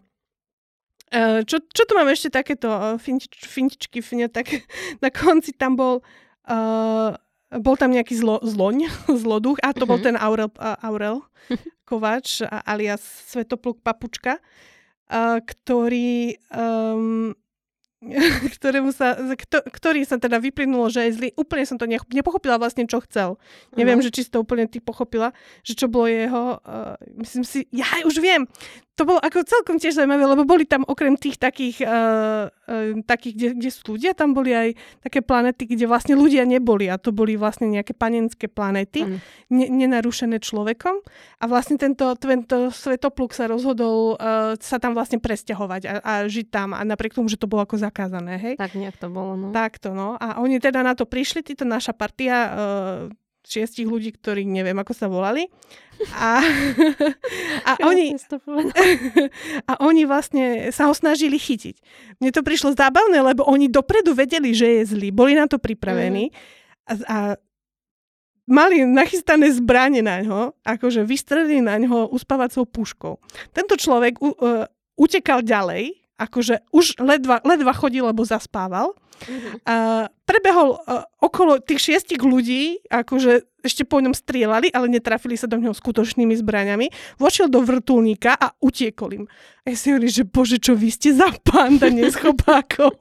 čo, 1.46 1.62
čo 1.62 1.82
tu 1.86 1.92
mám 1.94 2.10
ešte 2.10 2.34
takéto 2.34 2.66
uh, 2.66 2.98
fintič, 2.98 3.46
fintičky, 3.46 4.02
fine, 4.02 4.26
tak 4.26 4.50
na 5.04 5.14
konci 5.14 5.54
tam 5.54 5.78
bol 5.78 6.02
uh, 6.50 7.14
bol 7.54 7.76
tam 7.78 7.94
nejaký 7.94 8.18
zlo, 8.18 8.42
zloň, 8.42 8.90
zloduch 9.22 9.62
a 9.62 9.70
to 9.70 9.84
uh-huh. 9.84 9.90
bol 9.94 9.98
mhm. 10.02 10.06
ten 10.10 10.16
Aurel, 10.18 10.50
uh, 10.58 10.78
Aurel 10.82 11.22
Kovač 11.88 12.42
alias 12.64 13.04
Svetopluk 13.30 13.84
Papučka, 13.84 14.40
uh, 14.40 15.38
ktorý 15.38 16.40
um, 16.50 17.36
ktorému 18.60 18.92
sa, 18.92 19.16
ktorý 19.48 20.04
sa 20.04 20.20
teda 20.20 20.36
vyplynulo, 20.36 20.92
že 20.92 21.08
je 21.08 21.16
zlý. 21.16 21.28
Úplne 21.40 21.64
som 21.64 21.80
to 21.80 21.88
nepochopila 21.88 22.60
vlastne, 22.60 22.84
čo 22.84 23.00
chcel. 23.08 23.40
Neviem, 23.80 23.96
uh-huh. 24.00 24.12
že 24.12 24.14
či 24.14 24.28
si 24.28 24.30
to 24.30 24.44
úplne 24.44 24.68
ty 24.68 24.76
pochopila, 24.76 25.32
že 25.64 25.72
čo 25.72 25.88
bolo 25.88 26.12
jeho, 26.12 26.60
uh, 26.60 27.00
myslím 27.16 27.44
si, 27.48 27.64
ja 27.72 27.88
už 28.04 28.20
viem, 28.20 28.44
to 28.94 29.02
bolo 29.02 29.18
ako 29.18 29.42
celkom 29.42 29.76
tiež 29.82 29.98
zaujímavé, 29.98 30.22
lebo 30.22 30.46
boli 30.46 30.62
tam 30.62 30.86
okrem 30.86 31.18
tých 31.18 31.34
takých, 31.34 31.82
uh, 31.82 32.46
uh, 32.46 33.02
takých 33.02 33.34
kde, 33.34 33.48
kde 33.58 33.70
sú 33.74 33.98
ľudia, 33.98 34.14
tam 34.14 34.30
boli 34.30 34.54
aj 34.54 34.68
také 35.02 35.18
planety, 35.18 35.66
kde 35.66 35.90
vlastne 35.90 36.14
ľudia 36.14 36.46
neboli 36.46 36.86
a 36.86 36.94
to 36.94 37.10
boli 37.10 37.34
vlastne 37.34 37.66
nejaké 37.66 37.90
panenské 37.90 38.46
planety, 38.46 39.02
mm. 39.02 39.18
ne, 39.50 39.66
nenarušené 39.66 40.38
človekom 40.38 41.02
a 41.42 41.44
vlastne 41.50 41.74
tento, 41.74 42.14
tento 42.14 42.70
svetopluk 42.70 43.34
sa 43.34 43.50
rozhodol 43.50 44.14
uh, 44.14 44.54
sa 44.62 44.78
tam 44.78 44.94
vlastne 44.94 45.18
presťahovať 45.18 45.82
a, 45.90 45.92
a 45.98 46.12
žiť 46.30 46.46
tam 46.54 46.78
a 46.78 46.80
napriek 46.86 47.18
tomu, 47.18 47.26
že 47.26 47.36
to 47.36 47.50
bolo 47.50 47.66
ako 47.66 47.82
zakázané, 47.82 48.38
hej? 48.38 48.54
Tak 48.54 48.78
nejak 48.78 48.94
to 49.02 49.10
bolo, 49.10 49.34
no. 49.34 49.50
Takto, 49.50 49.90
no. 49.90 50.14
A 50.22 50.38
oni 50.38 50.62
teda 50.62 50.86
na 50.86 50.94
to 50.94 51.02
prišli, 51.02 51.42
títo 51.42 51.66
naša 51.66 51.90
partia, 51.98 52.36
uh, 52.46 53.23
šiestich 53.44 53.84
ľudí, 53.86 54.16
ktorí 54.16 54.48
neviem, 54.48 54.76
ako 54.80 54.92
sa 54.96 55.06
volali. 55.06 55.46
A, 56.16 56.42
a, 57.70 57.72
oni, 57.84 58.16
a 59.70 59.72
oni 59.84 60.02
vlastne 60.08 60.74
sa 60.74 60.90
ho 60.90 60.94
snažili 60.96 61.38
chytiť. 61.38 61.76
Mne 62.18 62.30
to 62.34 62.42
prišlo 62.42 62.74
zábavné, 62.74 63.20
lebo 63.20 63.46
oni 63.46 63.70
dopredu 63.70 64.16
vedeli, 64.16 64.56
že 64.56 64.82
je 64.82 64.96
zlý. 64.96 65.14
Boli 65.14 65.36
na 65.36 65.46
to 65.46 65.60
pripravení. 65.60 66.32
Mm. 66.32 66.36
A, 66.84 66.92
a 67.06 67.16
mali 68.44 68.84
nachystané 68.84 69.52
zbranie 69.52 70.04
na 70.04 70.20
ňo, 70.20 70.52
akože 70.64 71.04
vystrelili 71.04 71.64
na 71.64 71.80
ňo 71.80 72.12
uspávacou 72.12 72.68
puškou. 72.68 73.14
Tento 73.56 73.74
človek 73.76 74.20
uh, 74.20 74.68
utekal 75.00 75.40
ďalej, 75.40 75.96
akože 76.20 76.68
už 76.70 77.00
ledva, 77.02 77.40
ledva 77.42 77.72
chodil, 77.74 78.04
lebo 78.04 78.22
zaspával. 78.22 78.92
A 79.64 80.06
prebehol 80.26 80.76
uh, 80.76 81.06
okolo 81.20 81.60
tých 81.60 81.80
šiestich 81.80 82.20
ľudí, 82.20 82.84
akože 82.88 83.46
ešte 83.64 83.88
po 83.88 84.02
ňom 84.04 84.12
strieľali, 84.12 84.68
ale 84.74 84.92
netrafili 84.92 85.40
sa 85.40 85.48
do 85.48 85.56
neho 85.56 85.72
skutočnými 85.72 86.36
zbraňami. 86.36 86.92
Vošiel 87.16 87.48
do 87.48 87.64
vrtulníka 87.64 88.36
a 88.36 88.52
utiekol 88.60 89.10
im. 89.16 89.24
A 89.64 89.72
ja 89.72 89.76
si 89.76 89.88
hovorím, 89.88 90.12
že 90.12 90.28
bože, 90.28 90.60
čo 90.60 90.76
vy 90.76 90.92
ste 90.92 91.16
za 91.16 91.32
panda 91.40 91.88
neschopákov. 91.88 92.92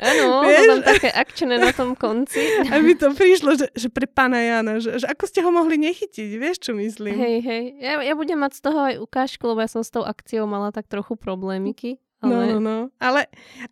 Áno, 0.00 0.44
tam 0.70 0.80
také 0.84 1.08
akčné 1.12 1.60
na 1.60 1.72
tom 1.72 1.92
konci. 1.96 2.40
A 2.68 2.80
mi 2.80 2.96
to 2.96 3.12
prišlo, 3.12 3.56
že, 3.56 3.66
že 3.76 3.88
pre 3.92 4.08
pána 4.08 4.40
Jana, 4.40 4.80
že, 4.80 4.96
že 4.96 5.06
ako 5.08 5.24
ste 5.28 5.40
ho 5.44 5.50
mohli 5.52 5.76
nechytiť, 5.76 6.30
vieš, 6.40 6.56
čo 6.68 6.72
myslím? 6.76 7.16
Hej, 7.16 7.36
hej, 7.44 7.64
ja, 7.80 8.00
ja 8.00 8.14
budem 8.16 8.40
mať 8.40 8.52
z 8.56 8.62
toho 8.64 8.78
aj 8.80 8.94
ukážku, 9.00 9.44
lebo 9.44 9.60
ja 9.60 9.70
som 9.70 9.84
s 9.84 9.92
tou 9.92 10.04
akciou 10.04 10.48
mala 10.48 10.72
tak 10.72 10.88
trochu 10.88 11.16
problémiky. 11.16 12.00
Ale... 12.20 12.32
No, 12.32 12.40
no, 12.44 12.58
no. 12.60 12.78
Ale 13.00 13.26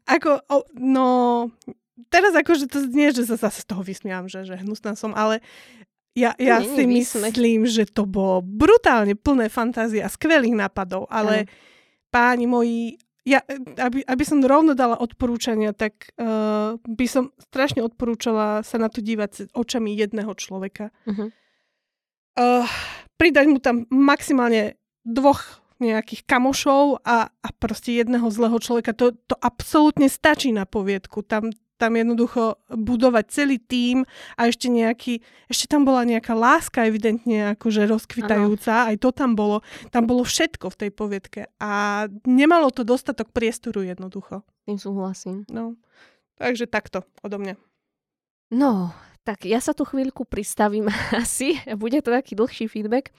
ako, 0.08 0.40
o, 0.48 0.56
no, 0.76 1.06
teraz 2.08 2.32
akože 2.32 2.70
to 2.70 2.80
znie, 2.84 3.12
že 3.12 3.28
sa 3.28 3.36
zase 3.36 3.62
z 3.62 3.66
toho 3.68 3.82
vysmiam, 3.84 4.24
že, 4.26 4.48
že 4.48 4.56
hnusná 4.56 4.96
som, 4.96 5.12
ale 5.12 5.44
ja, 6.18 6.34
ja 6.34 6.58
si 6.58 6.82
myslím, 6.82 7.62
že 7.68 7.86
to 7.86 8.02
bolo 8.02 8.42
brutálne 8.42 9.14
plné 9.14 9.46
fantázie 9.46 10.02
a 10.02 10.10
skvelých 10.10 10.56
nápadov, 10.56 11.06
ale 11.06 11.46
ano. 11.46 11.50
páni 12.10 12.46
moji, 12.50 12.98
ja, 13.22 13.38
aby, 13.78 14.02
aby 14.02 14.24
som 14.26 14.42
rovno 14.42 14.74
dala 14.74 14.98
odporúčania, 14.98 15.70
tak 15.70 16.10
uh, 16.18 16.74
by 16.82 17.06
som 17.06 17.30
strašne 17.38 17.86
odporúčala 17.86 18.66
sa 18.66 18.82
na 18.82 18.90
to 18.90 18.98
dívať 18.98 19.54
očami 19.54 19.94
jedného 19.94 20.34
človeka. 20.34 20.90
Uh-huh. 21.06 21.30
Uh, 22.34 22.66
pridať 23.14 23.46
mu 23.46 23.62
tam 23.62 23.86
maximálne 23.86 24.74
dvoch 25.06 25.62
nejakých 25.78 26.26
kamošov 26.26 27.02
a, 27.06 27.30
a 27.30 27.48
proste 27.54 27.94
jedného 28.02 28.26
zlého 28.34 28.58
človeka. 28.58 28.90
To, 28.98 29.14
to 29.14 29.34
absolútne 29.38 30.10
stačí 30.10 30.50
na 30.50 30.66
poviedku. 30.66 31.22
Tam, 31.22 31.54
tam 31.78 31.94
jednoducho 31.94 32.58
budovať 32.66 33.24
celý 33.30 33.62
tím 33.62 34.02
a 34.34 34.50
ešte 34.50 34.66
nejaký, 34.66 35.22
ešte 35.46 35.70
tam 35.70 35.86
bola 35.86 36.02
nejaká 36.02 36.34
láska 36.34 36.84
evidentne 36.90 37.54
akože 37.54 37.86
rozkvitajúca, 37.86 38.74
ano. 38.74 38.88
aj 38.90 38.96
to 38.98 39.10
tam 39.14 39.38
bolo. 39.38 39.62
Tam 39.94 40.04
bolo 40.04 40.26
všetko 40.26 40.74
v 40.74 40.78
tej 40.86 40.90
poviedke 40.90 41.40
a 41.62 42.04
nemalo 42.26 42.74
to 42.74 42.82
dostatok 42.82 43.30
priestoru 43.30 43.86
jednoducho. 43.86 44.42
Tým 44.66 44.76
súhlasím. 44.82 45.46
No, 45.48 45.78
takže 46.36 46.66
takto 46.66 47.06
odo 47.22 47.38
mňa. 47.38 47.54
No, 48.50 48.90
tak 49.22 49.46
ja 49.46 49.62
sa 49.62 49.76
tu 49.76 49.86
chvíľku 49.86 50.26
pristavím 50.26 50.90
asi. 51.22 51.62
Bude 51.78 52.02
to 52.02 52.10
taký 52.10 52.34
dlhší 52.34 52.66
feedback. 52.66 53.14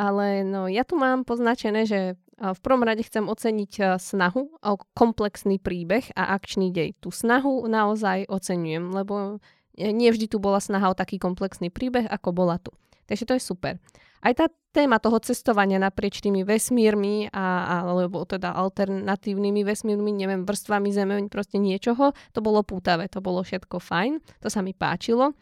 Ale 0.00 0.48
no, 0.48 0.64
ja 0.64 0.88
tu 0.88 0.96
mám 0.96 1.28
poznačené, 1.28 1.84
že 1.84 2.16
v 2.40 2.60
prvom 2.64 2.80
rade 2.80 3.04
chcem 3.04 3.28
oceniť 3.28 4.00
snahu 4.00 4.42
o 4.64 4.72
komplexný 4.96 5.60
príbeh 5.60 6.08
a 6.16 6.32
akčný 6.40 6.72
dej. 6.72 6.96
Tú 6.96 7.12
snahu 7.12 7.68
naozaj 7.68 8.24
oceňujem, 8.32 8.96
lebo 8.96 9.44
nie 9.76 10.08
vždy 10.08 10.32
tu 10.32 10.40
bola 10.40 10.56
snaha 10.56 10.88
o 10.88 10.96
taký 10.96 11.20
komplexný 11.20 11.68
príbeh, 11.68 12.08
ako 12.08 12.32
bola 12.32 12.56
tu. 12.56 12.72
Takže 13.04 13.28
to 13.28 13.36
je 13.36 13.42
super. 13.44 13.76
Aj 14.24 14.32
tá 14.32 14.48
téma 14.72 15.00
toho 15.00 15.20
cestovania 15.20 15.76
naprieč 15.76 16.24
tými 16.24 16.44
vesmírmi 16.44 17.28
a, 17.32 17.80
alebo 17.84 18.24
teda 18.24 18.56
alternatívnymi 18.56 19.60
vesmírmi, 19.64 20.12
neviem, 20.12 20.44
vrstvami 20.44 20.88
zeme, 20.92 21.16
proste 21.28 21.60
niečoho, 21.60 22.12
to 22.32 22.40
bolo 22.40 22.64
pútavé, 22.64 23.08
to 23.08 23.20
bolo 23.24 23.40
všetko 23.40 23.80
fajn, 23.80 24.20
to 24.40 24.48
sa 24.52 24.60
mi 24.60 24.76
páčilo, 24.76 25.32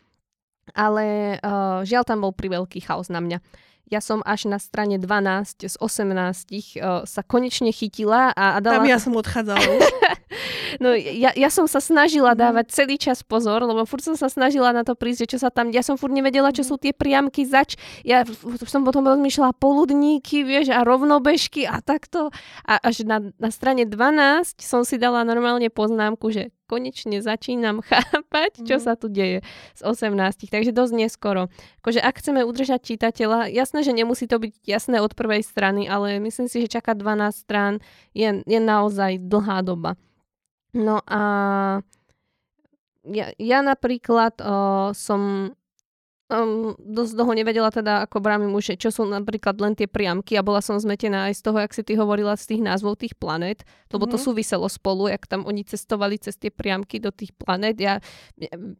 ale 0.79 1.39
uh, 1.43 1.83
žiaľ 1.83 2.03
tam 2.07 2.23
bol 2.23 2.31
priveľký 2.31 2.83
chaos 2.87 3.11
na 3.11 3.19
mňa 3.19 3.39
ja 3.89 4.01
som 4.05 4.21
až 4.25 4.49
na 4.49 4.61
strane 4.61 5.01
12 5.01 5.65
z 5.65 5.77
18 5.81 6.13
uh, 6.79 7.05
sa 7.09 7.21
konečne 7.25 7.73
chytila 7.73 8.33
a, 8.37 8.57
a 8.57 8.59
dala... 8.61 8.85
Tam 8.85 8.89
ja 8.89 9.01
som 9.01 9.17
odchádzala 9.17 9.65
No 10.79 10.95
ja, 10.95 11.35
ja 11.35 11.51
som 11.51 11.67
sa 11.67 11.83
snažila 11.83 12.33
mhm. 12.35 12.39
dávať 12.39 12.67
celý 12.71 12.97
čas 12.97 13.27
pozor, 13.27 13.63
lebo 13.67 13.83
furt 13.85 14.03
som 14.03 14.15
sa 14.15 14.31
snažila 14.31 14.71
na 14.71 14.87
to 14.87 14.95
prísť, 14.95 15.27
že 15.27 15.31
čo 15.37 15.39
sa 15.43 15.51
tam... 15.51 15.75
Ja 15.75 15.83
som 15.83 15.99
furt 15.99 16.15
nevedela, 16.15 16.55
čo 16.55 16.63
mhm. 16.63 16.69
sú 16.71 16.75
tie 16.79 16.95
priamky 16.95 17.47
zač. 17.47 17.75
Ja 18.07 18.23
som 18.67 18.87
potom 18.87 19.07
rozmýšľala 19.07 19.59
poludníky, 19.59 20.47
vieš, 20.47 20.71
a 20.71 20.87
rovnobežky 20.87 21.67
a 21.67 21.83
takto. 21.83 22.31
A 22.65 22.79
až 22.79 23.03
na, 23.05 23.35
na 23.37 23.51
strane 23.51 23.85
12 23.85 24.59
som 24.63 24.87
si 24.87 24.97
dala 24.97 25.27
normálne 25.27 25.69
poznámku, 25.69 26.31
že 26.31 26.55
konečne 26.69 27.25
začínam 27.25 27.81
chápať, 27.89 28.63
čo 28.63 28.77
mm. 28.79 28.83
sa 28.85 28.93
tu 28.95 29.09
deje 29.09 29.41
z 29.75 29.81
18. 29.83 30.53
Takže 30.53 30.71
dosť 30.71 30.93
neskoro. 30.95 31.49
Akože 31.83 31.99
ak 32.05 32.21
chceme 32.21 32.45
udržať 32.45 32.95
čitateľa, 32.95 33.49
jasné, 33.49 33.81
že 33.83 33.97
nemusí 33.97 34.29
to 34.29 34.37
byť 34.37 34.53
jasné 34.69 35.01
od 35.01 35.17
prvej 35.17 35.41
strany, 35.43 35.89
ale 35.89 36.21
myslím 36.21 36.47
si, 36.47 36.63
že 36.63 36.79
čakať 36.79 37.01
12 37.01 37.33
strán 37.35 37.81
je, 38.13 38.45
je 38.45 38.61
naozaj 38.61 39.25
dlhá 39.25 39.65
doba. 39.65 39.97
No 40.75 41.01
a 41.07 41.81
ja, 43.09 43.27
ja 43.39 43.59
napríklad 43.65 44.37
o, 44.45 44.93
som 44.93 45.53
um, 46.29 46.77
dosť 46.77 47.13
dlho 47.17 47.33
nevedela 47.33 47.73
teda, 47.73 48.05
ako 48.05 48.21
brámi 48.21 48.47
muže, 48.49 48.77
čo 48.77 48.93
sú 48.93 49.09
napríklad 49.09 49.57
len 49.59 49.73
tie 49.73 49.89
priamky 49.89 50.37
a 50.37 50.45
bola 50.45 50.61
som 50.61 50.77
zmetená 50.77 51.33
aj 51.33 51.41
z 51.41 51.43
toho, 51.45 51.59
jak 51.61 51.73
si 51.73 51.83
ty 51.83 51.97
hovorila, 51.97 52.37
z 52.37 52.55
tých 52.55 52.63
názvov 52.63 53.01
tých 53.01 53.17
planét, 53.17 53.65
lebo 53.89 54.05
mm-hmm. 54.05 54.13
to 54.13 54.19
mhm. 54.21 54.25
súviselo 54.25 54.69
spolu, 54.69 55.09
jak 55.09 55.25
tam 55.25 55.49
oni 55.49 55.65
cestovali 55.65 56.21
cez 56.21 56.37
tie 56.37 56.53
priamky 56.53 57.01
do 57.01 57.09
tých 57.09 57.33
planét. 57.35 57.81
Ja, 57.81 58.01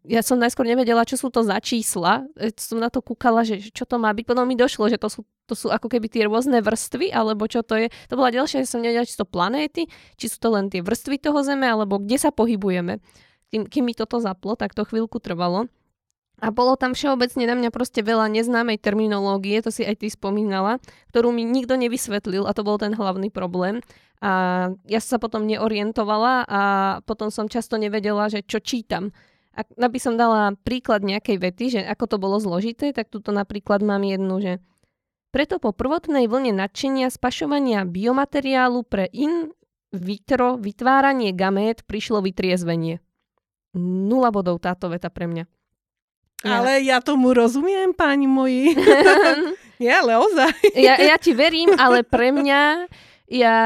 ja 0.05 0.21
som 0.21 0.37
najskôr 0.37 0.69
nevedela, 0.69 1.09
čo 1.09 1.17
sú 1.17 1.33
to 1.33 1.41
za 1.41 1.57
čísla. 1.59 2.29
E, 2.37 2.53
som 2.55 2.79
na 2.79 2.93
to 2.93 3.01
kúkala, 3.01 3.43
že 3.43 3.59
čo 3.73 3.89
to 3.89 3.97
má 3.97 4.13
byť. 4.13 4.25
Potom 4.29 4.45
mi 4.45 4.55
došlo, 4.55 4.93
že 4.93 5.01
to 5.01 5.09
sú, 5.09 5.25
to 5.49 5.57
sú 5.57 5.73
ako 5.73 5.89
keby 5.89 6.13
tie 6.13 6.29
rôzne 6.29 6.61
vrstvy, 6.61 7.11
alebo 7.11 7.49
čo 7.49 7.65
to 7.65 7.81
je. 7.81 7.89
To 8.13 8.15
bola 8.21 8.29
ďalšia, 8.29 8.65
že 8.65 8.71
som 8.71 8.85
nevedela, 8.85 9.09
či 9.09 9.17
to 9.17 9.25
planéty, 9.25 9.89
či 10.21 10.27
sú 10.29 10.37
to 10.37 10.53
len 10.53 10.69
tie 10.69 10.85
vrstvy 10.85 11.17
toho 11.19 11.41
Zeme, 11.41 11.65
alebo 11.65 11.97
kde 11.97 12.21
sa 12.21 12.29
pohybujeme. 12.29 13.01
Kým, 13.49 13.65
kým 13.65 13.89
mi 13.89 13.97
toto 13.97 14.21
zaplo, 14.21 14.61
tak 14.61 14.77
to 14.77 14.85
chvíľku 14.85 15.25
trvalo. 15.25 15.73
A 16.39 16.55
bolo 16.55 16.79
tam 16.79 16.95
všeobecne 16.95 17.51
na 17.51 17.59
mňa 17.59 17.75
proste 17.75 17.99
veľa 17.99 18.31
neznámej 18.31 18.79
terminológie, 18.79 19.59
to 19.59 19.75
si 19.75 19.83
aj 19.83 19.99
ty 19.99 20.07
spomínala, 20.07 20.79
ktorú 21.11 21.35
mi 21.35 21.43
nikto 21.43 21.75
nevysvetlil 21.75 22.47
a 22.47 22.55
to 22.55 22.63
bol 22.63 22.79
ten 22.79 22.95
hlavný 22.95 23.27
problém. 23.35 23.83
A 24.23 24.71
ja 24.87 25.01
sa 25.03 25.19
potom 25.19 25.51
neorientovala 25.51 26.47
a 26.47 26.61
potom 27.03 27.35
som 27.35 27.51
často 27.51 27.75
nevedela, 27.75 28.31
že 28.31 28.47
čo 28.47 28.63
čítam. 28.63 29.11
Ak 29.59 29.75
by 29.75 29.99
som 29.99 30.15
dala 30.15 30.55
príklad 30.63 31.03
nejakej 31.03 31.37
vety, 31.43 31.65
že 31.75 31.81
ako 31.83 32.05
to 32.07 32.17
bolo 32.23 32.39
zložité, 32.39 32.95
tak 32.95 33.11
tuto 33.11 33.35
napríklad 33.35 33.83
mám 33.83 34.07
jednu, 34.07 34.39
že 34.39 34.53
preto 35.35 35.59
po 35.59 35.75
prvotnej 35.75 36.31
vlne 36.31 36.55
nadšenia 36.55 37.11
spašovania 37.11 37.83
biomateriálu 37.83 38.87
pre 38.87 39.11
in 39.11 39.51
vitro 39.91 40.55
vytváranie 40.55 41.35
gamét 41.35 41.83
prišlo 41.83 42.23
vytriezvenie. 42.23 43.03
Nula 43.75 44.31
bodov 44.31 44.63
táto 44.63 44.87
veta 44.87 45.11
pre 45.11 45.27
mňa. 45.27 45.58
Ja. 46.47 46.63
Ale 46.63 46.87
ja 46.87 47.03
tomu 47.03 47.35
rozumiem, 47.35 47.91
páni 47.91 48.31
moji. 48.31 48.79
Nie, 49.83 49.99
ale 49.99 50.19
ozaj. 50.19 50.55
ja, 50.75 50.95
ja 50.99 51.17
ti 51.19 51.35
verím, 51.35 51.75
ale 51.75 52.03
pre 52.07 52.31
mňa 52.35 52.87
ja 53.29 53.57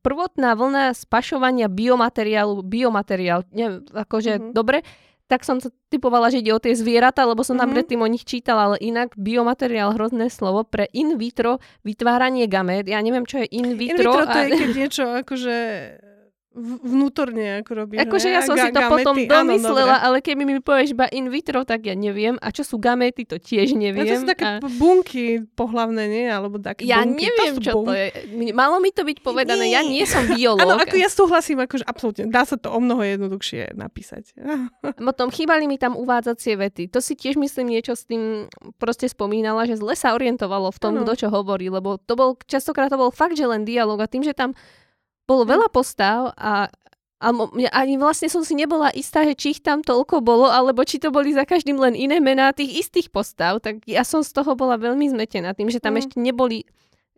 prvotná 0.00 0.54
vlna 0.54 0.94
spašovania 0.94 1.66
biomateriálu, 1.66 2.62
biomateriál, 2.62 3.44
neviem, 3.50 3.82
akože 3.90 4.32
mm-hmm. 4.38 4.52
dobre, 4.54 4.80
tak 5.26 5.48
som 5.48 5.56
typovala, 5.88 6.28
že 6.28 6.44
ide 6.44 6.52
o 6.52 6.60
tie 6.60 6.76
zvieratá, 6.76 7.24
lebo 7.24 7.40
som 7.40 7.56
tam 7.56 7.72
mm-hmm. 7.72 7.76
predtým 7.80 8.00
o 8.04 8.08
nich 8.08 8.22
čítala, 8.28 8.68
ale 8.72 8.76
inak 8.84 9.16
biomateriál, 9.16 9.96
hrozné 9.96 10.28
slovo, 10.28 10.62
pre 10.68 10.92
in 10.92 11.16
vitro 11.16 11.58
vytváranie 11.88 12.44
gamét. 12.46 12.84
Ja 12.86 13.00
neviem, 13.00 13.24
čo 13.24 13.40
je 13.40 13.48
in 13.48 13.80
vitro. 13.80 14.12
In 14.12 14.12
vitro 14.12 14.24
to 14.28 14.38
a... 14.38 14.44
je 14.44 14.50
keď 14.52 14.70
niečo 14.76 15.04
akože 15.24 15.56
vnútorne 16.54 17.60
ako 17.60 17.70
robíš. 17.74 17.98
Akože 18.00 18.28
ja 18.28 18.40
som 18.40 18.54
Ga- 18.54 18.64
si 18.64 18.70
to 18.70 18.78
gamety, 18.78 18.92
potom 18.94 19.14
áno, 19.16 19.28
domyslela, 19.48 19.80
dobre. 19.90 20.04
ale 20.04 20.16
keby 20.20 20.42
mi 20.42 20.54
povieš 20.58 20.88
iba 20.92 21.06
in 21.08 21.26
vitro, 21.26 21.60
tak 21.62 21.82
ja 21.82 21.94
neviem. 21.94 22.36
A 22.38 22.48
čo 22.48 22.62
sú 22.62 22.76
gamety, 22.76 23.24
to 23.24 23.36
tiež 23.36 23.72
neviem. 23.72 24.04
to 24.04 24.16
sú 24.18 24.28
také 24.28 24.44
a... 24.46 24.60
bunky 24.60 25.26
pohlavné, 25.48 26.04
nie? 26.06 26.26
Alebo 26.26 26.56
také 26.56 26.84
Ja 26.84 27.00
bunky. 27.00 27.24
neviem, 27.24 27.52
sú 27.52 27.60
čo 27.60 27.72
to 27.72 27.76
bunky. 27.82 27.96
je. 27.96 28.06
Mi- 28.30 28.52
Malo 28.52 28.78
mi 28.78 28.88
to 28.88 29.02
byť 29.02 29.18
povedané, 29.18 29.68
ja 29.68 29.80
nie 29.80 30.04
som 30.04 30.22
biológ. 30.30 30.60
Áno, 30.62 30.76
ako 30.76 30.94
ja 30.94 31.08
súhlasím, 31.08 31.58
akože 31.60 31.82
absolútne. 31.82 32.28
Dá 32.28 32.44
sa 32.44 32.54
to 32.54 32.68
o 32.68 32.78
mnoho 32.78 33.00
jednoduchšie 33.00 33.72
napísať. 33.72 34.36
Potom 35.08 35.28
chýbali 35.28 35.64
mi 35.64 35.76
tam 35.76 35.94
uvádzacie 35.94 36.54
vety. 36.54 36.82
To 36.88 37.00
si 37.00 37.14
tiež 37.14 37.36
myslím 37.36 37.72
niečo 37.72 37.92
s 37.92 38.04
tým 38.04 38.46
proste 38.76 39.06
spomínala, 39.06 39.64
že 39.64 39.74
zle 39.74 39.94
sa 39.94 40.12
orientovalo 40.12 40.68
v 40.68 40.78
tom, 40.78 40.92
Áno. 40.94 41.02
kto 41.02 41.12
čo 41.16 41.28
hovorí, 41.28 41.66
lebo 41.66 41.96
to 41.96 42.12
bol, 42.12 42.36
častokrát 42.44 42.86
to 42.86 42.96
bol 42.96 43.08
fakt, 43.08 43.34
že 43.34 43.44
len 43.44 43.62
dialog 43.62 43.96
a 43.96 44.06
tým, 44.06 44.20
že 44.20 44.32
tam 44.32 44.52
bolo 45.24 45.42
Hm. 45.44 45.50
veľa 45.52 45.68
postav 45.70 46.32
a 46.36 46.68
a 47.22 47.30
ani 47.78 48.02
vlastne 48.02 48.26
som 48.26 48.42
si 48.42 48.50
nebola 48.58 48.90
istá, 48.98 49.22
že 49.22 49.38
či 49.38 49.54
ich 49.54 49.62
tam 49.62 49.78
toľko 49.78 50.26
bolo, 50.26 50.50
alebo 50.50 50.82
či 50.82 50.98
to 50.98 51.14
boli 51.14 51.30
za 51.30 51.46
každým 51.46 51.78
len 51.78 51.94
iné 51.94 52.18
mená 52.18 52.50
tých 52.50 52.82
istých 52.82 53.14
postav, 53.14 53.62
tak 53.62 53.78
ja 53.86 54.02
som 54.02 54.26
z 54.26 54.34
toho 54.34 54.58
bola 54.58 54.74
veľmi 54.74 55.06
zmetená 55.06 55.54
tým, 55.54 55.70
že 55.70 55.78
tam 55.78 55.94
Mm. 55.94 56.00
ešte 56.02 56.16
neboli 56.18 56.66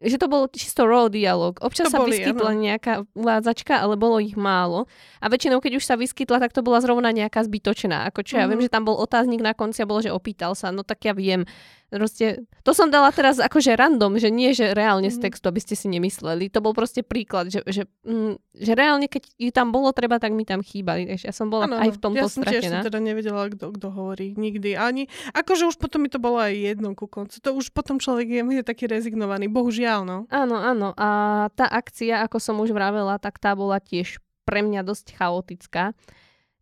že 0.05 0.21
to 0.21 0.29
bol 0.29 0.45
čisto 0.53 0.85
raw 0.85 1.09
dialog. 1.09 1.57
Občas 1.65 1.89
To 1.89 1.97
sa 1.97 1.99
boli, 2.05 2.13
vyskytla 2.21 2.51
áno. 2.53 2.61
nejaká 2.61 2.93
uvádzačka, 3.17 3.81
ale 3.81 3.97
bolo 3.97 4.21
ich 4.21 4.37
málo. 4.37 4.85
A 5.23 5.33
väčšinou, 5.33 5.65
keď 5.65 5.81
už 5.81 5.85
sa 5.87 5.97
vyskytla, 5.97 6.45
tak 6.45 6.53
to 6.53 6.61
bola 6.61 6.83
zrovna 6.85 7.09
nejaká 7.09 7.41
zbytočná. 7.41 8.05
Ako 8.13 8.21
čo 8.21 8.37
ja 8.37 8.45
viem, 8.45 8.61
Mhm. 8.61 8.65
že 8.69 8.75
tam 8.75 8.85
bol 8.85 9.01
otáznik 9.01 9.41
na 9.41 9.57
konci 9.57 9.81
a 9.81 9.89
bolo, 9.89 10.05
že 10.05 10.13
opýtal 10.13 10.53
sa. 10.53 10.69
No 10.69 10.85
tak 10.85 11.09
ja 11.09 11.17
viem. 11.17 11.49
Proste, 11.87 12.43
to 12.61 12.73
som 12.73 12.89
dala 12.89 13.09
teraz 13.09 13.39
akože 13.39 13.73
random, 13.73 14.17
že 14.17 14.27
nie, 14.27 14.51
že 14.51 14.73
reálne 14.73 15.07
z 15.07 15.19
Mhm. 15.19 15.25
textu, 15.25 15.47
aby 15.47 15.61
ste 15.61 15.75
si 15.75 15.87
nemysleli. 15.87 16.51
To 16.51 16.59
bol 16.59 16.73
proste 16.73 17.01
príklad, 17.01 17.49
že, 17.49 17.63
že, 17.65 17.87
mm, 18.03 18.35
že 18.53 18.73
reálne, 18.73 19.07
keď 19.07 19.23
ju 19.37 19.51
tam 19.51 19.71
bolo 19.71 19.91
treba, 19.91 20.19
tak 20.19 20.31
mi 20.31 20.43
tam 20.43 20.59
chýbali. 20.59 21.07
Takže 21.07 21.25
ja 21.25 21.31
som 21.31 21.49
bola 21.49 21.65
Áno, 21.65 21.79
aj 21.79 21.95
v 21.95 21.99
tomto 21.99 22.19
ja 22.21 22.27
stratená. 22.27 22.81
som 22.81 22.89
teda 22.89 22.99
nevedela, 22.99 23.47
kto, 23.47 23.71
kto 23.71 23.89
hovorí 23.91 24.35
nikdy. 24.35 24.75
Ani, 24.75 25.07
akože 25.31 25.71
už 25.71 25.77
potom 25.79 26.03
mi 26.03 26.11
to 26.11 26.19
bolo 26.19 26.39
aj 26.39 26.51
jedno 26.51 26.93
ku 26.93 27.07
koncu. 27.07 27.39
To 27.39 27.51
už 27.55 27.71
potom 27.71 27.97
človek 27.97 28.27
je, 28.27 28.43
je 28.43 28.65
taký 28.65 28.85
rezignovaný. 28.85 29.47
Bohužiaľ, 29.47 30.03
no. 30.03 30.19
Áno, 30.29 30.57
áno. 30.57 30.93
A 30.95 31.09
tá 31.53 31.65
akcia, 31.65 32.21
ako 32.23 32.39
som 32.39 32.59
už 32.59 32.71
vravela, 32.71 33.23
tak 33.23 33.39
tá 33.39 33.55
bola 33.55 33.79
tiež 33.79 34.19
pre 34.43 34.61
mňa 34.61 34.83
dosť 34.83 35.15
chaotická. 35.15 35.95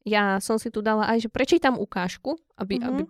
Ja 0.03 0.43
som 0.43 0.59
si 0.59 0.69
tu 0.69 0.83
dala 0.83 1.07
aj, 1.09 1.25
že 1.25 1.29
prečítam 1.31 1.79
ukážku, 1.79 2.35
aby, 2.59 2.77
Mhm. 2.77 2.85
aby 2.85 3.03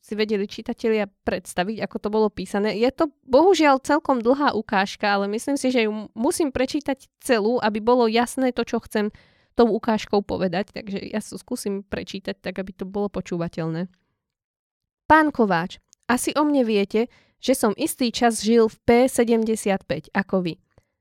si 0.00 0.16
vedeli 0.16 0.48
čitatelia 0.48 1.04
predstaviť, 1.06 1.84
ako 1.84 1.96
to 2.00 2.08
bolo 2.08 2.28
písané. 2.32 2.72
Je 2.80 2.88
to 2.88 3.12
bohužiaľ 3.28 3.84
celkom 3.84 4.24
dlhá 4.24 4.56
ukážka, 4.56 5.12
ale 5.12 5.28
myslím 5.28 5.60
si, 5.60 5.68
že 5.68 5.84
ju 5.84 6.08
musím 6.16 6.48
prečítať 6.48 7.06
celú, 7.20 7.60
aby 7.60 7.84
bolo 7.84 8.08
jasné 8.08 8.56
to, 8.56 8.64
čo 8.64 8.80
chcem 8.80 9.12
tou 9.52 9.68
ukážkou 9.68 10.24
povedať. 10.24 10.72
Takže 10.72 10.98
ja 11.04 11.20
sa 11.20 11.36
skúsim 11.36 11.84
prečítať 11.84 12.40
tak, 12.40 12.56
aby 12.56 12.72
to 12.72 12.88
bolo 12.88 13.12
počúvateľné. 13.12 13.92
Pán 15.04 15.28
Kováč, 15.36 15.76
asi 16.08 16.32
o 16.32 16.48
mne 16.48 16.64
viete, 16.64 17.12
že 17.36 17.52
som 17.52 17.76
istý 17.76 18.08
čas 18.08 18.40
žil 18.40 18.72
v 18.72 18.76
P75 18.88 20.12
ako 20.16 20.36
vy. 20.48 20.54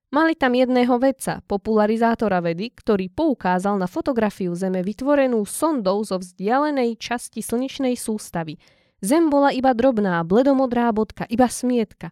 Mali 0.09 0.33
tam 0.33 0.57
jedného 0.57 0.97
vedca, 0.97 1.45
popularizátora 1.45 2.41
vedy, 2.41 2.73
ktorý 2.73 3.13
poukázal 3.13 3.77
na 3.77 3.85
fotografiu 3.85 4.57
Zeme 4.57 4.81
vytvorenú 4.81 5.45
sondou 5.45 6.01
zo 6.01 6.17
vzdialenej 6.17 6.97
časti 6.97 7.45
slnečnej 7.45 7.93
sústavy. 7.93 8.57
Zem 8.99 9.31
bola 9.31 9.55
iba 9.55 9.71
drobná, 9.71 10.19
bledomodrá 10.27 10.91
bodka, 10.91 11.23
iba 11.31 11.47
smietka. 11.47 12.11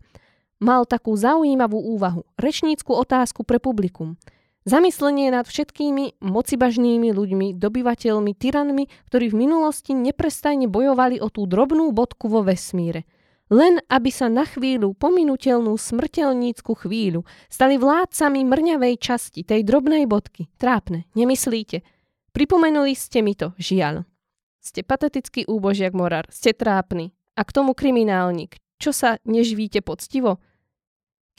Mal 0.58 0.88
takú 0.90 1.14
zaujímavú 1.14 1.78
úvahu, 1.78 2.26
rečnícku 2.40 2.90
otázku 2.90 3.44
pre 3.44 3.60
publikum. 3.62 4.18
Zamyslenie 4.68 5.32
nad 5.32 5.48
všetkými 5.48 6.20
mocibažnými 6.20 7.16
ľuďmi, 7.16 7.56
dobyvateľmi, 7.56 8.32
tyranmi, 8.36 8.92
ktorí 9.08 9.32
v 9.32 9.40
minulosti 9.48 9.96
neprestajne 9.96 10.68
bojovali 10.68 11.24
o 11.24 11.32
tú 11.32 11.48
drobnú 11.48 11.96
bodku 11.96 12.28
vo 12.28 12.44
vesmíre. 12.44 13.08
Len 13.48 13.80
aby 13.88 14.12
sa 14.12 14.28
na 14.28 14.44
chvíľu, 14.44 14.92
pominutelnú 14.92 15.72
smrteľnícku 15.72 16.84
chvíľu, 16.84 17.24
stali 17.48 17.80
vládcami 17.80 18.44
mrňavej 18.44 18.96
časti, 19.00 19.48
tej 19.48 19.64
drobnej 19.64 20.04
bodky. 20.04 20.52
Trápne, 20.60 21.08
nemyslíte? 21.16 21.80
Pripomenuli 22.36 22.92
ste 22.92 23.24
mi 23.24 23.40
to, 23.40 23.56
žiaľ. 23.56 24.04
Ste 24.68 24.84
patetický 24.84 25.48
úbožiak, 25.48 25.96
Morar, 25.96 26.28
ste 26.28 26.52
trápny. 26.52 27.16
A 27.40 27.48
k 27.48 27.56
tomu 27.56 27.72
kriminálnik. 27.72 28.60
Čo 28.84 28.92
sa 28.92 29.16
neživíte 29.24 29.80
poctivo? 29.80 30.44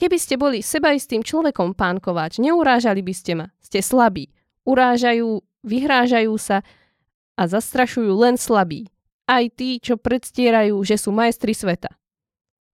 Keby 0.01 0.17
ste 0.17 0.33
boli 0.33 0.65
sebaistým 0.65 1.21
človekom, 1.21 1.77
pán 1.77 2.01
Kováč, 2.01 2.41
neurážali 2.41 3.05
by 3.05 3.13
ste 3.13 3.37
ma. 3.37 3.53
Ste 3.61 3.85
slabí. 3.85 4.33
Urážajú, 4.65 5.45
vyhrážajú 5.61 6.33
sa 6.41 6.65
a 7.37 7.45
zastrašujú 7.45 8.17
len 8.17 8.33
slabí. 8.33 8.89
Aj 9.29 9.45
tí, 9.53 9.77
čo 9.77 10.01
predstierajú, 10.01 10.81
že 10.81 10.97
sú 10.97 11.13
majstri 11.13 11.53
sveta. 11.53 11.93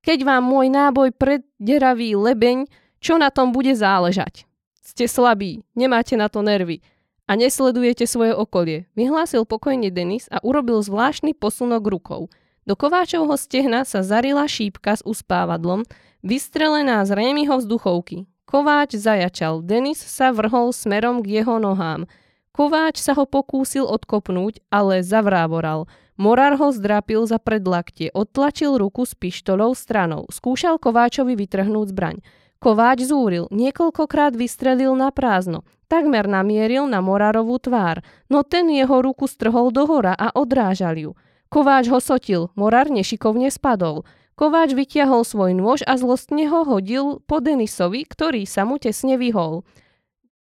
Keď 0.07 0.23
vám 0.23 0.47
môj 0.47 0.71
náboj 0.71 1.11
predderaví 1.19 2.15
lebeň, 2.15 2.63
čo 3.03 3.19
na 3.19 3.27
tom 3.27 3.51
bude 3.51 3.75
záležať? 3.75 4.47
Ste 4.79 5.11
slabí, 5.11 5.67
nemáte 5.75 6.15
na 6.15 6.31
to 6.31 6.39
nervy 6.39 6.79
a 7.26 7.32
nesledujete 7.34 8.05
svoje 8.05 8.38
okolie, 8.38 8.86
vyhlásil 8.93 9.45
pokojne 9.49 9.89
Denis 9.89 10.30
a 10.30 10.38
urobil 10.45 10.82
zvláštny 10.82 11.34
posunok 11.34 11.84
rukou. 11.89 12.30
Do 12.65 12.73
Kováčovho 12.73 13.38
stehna 13.38 13.86
sa 13.86 14.01
zarila 14.01 14.49
šípka 14.49 14.97
s 14.97 15.05
uspávadlom, 15.05 15.86
vystrelená 16.26 17.05
z 17.05 17.13
Rémiho 17.13 17.61
vzduchovky. 17.61 18.26
Kováč 18.45 18.97
zajačal, 18.97 19.61
Denis 19.65 20.01
sa 20.01 20.30
vrhol 20.30 20.73
smerom 20.73 21.21
k 21.21 21.41
jeho 21.41 21.57
nohám. 21.57 22.09
Kováč 22.53 23.01
sa 23.01 23.13
ho 23.17 23.26
pokúsil 23.30 23.86
odkopnúť, 23.86 24.61
ale 24.69 25.01
zavrávoral. 25.01 25.89
Morar 26.15 26.55
ho 26.55 26.71
zdrapil 26.71 27.28
za 27.28 27.36
predlaktie, 27.36 28.13
odtlačil 28.15 28.80
ruku 28.80 29.03
s 29.03 29.11
pištolou 29.11 29.76
stranou. 29.76 30.23
Skúšal 30.32 30.80
Kováčovi 30.80 31.36
vytrhnúť 31.36 31.91
zbraň. 31.91 32.23
Kováč 32.66 33.05
zúril, 33.05 33.45
niekoľkokrát 33.53 34.34
vystrelil 34.34 34.97
na 34.97 35.13
prázdno. 35.13 35.61
Takmer 35.86 36.26
namieril 36.26 36.89
na 36.89 36.97
Morarovú 36.97 37.61
tvár, 37.61 38.01
no 38.26 38.41
ten 38.41 38.66
jeho 38.74 39.05
ruku 39.05 39.30
strhol 39.30 39.70
dohora 39.70 40.18
a 40.18 40.34
odrážal 40.34 40.97
ju. 40.97 41.11
Kováč 41.53 41.93
ho 41.93 42.01
sotil, 42.01 42.49
Morar 42.57 42.89
nešikovne 42.89 43.53
spadol. 43.53 44.01
Kováč 44.34 44.74
vytiahol 44.74 45.22
svoj 45.22 45.53
nôž 45.53 45.86
a 45.86 45.93
zlostne 45.93 46.49
ho 46.49 46.66
hodil 46.66 47.22
po 47.30 47.38
Denisovi, 47.38 48.01
ktorý 48.01 48.49
sa 48.49 48.66
mu 48.66 48.82
tesne 48.82 49.13
vyhol. 49.22 49.61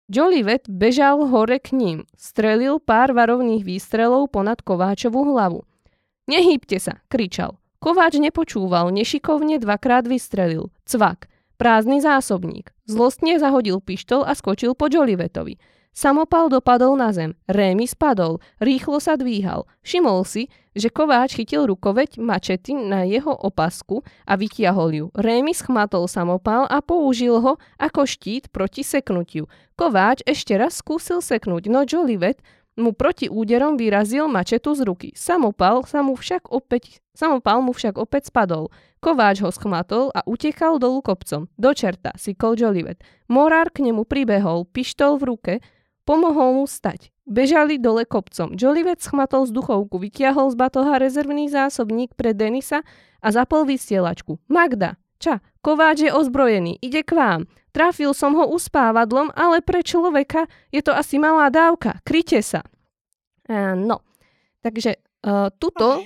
Jolivet 0.08 0.72
bežal 0.72 1.20
hore 1.28 1.60
k 1.60 1.76
ním. 1.76 2.08
Strelil 2.16 2.80
pár 2.80 3.12
varovných 3.12 3.68
výstrelov 3.68 4.32
ponad 4.32 4.64
Kováčovú 4.64 5.36
hlavu. 5.36 5.68
Nehýbte 6.32 6.80
sa, 6.80 7.04
kričal. 7.12 7.60
Kováč 7.84 8.24
nepočúval, 8.24 8.88
nešikovne 8.96 9.60
dvakrát 9.60 10.08
vystrelil. 10.08 10.72
Cvak. 10.88 11.35
Prázdny 11.56 12.04
zásobník. 12.04 12.76
Zlostne 12.84 13.40
zahodil 13.40 13.80
pištol 13.80 14.28
a 14.28 14.36
skočil 14.36 14.76
po 14.76 14.92
Jolivetovi. 14.92 15.56
Samopal 15.96 16.52
dopadol 16.52 17.00
na 17.00 17.16
zem. 17.16 17.40
Rémy 17.48 17.88
spadol. 17.88 18.44
Rýchlo 18.60 19.00
sa 19.00 19.16
dvíhal. 19.16 19.64
Všimol 19.80 20.28
si, 20.28 20.52
že 20.76 20.92
Kováč 20.92 21.40
chytil 21.40 21.64
rukoveď 21.64 22.20
mačety 22.20 22.76
na 22.76 23.08
jeho 23.08 23.32
opasku 23.32 24.04
a 24.28 24.36
vytiahol 24.36 24.92
ju. 24.92 25.06
Rémy 25.16 25.56
schmatol 25.56 26.12
samopal 26.12 26.68
a 26.68 26.84
použil 26.84 27.40
ho 27.40 27.56
ako 27.80 28.04
štít 28.04 28.52
proti 28.52 28.84
seknutiu. 28.84 29.48
Kováč 29.80 30.20
ešte 30.28 30.60
raz 30.60 30.84
skúsil 30.84 31.24
seknúť, 31.24 31.72
no 31.72 31.88
Jolivet 31.88 32.44
mu 32.76 32.92
proti 32.92 33.32
úderom 33.32 33.80
vyrazil 33.80 34.28
mačetu 34.28 34.76
z 34.76 34.84
ruky. 34.84 35.10
Samopal, 35.16 35.88
sa 35.88 36.04
mu 36.04 36.16
však 36.16 36.52
opäť, 36.52 37.00
samopal 37.16 37.64
mu 37.64 37.72
však 37.72 37.96
opäť 37.96 38.30
spadol. 38.30 38.72
Kováč 39.00 39.40
ho 39.44 39.50
schmatol 39.52 40.12
a 40.12 40.24
utekal 40.28 40.80
dolu 40.80 41.00
kopcom. 41.00 41.48
Do 41.56 41.72
čerta, 41.72 42.12
sykol 42.20 42.60
Jolivet. 42.60 43.00
Morár 43.32 43.72
k 43.72 43.84
nemu 43.84 44.04
pribehol, 44.04 44.68
pištol 44.68 45.18
v 45.20 45.24
ruke, 45.24 45.54
pomohol 46.04 46.64
mu 46.64 46.66
stať. 46.68 47.16
Bežali 47.26 47.82
dole 47.82 48.06
kopcom. 48.06 48.54
Jolivet 48.54 49.02
schmatol 49.02 49.50
vzduchovku, 49.50 49.98
vytiahol 49.98 50.54
z 50.54 50.56
batoha 50.62 51.02
rezervný 51.02 51.50
zásobník 51.50 52.14
pre 52.14 52.38
Denisa 52.38 52.86
a 53.18 53.28
zapol 53.34 53.66
vysielačku. 53.66 54.38
Magda, 54.46 55.02
ča, 55.18 55.44
Kováč 55.66 56.06
je 56.06 56.12
ozbrojený, 56.14 56.78
ide 56.78 57.02
k 57.02 57.18
vám. 57.18 57.42
Trafil 57.76 58.16
som 58.16 58.38
ho 58.40 58.48
uspávadlom, 58.54 59.36
ale 59.36 59.60
pre 59.60 59.84
človeka 59.84 60.48
je 60.72 60.80
to 60.80 60.96
asi 60.96 61.20
malá 61.20 61.52
dávka. 61.52 62.00
Kryte 62.08 62.40
sa. 62.40 62.64
Uh, 63.50 63.76
no, 63.76 64.06
takže 64.62 65.02
uh, 65.26 65.52
tuto... 65.60 66.06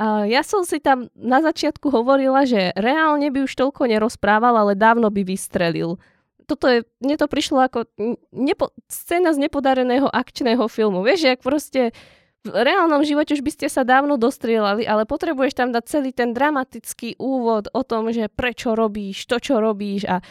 Uh, 0.00 0.24
ja 0.34 0.42
som 0.42 0.66
si 0.66 0.82
tam 0.82 1.06
na 1.14 1.38
začiatku 1.38 1.86
hovorila, 1.92 2.42
že 2.48 2.74
reálne 2.74 3.30
by 3.30 3.46
už 3.46 3.52
toľko 3.54 3.86
nerozprával, 3.86 4.56
ale 4.58 4.74
dávno 4.74 5.12
by 5.12 5.22
vystrelil. 5.22 6.00
Toto 6.50 6.66
je, 6.66 6.82
mne 6.98 7.14
to 7.20 7.30
prišlo 7.30 7.62
ako 7.62 7.86
nepo, 8.34 8.74
scéna 8.90 9.34
z 9.34 9.46
nepodareného 9.46 10.10
akčného 10.10 10.66
filmu. 10.66 11.06
Vieš, 11.06 11.20
jak 11.30 11.40
proste 11.42 11.94
v 12.46 12.62
reálnom 12.62 13.02
živote 13.02 13.34
už 13.34 13.42
by 13.42 13.52
ste 13.52 13.66
sa 13.66 13.82
dávno 13.82 14.14
dostrielali, 14.16 14.86
ale 14.86 15.04
potrebuješ 15.04 15.58
tam 15.58 15.74
dať 15.74 15.84
celý 15.86 16.10
ten 16.14 16.30
dramatický 16.30 17.18
úvod 17.18 17.66
o 17.74 17.82
tom, 17.82 18.08
že 18.14 18.30
prečo 18.30 18.78
robíš 18.78 19.26
to, 19.26 19.42
čo 19.42 19.58
robíš 19.58 20.06
a 20.06 20.22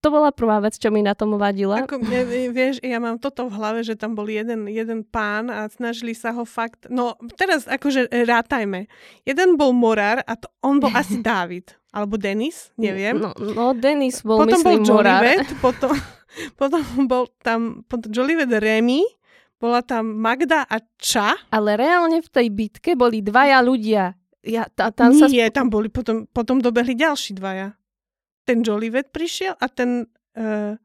to 0.00 0.08
bola 0.08 0.32
prvá 0.32 0.64
vec, 0.64 0.80
čo 0.80 0.88
mi 0.88 1.04
na 1.04 1.12
tom 1.12 1.36
vadila. 1.36 1.84
Ako, 1.84 2.00
ja, 2.08 2.24
vieš, 2.24 2.80
ja 2.80 2.96
mám 2.96 3.20
toto 3.20 3.52
v 3.52 3.52
hlave, 3.52 3.84
že 3.84 4.00
tam 4.00 4.16
bol 4.16 4.24
jeden, 4.24 4.64
jeden 4.64 5.04
pán 5.04 5.52
a 5.52 5.68
snažili 5.68 6.16
sa 6.16 6.32
ho 6.32 6.48
fakt... 6.48 6.88
No, 6.88 7.20
teraz 7.36 7.68
akože 7.68 8.08
rátajme. 8.24 8.88
Jeden 9.28 9.60
bol 9.60 9.76
Morár 9.76 10.24
a 10.24 10.40
to, 10.40 10.48
on 10.64 10.80
bol 10.80 10.88
asi 10.96 11.20
Dávid. 11.28 11.76
Alebo 11.92 12.16
Denis, 12.16 12.72
neviem. 12.80 13.20
No, 13.20 13.36
no 13.36 13.76
Denis 13.76 14.24
bol, 14.24 14.40
potom 14.40 14.56
myslím, 14.56 14.88
bol 14.88 15.04
Morár. 15.04 15.20
Jolivet, 15.20 15.48
potom, 15.60 15.92
potom 16.60 16.82
bol 17.04 17.24
tam 17.44 17.60
potom 17.84 18.08
Jolivet 18.08 18.48
Remy, 18.48 19.04
bola 19.60 19.84
tam 19.84 20.16
Magda 20.16 20.64
a 20.64 20.80
Ča. 20.96 21.36
Ale 21.52 21.76
reálne 21.76 22.24
v 22.24 22.28
tej 22.32 22.48
bitke 22.48 22.96
boli 22.96 23.20
dvaja 23.20 23.60
ľudia. 23.60 24.16
Ja, 24.40 24.64
tá, 24.72 24.88
tam 24.88 25.12
sa 25.12 25.28
Nie, 25.28 25.52
tam 25.52 25.68
boli, 25.68 25.92
potom, 25.92 26.24
potom 26.32 26.64
dobehli 26.64 26.96
ďalší 26.96 27.36
dvaja. 27.36 27.76
Ten 28.48 28.64
Jolivet 28.64 29.12
prišiel 29.12 29.52
a 29.60 29.66
ten... 29.68 30.08
Uh, 30.32 30.80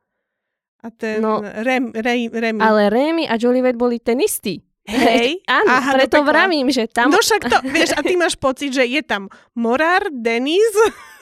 a 0.83 0.87
ten 0.91 1.23
No. 1.23 1.39
Rem, 1.39 1.95
Rem, 1.95 2.29
Remy. 2.29 2.61
Ale 2.61 2.91
Rémy 2.91 3.25
a 3.31 3.39
Jolivet 3.39 3.79
boli 3.79 3.97
ten 4.03 4.19
istý. 4.19 4.59
Hej. 4.85 5.41
Áno, 5.45 5.65
Aha, 5.67 5.81
no 5.83 5.95
preto 5.95 6.15
pekla. 6.15 6.29
vravím, 6.29 6.69
že 6.69 6.85
tam... 6.85 7.09
No 7.09 7.17
však 7.17 7.41
to, 7.43 7.57
vieš, 7.67 7.89
a 7.91 8.01
ty 8.01 8.13
máš 8.13 8.35
pocit, 8.35 8.69
že 8.69 8.85
je 8.85 9.01
tam 9.01 9.25
Morár, 9.53 10.05
Denis, 10.09 10.61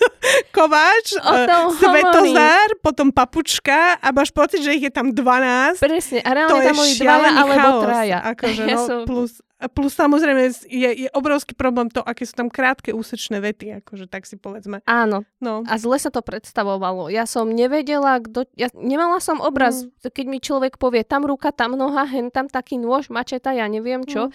Kováč, 0.55 1.15
eh, 1.15 1.47
Svetozár, 1.73 2.67
potom 2.79 3.07
Papučka 3.09 3.95
a 3.95 4.07
máš 4.09 4.29
pocit, 4.29 4.59
že 4.59 4.73
ich 4.73 4.83
je 4.83 4.91
tam 4.91 5.09
12. 5.09 5.79
Presne, 5.79 6.19
a 6.19 6.29
to 6.29 6.35
reálne 6.35 6.59
je 6.59 6.65
tam 6.65 6.75
boli 6.75 6.93
dvaja 6.93 7.29
alebo 7.31 7.53
chaos. 7.55 7.83
traja. 7.83 8.17
Akože, 8.25 8.63
Ja 8.63 8.75
no, 8.75 8.83
som- 8.83 9.05
plus, 9.05 9.31
plus 9.71 9.95
samozrejme 9.95 10.49
je, 10.67 10.89
je 11.05 11.09
obrovský 11.13 11.55
problém 11.55 11.87
to, 11.87 12.03
aké 12.03 12.23
sú 12.23 12.35
tam 12.35 12.47
krátke 12.51 12.91
úsečné 12.91 13.39
vety, 13.39 13.83
akože 13.83 14.11
tak 14.11 14.27
si 14.27 14.35
povedzme. 14.35 14.83
Áno, 14.83 15.23
No. 15.39 15.63
a 15.67 15.75
zle 15.79 15.99
sa 15.99 16.11
to 16.11 16.19
predstavovalo. 16.19 17.11
Ja 17.11 17.27
som 17.27 17.51
nevedela, 17.51 18.19
kto... 18.19 18.47
Ja 18.55 18.67
nemala 18.75 19.19
som 19.19 19.39
obraz, 19.39 19.83
Mm. 19.83 20.11
keď 20.11 20.25
mi 20.27 20.39
človek 20.39 20.73
povie, 20.79 21.03
tam 21.03 21.23
ruka, 21.23 21.51
tam 21.51 21.75
noha, 21.75 22.03
hen 22.07 22.31
tam 22.31 22.47
taký 22.47 22.79
nôž, 22.79 23.07
mačeta, 23.11 23.51
ja 23.51 23.67
neviem 23.67 24.03
čo. 24.03 24.27
Mm. 24.27 24.33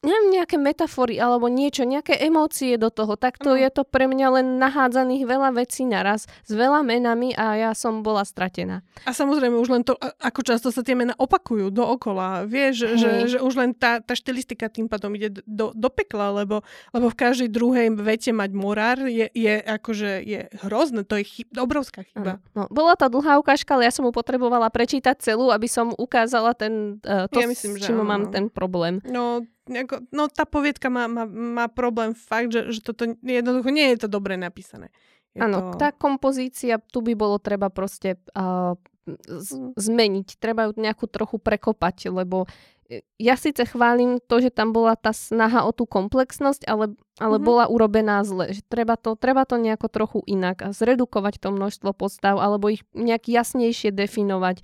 Neviem, 0.00 0.26
nejaké 0.40 0.56
metafory 0.56 1.18
alebo 1.18 1.50
niečo, 1.50 1.82
nejaké 1.84 2.16
emócie 2.20 2.78
do 2.78 2.88
toho. 2.90 3.14
Takto 3.14 3.52
Mm. 3.54 3.58
je 3.66 3.70
to 3.70 3.82
pre 3.82 4.06
mňa 4.06 4.28
len 4.40 4.46
nahádzaných 4.58 5.24
veľa 5.26 5.50
vecí 5.56 5.86
naraz, 5.86 6.30
s 6.46 6.52
veľa 6.52 6.82
menami 6.86 7.34
a 7.34 7.58
ja 7.58 7.70
som 7.74 8.02
bola 8.04 8.22
stratená. 8.22 8.82
A 9.04 9.10
samozrejme 9.10 9.56
už 9.58 9.70
len 9.70 9.82
to, 9.82 9.98
ako 9.98 10.40
často 10.46 10.68
sa 10.70 10.80
tie 10.84 10.94
mená 10.94 11.14
opakujú 11.18 11.72
dookola. 11.72 12.46
Vieš, 12.46 12.96
že, 12.96 13.08
Hej. 13.08 13.22
že 13.36 13.38
už 13.42 13.54
len 13.58 13.70
tá, 13.74 13.98
tá 13.98 14.14
štilistika 14.14 14.70
tým 14.70 14.86
pádom 14.86 15.12
ide 15.16 15.42
do, 15.44 15.74
do 15.74 15.88
pekla, 15.90 16.30
lebo, 16.32 16.62
lebo 16.92 17.06
v 17.10 17.16
každej 17.16 17.48
druhej 17.50 17.92
vete 17.98 18.30
mať 18.30 18.50
morár 18.54 18.98
je, 19.04 19.26
je 19.32 19.54
akože 19.58 20.10
je 20.22 20.40
hrozné, 20.66 21.02
to 21.02 21.18
je 21.18 21.24
chyb, 21.26 21.48
obrovská 21.58 22.06
chyba. 22.06 22.38
No, 22.54 22.70
bola 22.70 22.94
to 22.94 23.10
dlhá 23.10 23.38
ukážka, 23.40 23.74
ale 23.74 23.88
ja 23.88 23.92
som 23.94 24.06
mu 24.06 24.12
potrebovala 24.14 24.70
prečítať 24.70 25.18
celú, 25.20 25.50
aby 25.50 25.66
som 25.66 25.92
ukázala 25.96 26.54
ten, 26.54 27.02
uh, 27.04 27.26
to, 27.30 27.40
Ja 27.40 27.48
myslím, 27.48 27.76
s 27.76 27.84
že 27.84 27.86
čím 27.90 28.00
mám 28.04 28.30
ten 28.30 28.48
problém. 28.52 29.00
No, 29.04 29.44
ako, 29.70 29.94
no 30.10 30.26
tá 30.26 30.42
poviedka 30.44 30.90
má, 30.90 31.06
má, 31.06 31.24
má 31.26 31.66
problém 31.66 32.12
fakt, 32.12 32.50
že, 32.50 32.70
že 32.70 32.80
toto 32.82 33.06
jednoducho 33.22 33.70
nie 33.70 33.86
je 33.94 34.04
to 34.04 34.08
dobre 34.10 34.34
napísané. 34.34 34.90
Áno, 35.38 35.72
to... 35.72 35.78
tá 35.78 35.94
kompozícia, 35.94 36.82
tu 36.90 37.00
by 37.00 37.14
bolo 37.14 37.38
treba 37.38 37.70
proste 37.70 38.18
uh, 38.34 38.74
z- 39.16 39.54
Mm. 39.54 39.72
zmeniť, 39.74 40.28
treba 40.38 40.66
ju 40.70 40.74
nejakú 40.76 41.06
trochu 41.06 41.38
prekopať, 41.38 42.10
lebo 42.10 42.46
e, 42.86 43.02
ja 43.18 43.34
síce 43.34 43.62
chválim 43.62 44.18
to, 44.22 44.38
že 44.38 44.50
tam 44.50 44.70
bola 44.70 44.94
tá 44.94 45.10
snaha 45.10 45.66
o 45.66 45.70
tú 45.70 45.86
komplexnosť, 45.86 46.66
ale, 46.66 46.94
ale 47.18 47.36
Mhm. 47.38 47.44
bola 47.46 47.64
urobená 47.66 48.22
zle. 48.22 48.50
Že 48.50 48.62
treba, 48.66 48.94
to, 48.94 49.14
treba 49.14 49.46
to 49.46 49.54
nejako 49.54 49.86
trochu 49.86 50.18
inak 50.26 50.62
a 50.62 50.68
zredukovať 50.70 51.38
to 51.38 51.50
množstvo 51.50 51.90
postav, 51.94 52.38
alebo 52.38 52.70
ich 52.70 52.82
nejak 52.90 53.26
jasnejšie 53.26 53.90
definovať 53.90 54.62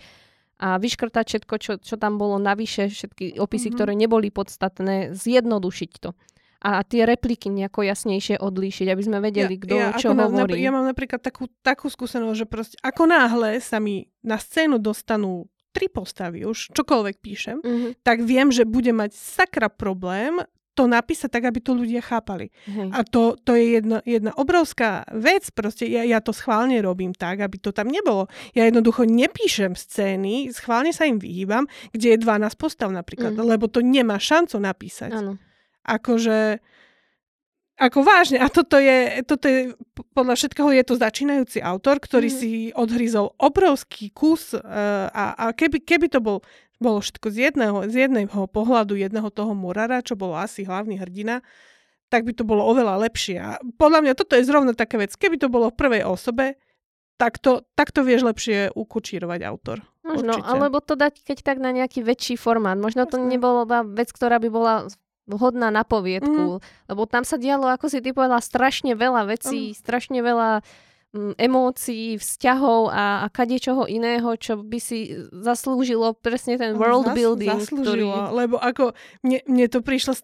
a 0.57 0.76
vyškrtať 0.76 1.24
všetko, 1.26 1.54
čo, 1.57 1.72
čo 1.76 1.94
tam 1.94 2.16
bolo 2.16 2.36
navyše, 2.36 2.88
všetky 2.88 3.36
opisy, 3.36 3.68
Mhm. 3.68 3.74
ktoré 3.74 3.92
neboli 3.92 4.28
podstatné, 4.30 5.12
zjednodušiť 5.12 5.92
to. 5.98 6.16
A 6.59 6.80
tie 6.82 7.04
repliky 7.04 7.46
nejako 7.46 7.84
jasnejšie 7.84 8.40
odlíšiť, 8.40 8.86
aby 8.88 9.02
sme 9.02 9.18
vedeli, 9.20 9.54
kto 9.54 9.76
ja, 9.76 9.92
čo 9.92 10.11
hovorí. 10.11 10.57
ja 10.59 10.72
mám 10.72 10.84
napríklad 10.84 11.20
takú, 11.20 11.46
takú 11.61 11.86
skúsenosť, 11.86 12.34
že 12.34 12.46
proste 12.46 12.76
ako 12.80 13.04
náhle 13.04 13.61
sa 13.61 13.76
mi 13.76 14.09
na 14.20 14.34
scénu 14.34 14.80
dostanú 14.80 15.46
tri 15.70 15.86
postavy 15.86 16.42
už, 16.42 16.72
čokoľvek 16.72 17.16
píšem, 17.20 17.61
Mhm. 17.61 17.88
tak 18.00 18.24
viem, 18.24 18.48
že 18.48 18.64
bude 18.64 18.90
mať 18.90 19.12
sakra 19.12 19.68
problém 19.68 20.40
to 20.77 20.85
napísať 20.85 21.33
tak, 21.33 21.49
aby 21.49 21.59
to 21.59 21.72
ľudia 21.72 22.05
chápali. 22.05 22.53
Hej. 22.68 22.93
A 22.93 23.01
to, 23.03 23.41
to 23.41 23.57
je 23.57 23.81
jedna, 23.81 24.05
jedna 24.05 24.37
obrovská 24.37 25.09
vec, 25.11 25.49
proste 25.51 25.89
ja, 25.89 26.05
ja 26.05 26.20
to 26.20 26.37
schválne 26.37 26.77
robím 26.79 27.16
tak, 27.16 27.41
aby 27.41 27.57
to 27.57 27.72
tam 27.72 27.89
nebolo. 27.89 28.29
Ja 28.53 28.68
jednoducho 28.68 29.09
nepíšem 29.09 29.72
scény, 29.72 30.53
schválne 30.53 30.93
sa 30.93 31.09
im 31.09 31.16
vyhýbam, 31.16 31.64
kde 31.91 32.12
je 32.12 32.18
12 32.20 32.53
postav 32.55 32.93
napríklad, 32.93 33.33
Mhm. 33.33 33.49
lebo 33.49 33.72
to 33.72 33.81
nemá 33.81 34.20
šancu 34.20 34.61
napísať. 34.61 35.16
Áno. 35.16 35.41
Akože, 35.83 36.61
ako 37.77 38.01
vážne, 38.03 38.41
a 38.41 38.49
toto 38.49 38.81
je, 38.81 39.20
toto 39.29 39.47
je, 39.47 39.77
podľa 40.16 40.35
všetkého 40.35 40.72
je 40.72 40.85
to 40.85 40.97
začínajúci 40.97 41.59
autor, 41.61 42.01
ktorý 42.01 42.33
Mhm. 42.33 42.37
si 42.37 42.51
odhryzol 42.72 43.37
obrovský 43.37 44.11
kus 44.11 44.57
uh, 44.57 44.61
a, 45.09 45.24
a 45.37 45.45
keby, 45.53 45.85
keby 45.85 46.09
to 46.09 46.18
bol, 46.18 46.41
bolo 46.77 47.01
všetko 47.01 47.27
z 47.33 47.37
jedného, 47.51 47.79
z 47.89 48.09
jedného 48.09 48.41
pohľadu 48.49 48.97
jedného 48.97 49.29
toho 49.33 49.53
Murara, 49.57 50.05
čo 50.05 50.14
bolo 50.14 50.37
asi 50.37 50.64
hlavný 50.64 51.01
hrdina, 51.01 51.41
tak 52.12 52.22
by 52.22 52.33
to 52.37 52.47
bolo 52.47 52.62
oveľa 52.68 53.03
lepšie. 53.09 53.37
A 53.41 53.59
podľa 53.81 54.01
mňa 54.05 54.14
toto 54.14 54.39
je 54.39 54.47
zrovna 54.47 54.77
taká 54.77 55.01
vec. 55.01 55.16
Keby 55.16 55.41
to 55.41 55.49
bolo 55.51 55.72
v 55.72 55.79
prvej 55.79 56.03
osobe, 56.07 56.61
tak 57.16 57.41
to, 57.41 57.64
tak 57.74 57.91
to 57.91 58.05
vieš 58.05 58.29
lepšie 58.29 58.70
ukučírovať 58.77 59.41
autor. 59.49 59.81
Možno, 60.07 60.39
Určite. 60.39 60.47
alebo 60.47 60.79
to 60.79 60.95
dať 60.95 61.24
keď 61.24 61.39
tak 61.43 61.59
na 61.59 61.74
nejaký 61.74 62.05
väčší 62.05 62.39
formát. 62.39 62.79
Možno 62.79 63.09
to 63.11 63.18
Jasné. 63.18 63.31
nebola 63.35 63.66
vec, 63.83 64.12
ktorá 64.14 64.39
by 64.39 64.49
bola 64.53 64.74
vhodná 65.27 65.74
na 65.74 65.83
poviedku. 65.83 66.62
Lebo 66.87 67.03
tam 67.11 67.27
sa 67.27 67.35
dialo, 67.35 67.66
ako 67.66 67.91
si 67.91 67.99
ty 67.99 68.14
povedala, 68.14 68.39
strašne 68.39 68.95
veľa 68.95 69.27
vecí, 69.27 69.74
strašne 69.74 70.22
veľa 70.22 70.62
mm, 70.62 70.64
emócií, 71.36 72.20
vzťahov 72.20 72.92
a, 72.92 73.24
a 73.24 73.26
kadečoho 73.32 73.88
iného, 73.88 74.36
čo 74.38 74.60
by 74.60 74.78
si 74.78 75.16
zaslúžilo 75.32 76.14
presne 76.16 76.60
ten 76.60 76.76
world 76.76 77.10
Zas- 77.10 77.16
building, 77.16 77.58
Zaslúžilo, 77.60 78.14
ktorý... 78.30 78.36
lebo 78.46 78.56
ako 78.60 78.92
mne, 79.24 79.40
mne 79.48 79.66
to 79.66 79.80
prišlo 79.82 80.14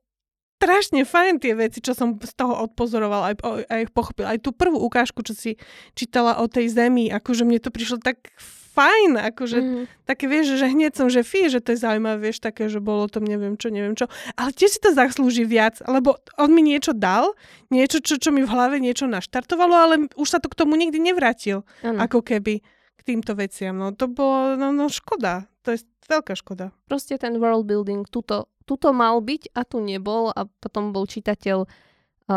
strašne 0.62 1.02
fajn 1.02 1.42
tie 1.42 1.58
veci, 1.58 1.82
čo 1.82 1.90
som 1.90 2.22
z 2.22 2.38
toho 2.38 2.70
odpozorovala, 2.70 3.34
aj, 3.34 3.66
aj 3.66 3.82
pochopila. 3.90 4.30
Aj 4.30 4.38
tú 4.38 4.54
prvú 4.54 4.78
ukážku, 4.78 5.18
čo 5.26 5.34
si 5.34 5.58
čítala 5.98 6.38
o 6.38 6.46
tej 6.46 6.70
zemi, 6.70 7.10
akože 7.10 7.42
mne 7.42 7.58
to 7.58 7.74
prišlo 7.74 7.98
tak 7.98 8.30
fajn, 8.72 9.20
akože 9.32 9.58
Mhm. 9.60 9.82
také 10.04 10.24
vieš, 10.26 10.56
že 10.56 10.66
hneď 10.66 10.92
som, 10.96 11.12
že 11.12 11.20
fí, 11.20 11.46
že 11.46 11.60
to 11.60 11.76
je 11.76 11.84
zaujímavé, 11.84 12.28
vieš, 12.28 12.40
také, 12.40 12.66
že 12.66 12.80
bolo 12.80 13.04
to 13.04 13.20
neviem 13.20 13.54
čo, 13.54 13.68
neviem 13.68 13.92
čo. 13.92 14.08
Ale 14.34 14.50
tiež 14.50 14.76
si 14.76 14.80
to 14.80 14.90
zaslúži 14.90 15.44
viac, 15.44 15.78
lebo 15.84 16.16
on 16.36 16.50
mi 16.50 16.64
niečo 16.64 16.96
dal, 16.96 17.36
niečo, 17.68 18.00
čo, 18.00 18.16
čo 18.16 18.32
mi 18.32 18.40
v 18.40 18.48
hlave 18.48 18.80
niečo 18.80 19.04
naštartovalo, 19.04 19.74
ale 19.76 19.94
už 20.16 20.28
sa 20.28 20.40
to 20.40 20.48
k 20.48 20.56
tomu 20.56 20.74
nikdy 20.74 20.96
nevrátil, 20.96 21.68
Áno. 21.84 22.00
ako 22.00 22.24
keby 22.24 22.64
k 22.96 23.00
týmto 23.04 23.36
veciam. 23.36 23.76
No 23.76 23.92
to 23.92 24.08
bolo, 24.08 24.56
no, 24.56 24.72
no 24.72 24.88
škoda. 24.88 25.44
To 25.62 25.74
je 25.74 25.84
veľká 26.08 26.32
škoda. 26.34 26.72
Proste 26.88 27.14
ten 27.14 27.36
world 27.36 27.66
building 27.66 28.08
tuto, 28.08 28.48
tuto 28.64 28.90
mal 28.90 29.20
byť 29.20 29.52
a 29.52 29.62
tu 29.62 29.78
nebol 29.78 30.30
a 30.30 30.48
potom 30.48 30.90
bol 30.90 31.04
čitateľ 31.04 31.66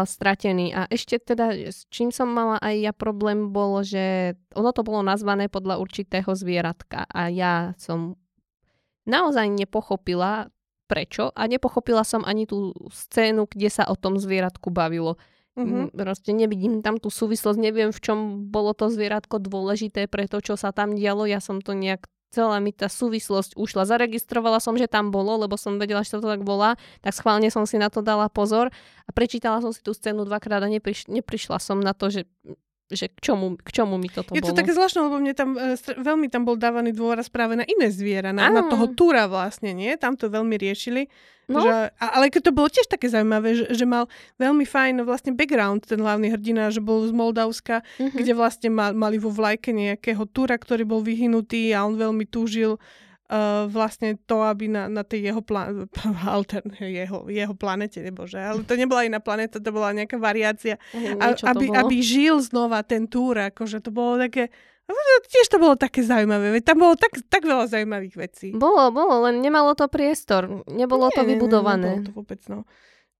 stratený. 0.03 0.75
A 0.75 0.83
ešte 0.91 1.15
teda, 1.23 1.55
s 1.55 1.87
čím 1.87 2.11
som 2.11 2.27
mala 2.27 2.59
aj 2.59 2.75
ja 2.75 2.91
problém, 2.91 3.55
bolo, 3.55 3.79
že 3.87 4.35
ono 4.51 4.75
to 4.75 4.83
bolo 4.83 4.99
nazvané 4.99 5.47
podľa 5.47 5.79
určitého 5.79 6.27
zvieratka 6.35 7.07
a 7.07 7.31
ja 7.31 7.71
som 7.79 8.19
naozaj 9.07 9.47
nepochopila 9.47 10.51
prečo 10.85 11.31
a 11.33 11.47
nepochopila 11.47 12.03
som 12.03 12.21
ani 12.27 12.45
tú 12.45 12.75
scénu, 12.91 13.47
kde 13.49 13.69
sa 13.71 13.87
o 13.87 13.95
tom 13.95 14.19
zvieratku 14.19 14.69
bavilo. 14.69 15.15
Mhm. 15.55 15.65
Mm, 15.65 15.89
Proste 15.95 16.35
nevidím 16.35 16.83
tam 16.83 16.99
tú 16.99 17.07
súvislosť, 17.07 17.55
neviem 17.55 17.95
v 17.95 17.99
čom 18.03 18.19
bolo 18.51 18.75
to 18.75 18.91
zvieratko 18.91 19.39
dôležité 19.39 20.11
pre 20.11 20.27
to, 20.27 20.43
čo 20.43 20.59
sa 20.59 20.75
tam 20.75 20.91
dialo. 20.99 21.23
Ja 21.23 21.39
som 21.39 21.63
to 21.63 21.71
nejak 21.71 22.11
celá 22.35 22.59
mi 22.59 22.75
tá 22.75 22.91
súvislosť 22.91 23.55
ušla. 23.55 23.87
Zaregistrovala 23.87 24.59
som, 24.59 24.75
že 24.75 24.91
tam 24.91 25.15
bolo, 25.15 25.39
lebo 25.39 25.55
som 25.55 25.79
vedela, 25.79 26.03
že 26.03 26.19
to 26.19 26.27
tak 26.27 26.43
volá, 26.43 26.75
tak 26.99 27.15
schválne 27.15 27.47
som 27.47 27.63
si 27.63 27.79
na 27.79 27.87
to 27.87 28.03
dala 28.03 28.27
pozor 28.27 28.67
a 29.07 29.09
prečítala 29.15 29.63
som 29.63 29.71
si 29.71 29.79
tú 29.79 29.95
scénu 29.95 30.27
dvakrát 30.27 30.59
a 30.59 30.67
nepriš- 30.67 31.07
neprišla 31.07 31.63
som 31.63 31.79
na 31.79 31.95
to, 31.95 32.11
že, 32.11 32.27
že 32.85 33.09
k, 33.09 33.17
čomu, 33.19 33.57
k 33.57 33.69
čomu 33.71 33.97
mi 33.97 34.07
toto 34.07 34.31
Je 34.31 34.41
to 34.41 34.53
bolo. 34.53 34.59
také 34.61 34.71
zvláštne, 34.71 35.01
lebo 35.03 35.17
mne 35.17 35.33
tam 35.33 35.57
e, 35.57 35.73
veľmi 35.97 36.29
tam 36.29 36.45
bol 36.45 36.53
dávaný 36.53 36.93
dôraz 36.93 37.27
práve 37.27 37.57
na 37.57 37.65
iné 37.65 37.89
zviera, 37.89 38.29
na, 38.29 38.45
na 38.47 38.61
toho 38.61 38.93
túra 38.93 39.25
vlastne, 39.25 39.73
nie? 39.73 39.89
Tam 39.97 40.13
to 40.13 40.29
veľmi 40.29 40.53
riešili. 40.53 41.09
No. 41.45 41.61
Že, 41.61 41.93
ale 41.93 42.33
keď 42.33 42.41
to 42.41 42.57
bolo 42.57 42.69
tiež 42.69 42.89
také 42.89 43.05
zaujímavé, 43.05 43.53
že, 43.53 43.65
že 43.69 43.85
mal 43.85 44.09
veľmi 44.37 44.65
fajn 44.65 45.05
vlastne 45.05 45.33
background 45.33 45.85
ten 45.85 46.01
hlavný 46.01 46.33
hrdina, 46.33 46.73
že 46.73 46.81
bol 46.81 47.05
z 47.05 47.13
Moldavska, 47.13 47.85
Mhm. 48.01 48.17
kde 48.17 48.33
vlastne 48.33 48.69
mal, 48.69 48.97
mali 48.97 49.17
vo 49.17 49.29
vlajke 49.29 49.69
nejakého 49.69 50.25
túra, 50.25 50.57
ktorý 50.57 50.85
bol 50.85 51.01
vyhnutý 51.01 51.69
a 51.73 51.85
on 51.85 51.97
veľmi 51.97 52.25
túžil 52.25 52.81
uh, 53.29 53.65
vlastne 53.69 54.17
to, 54.25 54.45
aby 54.45 54.69
na, 54.69 54.89
na 54.89 55.01
tej 55.01 55.31
jeho, 55.33 55.41
plá- 55.41 55.73
alter, 56.27 56.61
jeho, 56.79 57.25
jeho 57.29 57.53
planete, 57.57 58.01
nebože, 58.01 58.37
ale 58.37 58.61
to 58.65 58.77
nebola 58.77 59.05
iná 59.05 59.21
planeta, 59.21 59.61
to 59.61 59.71
bola 59.73 59.93
nejaká 59.93 60.17
variácia 60.21 60.77
a, 61.21 61.33
aby, 61.55 61.71
bolo. 61.71 61.79
aby 61.85 61.95
žil 62.01 62.41
znova 62.41 62.85
ten 62.85 63.09
túr, 63.09 63.37
akože 63.51 63.81
to 63.81 63.89
bolo 63.89 64.21
také 64.21 64.53
tiež 65.25 65.49
to 65.49 65.57
bolo 65.57 65.73
také 65.73 66.05
zaujímavé, 66.05 66.61
tam 66.61 66.85
bolo 66.85 66.93
tak, 66.93 67.17
tak 67.25 67.41
veľa 67.41 67.65
zaujímavých 67.65 68.15
vecí. 68.15 68.47
Bolo, 68.53 68.93
bolo, 68.93 69.25
len 69.25 69.41
nemalo 69.41 69.73
to 69.73 69.89
priestor. 69.89 70.61
Nebolo 70.69 71.09
Nie, 71.09 71.15
to 71.17 71.21
vybudované. 71.25 71.89
nebolo 71.97 72.05
to 72.05 72.13
vôbec, 72.13 72.41
no. 72.45 72.69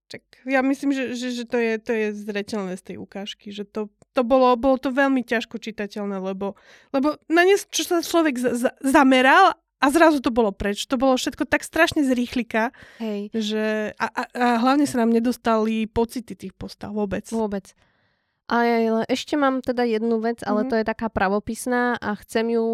Čak, 0.06 0.46
ja 0.46 0.62
myslím, 0.62 0.94
že, 0.94 1.18
že, 1.18 1.34
že 1.34 1.44
to, 1.50 1.58
je, 1.58 1.82
to 1.82 1.90
je 1.90 2.08
zreteľné 2.14 2.78
z 2.78 2.94
tej 2.94 2.98
ukážky, 3.02 3.50
že 3.50 3.66
to, 3.66 3.90
to 4.14 4.22
bolo, 4.22 4.54
bolo 4.54 4.78
to 4.78 4.94
veľmi 4.94 5.26
ťažko 5.26 5.58
čitateľné, 5.58 6.22
lebo, 6.22 6.54
lebo 6.94 7.18
na 7.26 7.42
ne, 7.42 7.58
čo 7.58 7.82
sa 7.82 8.06
človek 8.06 8.38
za, 8.38 8.52
za, 8.54 8.72
zameral 8.86 9.58
a 9.86 9.94
zrazu 9.94 10.18
to 10.18 10.34
bolo 10.34 10.50
preč. 10.50 10.90
To 10.90 10.98
bolo 10.98 11.14
všetko 11.14 11.46
tak 11.46 11.62
strašne 11.62 12.02
z 12.02 12.10
rýchlika, 12.12 12.74
Hej, 12.98 13.30
že 13.30 13.94
a, 13.96 14.08
a, 14.10 14.24
a 14.34 14.48
hlavne 14.58 14.84
sa 14.84 14.98
nám 14.98 15.14
nedostali 15.14 15.86
pocity 15.86 16.34
tých 16.34 16.58
postav 16.58 16.90
vôbec. 16.90 17.30
vôbec. 17.30 17.78
Ale 18.46 19.06
ešte 19.06 19.38
mám 19.38 19.62
teda 19.62 19.86
jednu 19.86 20.18
vec, 20.18 20.42
ale 20.42 20.66
Mhm. 20.66 20.70
to 20.70 20.76
je 20.78 20.86
taká 20.86 21.10
pravopisná 21.10 21.98
a 21.98 22.14
chcem 22.18 22.54
ju 22.54 22.66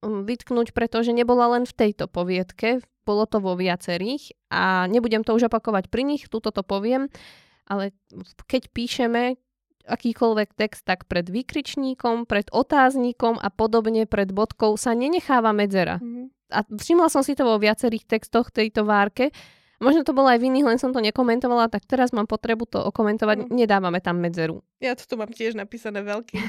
mm, 0.00 0.24
vytknúť, 0.24 0.72
pretože 0.72 1.12
nebola 1.12 1.56
len 1.56 1.64
v 1.64 1.72
tejto 1.72 2.04
poviedke, 2.04 2.84
bolo 3.04 3.24
to 3.24 3.40
vo 3.40 3.52
viacerých 3.52 4.32
a 4.48 4.88
nebudem 4.88 5.20
to 5.20 5.32
už 5.32 5.48
opakovať 5.48 5.92
pri 5.92 6.04
nich, 6.04 6.28
túto 6.28 6.48
to 6.48 6.60
poviem, 6.60 7.08
ale 7.64 7.92
keď 8.48 8.68
píšeme 8.72 9.36
akýkoľvek 9.84 10.56
text, 10.56 10.88
tak 10.88 11.04
pred 11.04 11.28
výkričníkom, 11.28 12.24
pred 12.24 12.48
otáznikom 12.48 13.36
a 13.36 13.52
podobne 13.52 14.08
pred 14.08 14.32
bodkou 14.32 14.80
sa 14.80 14.96
nenecháva 14.96 15.52
medzera. 15.52 16.00
Mhm. 16.00 16.32
A 16.52 16.64
všimla 16.66 17.08
som 17.08 17.24
si 17.24 17.32
to 17.32 17.46
vo 17.46 17.56
viacerých 17.56 18.04
textoch 18.04 18.52
tejto 18.52 18.84
várke. 18.84 19.32
Možno 19.82 20.06
to 20.06 20.16
bolo 20.16 20.30
aj 20.30 20.38
v 20.40 20.48
iných, 20.48 20.66
len 20.70 20.78
som 20.80 20.94
to 20.94 21.02
nekomentovala, 21.02 21.68
tak 21.68 21.84
teraz 21.84 22.14
mám 22.14 22.24
potrebu 22.24 22.64
to 22.64 22.78
okomentovať. 22.80 23.44
Mm. 23.44 23.48
Nedávame 23.52 23.98
tam 24.00 24.22
medzeru. 24.22 24.62
Ja 24.78 24.94
to 24.94 25.04
tu 25.04 25.18
mám 25.18 25.28
tiež 25.28 25.58
napísané 25.58 26.00
veľkým. 26.00 26.40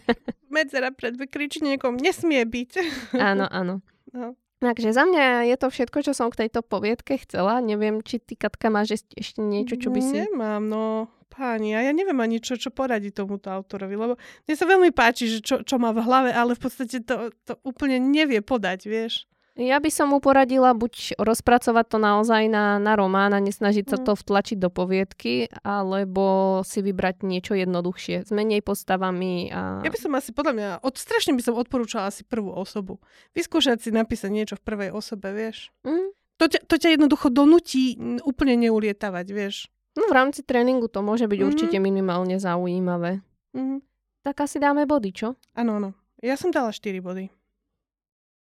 Medzera 0.54 0.94
pred 0.94 1.18
vykričníkom 1.18 1.98
nesmie 1.98 2.40
byť. 2.46 2.70
Áno, 3.18 3.44
áno. 3.50 3.84
No. 4.14 4.38
Takže 4.58 4.90
za 4.90 5.06
mňa 5.06 5.46
je 5.52 5.56
to 5.58 5.68
všetko, 5.70 5.98
čo 6.02 6.12
som 6.16 6.32
k 6.32 6.46
tejto 6.46 6.66
poviedke 6.66 7.14
chcela. 7.22 7.62
Neviem, 7.62 8.02
či 8.02 8.18
ty, 8.18 8.34
Katka, 8.34 8.72
máš 8.72 9.02
ešte- 9.02 9.14
ešte 9.20 9.38
niečo, 9.42 9.78
čo 9.78 9.92
by 9.94 10.00
si... 10.02 10.18
Nemám, 10.24 10.62
no 10.66 11.06
páni, 11.28 11.78
a 11.78 11.86
ja 11.86 11.92
neviem 11.94 12.18
ani 12.18 12.42
čo, 12.42 12.58
čo 12.58 12.74
poradiť 12.74 13.22
tomuto 13.22 13.52
autorovi, 13.52 13.94
lebo 13.94 14.18
mne 14.18 14.54
sa 14.58 14.66
veľmi 14.66 14.90
páči, 14.90 15.30
že 15.30 15.38
čo, 15.38 15.62
čo 15.62 15.78
má 15.78 15.94
v 15.94 16.02
hlave, 16.02 16.30
ale 16.34 16.58
v 16.58 16.60
podstate 16.66 17.04
to, 17.06 17.30
to 17.46 17.54
úplne 17.62 18.02
nevie 18.02 18.42
podať, 18.42 18.90
vieš. 18.90 19.30
Ja 19.58 19.82
by 19.82 19.90
som 19.90 20.14
mu 20.14 20.22
poradila 20.22 20.70
buď 20.70 21.18
rozpracovať 21.18 21.84
to 21.90 21.98
naozaj 21.98 22.46
na, 22.46 22.78
na 22.78 22.94
román 22.94 23.34
a 23.34 23.42
nesnažiť 23.42 23.90
sa 23.90 23.98
Mm. 23.98 24.04
to 24.06 24.12
vtlačiť 24.14 24.54
do 24.56 24.70
poviedky, 24.70 25.50
alebo 25.60 26.22
si 26.62 26.78
vybrať 26.78 27.26
niečo 27.26 27.52
jednoduchšie, 27.52 28.22
s 28.22 28.30
menej 28.30 28.62
postavami. 28.62 29.50
A... 29.50 29.82
Ja 29.82 29.90
by 29.90 29.98
som 29.98 30.14
asi, 30.14 30.30
podľa 30.30 30.54
mňa, 30.54 30.68
od, 30.80 30.94
strašne 30.94 31.34
by 31.34 31.42
som 31.42 31.58
odporúčala 31.58 32.06
asi 32.06 32.22
prvú 32.22 32.54
osobu. 32.54 33.02
Vyskúšať 33.34 33.82
si 33.82 33.90
napísať 33.90 34.30
niečo 34.30 34.54
v 34.54 34.62
prvej 34.62 34.90
osobe, 34.94 35.34
vieš. 35.34 35.74
Mm. 35.82 36.14
To 36.38 36.46
ťa, 36.46 36.60
to 36.70 36.74
ťa 36.78 36.94
jednoducho 36.94 37.26
donutí 37.28 37.98
mm, 37.98 38.22
úplne 38.22 38.54
neulietavať, 38.62 39.26
vieš. 39.28 39.66
No 39.98 40.06
v 40.06 40.14
rámci 40.14 40.46
tréningu 40.46 40.86
to 40.86 41.02
môže 41.02 41.26
byť 41.26 41.40
Mhm. 41.42 41.46
určite 41.50 41.76
minimálne 41.82 42.38
zaujímavé. 42.38 43.26
Mhm. 43.58 43.82
Tak 44.22 44.46
asi 44.46 44.62
dáme 44.62 44.86
body, 44.86 45.10
čo? 45.10 45.34
Áno, 45.58 45.82
áno. 45.82 45.90
Ja 46.22 46.38
som 46.38 46.54
dala 46.54 46.70
4 46.70 47.02
body. 47.02 47.26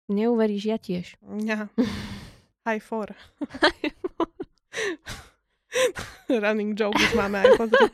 Neuveríš, 0.09 0.63
ja 0.65 0.77
tiež. 0.81 1.17
Ja. 1.45 1.69
High 2.67 2.81
four. 2.81 3.13
Running 6.29 6.77
joke 6.77 6.97
už 6.97 7.13
máme 7.17 7.41
aj 7.41 7.49
pozri. 7.57 7.85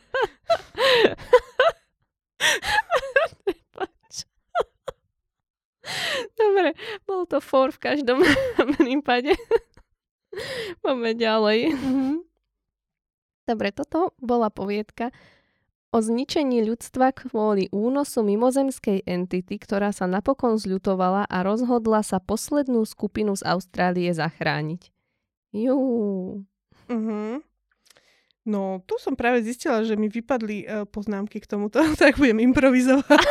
Dobre, 6.37 6.75
bol 7.07 7.23
to 7.25 7.39
for 7.39 7.71
v 7.71 7.79
každom 7.79 8.21
prípade. 8.77 9.33
Poďme 10.83 11.11
ďalej. 11.17 11.59
Mhm. 11.73 12.27
Dobre, 13.47 13.71
toto 13.71 14.11
bola 14.19 14.51
poviedka 14.51 15.15
o 15.97 15.99
zničení 15.99 16.61
ľudstva 16.61 17.09
kvôli 17.09 17.73
únosu 17.73 18.21
mimozemskej 18.21 19.01
entity, 19.09 19.57
ktorá 19.57 19.89
sa 19.89 20.05
napokon 20.05 20.61
zľutovala 20.61 21.25
a 21.25 21.37
rozhodla 21.41 22.05
sa 22.05 22.21
poslednú 22.21 22.85
skupinu 22.85 23.33
z 23.33 23.41
Austrálie 23.49 24.13
zachrániť. 24.13 24.93
Jú. 25.57 25.77
Mhm. 26.85 27.41
No, 28.47 28.79
tu 28.87 28.95
som 28.95 29.11
práve 29.11 29.43
zistila, 29.43 29.83
že 29.83 29.99
mi 29.99 30.07
vypadli 30.07 30.63
uh, 30.63 30.87
poznámky 30.87 31.43
k 31.43 31.49
tomuto, 31.51 31.83
tak 31.99 32.21
budem 32.21 32.45
improvizovať. 32.45 33.17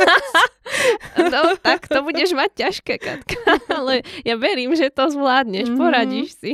No, 1.16 1.56
tak 1.58 1.88
to 1.88 2.04
budeš 2.04 2.36
mať 2.36 2.68
ťažké, 2.68 3.00
Katka. 3.00 3.38
Ale 3.80 4.04
ja 4.22 4.36
verím, 4.36 4.76
že 4.76 4.92
to 4.92 5.08
zvládneš, 5.08 5.72
Mhm. 5.72 5.78
poradíš 5.78 6.36
si. 6.36 6.52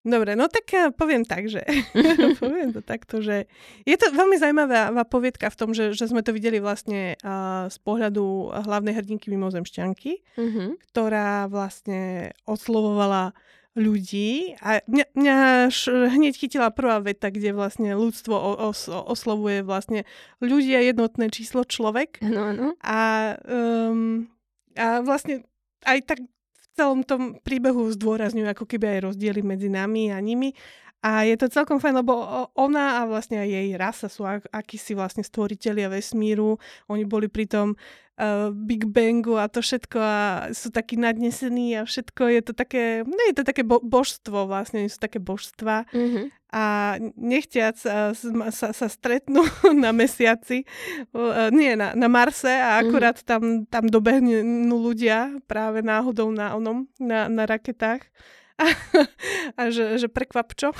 Dobre, 0.00 0.32
no 0.32 0.46
tak 0.46 0.66
uh, 0.70 0.88
poviem 0.90 1.22
tak, 1.22 1.46
že 1.46 1.60
poviem 2.42 2.70
to 2.70 2.80
takto, 2.80 3.18
že 3.18 3.50
je 3.82 3.96
to 3.96 4.08
veľmi 4.08 4.36
zaujímavá 4.36 4.94
poviedka 5.04 5.50
v 5.50 5.58
tom, 5.58 5.70
že, 5.72 5.90
že 5.92 6.06
sme 6.06 6.22
to 6.22 6.30
videli 6.30 6.58
vlastne 6.58 7.18
uh, 7.18 7.66
z 7.66 7.76
pohľadu 7.78 8.24
hlavnej 8.64 8.94
hrdinky 8.94 9.28
mimozemšťanky, 9.28 10.12
Mhm. 10.38 10.64
ktorá 10.88 11.46
vlastne 11.46 12.30
oslovovala 12.44 13.34
ľudí 13.74 14.58
a 14.58 14.82
mňa, 14.86 15.06
mňa 15.14 15.36
š, 15.70 15.82
hneď 16.10 16.34
chytila 16.34 16.74
prvá 16.74 16.98
veta, 16.98 17.30
kde 17.30 17.54
vlastne 17.54 17.94
ľudstvo 17.94 18.34
os, 18.58 18.90
oslovuje 18.90 19.62
vlastne 19.62 20.02
ľudia 20.38 20.82
jednotné 20.82 21.30
číslo 21.30 21.62
človek 21.62 22.18
Áno, 22.18 22.42
áno. 22.42 22.66
a, 22.82 22.98
um, 23.46 24.26
a 24.74 24.98
vlastne 24.98 25.46
aj 25.86 26.10
tak 26.10 26.18
celom 26.78 27.02
tom 27.02 27.42
príbehu 27.42 27.90
zdôrazňujú 27.90 28.46
ako 28.54 28.64
keby 28.70 28.86
aj 28.94 29.10
rozdiely 29.10 29.42
medzi 29.42 29.66
nami 29.66 30.14
a 30.14 30.22
nimi 30.22 30.54
a 30.98 31.22
je 31.22 31.38
to 31.38 31.46
celkom 31.46 31.78
fajn, 31.78 32.02
lebo 32.02 32.10
ona 32.58 33.02
a 33.02 33.06
vlastne 33.06 33.38
aj 33.38 33.48
jej 33.54 33.68
rasa 33.78 34.10
sú 34.10 34.26
ak, 34.26 34.50
akísi 34.50 34.98
vlastne 34.98 35.22
stvoritelia 35.22 35.86
vesmíru. 35.86 36.58
Oni 36.90 37.06
boli 37.06 37.30
pri 37.30 37.46
tom 37.46 37.78
uh, 38.18 38.50
Big 38.50 38.84
Bangu 38.84 39.34
a 39.34 39.46
to 39.46 39.58
všetko 39.58 39.96
a 39.96 40.18
sú 40.50 40.68
takí 40.68 40.94
nadnesení 40.94 41.74
a 41.74 41.82
všetko 41.82 42.22
je 42.28 42.40
to 42.42 42.52
také, 42.52 42.82
no 43.02 43.18
je 43.24 43.34
to 43.34 43.42
také 43.42 43.62
bo- 43.62 43.80
božstvo 43.80 44.44
vlastne, 44.44 44.84
sú 44.84 44.98
také 44.98 45.18
božstva 45.18 45.86
Mhm. 45.90 46.22
a 46.48 46.64
nechtiac 47.14 47.76
sm- 48.12 48.48
sa, 48.48 48.72
sa 48.72 48.88
stretnú 48.88 49.44
na 49.74 49.92
mesiaci, 49.92 50.64
uh, 51.12 51.48
nie, 51.48 51.72
na, 51.74 51.92
na 51.92 52.08
Marse 52.08 52.48
a 52.48 52.80
akurát 52.80 53.20
tam, 53.22 53.64
tam 53.64 53.84
dobehnú 53.86 54.42
ľudia 54.74 55.38
práve 55.44 55.80
náhodou 55.80 56.28
na 56.28 56.52
onom, 56.52 56.88
na, 56.98 57.28
na 57.28 57.44
raketách. 57.44 58.02
A, 58.58 58.66
a 59.54 59.62
že, 59.70 60.02
že 60.02 60.10
prekvapčo. 60.10 60.74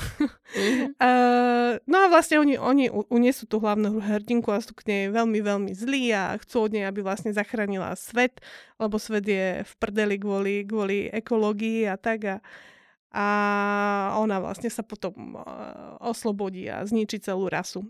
Mhm. 0.51 0.99
Uh, 0.99 1.79
no 1.87 1.95
a 2.03 2.11
vlastne 2.11 2.43
oni, 2.43 2.59
oni 2.59 2.91
uniesú 2.91 3.47
tú 3.47 3.63
hlavnú 3.63 4.03
hrdinku 4.03 4.51
a 4.51 4.59
sú 4.59 4.75
k 4.75 4.83
nej 4.89 5.03
veľmi, 5.13 5.39
veľmi 5.39 5.71
zlí 5.71 6.11
a 6.11 6.35
chcú 6.43 6.67
od 6.67 6.71
nej, 6.75 6.83
aby 6.83 6.99
vlastne 6.99 7.31
zachránila 7.31 7.95
svet, 7.95 8.43
lebo 8.81 8.99
svet 8.99 9.23
je 9.23 9.63
v 9.63 9.73
prdeli 9.79 10.19
kvôli, 10.19 10.67
kvôli 10.67 11.07
ekológii 11.07 11.87
a 11.87 11.95
tak 11.95 12.19
a, 12.27 12.35
a 13.15 13.25
ona 14.19 14.43
vlastne 14.43 14.67
sa 14.67 14.83
potom 14.83 15.39
uh, 15.39 15.95
oslobodí 16.03 16.67
a 16.67 16.83
zničí 16.83 17.23
celú 17.23 17.47
rasu. 17.47 17.87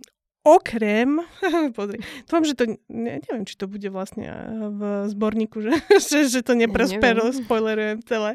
Okrem, 0.48 1.20
pozri, 1.78 2.00
dúfam, 2.24 2.44
že 2.48 2.56
to, 2.56 2.80
ne, 2.88 3.20
neviem, 3.20 3.44
či 3.44 3.60
to 3.60 3.68
bude 3.68 3.86
vlastne 3.92 4.24
eh, 4.24 4.36
v 4.72 4.82
zborníku, 5.12 5.60
že, 5.60 5.74
že, 6.10 6.20
že 6.32 6.40
to 6.40 6.56
neprospero, 6.56 7.28
neviem. 7.28 7.40
spoilerujem 7.44 8.00
celé. 8.08 8.32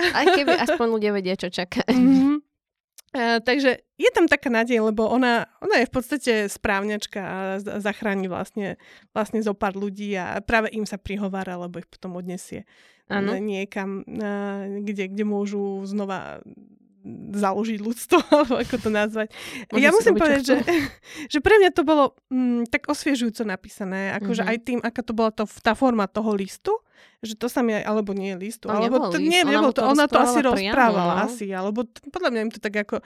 Aj 0.00 0.24
keby 0.24 0.56
aspoň 0.64 0.86
ľudia 0.88 1.12
vedia, 1.12 1.36
čo 1.36 1.52
čaká. 1.52 1.84
Mhm. 1.88 2.40
Uh, 3.14 3.38
takže 3.38 3.78
je 3.94 4.10
tam 4.10 4.26
taká 4.26 4.50
nádej, 4.50 4.90
lebo 4.90 5.06
ona, 5.06 5.46
ona 5.62 5.78
je 5.78 5.86
v 5.86 5.94
podstate 5.94 6.32
správňačka 6.50 7.20
a 7.22 7.38
zachráni 7.78 8.26
vlastne, 8.26 8.74
vlastne 9.14 9.38
zo 9.38 9.54
pár 9.54 9.78
ľudí 9.78 10.18
a 10.18 10.42
práve 10.42 10.74
im 10.74 10.82
sa 10.82 10.98
prihovára, 10.98 11.54
lebo 11.54 11.78
ich 11.78 11.86
potom 11.86 12.18
odnesie 12.18 12.66
Áno. 13.06 13.38
n- 13.38 13.46
niekam, 13.46 14.02
uh, 14.02 14.82
kde, 14.82 15.14
kde 15.14 15.22
môžu 15.22 15.86
znova 15.86 16.42
založiť 17.34 17.78
ľudstvo, 17.78 18.16
alebo 18.32 18.54
ako 18.56 18.76
to 18.80 18.88
nazvať. 18.88 19.28
Môžu 19.68 19.82
ja 19.84 19.90
musím 19.92 20.14
povedať, 20.16 20.42
že, 20.42 20.56
že 21.32 21.38
pre 21.38 21.60
mňa 21.60 21.70
to 21.70 21.82
bolo 21.84 22.16
mm, 22.28 22.72
tak 22.72 22.88
osviežujúco 22.88 23.44
napísané, 23.44 24.16
akože 24.16 24.42
Mhm. 24.42 24.48
aj 24.48 24.58
tým, 24.60 24.78
aká 24.80 25.00
to 25.00 25.12
bola 25.12 25.30
to, 25.30 25.44
tá 25.60 25.76
forma 25.76 26.08
toho 26.08 26.32
listu, 26.32 26.72
že 27.20 27.36
to 27.36 27.48
sa 27.48 27.60
mi 27.60 27.76
aj, 27.76 27.84
alebo 27.84 28.12
nie 28.12 28.32
listu, 28.34 28.68
To 28.68 28.72
alebo 28.72 29.12
to, 29.12 29.20
list, 29.20 29.28
nie, 29.28 29.40
ona 29.42 29.52
nebol 29.52 29.68
mu 29.68 29.72
to, 29.72 29.82
ona 29.84 30.04
to 30.06 30.16
asi 30.16 30.40
priamo, 30.40 30.48
rozprávala, 30.50 31.12
no. 31.14 31.22
asi, 31.28 31.46
alebo 31.50 31.84
t- 31.84 32.00
podľa 32.08 32.30
mňa 32.32 32.40
im 32.40 32.52
to 32.52 32.60
tak 32.60 32.74
ako, 32.74 32.96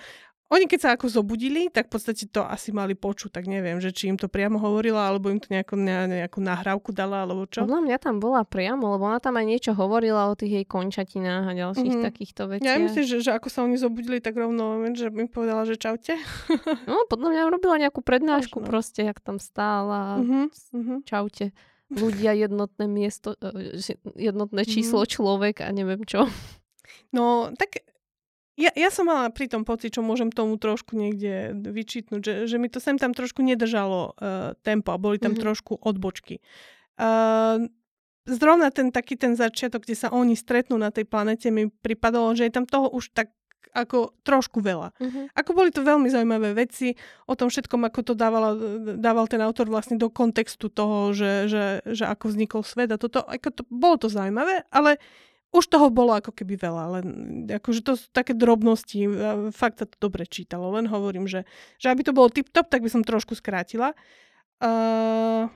oni 0.48 0.64
keď 0.64 0.78
sa 0.80 0.90
ako 0.92 1.06
zobudili, 1.10 1.68
tak 1.68 1.86
v 1.86 1.92
podstate 1.92 2.24
to 2.24 2.40
asi 2.40 2.70
mali 2.70 2.92
počuť, 2.92 3.30
tak 3.30 3.44
neviem, 3.44 3.76
že 3.76 3.90
či 3.90 4.06
im 4.06 4.16
to 4.16 4.26
priamo 4.26 4.56
hovorila, 4.56 5.04
alebo 5.04 5.28
im 5.28 5.36
to 5.36 5.46
nejako, 5.46 5.76
ne, 5.76 5.92
nejakú 6.18 6.38
nahrávku 6.38 6.88
dala, 6.90 7.22
alebo 7.22 7.44
čo. 7.44 7.62
Podľa 7.62 7.80
mňa 7.80 7.96
tam 7.98 8.16
bola 8.16 8.42
priamo, 8.42 8.88
lebo 8.90 9.04
ona 9.04 9.18
tam 9.18 9.34
aj 9.34 9.44
niečo 9.44 9.72
hovorila 9.72 10.26
o 10.26 10.34
tých 10.34 10.52
jej 10.54 10.66
končatinách 10.66 11.44
a 11.44 11.52
ďalších 11.54 11.94
Mhm. 11.94 12.02
takýchto 12.02 12.42
veciach. 12.48 12.64
Ja 12.66 12.80
myslím, 12.80 13.04
že, 13.04 13.16
že 13.20 13.30
ako 13.30 13.48
sa 13.48 13.60
oni 13.62 13.76
zobudili, 13.76 14.18
tak 14.18 14.34
rovno, 14.34 14.64
že 14.90 15.08
im 15.08 15.26
povedala, 15.26 15.62
že 15.62 15.74
čaute. 15.74 16.16
No, 16.88 17.04
podľa 17.04 17.28
mňa 17.30 17.42
robila 17.50 17.76
nejakú 17.78 18.00
prednášku 18.00 18.58
Možno. 18.58 18.66
proste, 18.66 19.00
jak 19.02 19.20
tam 19.20 19.36
stála. 19.36 20.18
Uh-huh. 20.18 21.04
Čaute. 21.04 21.52
ľudia 21.88 22.32
jednotné 22.34 22.84
miesto, 22.84 23.32
e, 23.34 23.80
jednotné 24.14 24.60
Mhm. 24.60 24.68
číslo 24.70 25.00
človek 25.02 25.60
a 25.60 25.68
neviem 25.70 26.04
čo. 26.04 26.28
No, 27.10 27.48
tak 27.54 27.80
ja, 28.58 28.74
ja 28.74 28.90
som 28.90 29.06
mala 29.06 29.30
pri 29.30 29.46
tom 29.46 29.62
pocit, 29.62 29.94
čo 29.94 30.02
môžem 30.02 30.34
tomu 30.34 30.58
trošku 30.58 30.98
niekde 30.98 31.54
vyčítnuť, 31.54 32.20
že, 32.20 32.34
že 32.50 32.56
mi 32.58 32.66
to 32.66 32.82
sem 32.82 32.98
tam 32.98 33.14
trošku 33.14 33.38
nedržalo 33.40 34.18
uh, 34.18 34.58
tempo 34.66 34.90
a 34.90 34.98
boli 34.98 35.22
tam 35.22 35.38
Mhm. 35.38 35.40
trošku 35.46 35.78
odbočky. 35.78 36.42
Uh, 36.98 37.70
zrovna 38.26 38.74
ten 38.74 38.90
taký 38.90 39.14
ten 39.14 39.38
začiatok, 39.38 39.86
kde 39.86 39.94
sa 39.94 40.10
oni 40.10 40.34
stretnú 40.34 40.74
na 40.74 40.90
tej 40.90 41.06
planete, 41.06 41.48
mi 41.54 41.70
pripadalo, 41.70 42.34
že 42.34 42.50
je 42.50 42.52
tam 42.52 42.66
toho 42.66 42.90
už 42.90 43.14
tak 43.14 43.30
ako 43.68 44.16
trošku 44.24 44.64
veľa. 44.64 44.96
Mhm. 44.98 45.20
Ako 45.36 45.50
boli 45.52 45.68
to 45.70 45.84
veľmi 45.84 46.08
zaujímavé 46.08 46.56
veci 46.56 46.96
o 47.28 47.36
tom 47.36 47.52
všetkom, 47.52 47.84
ako 47.86 48.00
to 48.00 48.12
dával, 48.16 48.56
dával 48.96 49.28
ten 49.28 49.38
autor 49.44 49.68
vlastne 49.68 50.00
do 50.00 50.08
kontextu 50.08 50.72
toho, 50.72 51.12
že, 51.12 51.46
že, 51.52 51.64
že 51.84 52.04
ako 52.08 52.32
vznikol 52.32 52.62
svet 52.64 52.90
a 52.90 52.98
toto, 52.98 53.20
ako 53.22 53.48
to, 53.54 53.62
bolo 53.68 54.00
to 54.00 54.08
zaujímavé, 54.08 54.64
ale 54.72 54.96
už 55.48 55.64
toho 55.72 55.88
bolo 55.88 56.12
ako 56.12 56.30
keby 56.30 56.60
veľa, 56.60 56.84
len 57.00 57.06
akože 57.48 57.80
to 57.80 57.96
sú 57.96 58.06
také 58.12 58.36
drobnosti, 58.36 59.00
fakt 59.56 59.80
sa 59.80 59.86
to 59.88 59.96
dobre 59.96 60.28
čítalo, 60.28 60.76
len 60.76 60.84
hovorím, 60.84 61.24
že, 61.24 61.48
že 61.80 61.88
aby 61.88 62.04
to 62.04 62.12
bolo 62.12 62.28
tip-top, 62.28 62.68
tak 62.68 62.84
by 62.84 62.90
som 62.92 63.00
trošku 63.00 63.32
skrátila. 63.32 63.96
Uh, 64.60 65.48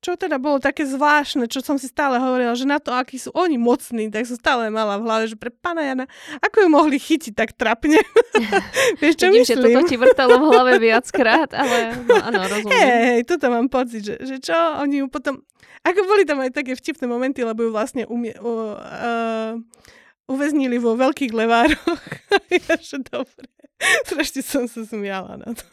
čo 0.00 0.16
teda 0.16 0.40
bolo 0.40 0.56
také 0.56 0.88
zvláštne, 0.88 1.44
čo 1.44 1.60
som 1.60 1.76
si 1.76 1.84
stále 1.84 2.16
hovorila, 2.16 2.56
že 2.56 2.64
na 2.64 2.80
to, 2.80 2.88
akí 2.88 3.20
sú 3.20 3.28
oni 3.36 3.60
mocní, 3.60 4.08
tak 4.08 4.24
som 4.24 4.40
stále 4.40 4.72
mala 4.72 4.96
v 4.96 5.04
hlave, 5.04 5.24
že 5.28 5.36
pre 5.36 5.52
pána 5.52 5.84
Jana, 5.84 6.08
ako 6.40 6.64
ju 6.64 6.68
mohli 6.72 6.96
chytiť 6.96 7.36
tak 7.36 7.52
trapne. 7.52 8.00
Vieš, 9.00 9.14
čo 9.20 9.28
Vidím, 9.28 9.44
že 9.44 9.60
myslím? 9.60 9.76
toto 9.76 9.80
ti 9.84 9.96
vrtalo 10.00 10.40
v 10.40 10.44
hlave 10.48 10.72
viackrát, 10.80 11.52
ale 11.52 12.00
no, 12.08 12.16
áno, 12.16 12.40
rozumiem. 12.48 12.80
Hej, 12.80 13.02
hej, 13.12 13.22
toto 13.28 13.46
mám 13.52 13.68
pocit, 13.68 14.00
že, 14.00 14.16
že 14.24 14.36
čo, 14.40 14.56
oni 14.80 15.04
ju 15.04 15.06
potom... 15.12 15.44
Ako 15.84 16.04
boli 16.08 16.24
tam 16.24 16.40
aj 16.40 16.52
také 16.56 16.72
vtipné 16.76 17.04
momenty, 17.04 17.44
lebo 17.44 17.64
ju 17.64 17.70
vlastne 17.72 18.04
umie, 18.08 18.36
uh, 18.40 18.76
uh, 18.76 19.52
uväznili 20.30 20.78
vo 20.78 20.94
veľkých 20.94 21.32
levároch. 21.34 22.02
ja, 22.54 22.74
že 22.78 23.02
dobre. 23.02 23.50
Strašne 24.06 24.40
som 24.44 24.64
sa 24.68 24.84
smiala 24.84 25.40
na 25.40 25.56
to. 25.56 25.64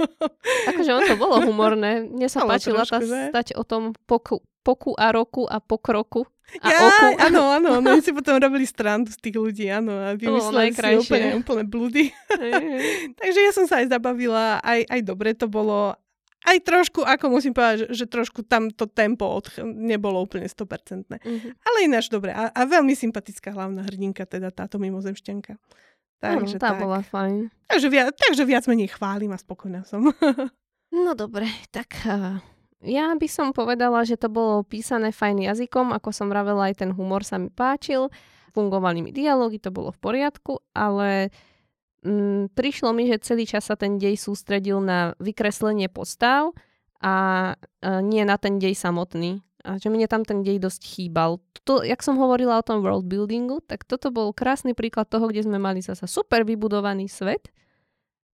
Akože 0.73 0.91
on 0.95 1.03
to 1.05 1.15
bolo 1.19 1.43
humorné. 1.43 2.07
Mne 2.07 2.27
sa 2.31 2.47
páčila 2.47 2.87
tá 2.87 3.03
že? 3.03 3.29
stať 3.29 3.53
o 3.59 3.67
tom 3.67 3.91
poku, 4.07 4.39
poku 4.63 4.95
a 4.95 5.11
roku 5.11 5.43
a 5.43 5.59
pokroku. 5.59 6.23
A 6.63 6.71
ja, 6.71 6.79
oku. 6.87 7.07
áno, 7.27 7.51
áno, 7.51 7.71
no, 7.83 7.99
si 8.05 8.15
potom 8.15 8.39
robili 8.39 8.63
strandu 8.63 9.11
z 9.11 9.19
tých 9.19 9.35
ľudí, 9.35 9.67
áno, 9.67 9.91
a 9.91 10.15
vymysleli 10.15 10.71
si 10.71 10.95
úplne, 10.95 11.29
úplne 11.43 11.63
blúdy. 11.67 12.07
Takže 13.19 13.39
ja 13.43 13.51
som 13.51 13.67
sa 13.67 13.83
aj 13.83 13.91
zabavila, 13.91 14.63
aj, 14.63 14.87
aj 14.87 15.01
dobre 15.03 15.35
to 15.35 15.51
bolo. 15.51 15.91
Aj 16.45 16.57
trošku, 16.61 17.01
ako 17.01 17.33
musím 17.33 17.57
povedať, 17.57 17.89
že, 17.89 18.03
že 18.03 18.05
trošku 18.05 18.45
tam 18.45 18.69
to 18.69 18.85
tempo 18.85 19.25
od, 19.25 19.49
nebolo 19.65 20.21
úplne 20.21 20.45
100%. 20.45 21.09
Mhm. 21.09 21.49
Ale 21.57 21.77
ináč 21.85 22.13
dobre. 22.13 22.35
A, 22.35 22.53
a 22.53 22.61
veľmi 22.67 22.93
sympatická 22.93 23.55
hlavná 23.55 23.85
hrdinka, 23.87 24.27
teda 24.29 24.53
táto 24.53 24.77
mimozemšťanka. 24.77 25.57
Takže, 26.17 26.57
tá 26.57 26.73
tak. 26.73 26.81
bola 26.81 27.05
fajn. 27.05 27.53
takže, 27.69 27.87
viac, 27.93 28.09
takže 28.17 28.41
viac 28.41 28.65
menej 28.65 28.89
chválim 28.89 29.29
a 29.33 29.37
spokojná 29.37 29.85
som. 29.85 30.09
No 30.87 31.19
dobre, 31.19 31.51
tak 31.67 31.99
uh, 32.07 32.39
ja 32.79 33.11
by 33.11 33.27
som 33.27 33.51
povedala, 33.51 34.07
že 34.07 34.15
to 34.15 34.31
bolo 34.31 34.63
písané 34.63 35.11
fajn 35.11 35.43
jazykom, 35.43 35.91
ako 35.91 36.15
som 36.15 36.31
vravela, 36.31 36.71
aj 36.71 36.79
ten 36.79 36.95
humor 36.95 37.27
sa 37.27 37.35
mi 37.35 37.51
páčil, 37.51 38.07
fungovali 38.55 39.03
mi 39.03 39.11
dialógy, 39.11 39.59
to 39.59 39.67
bolo 39.67 39.91
v 39.91 39.99
poriadku, 39.99 40.63
ale 40.71 41.33
mm, 42.03 42.53
prišlo 42.53 42.93
mi, 42.93 43.09
že 43.09 43.23
celý 43.23 43.45
čas 43.47 43.69
sa 43.69 43.75
ten 43.79 43.97
dej 43.97 44.17
sústredil 44.19 44.81
na 44.83 45.15
vykreslenie 45.21 45.87
postav 45.87 46.53
a 47.01 47.15
uh, 47.53 48.01
nie 48.01 48.25
na 48.25 48.37
ten 48.41 48.57
dej 48.57 48.73
samotný. 48.73 49.41
A 49.67 49.75
že 49.75 49.91
mne 49.91 50.07
tam 50.07 50.23
ten 50.23 50.41
dej 50.47 50.63
dosť 50.63 50.81
chýbal. 50.83 51.43
To, 51.67 51.83
jak 51.83 51.99
som 51.99 52.15
hovorila 52.15 52.61
o 52.61 52.63
tom 52.63 52.79
world 52.79 53.03
buildingu, 53.11 53.59
tak 53.67 53.83
toto 53.83 54.07
bol 54.07 54.31
krásny 54.31 54.71
príklad 54.71 55.11
toho, 55.11 55.27
kde 55.27 55.43
sme 55.43 55.59
mali 55.59 55.83
zasa 55.83 56.07
super 56.07 56.47
vybudovaný 56.47 57.11
svet, 57.11 57.51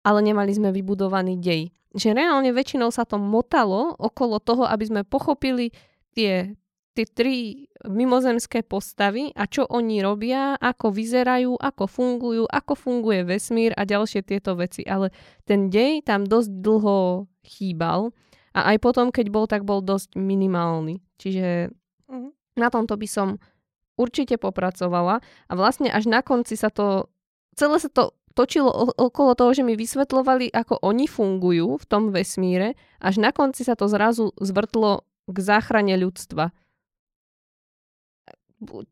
ale 0.01 0.25
nemali 0.25 0.49
sme 0.57 0.73
vybudovaný 0.73 1.37
dej. 1.37 1.69
Že 1.93 2.17
reálne 2.17 2.49
väčšinou 2.57 2.89
sa 2.89 3.05
to 3.05 3.21
motalo 3.21 3.93
okolo 4.01 4.41
toho, 4.41 4.65
aby 4.65 4.85
sme 4.89 5.01
pochopili 5.05 5.77
tie, 6.17 6.57
tie 6.99 7.07
tri 7.07 7.71
mimozemské 7.87 8.67
postavy 8.67 9.31
a 9.39 9.47
čo 9.47 9.63
oni 9.71 10.03
robia, 10.03 10.59
ako 10.59 10.91
vyzerajú, 10.91 11.55
ako 11.55 11.85
fungujú, 11.87 12.45
ako 12.51 12.75
funguje 12.75 13.23
vesmír 13.23 13.71
a 13.79 13.87
ďalšie 13.87 14.27
tieto 14.27 14.59
veci. 14.59 14.83
Ale 14.83 15.15
ten 15.47 15.71
dej 15.71 16.03
tam 16.03 16.27
dosť 16.27 16.51
dlho 16.59 17.31
chýbal 17.47 18.11
a 18.59 18.75
aj 18.75 18.77
potom, 18.83 19.15
keď 19.15 19.27
bol, 19.31 19.47
tak 19.47 19.63
bol 19.63 19.79
dosť 19.79 20.19
minimálny. 20.19 20.99
Čiže 21.23 21.71
Mhm. 22.11 22.29
na 22.59 22.69
tomto 22.75 22.99
by 22.99 23.07
som 23.07 23.39
určite 23.95 24.35
popracovala 24.43 25.23
a 25.23 25.53
vlastne 25.55 25.91
až 25.91 26.11
na 26.11 26.23
konci 26.27 26.59
sa 26.59 26.71
to, 26.75 27.07
celé 27.55 27.79
sa 27.79 27.91
to 27.91 28.11
točilo 28.35 28.71
okolo 28.95 29.35
toho, 29.35 29.51
že 29.51 29.67
mi 29.67 29.75
vysvetľovali, 29.75 30.55
ako 30.55 30.79
oni 30.83 31.11
fungujú 31.11 31.75
v 31.75 31.85
tom 31.91 32.15
vesmíre, 32.15 32.79
až 33.03 33.19
na 33.19 33.35
konci 33.35 33.67
sa 33.67 33.75
to 33.75 33.91
zrazu 33.91 34.31
zvrtlo 34.39 35.03
k 35.27 35.37
záchrane 35.43 35.99
ľudstva. 35.99 36.55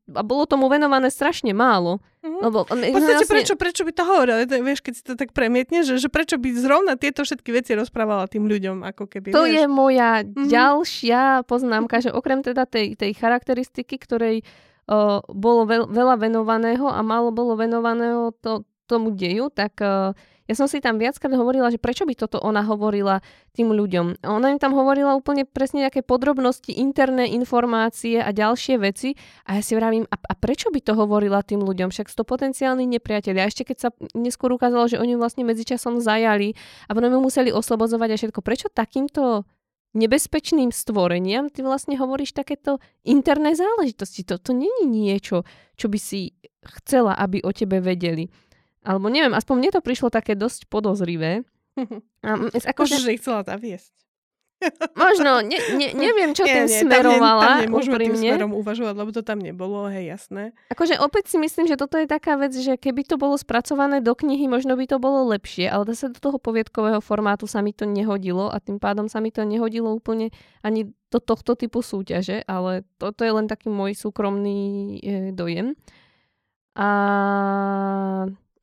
A 0.08 0.22
bolo 0.22 0.46
tomu 0.46 0.70
venované 0.70 1.10
strašne 1.10 1.50
málo. 1.50 1.98
Mhm. 2.22 2.38
Lebo 2.38 2.58
V 2.66 2.94
podstate 2.94 3.26
prečo, 3.26 3.54
prečo 3.54 3.82
by 3.82 3.92
to 3.92 4.02
hovoril? 4.02 4.34
To, 4.46 4.54
vieš, 4.62 4.80
keď 4.82 4.92
si 4.94 5.02
to 5.02 5.14
tak 5.14 5.34
premietne, 5.34 5.82
že, 5.82 5.98
že 5.98 6.06
prečo 6.06 6.38
by 6.38 6.54
zrovna 6.54 6.94
tieto 6.94 7.26
všetky 7.26 7.50
veci 7.50 7.74
rozprávala 7.74 8.30
tým 8.30 8.46
ľuďom, 8.46 8.86
ako 8.86 9.06
keby, 9.06 9.34
To 9.34 9.42
vieš. 9.42 9.54
je 9.58 9.64
moja 9.66 10.10
Mhm. 10.22 10.46
ďalšia 10.46 11.20
poznámka, 11.44 11.98
že 11.98 12.10
okrem 12.10 12.46
teda 12.46 12.62
tej, 12.64 12.94
tej 12.94 13.10
charakteristiky, 13.14 13.98
ktorej 13.98 14.46
uh, 14.86 15.18
bolo 15.26 15.66
veľ, 15.66 15.90
veľa 15.90 16.14
venovaného 16.14 16.86
a 16.86 17.02
málo 17.02 17.34
bolo 17.34 17.58
venovaného 17.58 18.30
to, 18.38 18.62
tomu 18.86 19.10
deju, 19.10 19.50
tak 19.50 19.82
uh, 19.82 20.14
ja 20.46 20.54
som 20.54 20.70
si 20.70 20.78
tam 20.78 20.98
viackrát 20.98 21.34
hovorila, 21.34 21.70
že 21.74 21.82
prečo 21.82 22.06
by 22.06 22.14
toto 22.14 22.38
ona 22.38 22.62
hovorila 22.62 23.18
tým 23.50 23.74
ľuďom. 23.74 24.22
Ona 24.22 24.54
im 24.54 24.60
tam 24.62 24.78
hovorila 24.78 25.18
úplne 25.18 25.42
presne 25.42 25.86
nejaké 25.86 26.06
podrobnosti, 26.06 26.70
interné 26.70 27.30
informácie 27.34 28.22
a 28.22 28.30
ďalšie 28.30 28.78
veci 28.78 29.18
a 29.42 29.58
ja 29.58 29.62
si 29.62 29.74
vravím, 29.74 30.06
a, 30.06 30.16
a 30.16 30.34
prečo 30.38 30.70
by 30.70 30.78
to 30.82 30.94
hovorila 30.94 31.42
tým 31.42 31.66
ľuďom? 31.66 31.90
Však 31.90 32.06
sú 32.06 32.22
to 32.22 32.26
potenciálni 32.26 32.86
nepriatelia. 32.86 33.46
A 33.46 33.50
ešte 33.50 33.66
keď 33.66 33.76
sa 33.78 33.88
neskôr 34.14 34.54
ukázalo, 34.54 34.86
že 34.86 35.02
oni 35.02 35.18
vlastne 35.18 35.42
medzičasom 35.42 35.98
zajali 35.98 36.54
a 36.86 36.94
potom 36.94 37.10
ju 37.10 37.20
museli 37.20 37.50
oslobozovať 37.50 38.08
a 38.14 38.16
všetko. 38.16 38.40
Prečo 38.40 38.70
takýmto 38.70 39.42
nebezpečným 39.96 40.70
stvoreniam 40.70 41.48
ty 41.48 41.64
vlastne 41.64 41.96
hovoríš 41.96 42.36
takéto 42.36 42.78
interné 43.02 43.56
záležitosti? 43.56 44.22
To, 44.28 44.36
to 44.36 44.52
není 44.52 44.84
niečo, 44.84 45.42
čo 45.74 45.88
by 45.88 45.98
si 45.98 46.36
chcela, 46.80 47.16
aby 47.16 47.40
o 47.40 47.50
tebe 47.50 47.80
vedeli. 47.80 48.28
Alebo 48.86 49.10
neviem, 49.10 49.34
aspoň 49.34 49.54
mne 49.58 49.70
to 49.74 49.80
prišlo 49.82 50.08
také 50.14 50.38
dosť 50.38 50.70
podozrivé. 50.70 51.42
A, 52.22 52.30
m- 52.38 52.54
Možno, 52.54 52.96
že 53.02 53.12
ich 53.12 53.20
chcela 53.20 53.42
zaviesť. 53.42 53.96
možno, 54.96 55.44
ne, 55.44 55.58
ne, 55.76 55.92
neviem, 55.92 56.32
čo 56.32 56.48
tým 56.48 56.64
tam, 56.64 56.68
ne, 56.68 56.80
smerovala 56.80 57.44
tam 57.44 57.60
nemôžeme 57.68 57.96
tým 58.00 58.16
úprimne. 58.16 58.30
smerom 58.32 58.52
uvažovať, 58.56 58.94
lebo 58.96 59.10
to 59.12 59.20
tam 59.20 59.36
nebolo, 59.36 59.84
hej, 59.92 60.16
jasné. 60.16 60.56
Akože 60.72 60.96
opäť 60.96 61.28
si 61.28 61.36
myslím, 61.36 61.68
že 61.68 61.76
toto 61.76 62.00
je 62.00 62.08
taká 62.08 62.40
vec, 62.40 62.56
že 62.56 62.80
keby 62.80 63.04
to 63.04 63.20
bolo 63.20 63.36
spracované 63.36 64.00
do 64.00 64.16
knihy, 64.16 64.48
možno 64.48 64.72
by 64.80 64.88
to 64.88 64.96
bolo 64.96 65.28
lepšie, 65.28 65.68
ale 65.68 65.84
zase 65.92 66.08
do 66.08 66.18
toho 66.24 66.40
poviedkového 66.40 67.04
formátu 67.04 67.44
sa 67.44 67.60
mi 67.60 67.76
to 67.76 67.84
nehodilo 67.84 68.48
a 68.48 68.56
tým 68.56 68.80
pádom 68.80 69.12
sa 69.12 69.20
mi 69.20 69.28
to 69.28 69.44
nehodilo 69.44 69.92
úplne 69.92 70.32
ani 70.64 70.88
do 71.12 71.20
tohto 71.20 71.52
typu 71.52 71.84
súťaže, 71.84 72.40
ale 72.48 72.88
toto 72.96 73.28
je 73.28 73.32
len 73.36 73.52
taký 73.52 73.68
môj 73.68 73.92
súkromný 73.92 74.60
e, 74.96 75.36
dojem. 75.36 75.76
A 76.76 76.88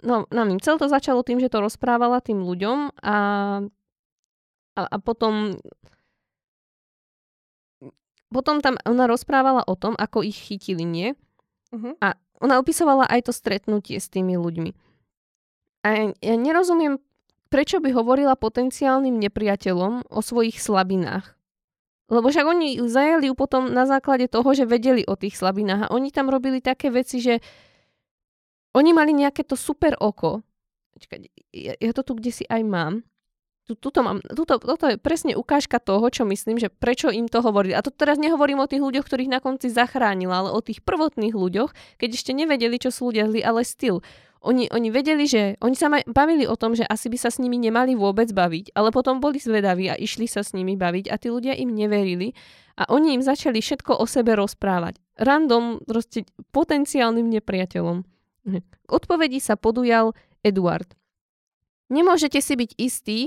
no, 0.03 0.27
neviem, 0.29 0.59
celé 0.59 0.77
to 0.77 0.91
začalo 0.91 1.23
tým, 1.23 1.39
že 1.39 1.49
to 1.49 1.63
rozprávala 1.63 2.19
tým 2.19 2.43
ľuďom 2.43 2.99
a, 2.99 3.17
a, 4.75 4.81
a 4.83 4.97
potom 4.99 5.57
potom 8.33 8.65
tam 8.65 8.81
ona 8.89 9.05
rozprávala 9.05 9.61
o 9.69 9.77
tom, 9.77 9.93
ako 9.93 10.25
ich 10.25 10.35
chytili, 10.35 10.81
nie? 10.81 11.13
Uh-huh. 11.69 11.93
A 12.01 12.17
ona 12.41 12.57
opisovala 12.57 13.05
aj 13.05 13.29
to 13.29 13.33
stretnutie 13.33 14.01
s 14.01 14.09
tými 14.09 14.33
ľuďmi. 14.35 14.73
A 15.85 15.87
ja, 15.93 16.03
ja 16.17 16.35
nerozumiem, 16.35 16.97
prečo 17.53 17.77
by 17.77 17.93
hovorila 17.93 18.33
potenciálnym 18.33 19.21
nepriateľom 19.21 20.09
o 20.09 20.19
svojich 20.25 20.57
slabinách. 20.57 21.37
Lebo 22.09 22.33
však 22.33 22.45
oni 22.49 22.81
zajali 22.83 23.29
ju 23.29 23.35
potom 23.37 23.69
na 23.71 23.85
základe 23.85 24.27
toho, 24.27 24.51
že 24.51 24.67
vedeli 24.67 25.05
o 25.05 25.15
tých 25.15 25.37
slabinách 25.37 25.87
a 25.87 25.93
oni 25.93 26.09
tam 26.09 26.27
robili 26.33 26.59
také 26.59 26.89
veci, 26.89 27.21
že 27.21 27.39
oni 28.73 28.91
mali 28.91 29.13
nejaké 29.13 29.45
to 29.45 29.53
super 29.53 29.93
oko. 30.01 30.41
Čakaj, 30.97 31.29
ja, 31.53 31.73
ja 31.77 31.91
to 31.93 32.01
tu 32.05 32.17
kde 32.17 32.31
si 32.33 32.45
aj 32.49 32.61
mám. 32.65 33.05
Tu, 33.63 33.79
tuto 33.79 34.03
mám, 34.03 34.19
tuto, 34.19 34.59
toto 34.59 34.91
je 34.91 34.99
presne 34.99 35.39
ukážka 35.39 35.79
toho, 35.79 36.03
čo 36.11 36.27
myslím, 36.27 36.59
že 36.59 36.67
prečo 36.67 37.07
im 37.07 37.31
to 37.31 37.39
hovorili. 37.39 37.71
A 37.71 37.79
to 37.79 37.95
teraz 37.95 38.19
nehovorím 38.19 38.59
o 38.59 38.67
tých 38.67 38.83
ľuďoch, 38.83 39.07
ktorých 39.07 39.31
na 39.31 39.39
konci 39.39 39.71
zachránila, 39.71 40.43
ale 40.43 40.49
o 40.51 40.59
tých 40.59 40.83
prvotných 40.83 41.31
ľuďoch, 41.31 41.71
keď 41.95 42.09
ešte 42.11 42.35
nevedeli, 42.35 42.75
čo 42.75 42.91
sú 42.91 43.15
ľudia 43.15 43.31
zlí, 43.31 43.39
ale 43.39 43.63
styl. 43.63 44.03
Oni, 44.43 44.67
oni 44.67 44.91
vedeli, 44.91 45.23
že 45.23 45.55
oni 45.63 45.79
sa 45.79 45.87
bavili 45.87 46.43
o 46.43 46.59
tom, 46.59 46.75
že 46.75 46.83
asi 46.83 47.07
by 47.07 47.15
sa 47.15 47.31
s 47.31 47.39
nimi 47.39 47.55
nemali 47.55 47.95
vôbec 47.95 48.27
baviť, 48.35 48.75
ale 48.75 48.91
potom 48.91 49.23
boli 49.23 49.39
zvedaví 49.39 49.87
a 49.87 49.95
išli 49.95 50.27
sa 50.27 50.43
s 50.43 50.51
nimi 50.51 50.75
baviť 50.75 51.07
a 51.07 51.15
tí 51.15 51.31
ľudia 51.31 51.55
im 51.55 51.71
neverili 51.71 52.35
a 52.75 52.91
oni 52.91 53.15
im 53.15 53.23
začali 53.23 53.63
všetko 53.63 53.95
o 53.95 54.03
sebe 54.03 54.35
rozprávať. 54.35 54.99
Random, 55.15 55.79
proste 55.87 56.27
potenciálnym 56.51 57.31
nepriateľom. 57.31 58.12
K 58.43 58.89
odpovedi 58.91 59.39
sa 59.39 59.55
podujal 59.55 60.11
Eduard. 60.43 60.87
Nemôžete 61.87 62.43
si 62.43 62.53
byť 62.59 62.71
istí, 62.75 63.19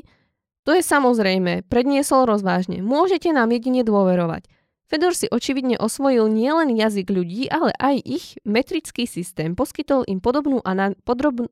to 0.67 0.75
je 0.75 0.83
samozrejme, 0.83 1.65
predniesol 1.71 2.27
rozvážne. 2.27 2.83
Môžete 2.83 3.31
nám 3.31 3.55
jedine 3.55 3.87
dôverovať. 3.87 4.51
Fedor 4.87 5.19
si 5.19 5.27
očividne 5.27 5.79
osvojil 5.83 6.31
nielen 6.31 6.71
jazyk 6.75 7.11
ľudí, 7.11 7.51
ale 7.51 7.75
aj 7.75 7.97
ich 8.07 8.27
metrický 8.47 9.07
systém. 9.07 9.59
Poskytol 9.59 10.07
im 10.07 10.23
podobnú, 10.23 10.63
ana- 10.63 10.95
podrob- 11.03 11.51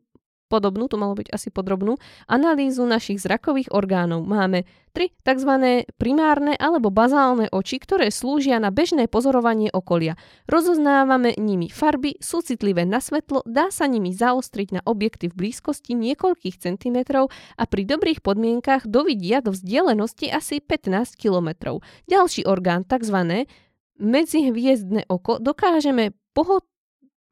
podobnú, 0.55 0.87
to 0.87 0.95
malo 0.95 1.19
byť 1.19 1.35
asi 1.35 1.51
podrobnú, 1.51 1.99
analýzu 2.31 2.87
našich 2.87 3.19
zrakových 3.19 3.75
orgánov. 3.75 4.23
Máme 4.23 4.63
tri 4.95 5.11
tzv. 5.27 5.83
primárne 5.99 6.55
alebo 6.55 6.95
bazálne 6.95 7.51
oči, 7.51 7.83
ktoré 7.83 8.15
slúžia 8.15 8.63
na 8.63 8.71
bežné 8.71 9.11
pozorovanie 9.11 9.75
okolia. 9.75 10.15
Rozoznávame 10.47 11.35
nimi 11.35 11.67
farby, 11.67 12.15
sú 12.23 12.47
citlivé 12.47 12.87
na 12.87 13.03
svetlo, 13.03 13.43
dá 13.43 13.75
sa 13.75 13.91
nimi 13.91 14.15
zaostriť 14.15 14.79
na 14.79 14.81
objekty 14.87 15.27
v 15.27 15.35
blízkosti 15.35 15.99
niekoľkých 15.99 16.63
centimetrov 16.63 17.35
a 17.59 17.67
pri 17.67 17.83
dobrých 17.91 18.23
podmienkach 18.23 18.87
dovidia 18.87 19.43
do 19.43 19.51
vzdialenosti 19.51 20.31
asi 20.31 20.63
15 20.63 21.19
kilometrov. 21.19 21.83
Ďalší 22.07 22.47
orgán, 22.47 22.87
tzv. 22.87 23.51
medzihviezdne 23.99 25.11
oko, 25.11 25.43
dokážeme 25.43 26.15
pohod 26.31 26.63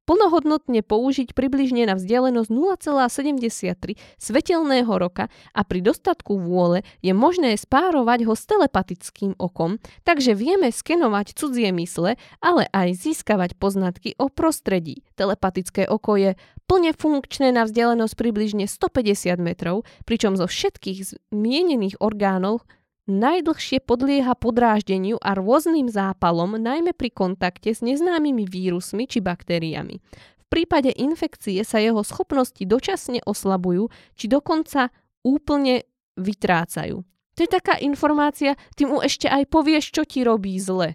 plnohodnotne 0.05 0.83
použiť 0.83 1.33
približne 1.33 1.87
na 1.87 1.95
vzdialenosť 1.95 2.51
0,73 2.51 3.97
svetelného 4.19 4.93
roka 4.99 5.31
a 5.55 5.61
pri 5.63 5.81
dostatku 5.83 6.39
vôle 6.39 6.83
je 7.01 7.15
možné 7.15 7.55
spárovať 7.55 8.27
ho 8.27 8.35
s 8.35 8.45
telepatickým 8.47 9.39
okom, 9.39 9.79
takže 10.03 10.35
vieme 10.35 10.75
skenovať 10.75 11.39
cudzie 11.39 11.71
mysle, 11.73 12.19
ale 12.43 12.67
aj 12.75 12.99
získavať 12.99 13.55
poznatky 13.57 14.19
o 14.19 14.27
prostredí. 14.29 15.07
Telepatické 15.15 15.87
oko 15.87 16.19
je 16.19 16.31
plne 16.67 16.93
funkčné 16.97 17.55
na 17.55 17.69
vzdialenosť 17.69 18.15
približne 18.17 18.65
150 18.67 19.39
metrov, 19.39 19.85
pričom 20.09 20.35
zo 20.35 20.49
všetkých 20.49 21.31
zmienených 21.31 22.01
orgánov 22.01 22.65
Najdlhšie 23.11 23.83
podlieha 23.83 24.39
podráždeniu 24.39 25.19
a 25.19 25.35
rôznym 25.35 25.91
zápalom, 25.91 26.55
najmä 26.55 26.95
pri 26.95 27.11
kontakte 27.11 27.75
s 27.75 27.83
neznámymi 27.83 28.47
vírusmi 28.47 29.11
či 29.11 29.19
baktériami. 29.19 29.99
V 30.39 30.45
prípade 30.47 30.95
infekcie 30.95 31.67
sa 31.67 31.83
jeho 31.83 32.07
schopnosti 32.07 32.63
dočasne 32.63 33.19
oslabujú, 33.27 33.91
či 34.15 34.31
dokonca 34.31 34.95
úplne 35.27 35.83
vytrácajú. 36.15 37.03
To 37.03 37.39
je 37.43 37.51
taká 37.51 37.83
informácia, 37.83 38.55
ty 38.79 38.87
mu 38.87 39.03
ešte 39.03 39.27
aj 39.27 39.51
povieš, 39.51 39.91
čo 39.91 40.07
ti 40.07 40.23
robí 40.23 40.55
zle. 40.63 40.95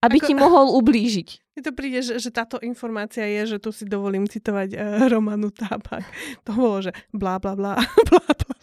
Aby 0.00 0.24
Ako... 0.24 0.26
ti 0.30 0.32
mohol 0.32 0.72
ublížiť. 0.80 1.28
Mi 1.54 1.60
to 1.60 1.76
príde, 1.76 2.00
že, 2.00 2.16
že 2.24 2.32
táto 2.32 2.56
informácia 2.64 3.28
je, 3.28 3.56
že 3.56 3.58
tu 3.60 3.68
si 3.68 3.84
dovolím 3.84 4.24
citovať 4.24 4.74
uh, 4.74 5.06
Romanu 5.12 5.52
Tábak. 5.52 6.08
To 6.48 6.56
bolo, 6.56 6.88
že 6.88 6.90
blá, 7.12 7.36
blá, 7.36 7.52
blá, 7.52 7.76
blá, 8.08 8.26
blá. 8.32 8.53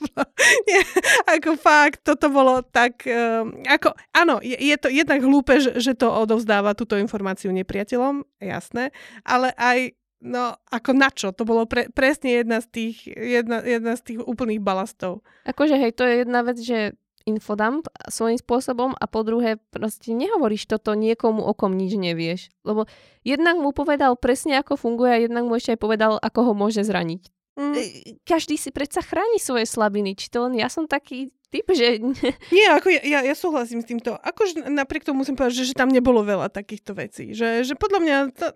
Nie, 0.70 0.82
ako 1.30 1.58
fakt, 1.58 2.06
toto 2.06 2.30
bolo 2.34 2.66
tak, 2.66 3.06
uh, 3.06 3.46
ako, 3.68 3.94
áno, 4.16 4.42
je, 4.42 4.58
je 4.58 4.76
to 4.78 4.88
jednak 4.90 5.22
hlúpe, 5.22 5.62
že, 5.62 5.78
že 5.78 5.94
to 5.94 6.10
odovzdáva 6.10 6.74
túto 6.74 6.98
informáciu 6.98 7.54
nepriateľom, 7.54 8.26
jasné, 8.42 8.96
ale 9.26 9.54
aj 9.58 9.96
No, 10.22 10.54
ako 10.70 10.94
na 10.94 11.10
čo? 11.10 11.34
To 11.34 11.42
bolo 11.50 11.66
pre, 11.66 11.90
presne 11.90 12.46
jedna 12.46 12.62
z 12.62 12.70
tých, 12.70 13.10
jedna, 13.10 13.66
jedna 13.66 13.98
z 13.98 14.02
tých 14.06 14.20
úplných 14.22 14.62
balastov. 14.62 15.26
Akože 15.50 15.82
hej, 15.82 15.98
to 15.98 16.06
je 16.06 16.22
jedna 16.22 16.46
vec, 16.46 16.62
že 16.62 16.94
infodump 17.26 17.90
svojím 18.10 18.38
spôsobom 18.38 18.94
a 18.98 19.06
po 19.10 19.26
druhé 19.26 19.58
proste 19.74 20.14
nehovoríš 20.14 20.70
toto 20.70 20.94
niekomu, 20.94 21.42
o 21.42 21.54
kom 21.58 21.74
nič 21.74 21.98
nevieš. 21.98 22.54
Lebo 22.62 22.86
jednak 23.26 23.58
mu 23.58 23.74
povedal 23.74 24.14
presne, 24.18 24.62
ako 24.62 24.78
funguje 24.78 25.10
a 25.10 25.22
jednak 25.26 25.46
mu 25.46 25.58
ešte 25.58 25.74
aj 25.74 25.82
povedal, 25.82 26.12
ako 26.22 26.40
ho 26.50 26.54
môže 26.54 26.86
zraniť. 26.86 27.41
Mm. 27.60 27.76
E, 27.76 27.82
každý 28.24 28.56
si 28.56 28.72
predsa 28.72 29.04
chráni 29.04 29.38
svoje 29.38 29.68
slabiny. 29.68 30.16
Či 30.16 30.32
to 30.32 30.48
len 30.48 30.56
ja 30.56 30.72
som 30.72 30.88
taký 30.88 31.32
typ, 31.52 31.68
že... 31.72 32.00
Nie, 32.56 32.72
ako 32.72 32.88
ja, 32.88 33.02
ja, 33.04 33.20
ja 33.28 33.36
súhlasím 33.36 33.84
s 33.84 33.90
týmto. 33.92 34.16
Akože 34.16 34.72
napriek 34.72 35.04
tomu 35.04 35.22
musím 35.24 35.36
povedať, 35.36 35.64
že, 35.64 35.76
že 35.76 35.76
tam 35.76 35.92
nebolo 35.92 36.24
veľa 36.24 36.48
takýchto 36.48 36.96
vecí. 36.96 37.36
Že, 37.36 37.68
že 37.68 37.74
podľa 37.76 38.00
mňa... 38.00 38.18
To, 38.40 38.48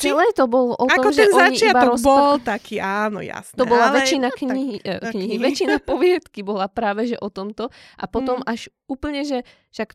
či, 0.00 0.10
Celé 0.10 0.26
to 0.34 0.48
bolo 0.48 0.74
o 0.74 0.86
tom, 0.88 1.12
že 1.12 1.28
ten 1.28 1.30
začiatok 1.30 1.94
rozpr- 1.94 2.08
bol 2.08 2.34
taký, 2.42 2.82
áno, 2.82 3.22
jasné. 3.22 3.54
To 3.54 3.68
bola 3.68 3.92
ale, 3.92 4.02
väčšina 4.02 4.28
knihy, 4.34 4.76
tak, 4.82 5.14
knihy, 5.14 5.36
knihy, 5.36 5.36
väčšina 5.38 5.76
poviedky 5.90 6.40
bola 6.42 6.66
práve, 6.66 7.06
že 7.06 7.16
o 7.20 7.28
tomto. 7.30 7.68
A 8.00 8.04
potom 8.10 8.40
mm. 8.42 8.48
až 8.48 8.72
úplne, 8.90 9.22
že 9.22 9.46
však 9.70 9.94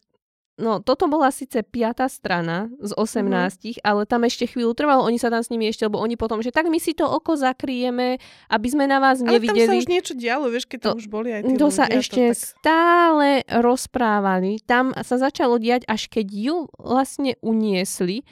No, 0.58 0.82
toto 0.82 1.06
bola 1.06 1.30
síce 1.30 1.62
piata 1.62 2.10
strana 2.10 2.66
z 2.82 2.90
18, 2.98 3.30
mm-hmm. 3.30 3.86
ale 3.86 4.10
tam 4.10 4.26
ešte 4.26 4.50
chvíľu 4.50 4.74
trvalo, 4.74 5.06
oni 5.06 5.22
sa 5.22 5.30
tam 5.30 5.46
s 5.46 5.54
nimi 5.54 5.70
ešte, 5.70 5.86
lebo 5.86 6.02
oni 6.02 6.18
potom, 6.18 6.42
že 6.42 6.50
tak 6.50 6.66
my 6.66 6.82
si 6.82 6.98
to 6.98 7.06
oko 7.06 7.38
zakrieme, 7.38 8.18
aby 8.50 8.68
sme 8.68 8.90
na 8.90 8.98
vás 8.98 9.22
ale 9.22 9.38
nevideli. 9.38 9.70
Ale 9.70 9.70
tam 9.70 9.78
sa 9.78 9.82
už 9.86 9.94
niečo 9.94 10.14
dialo, 10.18 10.50
vieš, 10.50 10.66
keď 10.66 10.80
to, 10.82 10.90
tam 10.90 11.02
už 11.06 11.10
boli 11.14 11.30
aj 11.30 11.42
tí 11.46 11.54
To 11.62 11.70
ľudia, 11.70 11.78
sa 11.78 11.86
ešte 11.86 12.24
to 12.26 12.34
tak... 12.34 12.42
stále 12.42 13.30
rozprávali. 13.46 14.52
Tam 14.66 14.98
sa 14.98 15.16
začalo 15.22 15.62
diať, 15.62 15.86
až 15.86 16.10
keď 16.10 16.26
ju 16.26 16.58
vlastne 16.82 17.38
uniesli 17.46 18.26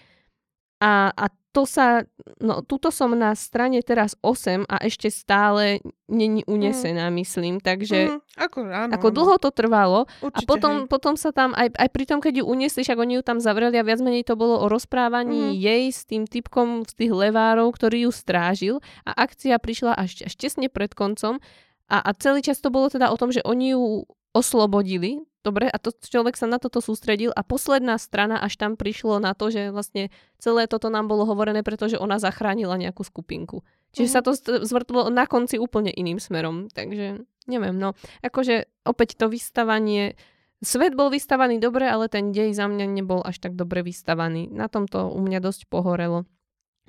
a, 0.82 1.14
a 1.14 1.26
to 1.56 1.64
sa, 1.64 2.04
no 2.44 2.60
tuto 2.60 2.92
som 2.92 3.16
na 3.16 3.32
strane 3.32 3.80
teraz 3.80 4.20
8 4.20 4.68
a 4.68 4.76
ešte 4.84 5.08
stále 5.08 5.80
není 6.12 6.44
unesená, 6.44 7.08
mm. 7.08 7.14
myslím, 7.24 7.56
takže 7.64 8.12
mm, 8.12 8.20
ako, 8.36 8.60
áno, 8.68 8.92
ako 8.92 9.08
áno. 9.08 9.16
dlho 9.16 9.36
to 9.40 9.50
trvalo 9.56 10.00
Určite, 10.20 10.36
a 10.36 10.40
potom, 10.44 10.74
potom 10.92 11.16
sa 11.16 11.32
tam, 11.32 11.56
aj, 11.56 11.72
aj 11.72 11.90
pri 11.96 12.04
tom, 12.04 12.20
keď 12.20 12.44
ju 12.44 12.52
uniesli, 12.52 12.84
však 12.84 13.00
oni 13.00 13.18
ju 13.18 13.24
tam 13.24 13.40
zavreli 13.40 13.80
a 13.80 13.88
viac 13.88 14.04
menej 14.04 14.28
to 14.28 14.36
bolo 14.36 14.60
o 14.60 14.68
rozprávaní 14.68 15.56
mm. 15.56 15.58
jej 15.64 15.84
s 15.96 16.04
tým 16.04 16.28
typkom 16.28 16.84
z 16.84 16.92
tých 16.92 17.16
levárov, 17.16 17.72
ktorý 17.72 18.06
ju 18.06 18.12
strážil 18.12 18.76
a 19.08 19.16
akcia 19.16 19.56
prišla 19.56 19.96
až, 19.96 20.28
až 20.28 20.36
tesne 20.36 20.68
pred 20.68 20.92
koncom 20.92 21.40
a, 21.88 21.98
a 22.04 22.12
celý 22.20 22.44
čas 22.44 22.60
to 22.60 22.68
bolo 22.68 22.92
teda 22.92 23.08
o 23.08 23.16
tom, 23.16 23.32
že 23.32 23.40
oni 23.48 23.72
ju 23.72 24.04
oslobodili 24.36 25.24
Dobre, 25.46 25.70
a 25.70 25.78
to 25.78 25.94
človek 25.94 26.34
sa 26.34 26.50
na 26.50 26.58
toto 26.58 26.82
sústredil 26.82 27.30
a 27.30 27.46
posledná 27.46 28.02
strana 28.02 28.42
až 28.42 28.58
tam 28.58 28.74
prišlo 28.74 29.22
na 29.22 29.38
to, 29.38 29.54
že 29.54 29.70
vlastne 29.70 30.10
celé 30.42 30.66
toto 30.66 30.90
nám 30.90 31.06
bolo 31.06 31.30
hovorené, 31.30 31.62
pretože 31.62 32.02
ona 32.02 32.18
zachránila 32.18 32.82
nejakú 32.82 33.06
skupinku. 33.06 33.62
Čiže 33.94 34.10
mm-hmm. 34.10 34.26
sa 34.26 34.26
to 34.26 34.66
zvrtlo 34.66 35.14
na 35.14 35.30
konci 35.30 35.62
úplne 35.62 35.94
iným 35.94 36.18
smerom. 36.18 36.74
Takže 36.74 37.22
neviem, 37.46 37.78
no. 37.78 37.94
Akože 38.26 38.66
opäť 38.90 39.22
to 39.22 39.30
vystavanie 39.30 40.18
Svet 40.66 40.98
bol 40.98 41.14
vystavaný 41.14 41.62
dobre, 41.62 41.86
ale 41.86 42.10
ten 42.10 42.34
dej 42.34 42.56
za 42.58 42.66
mňa 42.66 42.90
nebol 42.90 43.22
až 43.22 43.38
tak 43.38 43.54
dobre 43.54 43.86
vystavaný. 43.86 44.50
Na 44.50 44.66
tomto 44.66 45.14
u 45.14 45.22
mňa 45.22 45.38
dosť 45.38 45.70
pohorelo. 45.70 46.26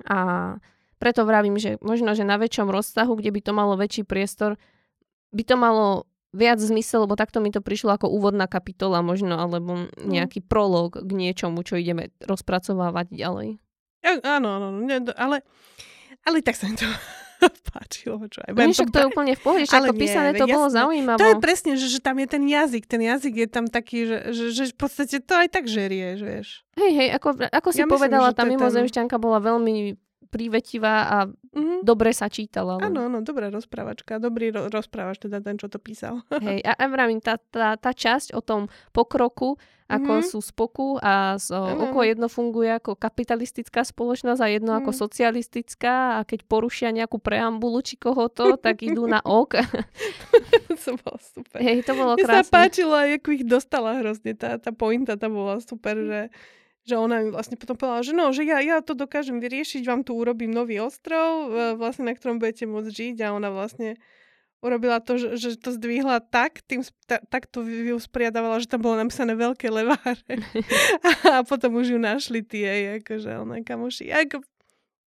A 0.07 0.17
preto 0.97 1.27
vravím, 1.29 1.61
že 1.61 1.77
možno, 1.85 2.17
že 2.17 2.25
na 2.25 2.41
väčšom 2.41 2.73
rozsahu, 2.73 3.13
kde 3.13 3.29
by 3.29 3.41
to 3.45 3.51
malo 3.53 3.77
väčší 3.77 4.01
priestor, 4.01 4.57
by 5.29 5.43
to 5.45 5.55
malo 5.59 6.09
viac 6.37 6.61
zmysel, 6.61 7.09
lebo 7.09 7.17
takto 7.17 7.41
mi 7.41 7.49
to 7.49 7.65
prišlo 7.65 7.97
ako 7.97 8.13
úvodná 8.13 8.45
kapitola 8.45 9.01
možno, 9.01 9.41
alebo 9.41 9.89
mhm. 9.89 10.05
nejaký 10.05 10.45
mm. 10.45 10.47
prolog 10.47 11.01
k 11.01 11.09
niečomu, 11.09 11.65
čo 11.65 11.81
ideme 11.81 12.13
rozpracovávať 12.21 13.09
ďalej. 13.09 13.57
Ja, 14.05 14.37
áno, 14.37 14.61
áno, 14.61 14.67
nie, 14.77 15.01
ale, 15.17 15.41
ale 16.21 16.37
tak 16.45 16.55
sa 16.55 16.69
mi 16.69 16.77
to 16.77 16.85
páčilo. 17.73 18.21
Čo 18.29 18.45
aj. 18.45 18.53
Nie, 18.53 18.73
však 18.73 18.93
to 18.93 18.97
je 19.01 19.07
úplne 19.09 19.33
v 19.33 19.41
pohode, 19.41 19.63
však 19.65 19.89
to 19.89 19.95
písané 19.97 20.29
to 20.37 20.45
jasné. 20.45 20.53
bolo 20.53 20.67
zaujímavé. 20.69 21.19
To 21.19 21.27
je 21.33 21.37
presne, 21.41 21.73
že, 21.75 21.87
že 21.89 21.99
tam 21.99 22.21
je 22.21 22.27
ten 22.29 22.43
jazyk, 22.45 22.83
ten 22.85 23.01
jazyk 23.01 23.33
je 23.33 23.47
tam 23.49 23.65
taký, 23.67 24.05
že, 24.05 24.17
že, 24.31 24.45
že 24.53 24.63
v 24.71 24.77
podstate 24.77 25.15
to 25.21 25.33
aj 25.33 25.47
tak 25.49 25.65
žerie, 25.65 26.15
že 26.15 26.25
vieš. 26.25 26.49
Hej, 26.77 26.91
hej, 26.93 27.09
ako, 27.17 27.41
ako 27.49 27.69
si 27.73 27.81
ja 27.81 27.87
povedala, 27.89 28.31
myslím, 28.31 28.37
tá 28.37 28.43
mimozemšťanka 28.45 29.15
tam... 29.17 29.23
bola 29.25 29.39
veľmi 29.41 29.97
prívetivá 30.27 30.95
a 31.07 31.17
mm-hmm. 31.27 31.81
dobre 31.81 32.11
sa 32.11 32.27
čítala. 32.27 32.77
Áno, 32.83 33.07
áno, 33.07 33.23
dobrá 33.23 33.47
rozprávačka. 33.47 34.19
Dobrý 34.19 34.51
ro- 34.51 34.67
rozprávač 34.67 35.23
teda 35.23 35.39
ten, 35.39 35.55
čo 35.55 35.71
to 35.71 35.79
písal. 35.79 36.21
Hej, 36.45 36.61
a, 36.67 36.75
a 36.75 36.85
vravím, 36.91 37.23
tá, 37.23 37.39
tá, 37.39 37.79
tá 37.79 37.91
časť 37.95 38.35
o 38.35 38.41
tom 38.43 38.67
pokroku, 38.91 39.55
ako 39.87 40.19
mm-hmm. 40.19 40.29
sú 40.35 40.39
spoku 40.43 40.99
a 40.99 41.39
z, 41.39 41.55
mm-hmm. 41.55 41.83
oko 41.87 41.99
jedno 42.03 42.27
funguje 42.27 42.75
ako 42.75 42.99
kapitalistická 42.99 43.87
spoločnosť 43.87 44.41
a 44.43 44.47
jedno 44.51 44.75
mm-hmm. 44.75 44.83
ako 44.83 44.91
socialistická 44.91 46.19
a 46.19 46.27
keď 46.27 46.43
porušia 46.43 46.91
nejakú 46.91 47.23
preambulu 47.23 47.79
či 47.79 47.95
koho 47.95 48.27
to, 48.27 48.59
tak 48.59 48.83
idú 48.83 49.07
na 49.07 49.23
ok. 49.41 49.63
to 50.83 50.91
bolo 50.99 51.17
super. 51.23 51.59
Hej, 51.63 51.87
to 51.87 51.95
bolo 51.95 52.19
krásne. 52.19 52.43
Mne 52.43 52.43
sa 52.43 52.51
páčilo, 52.51 52.95
ako 52.99 53.29
ich 53.31 53.47
dostala 53.47 53.95
hrozne. 54.03 54.35
Tá, 54.35 54.59
tá 54.59 54.75
pointa 54.75 55.15
tam 55.15 55.39
bola 55.39 55.63
super, 55.63 55.95
že 55.95 56.19
že 56.87 56.95
ona 56.95 57.19
mi 57.19 57.29
vlastne 57.35 57.59
potom 57.59 57.75
povedala, 57.75 58.07
že 58.07 58.15
no, 58.15 58.31
že 58.31 58.47
ja, 58.47 58.63
ja 58.63 58.79
to 58.79 58.95
dokážem 58.95 59.43
vyriešiť, 59.43 59.83
vám 59.83 60.07
tu 60.07 60.15
urobím 60.15 60.55
nový 60.55 60.79
ostrov, 60.79 61.51
vlastne 61.75 62.07
na 62.07 62.15
ktorom 62.15 62.39
budete 62.39 62.63
môcť 62.63 62.87
žiť 62.87 63.15
a 63.27 63.35
ona 63.35 63.51
vlastne 63.51 63.99
urobila 64.63 65.03
to, 65.03 65.19
že, 65.21 65.37
že 65.37 65.49
to 65.59 65.75
zdvihla 65.75 66.23
tak, 66.23 66.65
tým, 66.65 66.81
ta, 67.05 67.21
tak 67.29 67.45
to 67.51 67.61
usporiadávala, 67.93 68.63
že 68.63 68.71
tam 68.71 68.81
bolo 68.81 68.97
napísané 68.97 69.37
veľké 69.37 69.69
leváre. 69.69 70.33
a 71.35 71.45
potom 71.45 71.77
už 71.77 71.93
ju 71.93 71.99
našli 72.01 72.41
tie, 72.41 72.97
akože 73.03 73.37
ona 73.37 73.61
kamoši. 73.61 74.09
Ako, 74.09 74.41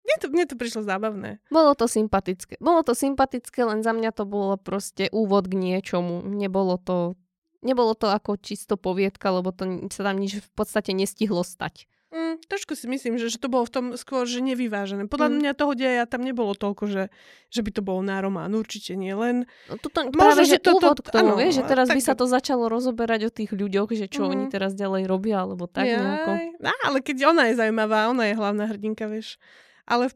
mne 0.05 0.16
to, 0.20 0.27
mne 0.33 0.45
to 0.49 0.57
prišlo 0.57 0.85
zábavné. 0.85 1.41
Bolo 1.53 1.77
to 1.77 1.89
sympatické. 1.89 2.57
Bolo 2.61 2.85
to 2.85 2.97
sympatické, 2.97 3.64
len 3.64 3.85
za 3.85 3.93
mňa 3.93 4.16
to 4.16 4.25
bolo 4.25 4.57
proste 4.57 5.12
úvod 5.12 5.49
k 5.49 5.57
niečomu. 5.57 6.25
Nebolo 6.25 6.81
to 6.81 7.16
nebolo 7.64 7.96
to 7.96 8.12
ako 8.12 8.36
čisto 8.36 8.76
poviedka, 8.76 9.32
lebo 9.32 9.50
to 9.50 9.88
sa 9.90 10.06
tam 10.06 10.20
nič 10.20 10.44
v 10.44 10.50
podstate 10.52 10.92
nestihlo 10.92 11.42
stať. 11.42 11.88
Mm, 12.14 12.38
trošku 12.46 12.78
si 12.78 12.86
myslím, 12.86 13.18
že, 13.18 13.26
že 13.26 13.42
to 13.42 13.50
bolo 13.50 13.66
v 13.66 13.74
tom 13.74 13.86
skôr, 13.98 14.22
že 14.22 14.38
nevyvážené. 14.38 15.10
Podľa 15.10 15.34
mm. 15.34 15.34
mňa 15.34 15.52
toho 15.58 15.74
deja 15.74 16.06
tam 16.06 16.22
nebolo 16.22 16.54
toľko, 16.54 16.86
že, 16.86 17.04
že 17.50 17.60
by 17.66 17.70
to 17.74 17.82
bolo 17.82 18.06
na 18.06 18.22
román. 18.22 18.54
Určite 18.54 18.94
nie. 18.94 19.10
Len... 19.10 19.50
No, 19.66 19.74
to, 19.82 19.90
práve, 19.90 20.46
že 20.46 20.62
to, 20.62 20.78
úvod 20.78 21.02
k 21.02 21.10
tomu, 21.10 21.34
vieš, 21.34 21.58
že 21.58 21.62
teraz 21.66 21.90
tak... 21.90 21.98
by 21.98 22.02
sa 22.06 22.14
to 22.14 22.30
začalo 22.30 22.70
rozoberať 22.70 23.26
o 23.26 23.34
tých 23.34 23.50
ľuďoch, 23.50 23.90
že 23.98 24.06
čo 24.06 24.22
mm. 24.22 24.30
oni 24.30 24.44
teraz 24.46 24.78
ďalej 24.78 25.10
robia, 25.10 25.42
alebo 25.42 25.66
tak 25.66 25.90
Jaj. 25.90 25.98
nejako. 25.98 26.30
No, 26.62 26.72
ale 26.86 26.98
keď 27.02 27.16
ona 27.34 27.50
je 27.50 27.58
zaujímavá, 27.58 28.06
ona 28.06 28.30
je 28.30 28.34
hlavná 28.38 28.64
hrdinka, 28.70 29.10
vieš. 29.10 29.42
Ale 29.82 30.06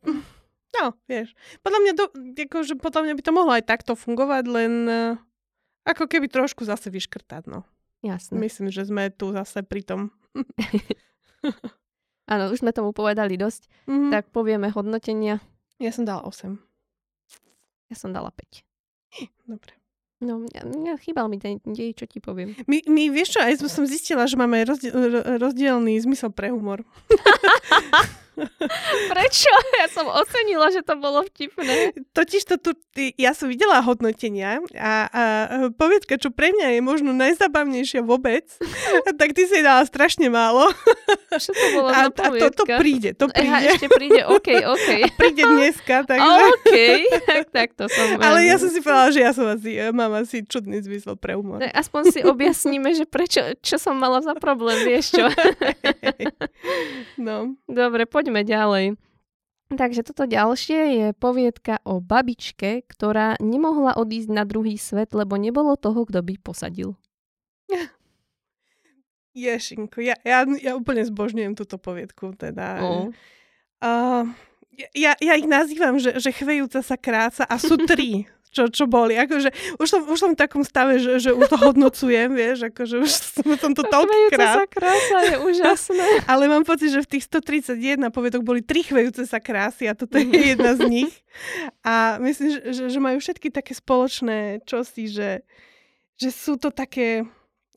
no, 0.79 0.95
vieš. 1.11 1.35
Podľa 1.67 1.79
mňa, 1.83 1.93
to, 1.99 2.05
že 2.63 2.79
podľa 2.79 3.11
mňa 3.11 3.15
by 3.19 3.23
to 3.27 3.33
mohlo 3.35 3.53
aj 3.59 3.67
takto 3.67 3.99
fungovať, 3.99 4.45
len 4.47 4.73
uh, 4.87 5.19
ako 5.89 6.05
keby 6.05 6.29
trošku 6.29 6.69
zase 6.69 6.93
vyškrtať, 6.93 7.49
no. 7.49 7.65
Jasne. 8.05 8.37
Myslím, 8.39 8.69
že 8.69 8.85
sme 8.85 9.09
tu 9.11 9.33
zase 9.33 9.65
pri 9.65 9.83
tom. 9.83 10.13
Áno, 12.33 12.53
už 12.53 12.61
sme 12.61 12.77
tomu 12.77 12.93
povedali 12.93 13.41
dosť. 13.41 13.89
Mm-hmm. 13.89 14.11
Tak 14.13 14.25
povieme 14.37 14.69
hodnotenia. 14.69 15.41
Ja 15.81 15.91
som 15.95 16.05
dala 16.05 16.23
8. 16.29 16.61
Ja 17.89 17.97
som 17.97 18.13
dala 18.13 18.29
5. 18.29 19.49
Dobre. 19.49 19.73
No, 20.19 20.43
mňa, 20.43 20.67
mňa 20.67 20.95
chýbal 20.99 21.31
mi 21.31 21.39
ten 21.39 21.63
dej, 21.63 21.95
čo 21.95 22.05
ti 22.11 22.19
poviem. 22.19 22.59
My, 22.67 22.83
my 22.91 23.07
vieš 23.15 23.39
čo, 23.39 23.41
aj 23.41 23.63
som 23.71 23.87
zistila, 23.87 24.27
že 24.27 24.35
máme 24.35 24.67
rozdiel, 24.67 25.23
rozdielný 25.39 25.95
zmysel 26.03 26.35
pre 26.35 26.51
humor. 26.51 26.83
Prečo? 29.13 29.53
Ja 29.79 29.87
som 29.91 30.07
ocenila, 30.07 30.71
že 30.71 30.83
to 30.83 30.95
bolo 30.99 31.27
vtipné. 31.27 31.95
Totiž 32.15 32.43
to 32.47 32.57
tu, 32.59 32.71
ja 33.19 33.35
som 33.35 33.51
videla 33.51 33.83
hodnotenia 33.83 34.63
a, 34.75 34.93
a 35.07 35.23
povedka, 35.75 36.19
čo 36.19 36.31
pre 36.31 36.55
mňa 36.55 36.79
je 36.79 36.81
možno 36.83 37.11
najzabavnejšia 37.15 38.03
vôbec, 38.03 38.47
tak 39.21 39.35
ty 39.35 39.47
si 39.47 39.63
dala 39.63 39.83
strašne 39.87 40.31
málo. 40.31 40.71
Čo 41.29 41.53
to 41.55 41.67
bolo 41.77 41.89
a, 41.93 42.09
a 42.09 42.29
to, 42.31 42.49
to 42.51 42.65
príde, 42.79 43.13
to 43.15 43.29
príde. 43.29 43.53
Aha, 43.53 43.77
ešte 43.77 43.87
príde, 43.93 44.25
OK, 44.27 44.49
OK. 44.65 44.89
A 45.05 45.09
príde 45.15 45.43
dneska, 45.45 46.03
takže... 46.11 46.39
OK, 46.55 46.75
tak, 47.27 47.45
tak 47.53 47.69
to 47.77 47.85
som... 47.91 48.19
Ale 48.19 48.49
ja 48.49 48.57
som 48.57 48.71
si 48.73 48.81
povedala, 48.81 49.11
že 49.13 49.21
ja 49.23 49.33
som 49.37 49.47
asi, 49.47 49.79
mám 49.93 50.13
asi 50.17 50.43
čudný 50.43 50.81
zmysel 50.83 51.15
pre 51.15 51.37
humor. 51.37 51.63
Aspoň 51.71 52.03
si 52.11 52.21
objasníme, 52.25 52.91
že 52.97 53.05
prečo, 53.05 53.45
čo 53.61 53.77
som 53.77 53.95
mala 53.97 54.25
za 54.25 54.35
problém, 54.37 54.79
vieš 54.85 55.15
čo? 55.21 55.27
no. 57.21 57.55
Dobre, 57.69 58.09
poď 58.09 58.28
poďme 58.29 58.45
ďalej. 58.45 58.87
Takže 59.73 60.05
toto 60.05 60.29
ďalšie 60.29 60.81
je 61.01 61.07
poviedka 61.17 61.81
o 61.89 62.01
babičke, 62.01 62.85
ktorá 62.85 63.41
nemohla 63.41 63.97
odísť 63.97 64.29
na 64.29 64.45
druhý 64.45 64.77
svet, 64.77 65.17
lebo 65.17 65.41
nebolo 65.41 65.81
toho, 65.81 66.05
kto 66.05 66.21
by 66.21 66.37
posadil. 66.37 66.93
Ješinko, 69.33 70.05
ja, 70.05 70.17
ja, 70.29 70.45
ja 70.45 70.73
úplne 70.77 71.05
zbožňujem 71.09 71.57
túto 71.57 71.81
poviedku. 71.81 72.37
Teda. 72.37 72.85
Oh. 72.85 73.09
Uh, 73.81 74.29
ja, 74.93 75.17
ja 75.21 75.33
ich 75.37 75.49
nazývam, 75.49 75.97
že, 75.97 76.21
že 76.21 76.33
chvejúca 76.33 76.85
sa 76.85 77.01
krása 77.01 77.49
a 77.49 77.57
sú 77.57 77.81
tri 77.81 78.29
čo, 78.49 78.63
čo 78.73 78.85
boli. 78.89 79.15
Akože, 79.15 79.79
už, 79.79 79.87
som, 79.89 80.01
už 80.09 80.19
som 80.19 80.31
v 80.33 80.41
takom 80.41 80.63
stave, 80.65 80.99
že, 80.99 81.21
že 81.21 81.31
už 81.33 81.47
to 81.49 81.57
hodnocujem, 81.61 82.33
vieš, 82.33 82.69
akože 82.73 82.95
už 83.01 83.11
som 83.61 83.73
to 83.73 83.83
toľkokrát. 83.93 84.57
sa 84.61 84.67
krása 84.67 85.19
je 85.29 85.37
úžasné. 85.49 86.07
Ale 86.25 86.49
mám 86.49 86.65
pocit, 86.65 86.91
že 86.91 87.05
v 87.05 87.19
tých 87.19 87.25
131 87.29 88.09
povedok 88.11 88.43
boli 88.43 88.65
tri 88.65 88.83
chvejúce 88.83 89.25
sa 89.29 89.39
krásy 89.39 89.87
a 89.87 89.95
toto 89.95 90.17
je 90.19 90.29
jedna 90.57 90.75
z 90.75 90.83
nich. 90.89 91.13
A 91.85 92.19
myslím, 92.19 92.59
že, 92.59 92.61
že, 92.73 92.83
že 92.91 92.99
majú 92.99 93.19
všetky 93.21 93.53
také 93.53 93.77
spoločné 93.77 94.65
čosi, 94.65 95.09
že, 95.09 95.45
že 96.19 96.29
sú 96.33 96.57
to 96.57 96.73
také... 96.73 97.25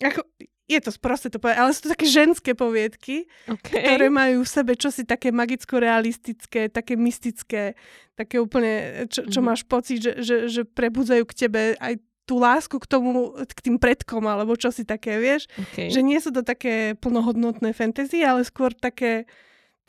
Ako, 0.01 0.25
je 0.71 0.81
to 0.87 0.91
sprosté 0.95 1.27
to 1.27 1.37
povedať, 1.37 1.59
ale 1.59 1.71
sú 1.75 1.81
to 1.85 1.93
také 1.93 2.07
ženské 2.07 2.51
poviedky, 2.55 3.27
okay. 3.45 3.83
ktoré 3.83 4.07
majú 4.07 4.47
v 4.47 4.49
sebe 4.49 4.73
čosi 4.79 5.03
také 5.03 5.35
magicko-realistické, 5.35 6.71
také 6.71 6.95
mystické, 6.95 7.75
také 8.15 8.39
úplne, 8.39 9.05
čo, 9.11 9.27
čo 9.27 9.39
mm-hmm. 9.39 9.45
máš 9.45 9.61
pocit, 9.67 9.99
že, 9.99 10.11
že, 10.23 10.35
že 10.47 10.61
prebudzajú 10.63 11.23
k 11.27 11.37
tebe 11.47 11.61
aj 11.75 11.99
tú 12.25 12.39
lásku 12.39 12.79
k 12.79 12.87
tomu, 12.87 13.35
k 13.43 13.59
tým 13.59 13.75
predkom, 13.75 14.23
alebo 14.23 14.55
čosi 14.55 14.87
také, 14.87 15.19
vieš? 15.19 15.51
Okay. 15.57 15.91
Že 15.91 16.01
nie 16.05 16.19
sú 16.23 16.31
to 16.31 16.45
také 16.45 16.95
plnohodnotné 16.95 17.75
fantasy, 17.75 18.23
ale 18.23 18.47
skôr 18.47 18.71
také 18.71 19.27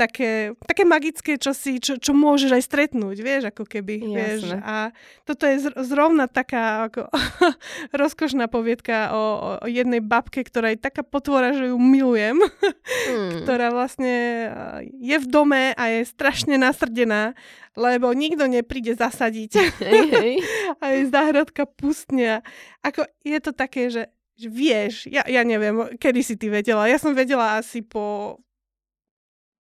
také, 0.02 0.58
také 0.66 0.82
magické 0.82 1.38
čosi, 1.38 1.78
čo, 1.78 1.94
čo 1.94 2.10
môžeš 2.10 2.50
aj 2.58 2.62
stretnúť, 2.66 3.16
vieš, 3.22 3.42
ako 3.54 3.62
keby, 3.62 4.02
Jasne. 4.02 4.10
vieš. 4.10 4.42
A 4.58 4.90
toto 5.22 5.46
je 5.46 5.70
zrovna 5.86 6.26
taká 6.26 6.90
ako 6.90 7.06
rozkošná 8.02 8.50
poviedka 8.50 9.14
o, 9.14 9.22
o 9.62 9.66
jednej 9.70 10.02
babke, 10.02 10.42
ktorá 10.42 10.74
je 10.74 10.82
taká 10.82 11.06
potvora, 11.06 11.54
že 11.54 11.70
ju 11.70 11.78
milujem, 11.78 12.42
hmm. 13.10 13.46
ktorá 13.46 13.70
vlastne 13.70 14.50
je 14.98 15.16
v 15.22 15.26
dome 15.30 15.70
a 15.78 15.82
je 15.94 16.02
strašne 16.02 16.58
nasrdená, 16.58 17.38
lebo 17.78 18.10
nikto 18.10 18.50
nepríde 18.50 18.98
zasadiť. 18.98 19.52
Hej, 19.92 20.08
hej. 20.10 20.32
a 20.82 20.84
je 20.98 21.02
záhradka 21.10 21.64
pustne. 21.66 22.42
Ako 22.82 23.06
je 23.22 23.38
to 23.38 23.54
také, 23.54 23.86
že 23.88 24.10
že 24.32 24.48
vieš, 24.48 25.06
ja, 25.12 25.22
ja 25.28 25.44
neviem, 25.44 25.94
kedy 26.00 26.20
si 26.24 26.34
ty 26.34 26.48
vedela. 26.48 26.88
Ja 26.88 26.96
som 26.96 27.12
vedela 27.12 27.60
asi 27.60 27.84
po 27.84 28.40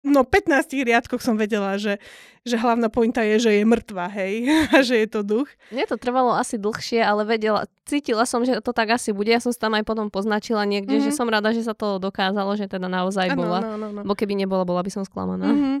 no 0.00 0.24
15 0.24 0.72
riadkoch 0.84 1.20
som 1.20 1.36
vedela, 1.36 1.76
že, 1.76 2.00
že 2.44 2.56
hlavná 2.56 2.88
pointa 2.88 3.20
je, 3.20 3.36
že 3.36 3.50
je 3.60 3.62
mŕtva, 3.68 4.08
hej, 4.08 4.48
a 4.74 4.80
že 4.80 5.04
je 5.04 5.08
to 5.08 5.20
duch. 5.20 5.48
Mne 5.68 5.84
to 5.84 6.00
trvalo 6.00 6.32
asi 6.32 6.56
dlhšie, 6.56 7.04
ale 7.04 7.28
vedela, 7.28 7.68
cítila 7.84 8.24
som, 8.24 8.40
že 8.42 8.64
to 8.64 8.72
tak 8.72 8.96
asi 8.96 9.12
bude. 9.12 9.28
Ja 9.28 9.44
som 9.44 9.52
sa 9.52 9.68
tam 9.68 9.76
aj 9.76 9.84
potom 9.84 10.08
poznačila 10.08 10.64
niekde, 10.64 10.98
mm-hmm. 10.98 11.12
že 11.12 11.16
som 11.16 11.28
rada, 11.28 11.52
že 11.52 11.64
sa 11.64 11.76
to 11.76 12.00
dokázalo, 12.00 12.56
že 12.56 12.64
teda 12.66 12.88
naozaj 12.88 13.32
ano, 13.32 13.38
bola. 13.38 13.58
No, 13.60 13.76
no, 13.76 13.88
no. 13.92 14.00
Bo 14.02 14.16
keby 14.16 14.32
nebola, 14.36 14.64
bola 14.64 14.80
by 14.80 14.90
som 14.90 15.04
sklamaná. 15.04 15.52
Mm-hmm. 15.52 15.76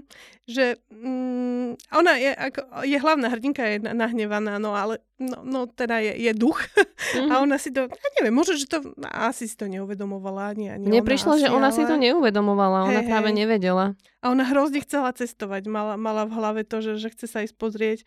Že 0.50 0.66
mm, 0.92 1.68
ona 1.96 2.12
je, 2.20 2.30
ako, 2.36 2.60
je 2.84 2.96
hlavná 3.00 3.26
hrdinka, 3.32 3.62
je 3.64 3.76
nahnevaná, 3.80 4.60
no 4.60 4.76
ale 4.76 5.00
no, 5.20 5.44
no 5.44 5.60
teda 5.68 6.00
je, 6.00 6.16
je 6.16 6.32
duch. 6.32 6.56
Mm-hmm. 6.56 7.28
A 7.32 7.44
ona 7.44 7.60
si 7.60 7.70
to, 7.70 7.86
ja 7.86 8.08
neviem, 8.18 8.34
možno, 8.34 8.56
že 8.56 8.66
to 8.66 8.80
asi 9.12 9.44
si 9.46 9.54
to 9.54 9.68
neuvedomovala. 9.68 10.56
Ani, 10.56 10.72
ani 10.72 10.88
Mne 10.88 11.04
prišlo, 11.04 11.36
že 11.36 11.52
ona 11.52 11.68
ale... 11.68 11.76
si 11.76 11.84
to 11.84 11.94
neuvedomovala, 12.00 12.88
ona 12.88 13.00
hey, 13.04 13.08
práve 13.08 13.30
hey. 13.30 13.36
nevedela. 13.44 13.94
A 14.24 14.32
ona 14.32 14.48
hrozne 14.48 14.80
chcela 14.80 15.12
cestovať, 15.12 15.68
mala, 15.68 15.94
mala 16.00 16.24
v 16.24 16.32
hlave 16.34 16.60
to, 16.64 16.80
že, 16.80 16.96
že 16.96 17.08
chce 17.12 17.26
sa 17.28 17.38
ísť 17.44 17.56
pozrieť 17.56 17.98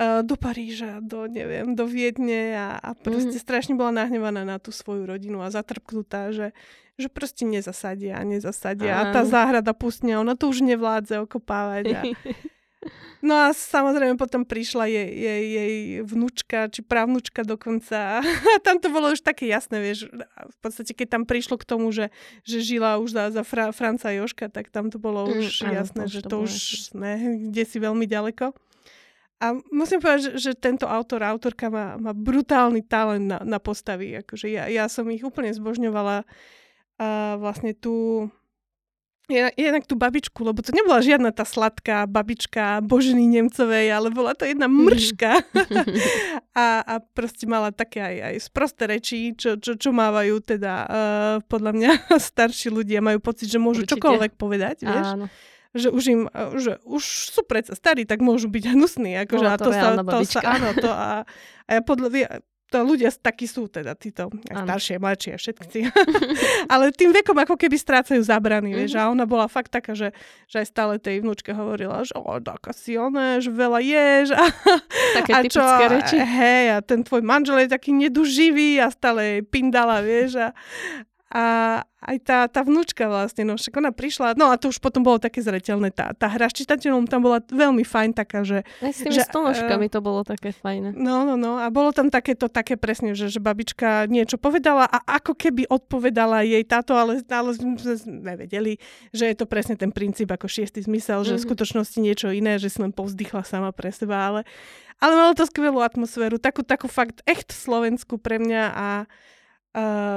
uh, 0.00 0.24
do 0.24 0.34
Paríža, 0.40 1.04
do, 1.04 1.28
neviem, 1.28 1.76
do 1.76 1.84
Viedne 1.84 2.56
a, 2.56 2.68
a 2.80 2.90
proste 2.96 3.36
mm-hmm. 3.36 3.46
strašne 3.46 3.74
bola 3.76 4.04
nahnevaná 4.04 4.48
na 4.48 4.56
tú 4.56 4.72
svoju 4.72 5.04
rodinu 5.04 5.44
a 5.44 5.52
zatrpknutá, 5.52 6.32
že, 6.32 6.56
že 6.96 7.12
proste 7.12 7.44
nezasadia 7.44 8.20
nezasadia. 8.24 9.00
A 9.00 9.12
tá 9.12 9.22
záhrada 9.28 9.76
pustne, 9.76 10.16
ona 10.16 10.32
to 10.36 10.48
už 10.48 10.64
nevládze 10.64 11.20
okopávať. 11.24 11.84
A, 11.92 12.00
No 13.24 13.34
a 13.34 13.50
samozrejme 13.50 14.20
potom 14.20 14.44
prišla 14.44 14.86
jej, 14.86 15.10
jej, 15.10 15.44
jej 15.50 15.74
vnúčka, 16.04 16.68
či 16.68 16.84
právnučka 16.84 17.42
dokonca. 17.42 18.22
A 18.54 18.58
tam 18.62 18.78
to 18.78 18.92
bolo 18.92 19.10
už 19.10 19.24
také 19.24 19.48
jasné, 19.48 19.80
vieš. 19.80 20.06
V 20.36 20.58
podstate, 20.62 20.92
keď 20.92 21.18
tam 21.18 21.22
prišlo 21.24 21.56
k 21.58 21.68
tomu, 21.68 21.90
že, 21.90 22.12
že 22.44 22.62
žila 22.62 23.00
už 23.00 23.16
za, 23.16 23.24
za 23.32 23.42
Fra, 23.42 23.72
Franca 23.72 24.12
Joška, 24.12 24.52
tak 24.52 24.68
tam 24.68 24.92
to 24.92 25.00
bolo 25.00 25.26
mm, 25.26 25.32
už 25.42 25.46
mm, 25.64 25.72
jasné, 25.72 26.02
áno, 26.06 26.12
že 26.12 26.20
to, 26.22 26.28
to 26.28 26.36
už 26.46 26.52
sme 26.92 27.10
kde 27.50 27.62
si 27.64 27.76
veľmi 27.80 28.04
ďaleko. 28.04 28.52
A 29.36 29.52
musím 29.68 30.00
povedať, 30.00 30.32
že, 30.32 30.48
že 30.48 30.52
tento 30.56 30.88
autor, 30.88 31.20
autorka 31.20 31.68
má, 31.68 32.00
má 32.00 32.16
brutálny 32.16 32.80
talent 32.80 33.28
na, 33.28 33.38
na 33.44 33.60
postavy. 33.60 34.16
Akože 34.24 34.48
ja, 34.48 34.64
ja 34.72 34.88
som 34.88 35.04
ich 35.12 35.20
úplne 35.20 35.52
zbožňovala. 35.52 36.24
A 36.96 37.36
vlastne 37.36 37.76
tu 37.76 38.26
jednak 39.28 39.84
tú 39.90 39.98
babičku, 39.98 40.38
lebo 40.46 40.62
to 40.62 40.70
nebola 40.70 41.02
žiadna 41.02 41.34
tá 41.34 41.42
sladká 41.42 42.06
babička 42.06 42.78
Boženy 42.82 43.26
Nemcovej, 43.26 43.90
ale 43.90 44.08
bola 44.14 44.38
to 44.38 44.46
jedna 44.46 44.70
mrška. 44.70 45.42
a, 46.54 46.66
a 46.86 46.94
proste 47.02 47.50
mala 47.50 47.74
také 47.74 47.98
aj, 47.98 48.16
aj 48.22 48.36
sprosté 48.46 48.86
reči, 48.86 49.34
čo, 49.34 49.58
čo, 49.58 49.74
čo 49.74 49.90
mávajú 49.90 50.38
teda 50.46 50.74
uh, 50.86 51.36
podľa 51.50 51.72
mňa 51.74 51.90
starší 52.30 52.70
ľudia, 52.70 53.02
majú 53.02 53.18
pocit, 53.18 53.50
že 53.50 53.58
môžu 53.58 53.82
Určite. 53.82 53.98
čokoľvek 53.98 54.32
povedať, 54.38 54.86
vieš. 54.86 55.08
Áno 55.18 55.26
že 55.76 55.92
už 55.92 56.04
im, 56.08 56.22
e, 56.32 56.42
že 56.56 56.80
už 56.88 57.04
sú 57.04 57.44
predsa 57.44 57.76
starí, 57.76 58.08
tak 58.08 58.24
môžu 58.24 58.48
byť 58.48 58.64
hnusní. 58.72 59.12
Akože, 59.28 59.44
a 59.44 59.56
to, 59.60 59.70
sa, 59.70 59.88
to 60.00 60.18
sa, 60.24 60.40
áno, 60.40 60.72
to 60.72 60.88
a, 60.88 61.28
a 61.68 61.70
ja 61.70 61.80
podľa, 61.84 62.08
to 62.76 62.84
ľudia 62.84 63.08
takí 63.08 63.48
sú, 63.48 63.72
teda 63.72 63.96
títo 63.96 64.28
staršie, 64.44 65.00
mladšie, 65.00 65.32
všetci. 65.40 65.78
Ale 66.72 66.92
tým 66.92 67.08
vekom 67.16 67.32
ako 67.40 67.56
keby 67.56 67.80
strácajú 67.80 68.20
zabrany, 68.20 68.76
mm-hmm. 68.76 68.80
vieš. 68.84 69.00
A 69.00 69.08
ona 69.08 69.24
bola 69.24 69.48
fakt 69.48 69.72
taká, 69.72 69.96
že, 69.96 70.12
že 70.44 70.60
aj 70.60 70.66
stále 70.68 70.92
tej 71.00 71.24
vnúčke 71.24 71.56
hovorila, 71.56 72.04
že 72.04 72.12
o, 72.12 72.36
taká 72.36 72.76
si 72.76 73.00
ona, 73.00 73.40
že 73.40 73.48
veľa 73.48 73.80
ješ. 73.80 74.28
A, 74.36 74.44
Také 75.16 75.32
a 75.32 75.40
čo, 75.48 75.64
reči. 75.64 76.18
Hej, 76.20 76.64
a 76.76 76.78
ten 76.84 77.00
tvoj 77.00 77.24
manžel 77.24 77.64
je 77.64 77.72
taký 77.72 77.96
neduživý 77.96 78.76
a 78.84 78.92
stále 78.92 79.40
pindala, 79.40 80.04
vieš. 80.04 80.36
A, 80.36 80.52
a 81.26 81.82
aj 82.06 82.16
tá, 82.22 82.46
tá 82.46 82.62
vnúčka 82.62 83.10
vlastne, 83.10 83.42
no 83.42 83.58
však 83.58 83.82
ona 83.82 83.90
prišla, 83.90 84.38
no 84.38 84.54
a 84.54 84.54
to 84.54 84.70
už 84.70 84.78
potom 84.78 85.02
bolo 85.02 85.18
také 85.18 85.42
zretelné, 85.42 85.90
tá, 85.90 86.14
tá 86.14 86.30
hra 86.30 86.46
s 86.46 86.62
čitateľom 86.62 87.10
tam 87.10 87.26
bola 87.26 87.42
veľmi 87.42 87.82
fajn 87.82 88.14
taká, 88.14 88.46
že... 88.46 88.62
Aj 88.78 88.94
s 88.94 89.02
tými 89.02 89.18
že, 89.18 89.26
stonožkami 89.26 89.90
uh, 89.90 89.92
to 89.92 89.98
bolo 89.98 90.22
také 90.22 90.54
fajné. 90.54 90.94
No, 90.94 91.26
no, 91.26 91.34
no 91.34 91.58
a 91.58 91.66
bolo 91.74 91.90
tam 91.90 92.14
takéto, 92.14 92.46
také 92.46 92.78
presne, 92.78 93.18
že, 93.18 93.26
že 93.26 93.42
babička 93.42 94.06
niečo 94.06 94.38
povedala 94.38 94.86
a 94.86 95.02
ako 95.18 95.34
keby 95.34 95.66
odpovedala 95.66 96.46
jej 96.46 96.62
táto, 96.62 96.94
ale, 96.94 97.18
ale 97.26 97.50
sme 97.58 98.38
vedeli, 98.38 98.78
že 99.10 99.26
je 99.26 99.34
to 99.34 99.50
presne 99.50 99.74
ten 99.74 99.90
princíp 99.90 100.30
ako 100.30 100.46
šiestý 100.46 100.86
zmysel, 100.86 101.26
mm-hmm. 101.26 101.34
že 101.34 101.34
v 101.34 101.42
mhm. 101.42 101.46
skutočnosti 101.50 101.98
niečo 101.98 102.30
iné, 102.30 102.62
že 102.62 102.70
si 102.70 102.78
len 102.78 102.94
povzdychla 102.94 103.42
sama 103.42 103.74
pre 103.74 103.90
seba, 103.90 104.30
ale, 104.30 104.40
ale 105.02 105.12
malo 105.18 105.34
to 105.34 105.42
skvelú 105.42 105.82
atmosféru, 105.82 106.38
takú, 106.38 106.62
takú 106.62 106.86
fakt 106.86 107.26
echt 107.26 107.50
slovenskú 107.50 108.14
pre 108.14 108.38
mňa 108.38 108.64
a 108.70 108.88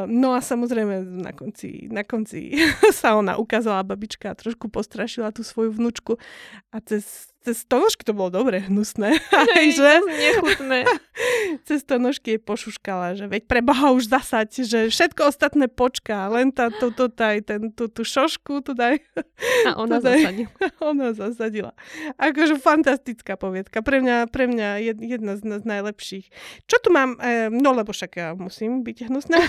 No 0.08 0.32
a 0.32 0.40
samozrejme 0.40 1.04
na 1.04 1.36
konci, 1.36 1.92
na 1.92 2.08
konci 2.08 2.56
sa 2.96 3.20
ona 3.20 3.36
ukázala 3.36 3.84
babička 3.84 4.32
a 4.32 4.40
trošku 4.40 4.72
postrašila 4.72 5.36
tú 5.36 5.44
svoju 5.44 5.76
vnúčku 5.76 6.16
a 6.72 6.80
cez 6.80 7.29
cez 7.40 7.64
to 7.64 7.80
nožky 7.80 8.04
to 8.04 8.12
bolo 8.12 8.30
dobre 8.30 8.60
hnusné. 8.60 9.16
Hej, 9.56 9.80
že? 9.80 9.92
nechutné. 10.04 10.84
cez 11.68 11.88
to 11.88 11.96
nožky 11.96 12.36
jej 12.36 12.42
pošuškala, 12.42 13.16
že 13.16 13.32
veď 13.32 13.48
pre 13.48 13.64
Boha 13.64 13.96
už 13.96 14.12
zasať, 14.12 14.68
že 14.68 14.80
všetko 14.92 15.32
ostatné 15.32 15.72
počká, 15.72 16.28
len 16.28 16.52
tá, 16.52 16.68
to, 16.68 16.92
to, 16.92 17.08
taj, 17.08 17.44
ten, 17.48 17.72
tú, 17.72 17.88
tú 17.88 18.04
šošku 18.04 18.60
tu 18.64 18.76
daj. 18.76 19.00
A 19.68 19.80
ona 19.80 20.00
daj. 20.04 20.20
zasadila. 20.20 20.52
ona 20.84 21.08
zasadila. 21.16 21.72
Akože 22.20 22.60
fantastická 22.60 23.40
poviedka. 23.40 23.80
Pre 23.80 24.04
mňa, 24.04 24.28
pre 24.28 24.46
mňa 24.52 24.70
jedna 25.00 25.40
z, 25.40 25.64
z 25.64 25.66
najlepších. 25.66 26.26
Čo 26.68 26.78
tu 26.84 26.90
mám? 26.92 27.16
E, 27.24 27.48
no 27.48 27.72
lebo 27.72 27.96
však 27.96 28.12
ja 28.20 28.28
musím 28.36 28.84
byť 28.84 28.98
hnusná. 29.08 29.40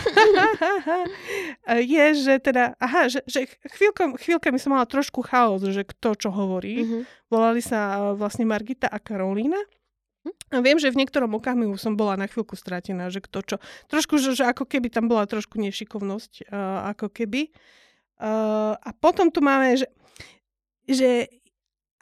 je, 1.75 2.05
že 2.15 2.35
teda, 2.39 2.79
aha, 2.79 3.11
že, 3.11 3.27
že 3.27 3.51
chvíľka, 3.75 4.15
chvíľka 4.23 4.49
mi 4.55 4.63
som 4.63 4.79
mala 4.79 4.87
trošku 4.87 5.27
chaos, 5.27 5.67
že 5.67 5.83
kto 5.83 6.15
čo 6.15 6.31
hovorí. 6.31 6.87
Mm-hmm. 6.87 7.20
Volali 7.31 7.63
sa 7.63 8.11
vlastne 8.19 8.43
Margita 8.43 8.91
a 8.91 8.99
Karolína. 8.99 9.59
A 10.53 10.61
viem, 10.61 10.77
že 10.77 10.93
v 10.93 11.01
niektorom 11.01 11.33
okamihu 11.33 11.81
som 11.81 11.97
bola 11.97 12.19
na 12.19 12.29
chvíľku 12.29 12.53
stratená, 12.53 13.09
že 13.09 13.25
kto 13.25 13.41
čo. 13.41 13.57
Trošku, 13.89 14.21
že, 14.21 14.37
že 14.37 14.45
ako 14.45 14.69
keby 14.69 14.93
tam 14.93 15.09
bola 15.09 15.25
trošku 15.25 15.57
nešikovnosť, 15.57 16.51
uh, 16.51 16.93
ako 16.93 17.09
keby. 17.09 17.49
Uh, 18.21 18.77
a 18.77 18.91
potom 18.93 19.33
tu 19.33 19.41
máme, 19.41 19.81
že, 19.81 19.89
že 20.85 21.31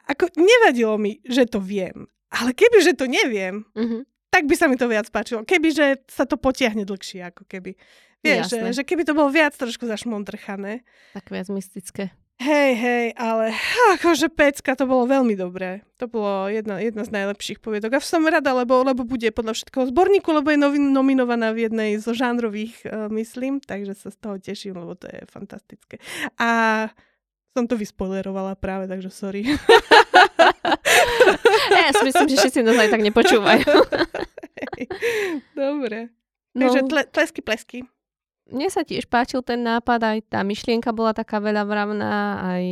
ako 0.03 0.35
nevadilo 0.35 0.99
mi, 0.99 1.23
že 1.23 1.47
to 1.47 1.63
viem. 1.63 2.11
Ale 2.33 2.51
keby, 2.51 2.83
že 2.83 2.97
to 2.97 3.07
neviem, 3.07 3.63
mm-hmm. 3.71 4.01
tak 4.33 4.49
by 4.49 4.55
sa 4.57 4.67
mi 4.67 4.75
to 4.75 4.91
viac 4.91 5.07
páčilo. 5.13 5.47
Keby, 5.47 5.69
že 5.71 5.85
sa 6.11 6.27
to 6.27 6.35
potiahne 6.35 6.83
dlhšie, 6.83 7.23
ako 7.23 7.47
keby. 7.47 7.79
Vieš, 8.19 8.51
že, 8.51 8.59
že 8.75 8.83
keby 8.83 9.07
to 9.07 9.15
bolo 9.15 9.31
viac 9.31 9.55
trošku 9.55 9.87
zašmondrchané. 9.87 10.83
Tak 11.15 11.31
viac 11.31 11.47
mystické. 11.47 12.11
Hej, 12.39 12.71
hej, 12.79 13.05
ale 13.19 13.51
akože 13.99 14.31
pecka, 14.31 14.71
to 14.71 14.87
bolo 14.87 15.03
veľmi 15.03 15.35
dobré. 15.35 15.83
To 15.99 16.07
bolo 16.07 16.47
jedna, 16.47 16.79
jedna 16.79 17.03
z 17.03 17.11
najlepších 17.11 17.59
poviedok. 17.59 17.91
A 17.91 17.99
som 17.99 18.23
rada, 18.23 18.55
lebo, 18.55 18.79
lebo 18.79 19.03
bude 19.03 19.27
podľa 19.35 19.59
všetkého 19.59 19.91
zborníku, 19.91 20.31
lebo 20.31 20.47
je 20.47 20.55
novi, 20.55 20.79
nominovaná 20.79 21.51
v 21.51 21.67
jednej 21.67 21.99
zo 21.99 22.15
žánrových, 22.15 22.79
uh, 22.87 23.11
myslím, 23.11 23.59
takže 23.59 23.91
sa 23.91 24.07
z 24.07 24.17
toho 24.23 24.39
teším, 24.39 24.79
lebo 24.79 24.95
to 24.95 25.11
je 25.11 25.19
fantastické. 25.27 25.99
A 26.39 26.87
som 27.51 27.67
to 27.67 27.75
vyspoilerovala 27.75 28.55
práve, 28.55 28.87
takže 28.87 29.11
sorry. 29.11 29.43
ja 31.75 31.91
si 31.91 32.07
myslím, 32.07 32.27
že 32.31 32.39
všetci 32.39 32.63
nás 32.63 32.79
aj 32.79 32.87
tak 32.87 33.03
nepočúvajú. 33.03 33.67
Dobre. 35.59 36.07
No. 36.55 36.71
Takže 36.71 36.87
tle, 36.87 37.03
tlesky, 37.03 37.43
plesky 37.43 37.83
mne 38.49 38.67
sa 38.73 38.81
tiež 38.81 39.05
páčil 39.05 39.45
ten 39.45 39.61
nápad, 39.61 39.99
aj 40.01 40.19
tá 40.33 40.39
myšlienka 40.41 40.89
bola 40.91 41.13
taká 41.13 41.37
veľa 41.37 41.63
vravná, 41.65 42.13
aj 42.41 42.65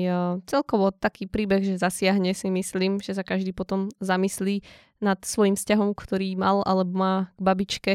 celkovo 0.49 0.89
taký 0.89 1.30
príbeh, 1.30 1.61
že 1.61 1.80
zasiahne 1.80 2.34
si 2.34 2.49
myslím, 2.49 2.99
že 2.99 3.13
sa 3.13 3.23
každý 3.23 3.53
potom 3.53 3.93
zamyslí 4.01 4.65
nad 4.99 5.21
svojim 5.21 5.53
vzťahom, 5.53 5.93
ktorý 5.93 6.34
mal 6.34 6.65
alebo 6.65 6.93
má 6.97 7.13
k 7.38 7.39
babičke 7.41 7.93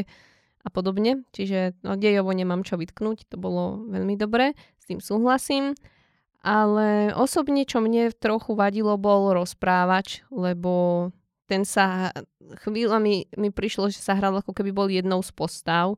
a 0.63 0.69
podobne. 0.71 1.27
Čiže 1.35 1.83
no, 1.83 1.99
dejovo 1.99 2.31
nemám 2.31 2.63
čo 2.63 2.79
vytknúť, 2.79 3.27
to 3.27 3.35
bolo 3.35 3.83
veľmi 3.91 4.15
dobré, 4.15 4.55
s 4.79 4.87
tým 4.87 5.03
súhlasím. 5.03 5.75
Ale 6.43 7.15
osobne, 7.15 7.63
čo 7.63 7.79
mne 7.79 8.11
trochu 8.11 8.51
vadilo, 8.55 8.99
bol 8.99 9.31
rozprávač, 9.31 10.27
lebo 10.27 11.07
ten 11.47 11.63
sa 11.63 12.11
chvíľami 12.63 13.31
mi 13.39 13.49
prišlo, 13.51 13.91
že 13.91 14.03
sa 14.03 14.15
hral 14.15 14.35
ako 14.39 14.51
keby 14.51 14.71
bol 14.75 14.87
jednou 14.91 15.23
z 15.23 15.31
postav 15.31 15.95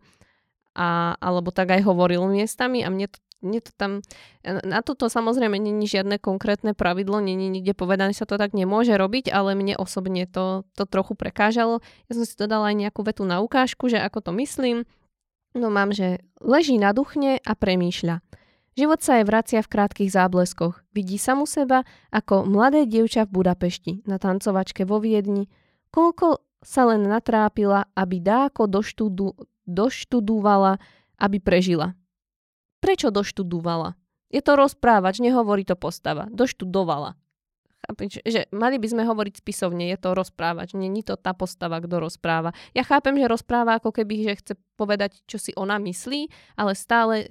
a, 0.76 1.16
alebo 1.18 1.50
tak 1.50 1.72
aj 1.72 1.82
hovoril 1.88 2.28
miestami 2.28 2.84
a 2.84 2.92
mne 2.92 3.08
to, 3.08 3.18
mne 3.40 3.60
to 3.64 3.72
tam, 3.80 3.92
na 4.44 4.84
toto 4.84 5.08
samozrejme 5.08 5.56
není 5.56 5.88
žiadne 5.88 6.20
konkrétne 6.20 6.76
pravidlo, 6.76 7.24
není 7.24 7.48
nikde 7.48 7.74
povedané, 7.74 8.12
sa 8.12 8.28
to 8.28 8.36
tak 8.36 8.52
nemôže 8.52 8.94
robiť, 8.94 9.32
ale 9.32 9.56
mne 9.56 9.80
osobne 9.80 10.28
to, 10.28 10.68
to 10.76 10.84
trochu 10.84 11.16
prekážalo. 11.16 11.80
Ja 12.12 12.20
som 12.20 12.26
si 12.28 12.36
to 12.36 12.46
dala 12.46 12.74
aj 12.74 12.76
nejakú 12.76 13.02
vetu 13.08 13.24
na 13.24 13.40
ukážku, 13.40 13.88
že 13.88 14.02
ako 14.02 14.20
to 14.20 14.32
myslím. 14.38 14.84
No 15.56 15.72
mám, 15.72 15.96
že 15.96 16.20
leží 16.44 16.76
na 16.76 16.92
duchne 16.92 17.40
a 17.40 17.56
premýšľa. 17.56 18.20
Život 18.76 19.00
sa 19.00 19.24
jej 19.24 19.26
vracia 19.26 19.64
v 19.64 19.72
krátkých 19.72 20.12
zábleskoch. 20.12 20.84
Vidí 20.92 21.16
samu 21.16 21.48
seba 21.48 21.88
ako 22.12 22.44
mladé 22.44 22.84
dievča 22.84 23.24
v 23.24 23.40
Budapešti, 23.40 24.04
na 24.04 24.20
tancovačke 24.20 24.84
vo 24.84 25.00
Viedni. 25.00 25.48
Koľko 25.96 26.44
sa 26.60 26.92
len 26.92 27.08
natrápila, 27.08 27.88
aby 27.96 28.20
dáko 28.20 28.68
do, 28.68 28.84
štúdu, 28.84 29.32
doštudovala, 29.66 30.78
aby 31.22 31.38
prežila. 31.42 31.94
Prečo 32.80 33.10
doštudovala? 33.10 33.98
Je 34.30 34.42
to 34.42 34.58
rozprávač, 34.58 35.22
nehovorí 35.22 35.66
to 35.66 35.78
postava. 35.78 36.26
Doštudovala. 36.30 37.18
Že 38.26 38.50
mali 38.50 38.82
by 38.82 38.88
sme 38.90 39.04
hovoriť 39.06 39.46
spisovne, 39.46 39.86
je 39.94 39.98
to 40.02 40.18
rozprávač, 40.18 40.74
není 40.74 41.06
to 41.06 41.14
tá 41.22 41.38
postava, 41.38 41.78
kto 41.78 42.02
rozpráva. 42.02 42.50
Ja 42.74 42.82
chápem, 42.82 43.14
že 43.14 43.30
rozpráva 43.30 43.78
ako 43.78 43.94
keby, 43.94 44.26
že 44.26 44.40
chce 44.42 44.54
povedať, 44.74 45.22
čo 45.30 45.38
si 45.38 45.54
ona 45.54 45.78
myslí, 45.78 46.34
ale 46.58 46.74
stále, 46.74 47.30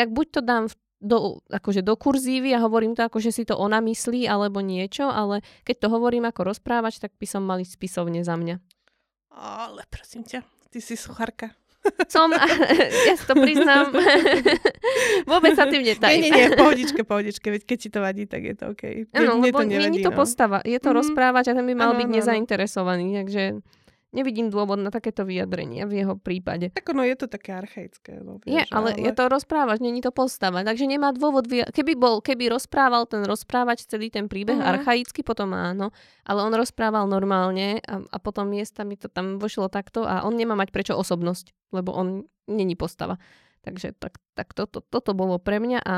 tak 0.00 0.08
buď 0.08 0.26
to 0.32 0.40
dám 0.40 0.64
do, 1.00 1.44
akože 1.52 1.84
do 1.84 1.96
kurzívy 1.96 2.56
a 2.56 2.64
hovorím 2.64 2.96
to 2.96 3.04
ako, 3.04 3.20
že 3.20 3.32
si 3.32 3.42
to 3.44 3.60
ona 3.60 3.80
myslí 3.84 4.24
alebo 4.24 4.64
niečo, 4.64 5.08
ale 5.08 5.44
keď 5.68 5.84
to 5.84 5.88
hovorím 5.92 6.28
ako 6.28 6.48
rozprávač, 6.48 6.96
tak 6.96 7.12
by 7.20 7.26
som 7.28 7.44
mali 7.44 7.68
spisovne 7.68 8.24
za 8.24 8.40
mňa. 8.40 8.56
Ale 9.36 9.84
prosím 9.92 10.24
ťa, 10.24 10.44
ty 10.72 10.80
si 10.80 10.96
suchárka. 10.96 11.59
Som, 12.12 12.28
ja 13.08 13.14
si 13.16 13.24
to 13.24 13.32
priznám, 13.32 13.88
vôbec 15.32 15.56
sa 15.56 15.64
tým 15.64 15.80
netajím. 15.80 16.28
Nie, 16.28 16.30
nie, 16.30 16.44
nie, 16.52 16.58
pohodičke, 16.58 17.00
pohodičke, 17.08 17.48
veď 17.48 17.62
keď 17.64 17.78
ti 17.80 17.88
to 17.88 17.98
vadí, 18.04 18.24
tak 18.28 18.44
je 18.44 18.54
to 18.56 18.64
OK. 18.76 19.08
Áno, 19.16 19.40
lebo 19.40 19.64
to 19.64 19.68
nevadí, 19.68 19.96
nie 19.96 20.04
je 20.04 20.06
to 20.06 20.12
no. 20.12 20.18
postava, 20.20 20.60
je 20.60 20.76
to 20.76 20.92
mm-hmm. 20.92 21.00
rozprávať 21.00 21.44
a 21.50 21.52
ten 21.56 21.64
by 21.64 21.74
mal 21.74 21.96
ano, 21.96 22.00
byť 22.04 22.08
ano, 22.12 22.16
nezainteresovaný, 22.20 23.06
takže 23.24 23.64
nevidím 24.10 24.50
dôvod 24.50 24.82
na 24.82 24.90
takéto 24.90 25.22
vyjadrenie 25.22 25.86
v 25.86 26.02
jeho 26.02 26.14
prípade. 26.18 26.74
Tak 26.74 26.86
ono 26.90 27.06
je 27.06 27.16
to 27.16 27.26
také 27.30 27.54
archaické. 27.54 28.18
No, 28.22 28.42
vieš, 28.42 28.54
je, 28.54 28.62
ale, 28.74 28.94
ale 28.94 29.06
je 29.06 29.12
to 29.14 29.24
rozprávač, 29.30 29.78
není 29.78 30.02
to 30.02 30.10
postava. 30.10 30.66
Takže 30.66 30.86
nemá 30.86 31.14
dôvod, 31.14 31.46
vyja- 31.46 31.70
keby, 31.70 31.94
bol, 31.94 32.18
keby 32.18 32.50
rozprával 32.50 33.06
ten 33.06 33.22
rozprávač 33.22 33.86
celý 33.86 34.10
ten 34.10 34.26
príbeh 34.26 34.58
uh-huh. 34.58 34.82
archaicky, 34.82 35.22
potom 35.22 35.54
áno. 35.54 35.94
Ale 36.26 36.42
on 36.42 36.52
rozprával 36.54 37.06
normálne 37.06 37.78
a, 37.86 38.02
a 38.02 38.16
potom 38.18 38.50
miestami 38.50 38.98
to 38.98 39.06
tam 39.06 39.38
vošlo 39.38 39.70
takto 39.70 40.02
a 40.02 40.26
on 40.26 40.34
nemá 40.34 40.58
mať 40.58 40.74
prečo 40.74 40.94
osobnosť, 40.98 41.54
lebo 41.70 41.94
on 41.94 42.26
není 42.50 42.74
postava. 42.74 43.16
Takže 43.60 43.94
tak, 43.94 44.18
tak 44.34 44.56
toto, 44.56 44.80
toto 44.80 45.12
bolo 45.12 45.38
pre 45.38 45.60
mňa 45.60 45.80
a 45.84 45.96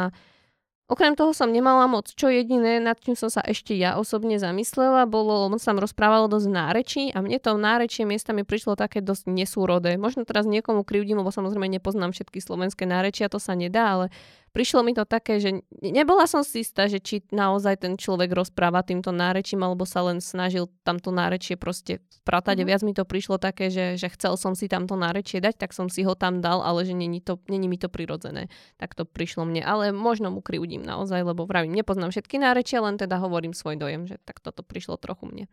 Okrem 0.91 1.15
toho 1.17 1.31
som 1.33 1.49
nemala 1.49 1.87
moc 1.87 2.11
čo 2.11 2.29
jediné, 2.29 2.77
nad 2.83 2.99
čím 3.01 3.15
som 3.17 3.31
sa 3.33 3.41
ešte 3.47 3.73
ja 3.73 3.97
osobne 3.97 4.37
zamyslela, 4.37 5.09
bolo, 5.09 5.49
on 5.49 5.57
sa 5.57 5.73
rozprávalo 5.73 6.29
dosť 6.29 6.49
nárečí 6.51 7.05
a 7.15 7.23
mne 7.23 7.39
to 7.39 7.55
nárečie 7.57 8.05
miestami 8.05 8.43
prišlo 8.43 8.77
také 8.77 8.99
dosť 9.01 9.31
nesúrodé. 9.31 9.97
Možno 9.97 10.27
teraz 10.29 10.45
niekomu 10.45 10.85
krivdím, 10.85 11.23
lebo 11.23 11.33
samozrejme 11.33 11.71
nepoznám 11.71 12.13
všetky 12.13 12.43
slovenské 12.43 12.85
nárečia, 12.85 13.33
to 13.33 13.41
sa 13.41 13.57
nedá, 13.57 13.95
ale 13.95 14.07
prišlo 14.53 14.85
mi 14.85 14.93
to 14.93 15.09
také, 15.09 15.41
že 15.41 15.65
nebola 15.81 16.29
som 16.29 16.45
si 16.45 16.61
istá, 16.61 16.87
že 16.87 17.01
či 17.01 17.25
naozaj 17.33 17.83
ten 17.83 17.97
človek 17.97 18.31
rozpráva 18.31 18.85
týmto 18.85 19.11
nárečím, 19.11 19.65
alebo 19.65 19.89
sa 19.89 20.05
len 20.05 20.21
snažil 20.21 20.69
tamto 20.85 21.09
nárečie 21.09 21.57
proste 21.57 22.05
pratať. 22.23 22.61
Mm-hmm. 22.61 22.69
Viac 22.69 22.83
mi 22.85 22.93
to 22.93 23.05
prišlo 23.09 23.41
také, 23.41 23.73
že, 23.73 23.97
že 23.97 24.13
chcel 24.13 24.37
som 24.37 24.53
si 24.53 24.69
tamto 24.69 24.95
nárečie 24.95 25.41
dať, 25.41 25.57
tak 25.57 25.73
som 25.73 25.89
si 25.89 26.05
ho 26.05 26.13
tam 26.13 26.45
dal, 26.45 26.61
ale 26.61 26.85
že 26.85 26.93
není, 26.93 27.25
to, 27.25 27.41
není 27.49 27.67
mi 27.67 27.81
to 27.81 27.89
prirodzené. 27.89 28.53
Tak 28.77 28.93
to 28.93 29.09
prišlo 29.09 29.49
mne. 29.49 29.65
Ale 29.65 29.91
možno 29.91 30.29
mu 30.29 30.45
krivdím 30.45 30.85
naozaj, 30.85 31.25
lebo 31.25 31.49
vravím, 31.49 31.73
nepoznám 31.73 32.13
všetky 32.13 32.37
nárečia, 32.37 32.85
len 32.85 33.01
teda 33.01 33.17
hovorím 33.19 33.57
svoj 33.57 33.81
dojem, 33.81 34.05
že 34.05 34.21
tak 34.23 34.39
toto 34.45 34.61
prišlo 34.61 35.01
trochu 35.01 35.27
mne. 35.27 35.45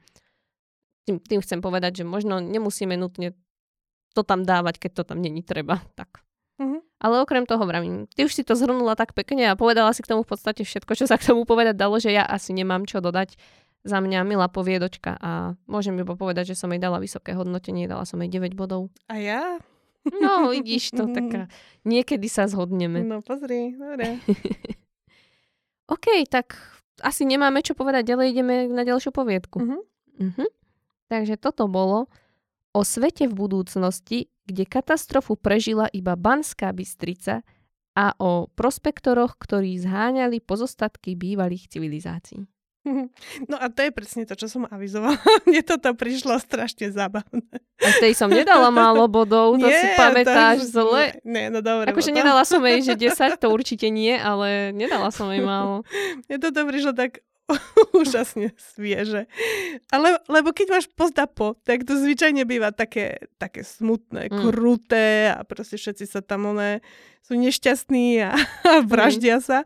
Tým, 1.08 1.18
tým 1.24 1.40
chcem 1.42 1.64
povedať, 1.64 2.04
že 2.04 2.06
možno 2.06 2.44
nemusíme 2.44 2.94
nutne 3.00 3.34
to 4.14 4.22
tam 4.28 4.44
dávať, 4.44 4.78
keď 4.84 4.92
to 5.02 5.04
tam 5.16 5.24
není 5.24 5.42
treba. 5.42 5.80
Tak. 5.96 6.22
Mm-hmm. 6.60 6.89
Ale 7.00 7.24
okrem 7.24 7.48
toho 7.48 7.64
vravím, 7.64 8.12
ty 8.12 8.28
už 8.28 8.36
si 8.36 8.44
to 8.44 8.60
zhrnula 8.60 8.92
tak 9.00 9.16
pekne 9.16 9.48
a 9.48 9.56
povedala 9.56 9.96
si 9.96 10.04
k 10.04 10.12
tomu 10.12 10.28
v 10.28 10.36
podstate 10.36 10.68
všetko, 10.68 11.00
čo 11.00 11.08
sa 11.08 11.16
k 11.16 11.32
tomu 11.32 11.48
povedať 11.48 11.80
dalo, 11.80 11.96
že 11.96 12.12
ja 12.12 12.28
asi 12.28 12.52
nemám 12.52 12.84
čo 12.84 13.00
dodať. 13.00 13.40
Za 13.88 14.04
mňa 14.04 14.28
milá 14.28 14.52
poviedočka 14.52 15.16
a 15.16 15.56
môžem 15.64 15.96
iba 15.96 16.12
povedať, 16.20 16.52
že 16.52 16.60
som 16.60 16.68
jej 16.68 16.84
dala 16.84 17.00
vysoké 17.00 17.32
hodnotenie, 17.32 17.88
dala 17.88 18.04
som 18.04 18.20
jej 18.20 18.28
9 18.28 18.52
bodov. 18.52 18.92
A 19.08 19.16
ja? 19.16 19.56
No, 20.04 20.52
vidíš 20.52 20.92
to, 20.92 21.08
taká, 21.16 21.48
niekedy 21.88 22.28
sa 22.28 22.52
zhodneme. 22.52 23.08
No 23.08 23.24
pozri, 23.24 23.80
dobre. 23.80 24.20
OK, 25.96 26.28
tak 26.28 26.60
asi 27.00 27.24
nemáme 27.24 27.64
čo 27.64 27.72
povedať, 27.72 28.12
ďalej 28.12 28.28
ideme 28.36 28.56
na 28.68 28.84
ďalšiu 28.84 29.16
poviedku. 29.16 29.64
Mhm. 29.64 29.78
Mhm. 30.20 30.46
Takže 31.10 31.40
toto 31.40 31.66
bolo 31.72 32.12
o 32.72 32.82
svete 32.82 33.26
v 33.26 33.34
budúcnosti, 33.34 34.30
kde 34.46 34.66
katastrofu 34.66 35.38
prežila 35.38 35.90
iba 35.90 36.14
Banská 36.14 36.74
Bystrica 36.74 37.42
a 37.94 38.14
o 38.18 38.48
prospektoroch, 38.48 39.36
ktorí 39.38 39.78
zháňali 39.78 40.40
pozostatky 40.40 41.14
bývalých 41.14 41.70
civilizácií. 41.70 42.46
No 43.52 43.60
a 43.60 43.68
to 43.70 43.86
je 43.86 43.92
presne 43.92 44.24
to, 44.26 44.34
čo 44.34 44.48
som 44.48 44.64
avizovala. 44.66 45.20
Mne 45.48 45.62
toto 45.62 45.92
prišlo 45.94 46.40
strašne 46.40 46.90
zábavné. 46.90 47.46
A 47.80 47.90
tej 48.00 48.16
som 48.16 48.32
nedala 48.32 48.72
málo 48.72 49.06
bodov, 49.12 49.60
to 49.60 49.68
Nie, 49.68 49.78
si 49.78 49.88
pamätáš 49.94 50.72
to- 50.72 50.88
zle. 50.88 51.20
Nie, 51.28 51.52
no 51.54 51.60
dobre. 51.62 51.92
Akože 51.92 52.16
nedala 52.16 52.42
som 52.48 52.64
jej, 52.64 52.82
že 52.82 52.96
10, 52.96 53.36
to 53.38 53.52
určite 53.52 53.88
nie, 53.92 54.16
ale 54.16 54.72
nedala 54.72 55.12
som 55.12 55.28
jej 55.30 55.44
málo. 55.44 55.84
Mne 56.26 56.38
toto 56.40 56.66
prišlo 56.66 56.96
tak 56.96 57.20
úžasne 58.00 58.54
svieže. 58.56 59.26
Ale, 59.90 60.22
lebo 60.30 60.54
keď 60.54 60.68
máš 60.80 60.86
postapo, 60.92 61.58
tak 61.66 61.84
to 61.84 61.98
zvyčajne 61.98 62.46
býva 62.46 62.70
také, 62.72 63.28
také 63.42 63.66
smutné, 63.66 64.30
Mm. 64.30 64.52
kruté 64.52 65.34
a 65.34 65.42
proste 65.48 65.80
všetci 65.80 66.06
sa 66.06 66.22
tam 66.22 66.54
oné 66.54 66.84
sú 67.30 67.38
nešťastní 67.38 68.26
a, 68.26 68.34
a 68.74 68.82
vraždia 68.82 69.38
sa. 69.38 69.62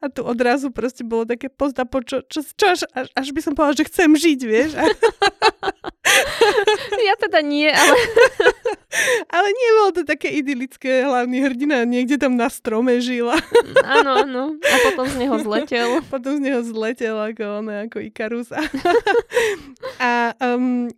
A 0.00 0.12
tu 0.12 0.20
odrazu 0.20 0.68
proste 0.68 1.00
bolo 1.00 1.24
také 1.24 1.48
postapo, 1.48 2.04
čo, 2.04 2.20
čo, 2.28 2.44
čo 2.44 2.64
až, 2.68 2.80
až, 2.92 3.08
až 3.16 3.26
by 3.32 3.40
som 3.40 3.52
povedala, 3.56 3.78
že 3.80 3.88
chcem 3.88 4.10
žiť, 4.12 4.40
vieš. 4.44 4.70
A, 4.76 4.84
Ja 7.08 7.14
teda 7.16 7.40
nie, 7.40 7.68
ale 7.68 7.96
ale 9.36 9.48
nie 9.50 9.68
bolo 9.76 9.90
to 9.92 10.02
také 10.02 10.32
idylické, 10.32 11.04
hlavný 11.04 11.44
hrdina 11.44 11.84
niekde 11.84 12.16
tam 12.16 12.34
na 12.34 12.48
strome 12.48 12.96
žil 12.98 13.28
a 13.28 13.36
áno, 13.84 14.10
áno. 14.22 14.42
A 14.58 14.74
potom 14.84 15.06
z 15.06 15.16
neho 15.20 15.36
zletel. 15.38 15.88
potom 16.12 16.32
z 16.36 16.40
neho 16.40 16.60
zletel 16.64 17.16
ako, 17.16 17.44
on, 17.60 17.66
ako 17.88 17.98
Ikarus. 18.00 18.48
A 20.00 20.32
um, 20.40 20.88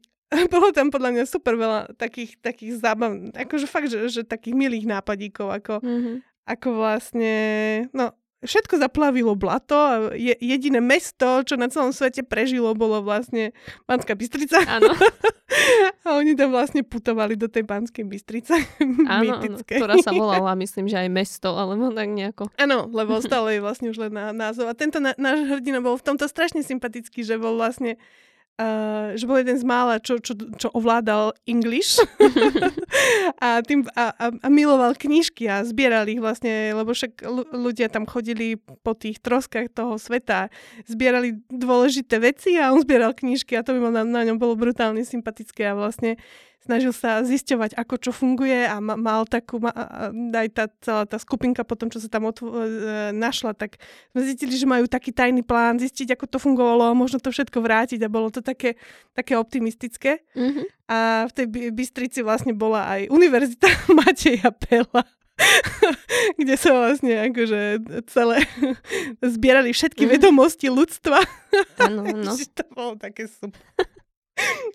bolo 0.52 0.68
tam 0.70 0.92
podľa 0.92 1.10
mňa 1.16 1.24
super 1.24 1.56
veľa 1.56 1.96
takých, 1.96 2.36
takých 2.38 2.78
zábav, 2.78 3.14
akože 3.32 3.66
fakt, 3.66 3.88
že, 3.88 3.98
že 4.10 4.22
takých 4.22 4.54
milých 4.54 4.86
nápadíkov, 4.86 5.48
ako, 5.50 5.74
Mhm. 5.80 6.12
ako 6.44 6.68
vlastne, 6.76 7.34
no, 7.92 8.12
všetko 8.44 8.78
zaplavilo 8.78 9.35
blato 9.35 9.74
a 9.74 9.93
je, 10.15 10.35
jediné 10.39 10.78
mesto, 10.78 11.43
čo 11.43 11.59
na 11.59 11.66
celom 11.66 11.90
svete 11.90 12.23
prežilo, 12.23 12.74
bolo 12.77 13.02
vlastne 13.02 13.51
Banská 13.90 14.15
Bystrica. 14.15 14.62
Áno, 14.66 14.94
A 16.05 16.16
oni 16.16 16.36
tam 16.36 16.52
vlastne 16.52 16.85
putovali 16.85 17.36
do 17.36 17.48
tej 17.48 17.65
Banskej 17.65 18.05
Bystrice. 18.05 18.55
áno, 19.09 19.40
ktorá 19.69 19.97
sa 20.01 20.12
volala, 20.12 20.56
myslím, 20.56 20.89
že 20.89 21.01
aj 21.05 21.09
mesto, 21.12 21.52
alebo 21.52 21.93
tak 21.93 22.09
nejako. 22.09 22.52
Áno, 22.56 22.89
lebo 22.89 23.20
stále 23.24 23.59
je 23.59 23.65
vlastne 23.65 23.89
už 23.93 24.09
len 24.09 24.12
na, 24.12 24.32
názov. 24.32 24.69
A 24.69 24.74
tento 24.77 25.01
na, 25.01 25.12
náš 25.16 25.44
hrdina 25.48 25.85
bol 25.85 25.97
v 25.97 26.05
tomto 26.05 26.24
strašne 26.28 26.65
sympatický, 26.65 27.24
že 27.24 27.36
bol 27.36 27.56
vlastne 27.56 28.01
Uh, 28.59 29.14
že 29.14 29.22
bol 29.22 29.39
jeden 29.39 29.55
z 29.55 29.62
mála, 29.62 30.02
čo, 30.02 30.18
čo, 30.18 30.35
čo 30.35 30.74
ovládal 30.74 31.30
English. 31.47 32.02
A, 33.39 33.62
tým, 33.62 33.86
a, 33.94 34.10
a, 34.10 34.26
a 34.35 34.48
miloval 34.48 34.97
knižky 34.98 35.47
a 35.47 35.62
zbieral 35.62 36.09
ich 36.09 36.18
vlastne, 36.18 36.74
lebo 36.74 36.90
však 36.90 37.22
ľu- 37.22 37.48
ľudia 37.55 37.86
tam 37.93 38.09
chodili 38.09 38.59
po 38.59 38.97
tých 38.98 39.22
troskách 39.22 39.70
toho 39.70 39.94
sveta, 40.01 40.51
zbierali 40.89 41.39
dôležité 41.47 42.18
veci 42.18 42.59
a 42.59 42.74
on 42.74 42.82
zbieral 42.82 43.14
knižky 43.14 43.55
a 43.55 43.62
to 43.62 43.76
by 43.76 43.80
na, 43.93 44.02
na 44.02 44.22
ňom 44.26 44.40
bolo 44.40 44.59
brutálne 44.59 45.05
sympatické 45.05 45.70
a 45.70 45.78
vlastne 45.78 46.18
snažil 46.68 46.92
sa 46.92 47.20
zisťovať, 47.22 47.72
ako 47.74 47.94
čo 47.98 48.10
funguje 48.10 48.62
a 48.62 48.76
ma, 48.76 48.94
mal 48.94 49.24
takú, 49.24 49.56
a- 49.62 49.72
a- 49.72 50.12
aj 50.12 50.48
tá 50.50 50.64
celá 50.78 51.02
tá 51.02 51.16
skupinka 51.16 51.64
potom, 51.64 51.88
čo 51.88 51.96
sa 51.96 52.06
tam 52.06 52.24
otvo- 52.24 52.52
e, 52.52 52.68
našla, 53.10 53.52
tak 53.52 53.80
sme 54.10 54.20
zistili, 54.22 54.52
že 54.52 54.64
majú 54.64 54.84
taký 54.84 55.08
tajný 55.10 55.40
plán, 55.40 55.76
zistiť, 55.76 56.12
ako 56.12 56.24
to 56.26 56.38
fungovalo, 56.38 56.92
možno 56.92 57.16
to 57.16 57.28
všetko 57.28 57.58
vrátiť 57.58 57.98
a 57.98 58.08
bolo 58.08 58.28
to 58.28 58.38
také, 58.38 58.76
také 59.10 59.32
optimistické. 59.34 60.20
Mhm. 60.32 60.62
A 60.86 60.98
v 61.24 61.32
tej 61.32 61.46
By- 61.46 61.72
Bystrici 61.72 62.20
vlastne 62.20 62.52
bola 62.52 62.84
aj 62.86 63.08
Univerzita 63.08 63.64
Mateja 63.98 64.52
Pela 64.52 65.08
kde 66.34 66.58
sa 66.58 66.74
vlastne 66.74 67.14
akože 67.24 67.60
celé 68.06 68.42
zbierali 69.34 69.70
všetky 69.70 70.02
Mhm. 70.02 70.10
vedomosti 70.10 70.66
ľudstva. 70.68 71.18
Áno. 71.78 72.02
Že 72.34 72.46
to 72.52 72.64
bolo 72.68 72.92
také 72.94 73.26
super. 73.26 73.62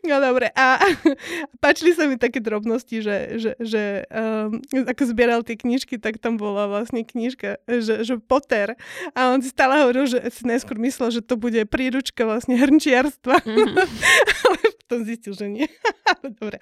No 0.04 0.20
dobre, 0.20 0.52
a 0.52 0.84
páčili 1.64 1.96
sa 1.96 2.04
mi 2.06 2.20
také 2.20 2.44
drobnosti, 2.44 3.00
že, 3.00 3.40
že, 3.40 3.52
že 3.56 4.04
um, 4.12 4.60
ako 4.84 5.04
zbieral 5.08 5.42
tie 5.48 5.56
knižky, 5.56 5.96
tak 5.96 6.20
tam 6.20 6.36
bola 6.36 6.68
vlastne 6.68 7.08
knižka, 7.08 7.64
že, 7.66 8.04
že 8.04 8.20
Potter. 8.20 8.76
A 9.16 9.32
on 9.32 9.40
si 9.40 9.50
stále 9.50 9.80
hovoril, 9.80 10.04
že 10.12 10.20
si 10.28 10.44
najskôr 10.44 10.76
myslel, 10.84 11.10
že 11.16 11.22
to 11.24 11.40
bude 11.40 11.60
príručka 11.72 12.28
vlastne 12.28 12.60
hrnčiarstva. 12.60 13.48
Mhm. 13.48 13.76
Ale 14.44 14.60
potom 14.84 15.00
zistil, 15.08 15.34
že 15.34 15.48
nie. 15.48 15.68
Dobre. 16.40 16.60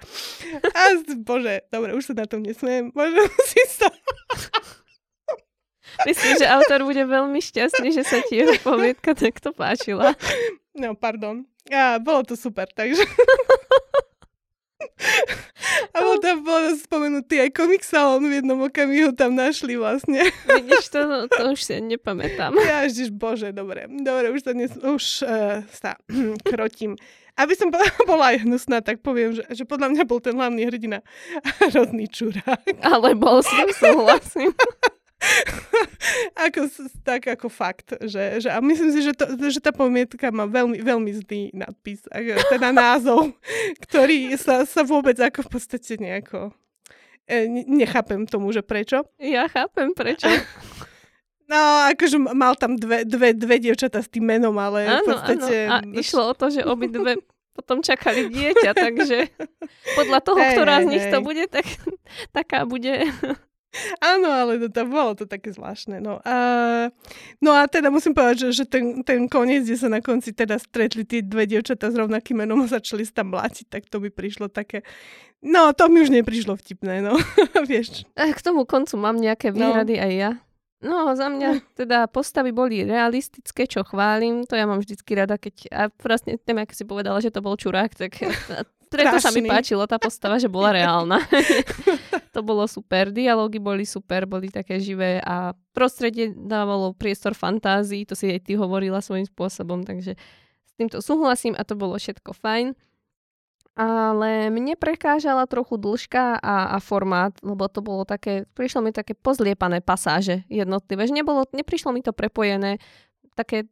A 0.62 0.80
bože, 1.22 1.66
dobre, 1.70 1.94
už 1.94 2.10
sa 2.10 2.14
na 2.14 2.26
tom 2.26 2.42
nesmiem. 2.42 2.94
Možno 2.94 3.26
si 3.46 3.62
sa... 3.68 3.90
Myslím, 6.08 6.32
že 6.40 6.46
autor 6.48 6.84
bude 6.86 7.02
veľmi 7.04 7.40
šťastný, 7.40 7.88
že 7.92 8.02
sa 8.02 8.20
ti 8.24 8.40
jeho 8.42 8.56
poviedka 8.60 9.12
takto 9.12 9.52
páčila. 9.52 10.16
No, 10.72 10.96
pardon. 10.96 11.44
A 11.70 12.00
bolo 12.02 12.26
to 12.26 12.34
super, 12.34 12.66
takže... 12.72 13.04
A 15.92 15.96
bol 16.00 16.18
tam 16.18 16.42
bol 16.42 16.74
spomenutý 16.74 17.38
aj 17.38 17.50
komik 17.54 17.86
salon 17.86 18.24
v 18.26 18.42
jednom 18.42 18.58
okamihu 18.66 19.14
tam 19.14 19.34
našli 19.36 19.78
vlastne. 19.78 20.26
Vidíš, 20.46 20.90
to, 20.90 21.00
to 21.30 21.42
už 21.54 21.60
si 21.62 21.78
nepamätám. 21.78 22.54
Ja 22.58 22.82
ježiš, 22.86 23.14
bože, 23.14 23.54
dobre. 23.54 23.86
Dobre, 23.86 24.32
už 24.34 24.40
sa, 24.42 24.52
nes, 24.56 24.72
už, 24.74 25.04
uh, 25.26 25.62
sa 25.70 25.98
krotím. 26.42 26.98
Aby 27.36 27.56
som 27.56 27.68
bola, 28.08 28.34
aj 28.34 28.44
hnusná, 28.44 28.84
tak 28.84 29.00
poviem, 29.00 29.36
že, 29.36 29.42
že 29.52 29.64
podľa 29.64 29.92
mňa 29.94 30.02
bol 30.04 30.20
ten 30.20 30.36
hlavný 30.36 30.68
hrdina 30.68 31.00
rodný 31.76 32.08
čurák. 32.08 32.82
Ale 32.82 33.14
bol 33.16 33.40
som, 33.44 33.68
súhlasím. 33.72 34.52
ako, 36.46 36.60
tak 37.06 37.22
ako 37.30 37.46
fakt. 37.48 37.94
Že, 37.98 38.42
že, 38.42 38.48
a 38.50 38.58
myslím 38.58 38.90
si, 38.90 39.00
že, 39.06 39.12
to, 39.14 39.26
že 39.38 39.60
tá 39.62 39.70
pomietka 39.70 40.30
má 40.34 40.46
veľmi, 40.46 40.82
veľmi 40.82 41.10
zlý 41.22 41.42
nadpis. 41.54 42.04
Teda 42.50 42.74
názov, 42.84 43.34
ktorý 43.82 44.34
sa, 44.36 44.66
sa 44.66 44.82
vôbec 44.82 45.16
ako 45.18 45.46
v 45.46 45.50
podstate 45.50 45.98
nejako... 45.98 46.50
E, 47.26 47.46
ne- 47.46 47.66
nechápem 47.68 48.26
tomu, 48.26 48.50
že 48.50 48.66
prečo. 48.66 49.06
Ja 49.22 49.46
chápem, 49.46 49.94
prečo. 49.94 50.26
No, 51.52 51.84
akože 51.92 52.16
mal 52.16 52.56
tam 52.56 52.80
dve, 52.80 53.04
dve, 53.04 53.36
dve 53.36 53.60
dievčatá 53.60 54.00
s 54.00 54.08
tým 54.08 54.24
menom, 54.24 54.56
ale 54.56 54.88
v 54.88 54.88
Áno, 54.88 55.04
áno. 55.04 55.08
podstate... 55.12 55.54
A 55.68 55.84
išlo 55.84 56.32
o 56.32 56.34
to, 56.38 56.48
že 56.48 56.64
obidve 56.64 57.20
potom 57.52 57.84
čakali 57.84 58.32
dieťa, 58.32 58.72
takže 58.72 59.28
podľa 59.92 60.18
toho, 60.24 60.40
Hej, 60.40 60.52
ktorá 60.56 60.74
hej, 60.80 60.84
z 60.84 60.86
nich 60.88 61.04
to 61.12 61.18
hej. 61.20 61.26
bude, 61.28 61.44
tak 61.52 61.66
taká 62.32 62.64
bude. 62.64 63.04
Áno, 64.04 64.28
ale 64.28 64.60
to, 64.60 64.68
to 64.68 64.82
bolo 64.84 65.16
to 65.16 65.24
také 65.24 65.48
zvláštne. 65.48 65.98
No 66.04 66.20
a, 66.22 66.36
no 67.40 67.50
a 67.56 67.64
teda 67.64 67.88
musím 67.88 68.12
povedať, 68.12 68.48
že, 68.48 68.62
že 68.62 68.64
ten, 68.68 69.00
ten 69.00 69.24
koniec, 69.32 69.64
kde 69.64 69.80
sa 69.80 69.88
na 69.88 70.04
konci 70.04 70.36
teda 70.36 70.60
stretli 70.60 71.08
tie 71.08 71.24
dve 71.24 71.48
dievčatá 71.48 71.88
s 71.88 71.96
rovnakým 71.96 72.44
menom 72.44 72.60
a 72.60 72.68
začali 72.68 73.02
sa 73.08 73.24
tam 73.24 73.32
mlátiť, 73.32 73.66
tak 73.72 73.88
to 73.88 73.96
by 73.96 74.12
prišlo 74.12 74.52
také... 74.52 74.84
No, 75.42 75.72
to 75.72 75.88
mi 75.88 76.04
už 76.04 76.12
neprišlo 76.12 76.54
vtipné, 76.54 77.02
no. 77.02 77.16
Vieš. 77.70 78.06
K 78.14 78.40
tomu 78.44 78.62
koncu 78.68 78.94
mám 79.00 79.16
nejaké 79.18 79.50
No. 79.50 79.72
výhrady 79.72 79.98
aj 79.98 80.12
ja. 80.14 80.30
No, 80.82 81.14
za 81.14 81.30
mňa 81.30 81.78
teda 81.78 82.10
postavy 82.10 82.50
boli 82.50 82.82
realistické, 82.82 83.70
čo 83.70 83.86
chválim. 83.86 84.42
To 84.50 84.58
ja 84.58 84.66
mám 84.66 84.82
vždycky 84.82 85.14
rada, 85.14 85.38
keď... 85.38 85.54
A 85.70 85.82
vlastne, 85.94 86.34
tým, 86.42 86.58
ako 86.58 86.74
si 86.74 86.84
povedala, 86.84 87.22
že 87.22 87.30
to 87.30 87.38
bol 87.38 87.54
čurák, 87.54 87.94
tak... 87.94 88.18
Preto 88.92 89.16
sa 89.18 89.32
mi 89.32 89.40
Strašný. 89.40 89.48
páčilo 89.48 89.84
tá 89.88 89.96
postava, 89.96 90.36
že 90.36 90.52
bola 90.52 90.76
reálna. 90.76 91.24
to 92.36 92.40
bolo 92.44 92.68
super. 92.68 93.08
Dialógy 93.08 93.56
boli 93.56 93.88
super, 93.88 94.28
boli 94.28 94.52
také 94.52 94.76
živé 94.76 95.24
a 95.24 95.56
prostredie 95.72 96.32
dávalo 96.36 96.92
priestor 96.92 97.32
fantázii, 97.32 98.04
to 98.04 98.12
si 98.12 98.28
aj 98.28 98.44
ty 98.44 98.52
hovorila 98.54 99.00
svojím 99.00 99.24
spôsobom, 99.24 99.82
takže 99.82 100.16
s 100.64 100.72
týmto 100.76 101.00
súhlasím 101.00 101.56
a 101.56 101.64
to 101.64 101.76
bolo 101.76 101.96
všetko 101.96 102.36
fajn. 102.36 102.76
Ale 103.72 104.52
mne 104.52 104.76
prekážala 104.76 105.48
trochu 105.48 105.80
dĺžka 105.80 106.36
a, 106.44 106.76
a 106.76 106.78
formát, 106.80 107.32
lebo 107.40 107.64
to 107.72 107.80
bolo 107.80 108.04
také, 108.04 108.44
prišlo 108.52 108.84
mi 108.84 108.92
také 108.92 109.16
pozliepané 109.16 109.80
pasáže 109.80 110.44
jednotlivé, 110.52 111.08
že 111.08 111.16
nebolo, 111.16 111.48
neprišlo 111.56 111.88
mi 111.88 112.04
to 112.04 112.12
prepojené, 112.12 112.76
také, 113.32 113.64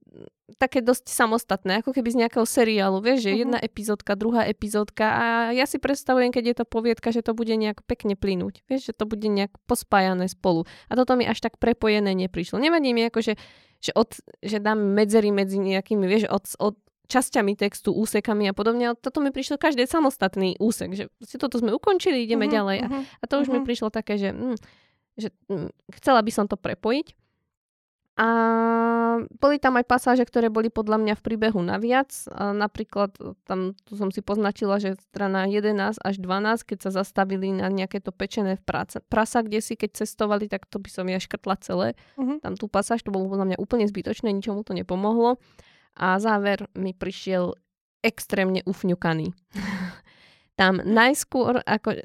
také 0.57 0.81
dosť 0.81 1.09
samostatné, 1.13 1.85
ako 1.85 1.93
keby 1.93 2.09
z 2.11 2.21
nejakého 2.27 2.47
seriálu, 2.49 3.05
vieš, 3.05 3.29
že 3.29 3.31
Mhm. 3.31 3.39
jedna 3.39 3.59
epizódka, 3.61 4.13
druhá 4.17 4.43
epizódka 4.49 5.07
a 5.07 5.25
ja 5.53 5.65
si 5.69 5.77
predstavujem, 5.77 6.33
keď 6.33 6.45
je 6.53 6.57
to 6.61 6.65
poviedka, 6.65 7.13
že 7.13 7.21
to 7.21 7.37
bude 7.37 7.53
nejak 7.53 7.85
pekne 7.85 8.17
plynúť, 8.17 8.65
vieš, 8.67 8.91
že 8.91 8.95
to 8.97 9.05
bude 9.05 9.25
nejak 9.29 9.53
pospájané 9.69 10.27
spolu. 10.29 10.65
A 10.89 10.97
toto 10.97 11.15
mi 11.15 11.29
až 11.29 11.41
tak 11.45 11.61
prepojené 11.61 12.17
neprišlo. 12.17 12.59
Nevadí 12.59 12.91
mi 12.97 13.05
ako, 13.07 13.21
že, 13.21 13.35
že, 13.85 13.93
od, 13.93 14.17
že 14.41 14.59
dám 14.59 14.81
medzery 14.81 15.31
medzi 15.31 15.61
nejakými, 15.61 16.05
vieš, 16.09 16.29
od, 16.33 16.45
od 16.59 16.75
časťami 17.11 17.59
textu, 17.59 17.91
úsekami 17.91 18.47
a 18.47 18.55
podobne. 18.55 18.95
Ale 18.95 18.97
toto 18.97 19.19
mi 19.19 19.35
prišlo 19.35 19.59
každý 19.59 19.83
samostatný 19.91 20.55
úsek, 20.63 20.95
že 20.95 21.11
toto 21.43 21.59
sme 21.59 21.75
ukončili, 21.75 22.23
ideme 22.23 22.47
uh-huh, 22.47 22.55
ďalej. 22.55 22.79
Uh-huh, 22.87 23.03
a, 23.03 23.21
a 23.21 23.25
to 23.27 23.43
už 23.43 23.51
uh-huh. 23.51 23.59
mi 23.59 23.67
prišlo 23.67 23.91
také, 23.91 24.15
že, 24.15 24.31
hm, 24.31 24.57
že 25.19 25.35
hm, 25.51 25.75
chcela 25.99 26.23
by 26.23 26.31
som 26.31 26.47
to 26.47 26.55
prepojiť. 26.55 27.19
A 28.19 28.27
boli 29.41 29.57
tam 29.63 29.79
aj 29.79 29.87
pasáže, 29.87 30.25
ktoré 30.27 30.51
boli 30.53 30.69
podľa 30.69 31.01
mňa 31.01 31.15
v 31.17 31.25
príbehu 31.25 31.61
naviac. 31.63 32.11
A 32.35 32.53
napríklad 32.53 33.15
tam 33.47 33.79
tu 33.87 33.97
som 33.97 34.11
si 34.11 34.21
poznačila, 34.21 34.83
že 34.83 34.99
strana 35.11 35.47
11 35.47 36.01
až 36.01 36.15
12, 36.19 36.69
keď 36.69 36.79
sa 36.89 36.91
zastavili 37.03 37.55
na 37.55 37.71
nejaké 37.71 38.03
to 38.03 38.11
pečené 38.11 38.59
práce, 38.61 39.01
prasa, 39.09 39.41
kde 39.41 39.63
si 39.65 39.79
keď 39.79 40.05
cestovali, 40.05 40.51
tak 40.51 40.67
to 40.67 40.83
by 40.83 40.91
som 40.91 41.07
ja 41.09 41.23
škrtla 41.23 41.57
celé. 41.63 41.89
Uh-huh. 42.19 42.43
Tam 42.43 42.59
tú 42.59 42.67
pasáž, 42.67 43.01
to 43.07 43.15
bolo 43.15 43.31
podľa 43.31 43.55
mňa 43.55 43.57
úplne 43.63 43.87
zbytočné, 43.89 44.33
ničomu 44.35 44.67
to 44.67 44.77
nepomohlo. 44.77 45.41
A 45.97 46.19
záver 46.23 46.71
mi 46.77 46.93
prišiel 46.93 47.57
extrémne 48.01 48.65
ufňukaný. 48.65 49.33
tam 50.61 50.77
najskôr, 50.85 51.65
ako, 51.65 52.05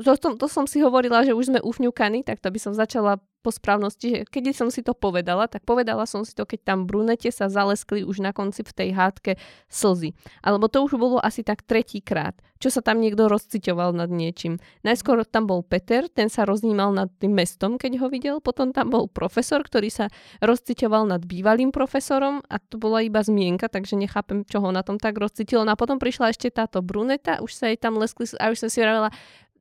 to, 0.00 0.12
to, 0.16 0.28
to 0.40 0.46
som 0.48 0.64
si 0.64 0.80
hovorila, 0.80 1.28
že 1.28 1.36
už 1.36 1.52
sme 1.52 1.60
ufňukaní, 1.60 2.24
tak 2.24 2.40
to 2.40 2.48
by 2.48 2.56
som 2.56 2.72
začala 2.72 3.20
po 3.42 3.50
správnosti, 3.50 4.22
že 4.22 4.24
keď 4.30 4.54
som 4.54 4.70
si 4.70 4.86
to 4.86 4.94
povedala, 4.94 5.50
tak 5.50 5.66
povedala 5.66 6.06
som 6.06 6.22
si 6.22 6.32
to, 6.32 6.46
keď 6.46 6.62
tam 6.62 6.78
brunete 6.86 7.28
sa 7.34 7.50
zaleskli 7.50 8.06
už 8.06 8.22
na 8.22 8.30
konci 8.30 8.62
v 8.62 8.72
tej 8.72 8.88
hádke 8.94 9.34
slzy. 9.66 10.14
Alebo 10.46 10.70
to 10.70 10.86
už 10.86 10.94
bolo 10.94 11.18
asi 11.18 11.42
tak 11.42 11.66
tretíkrát, 11.66 12.38
čo 12.62 12.70
sa 12.70 12.78
tam 12.78 13.02
niekto 13.02 13.26
rozciťoval 13.26 13.98
nad 13.98 14.06
niečím. 14.14 14.62
Najskôr 14.86 15.26
tam 15.26 15.50
bol 15.50 15.66
Peter, 15.66 16.06
ten 16.06 16.30
sa 16.30 16.46
roznímal 16.46 16.94
nad 16.94 17.10
tým 17.18 17.34
mestom, 17.34 17.74
keď 17.74 17.98
ho 17.98 18.06
videl, 18.06 18.36
potom 18.38 18.70
tam 18.70 18.94
bol 18.94 19.10
profesor, 19.10 19.66
ktorý 19.66 19.90
sa 19.90 20.06
rozciťoval 20.38 21.10
nad 21.10 21.26
bývalým 21.26 21.74
profesorom 21.74 22.46
a 22.46 22.62
to 22.62 22.78
bola 22.78 23.02
iba 23.02 23.18
zmienka, 23.18 23.66
takže 23.66 23.98
nechápem, 23.98 24.46
čo 24.46 24.62
ho 24.62 24.70
na 24.70 24.86
tom 24.86 25.02
tak 25.02 25.18
rozcitilo. 25.18 25.66
No 25.66 25.74
a 25.74 25.80
potom 25.80 25.98
prišla 25.98 26.30
ešte 26.30 26.54
táto 26.54 26.78
bruneta, 26.78 27.42
už 27.42 27.50
sa 27.50 27.66
jej 27.66 27.76
tam 27.76 27.98
leskli 27.98 28.30
a 28.38 28.54
už 28.54 28.62
som 28.62 28.70
si 28.70 28.78
vravela, 28.78 29.10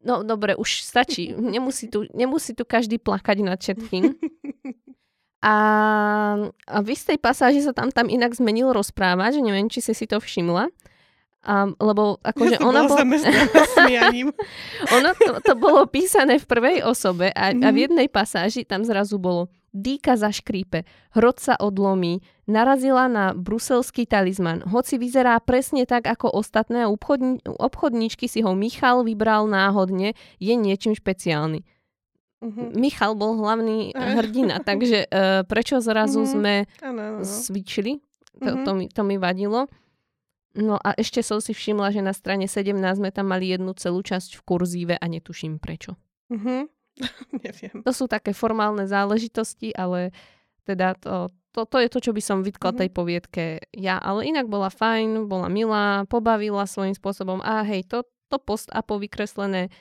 no 0.02 0.26
dobre, 0.26 0.58
už 0.58 0.82
stačí. 0.84 1.34
Nemusí 1.56 1.88
tu, 1.88 2.06
nemusí 2.14 2.54
tu 2.54 2.66
každý 2.66 2.98
plakať 2.98 3.38
nad 3.46 3.60
všetkým. 3.60 4.14
A, 5.42 5.56
a 6.70 6.78
v 6.86 6.94
istej 6.94 7.18
pasáži 7.18 7.66
sa 7.66 7.74
tam, 7.74 7.90
tam 7.90 8.14
inak 8.14 8.30
zmenil 8.38 8.70
rozprávať, 8.78 9.42
že 9.42 9.46
neviem, 9.50 9.74
či 9.74 9.82
si 9.82 9.98
si 9.98 10.06
to 10.06 10.22
všimla. 10.22 10.70
A, 11.42 11.66
lebo 11.82 12.22
akože 12.22 12.62
ja 12.62 12.66
ona 12.66 12.86
bola... 12.86 13.02
ono 15.02 15.10
to, 15.18 15.42
to 15.42 15.54
bolo 15.58 15.90
písané 15.90 16.38
v 16.38 16.46
prvej 16.46 16.78
osobe 16.86 17.34
a, 17.34 17.50
mm-hmm. 17.50 17.66
a 17.66 17.68
v 17.74 17.78
mhm. 17.78 17.84
jednej 17.90 18.08
pasáži 18.14 18.70
tam 18.70 18.86
zrazu 18.86 19.18
bolo 19.18 19.50
Dýka 19.72 20.20
zaškrípe, 20.20 20.84
hrot 21.16 21.40
sa 21.40 21.56
odlomí, 21.56 22.20
narazila 22.44 23.08
na 23.08 23.32
bruselský 23.32 24.04
talizman. 24.04 24.68
Hoci 24.68 25.00
vyzerá 25.00 25.40
presne 25.40 25.88
tak 25.88 26.12
ako 26.12 26.28
ostatné 26.28 26.84
obchodni- 26.92 27.40
obchodníčky 27.48 28.28
si 28.28 28.44
ho 28.44 28.52
Michal 28.52 29.08
vybral 29.08 29.48
náhodne, 29.48 30.20
je 30.44 30.54
niečím 30.60 30.92
špeciálny. 30.92 31.64
Uh-huh. 32.42 32.74
Michal 32.76 33.16
bol 33.16 33.40
hlavný 33.40 33.96
hrdina, 34.20 34.60
takže 34.60 35.08
uh, 35.08 35.48
prečo 35.48 35.80
zrazu 35.80 36.28
uh-huh. 36.28 36.34
sme 36.36 36.54
ano, 36.84 37.00
ano. 37.00 37.18
svičili? 37.24 38.04
To, 38.44 38.52
uh-huh. 38.52 38.66
to, 38.68 38.72
mi, 38.76 38.86
to 38.92 39.02
mi 39.08 39.16
vadilo. 39.16 39.72
No 40.52 40.76
a 40.76 40.92
ešte 41.00 41.24
som 41.24 41.40
si 41.40 41.56
všimla, 41.56 41.96
že 41.96 42.04
na 42.04 42.12
strane 42.12 42.44
17 42.44 42.76
sme 42.76 43.08
tam 43.16 43.32
mali 43.32 43.56
jednu 43.56 43.72
celú 43.80 44.04
časť 44.04 44.36
v 44.36 44.42
kurzíve 44.44 44.96
a 45.00 45.06
netuším 45.08 45.64
prečo. 45.64 45.96
Uh-huh. 46.28 46.68
Neviem. 47.46 47.84
To 47.86 47.92
sú 47.96 48.06
také 48.10 48.36
formálne 48.36 48.84
záležitosti, 48.88 49.72
ale 49.76 50.12
teda 50.68 50.94
to, 51.00 51.32
to, 51.56 51.66
to 51.66 51.78
je 51.82 51.90
to, 51.90 52.00
čo 52.00 52.12
by 52.14 52.22
som 52.22 52.44
vytkla 52.44 52.72
mm-hmm. 52.72 52.82
tej 52.82 52.90
poviedke 52.92 53.44
ja. 53.76 53.98
Ale 53.98 54.28
inak 54.28 54.48
bola 54.48 54.70
fajn, 54.70 55.26
bola 55.28 55.48
milá, 55.48 56.06
pobavila 56.06 56.68
svojím 56.68 56.94
spôsobom 56.94 57.40
a 57.42 57.64
hej, 57.66 57.88
to, 57.88 58.06
to 58.30 58.38
post-apo 58.38 59.02
vykreslené 59.02 59.72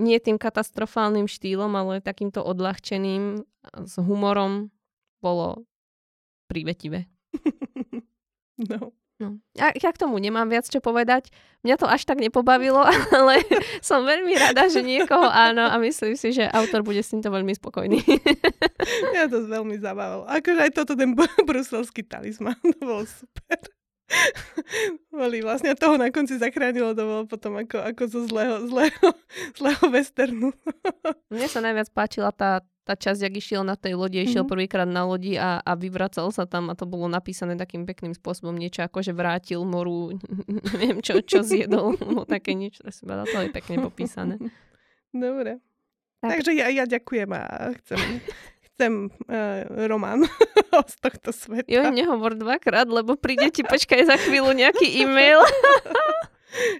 nie 0.00 0.18
tým 0.18 0.40
katastrofálnym 0.40 1.28
štýlom, 1.28 1.70
ale 1.76 2.02
takýmto 2.02 2.40
odľahčeným 2.42 3.44
s 3.86 3.94
humorom 4.00 4.72
bolo 5.20 5.68
prívetivé. 6.48 7.06
no. 8.70 8.96
No. 9.22 9.38
Ja, 9.54 9.70
ja 9.70 9.94
k 9.94 10.02
tomu 10.02 10.18
nemám 10.18 10.50
viac 10.50 10.66
čo 10.66 10.82
povedať. 10.82 11.30
Mňa 11.62 11.78
to 11.78 11.86
až 11.86 12.02
tak 12.02 12.18
nepobavilo, 12.18 12.82
ale 13.16 13.38
som 13.78 14.02
veľmi 14.02 14.34
rada, 14.34 14.66
že 14.66 14.82
niekoho 14.82 15.30
áno 15.30 15.62
a 15.62 15.78
myslím 15.78 16.18
si, 16.18 16.34
že 16.34 16.50
autor 16.50 16.82
bude 16.82 16.98
s 16.98 17.14
týmto 17.14 17.30
veľmi 17.30 17.54
spokojný. 17.54 18.02
Ja 19.14 19.30
to 19.30 19.46
veľmi 19.46 19.78
zabavilo. 19.78 20.26
Akože 20.26 20.58
aj 20.58 20.72
toto 20.74 20.98
ten 20.98 21.14
bruselský 21.48 22.02
talizman, 22.02 22.58
to 22.58 22.82
bolo 22.82 23.06
super. 23.06 23.62
Boli 25.14 25.38
vlastne 25.40 25.78
toho 25.78 25.94
na 25.94 26.10
konci 26.10 26.36
zachránilo, 26.36 26.96
to 26.98 27.04
bolo 27.06 27.22
potom 27.30 27.62
ako, 27.62 27.78
ako 27.78 28.02
zo 28.10 28.20
zlého, 28.26 28.66
zlého, 28.66 29.06
zlého 29.54 29.84
westernu. 29.94 30.50
Mne 31.30 31.46
sa 31.46 31.62
najviac 31.62 31.88
páčila 31.94 32.34
tá, 32.34 32.64
tá 32.82 32.98
časť, 32.98 33.30
jak 33.30 33.34
išiel 33.38 33.62
na 33.62 33.78
tej 33.78 33.94
lodi, 33.94 34.18
išiel 34.18 34.42
mm-hmm. 34.42 34.52
prvýkrát 34.52 34.88
na 34.90 35.06
lodi 35.06 35.38
a, 35.38 35.62
a 35.62 35.72
vyvracal 35.78 36.34
sa 36.34 36.50
tam 36.50 36.66
a 36.66 36.74
to 36.74 36.82
bolo 36.82 37.06
napísané 37.06 37.54
takým 37.54 37.86
pekným 37.86 38.10
spôsobom, 38.10 38.58
niečo 38.58 38.82
ako, 38.82 39.06
že 39.06 39.14
vrátil 39.14 39.62
moru, 39.62 40.18
neviem 40.74 40.98
čo, 40.98 41.22
čo 41.22 41.46
zjedol, 41.46 41.94
no 42.14 42.26
také 42.26 42.58
niečo, 42.58 42.82
to 42.82 43.38
je 43.38 43.50
pekne 43.54 43.86
popísané. 43.86 44.42
Dobre. 45.14 45.62
Tak. 46.22 46.38
Takže 46.38 46.54
ja, 46.54 46.70
ja 46.70 46.84
ďakujem 46.86 47.30
a 47.34 47.42
chcem, 47.82 47.98
chcem 48.70 48.92
uh, 49.10 49.86
román 49.86 50.26
z 50.90 50.94
tohto 51.02 51.30
sveta. 51.30 51.70
Jo, 51.70 51.90
nehovor 51.90 52.34
dvakrát, 52.34 52.86
lebo 52.90 53.14
príde 53.14 53.50
ti, 53.54 53.62
počkaj 53.62 54.06
za 54.06 54.16
chvíľu 54.18 54.54
nejaký 54.54 55.02
e-mail. 55.02 55.42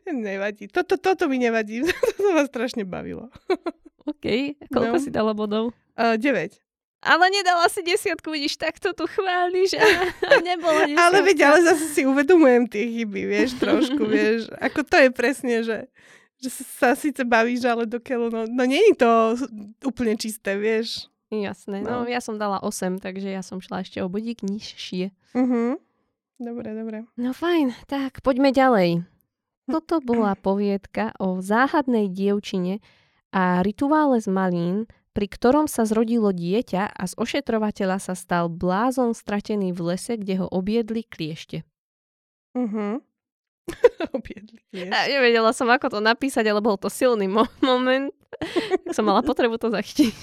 nevadí. 0.06 0.70
Toto, 0.70 0.94
toto 0.94 1.26
mi 1.26 1.42
nevadí. 1.42 1.82
Toto 1.82 2.38
ma 2.38 2.46
strašne 2.46 2.86
bavilo. 2.86 3.34
OK. 4.06 4.58
Koľko 4.70 4.96
no. 4.98 5.02
si 5.02 5.10
dala 5.10 5.32
bodov? 5.32 5.70
Uh, 5.94 6.18
9. 6.18 6.62
Ale 7.02 7.24
nedala 7.34 7.66
si 7.66 7.82
desiatku, 7.82 8.30
vidíš, 8.30 8.54
takto 8.62 8.94
tu 8.94 9.10
chváliš 9.10 9.74
a, 9.74 9.86
nebola 10.38 10.86
desiatka. 10.86 11.02
ale 11.10 11.18
veď, 11.26 11.38
ale 11.50 11.58
zase 11.66 11.84
si 11.90 12.02
uvedomujem 12.06 12.70
tie 12.70 12.86
chyby, 12.86 13.22
vieš, 13.26 13.58
trošku, 13.58 14.06
vieš. 14.14 14.46
Ako 14.62 14.86
to 14.86 15.02
je 15.02 15.10
presne, 15.10 15.66
že, 15.66 15.90
že 16.38 16.48
sa 16.78 16.94
síce 16.94 17.26
bavíš, 17.26 17.66
ale 17.66 17.90
dokiaľ, 17.90 18.30
no, 18.30 18.40
no 18.46 18.62
nie 18.62 18.78
je 18.94 19.02
to 19.02 19.10
úplne 19.82 20.14
čisté, 20.14 20.54
vieš. 20.54 21.10
Jasné, 21.34 21.82
no. 21.82 22.06
no 22.06 22.06
ja 22.06 22.22
som 22.22 22.38
dala 22.38 22.62
8, 22.62 23.02
takže 23.02 23.34
ja 23.34 23.42
som 23.42 23.58
šla 23.58 23.82
ešte 23.82 23.98
o 23.98 24.06
bodík 24.06 24.46
nižšie. 24.46 25.10
Uh-huh. 25.34 25.80
Dobre, 26.38 26.70
dobre. 26.70 26.98
No 27.18 27.34
fajn, 27.34 27.74
tak 27.90 28.22
poďme 28.22 28.54
ďalej. 28.54 29.02
Toto 29.66 29.98
bola 30.04 30.38
poviedka 30.38 31.14
o 31.18 31.42
záhadnej 31.42 32.10
dievčine 32.10 32.78
a 33.32 33.64
rituále 33.64 34.20
z 34.20 34.28
malín, 34.28 34.76
pri 35.12 35.28
ktorom 35.28 35.68
sa 35.68 35.84
zrodilo 35.84 36.32
dieťa 36.32 36.92
a 36.92 37.02
z 37.04 37.14
ošetrovateľa 37.16 37.98
sa 38.00 38.14
stal 38.16 38.48
blázon 38.48 39.12
stratený 39.12 39.72
v 39.76 39.92
lese, 39.92 40.16
kde 40.16 40.44
ho 40.44 40.46
objedli 40.48 41.04
kliešte. 41.04 41.64
Mhm. 42.56 43.00
objedli 44.16 44.58
kliešte. 44.72 44.92
A 44.92 45.08
nevedela 45.08 45.52
som, 45.56 45.68
ako 45.68 45.98
to 45.98 46.00
napísať, 46.00 46.48
ale 46.48 46.64
bol 46.64 46.76
to 46.76 46.88
silný 46.88 47.28
mo- 47.28 47.48
moment. 47.64 48.12
som 48.92 49.04
mala 49.04 49.20
potrebu 49.20 49.60
to 49.60 49.68
zachytiť. 49.68 50.14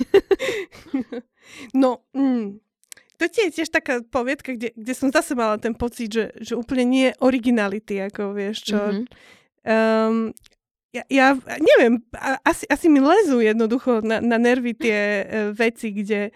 no, 1.81 2.02
mm, 2.14 2.57
to 3.19 3.22
je 3.27 3.52
tiež 3.52 3.69
taká 3.69 3.99
poviedka, 4.02 4.56
kde, 4.56 4.72
kde 4.73 4.94
som 4.95 5.11
zase 5.11 5.36
mala 5.36 5.60
ten 5.60 5.76
pocit, 5.76 6.07
že, 6.10 6.26
že 6.40 6.56
úplne 6.56 6.88
nie 6.88 7.07
originality, 7.19 7.99
ako 7.99 8.31
vieš 8.31 8.73
čo. 8.73 8.80
Mm-hmm. 8.80 9.06
Um, 9.69 10.31
ja, 10.89 11.03
ja 11.09 11.27
neviem, 11.61 12.01
asi, 12.41 12.65
asi 12.65 12.89
mi 12.89 12.97
lezú 12.97 13.39
jednoducho 13.41 14.01
na, 14.01 14.17
na 14.21 14.37
nervy 14.41 14.73
tie 14.73 14.99
uh, 14.99 15.25
veci, 15.53 15.93
kde, 15.93 16.33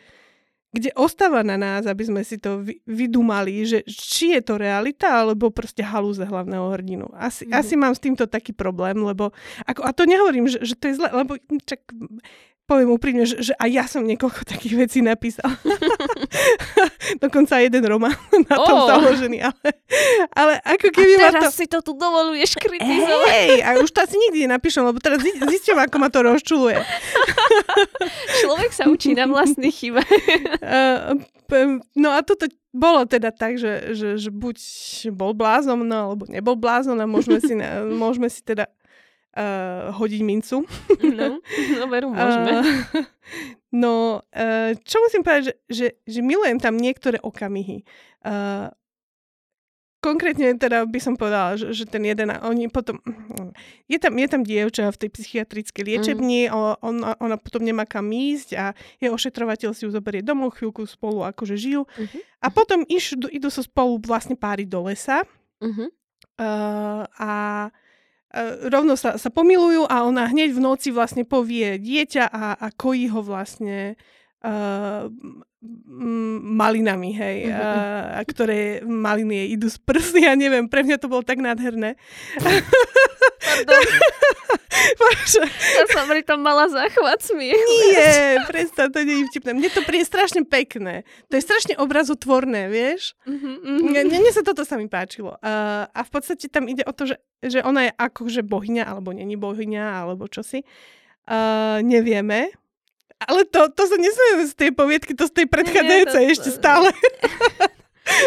kde 0.69 0.89
ostáva 0.93 1.41
na 1.41 1.57
nás, 1.57 1.89
aby 1.89 2.05
sme 2.05 2.21
si 2.21 2.37
to 2.37 2.61
vy, 2.61 2.77
vydumali, 2.85 3.65
že 3.65 3.81
či 3.89 4.37
je 4.37 4.41
to 4.45 4.61
realita, 4.61 5.09
alebo 5.09 5.49
proste 5.49 5.81
halúze 5.81 6.21
hlavného 6.21 6.69
hrdinu. 6.69 7.09
Asi, 7.17 7.49
mm-hmm. 7.49 7.59
asi 7.59 7.73
mám 7.73 7.93
s 7.97 8.01
týmto 8.01 8.29
taký 8.29 8.53
problém, 8.53 9.01
lebo, 9.01 9.33
ako, 9.65 9.81
a 9.85 9.91
to 9.93 10.05
nehovorím, 10.05 10.45
že, 10.45 10.61
že 10.61 10.77
to 10.77 10.85
je 10.89 10.97
zle, 11.01 11.09
lebo 11.09 11.37
čak, 11.65 11.81
poviem 12.63 12.95
úprimne, 12.95 13.27
že, 13.27 13.51
že 13.51 13.53
aj 13.59 13.69
ja 13.69 13.85
som 13.85 14.07
niekoľko 14.07 14.47
takých 14.53 14.75
vecí 14.87 14.99
napísal. 15.03 15.51
Dokonca 17.23 17.59
jeden 17.59 17.83
román 17.83 18.15
na 18.49 18.55
tom 18.55 18.77
oh. 18.83 18.87
založený. 18.87 19.43
Ale, 19.43 19.69
ale 20.31 20.53
ako 20.63 20.87
keby 20.89 21.13
a 21.19 21.31
teraz 21.31 21.51
to... 21.51 21.63
si 21.63 21.65
to 21.67 21.83
tu 21.83 21.91
dovoluješ 21.95 22.55
kritizovať. 22.57 23.29
Hej, 23.29 23.59
a 23.61 23.69
už 23.83 23.89
to 23.91 23.99
asi 24.03 24.15
nikdy 24.15 24.47
nenapíšem, 24.47 24.83
lebo 24.83 24.99
teraz 25.03 25.19
zistím, 25.23 25.77
ako 25.79 25.95
ma 25.99 26.07
to 26.07 26.23
rozčuluje. 26.23 26.79
Človek 28.43 28.71
sa 28.71 28.87
učí 28.87 29.13
na 29.13 29.27
vlastných 29.27 29.75
chybách. 29.75 30.09
no 31.93 32.09
a 32.15 32.19
toto 32.23 32.47
bolo 32.73 33.05
teda 33.05 33.29
tak, 33.29 33.61
že, 33.61 33.93
že, 33.93 34.17
že 34.17 34.33
buď 34.33 34.57
bol 35.13 35.37
blázon, 35.37 35.85
no, 35.85 36.09
alebo 36.09 36.25
nebol 36.25 36.57
blázon 36.57 36.97
a 36.97 37.05
môžeme 37.05 37.37
si, 37.37 37.53
môžeme 37.93 38.25
si 38.33 38.41
teda 38.41 38.65
uh, 39.37 39.93
hodiť 39.93 40.21
mincu. 40.21 40.65
No, 41.01 41.41
no 41.79 41.85
veru, 41.89 42.13
môžeme. 42.13 42.51
Uh, 42.61 42.63
no, 43.83 43.93
uh, 44.33 44.71
čo 44.85 44.97
musím 45.01 45.21
povedať, 45.25 45.43
že, 45.49 45.53
že, 45.69 45.87
že 46.05 46.19
milujem 46.21 46.57
tam 46.61 46.77
niektoré 46.77 47.17
okamihy. 47.21 47.85
Uh, 48.23 48.69
konkrétne 50.03 50.59
teda 50.59 50.83
by 50.83 50.99
som 50.99 51.15
povedala, 51.15 51.55
že, 51.55 51.71
že 51.71 51.87
ten 51.87 52.03
jeden, 52.03 52.27
oni 52.43 52.67
potom, 52.67 52.99
je 53.87 53.95
tam, 53.95 54.11
je 54.19 54.27
tam 54.27 54.43
dievča 54.43 54.91
v 54.91 54.99
tej 54.99 55.09
psychiatrickej 55.15 55.83
liečebni, 55.87 56.51
mm. 56.51 56.83
on, 56.83 56.95
ona 57.23 57.39
potom 57.39 57.63
nemá 57.63 57.87
kam 57.87 58.11
ísť 58.11 58.49
a 58.59 58.75
je 58.99 59.07
ošetrovateľ 59.07 59.71
si 59.71 59.87
ju 59.87 59.89
zoberie 59.95 60.19
domov, 60.19 60.59
chvíľku 60.59 60.83
spolu 60.83 61.23
akože 61.23 61.55
žijú. 61.55 61.87
Mm-hmm. 61.87 62.21
A 62.43 62.47
potom 62.51 62.83
iš, 62.91 63.15
idú 63.31 63.47
sa 63.47 63.63
so 63.63 63.71
spolu 63.71 63.95
vlastne 64.03 64.35
páry 64.35 64.67
do 64.67 64.83
lesa. 64.83 65.23
Mm-hmm. 65.63 65.89
Uh, 66.33 67.07
a 67.15 67.31
rovno 68.69 68.97
sa, 68.97 69.15
sa 69.21 69.29
pomilujú 69.29 69.85
a 69.85 70.03
ona 70.09 70.25
hneď 70.25 70.57
v 70.57 70.63
noci 70.63 70.89
vlastne 70.89 71.21
povie 71.21 71.77
dieťa 71.77 72.25
a, 72.33 72.57
a 72.57 72.67
kojí 72.73 73.05
ho 73.13 73.21
vlastne 73.21 73.93
uh, 74.41 75.05
malinami, 76.43 77.15
hej, 77.15 77.47
uh, 77.47 78.19
a 78.19 78.21
ktoré 78.27 78.83
maliny 78.83 79.47
jej 79.47 79.47
idú 79.55 79.67
z 79.71 79.79
prsy, 79.79 80.27
ja 80.27 80.35
neviem, 80.35 80.67
pre 80.67 80.83
mňa 80.83 80.99
to 80.99 81.07
bolo 81.07 81.23
tak 81.23 81.39
nádherné. 81.39 81.95
ja 85.79 85.83
som 85.87 86.05
pri 86.09 86.21
tom 86.25 86.43
mala 86.43 86.67
záchvat 86.67 87.23
smiechu. 87.23 87.95
Nie, 87.95 88.43
predstav, 88.47 88.91
to 88.91 89.07
nie 89.07 89.23
je 89.23 89.31
vtipné. 89.31 89.55
Mne 89.55 89.69
to 89.71 89.81
príde 89.87 90.03
strašne 90.03 90.43
pekné. 90.43 91.07
To 91.31 91.39
je 91.39 91.43
strašne 91.43 91.73
obrazotvorné, 91.79 92.67
vieš? 92.67 93.15
Uh-huh. 93.23 93.55
Mne, 93.63 94.09
mne 94.09 94.31
sa 94.33 94.43
toto 94.43 94.67
sa 94.67 94.75
mi 94.75 94.91
páčilo. 94.91 95.39
Uh, 95.39 95.87
a 95.87 95.99
v 96.03 96.09
podstate 96.11 96.51
tam 96.51 96.67
ide 96.67 96.83
o 96.83 96.91
to, 96.91 97.07
že, 97.07 97.17
že 97.39 97.59
ona 97.63 97.87
je 97.87 97.91
akože 97.95 98.41
bohyňa, 98.43 98.83
alebo 98.83 99.15
není 99.15 99.39
bohyňa, 99.39 100.03
alebo 100.03 100.27
čosi. 100.27 100.65
Uh, 101.23 101.79
nevieme, 101.79 102.51
ale 103.27 103.47
to, 103.47 103.69
to 103.71 103.83
sa 103.87 103.95
nesmieme 103.99 104.43
z 104.47 104.53
tej 104.55 104.71
poviedky, 104.75 105.11
to 105.13 105.27
z 105.27 105.33
tej 105.43 105.45
predchádzajúcej 105.49 106.23
ešte 106.31 106.49
stále. 106.51 106.89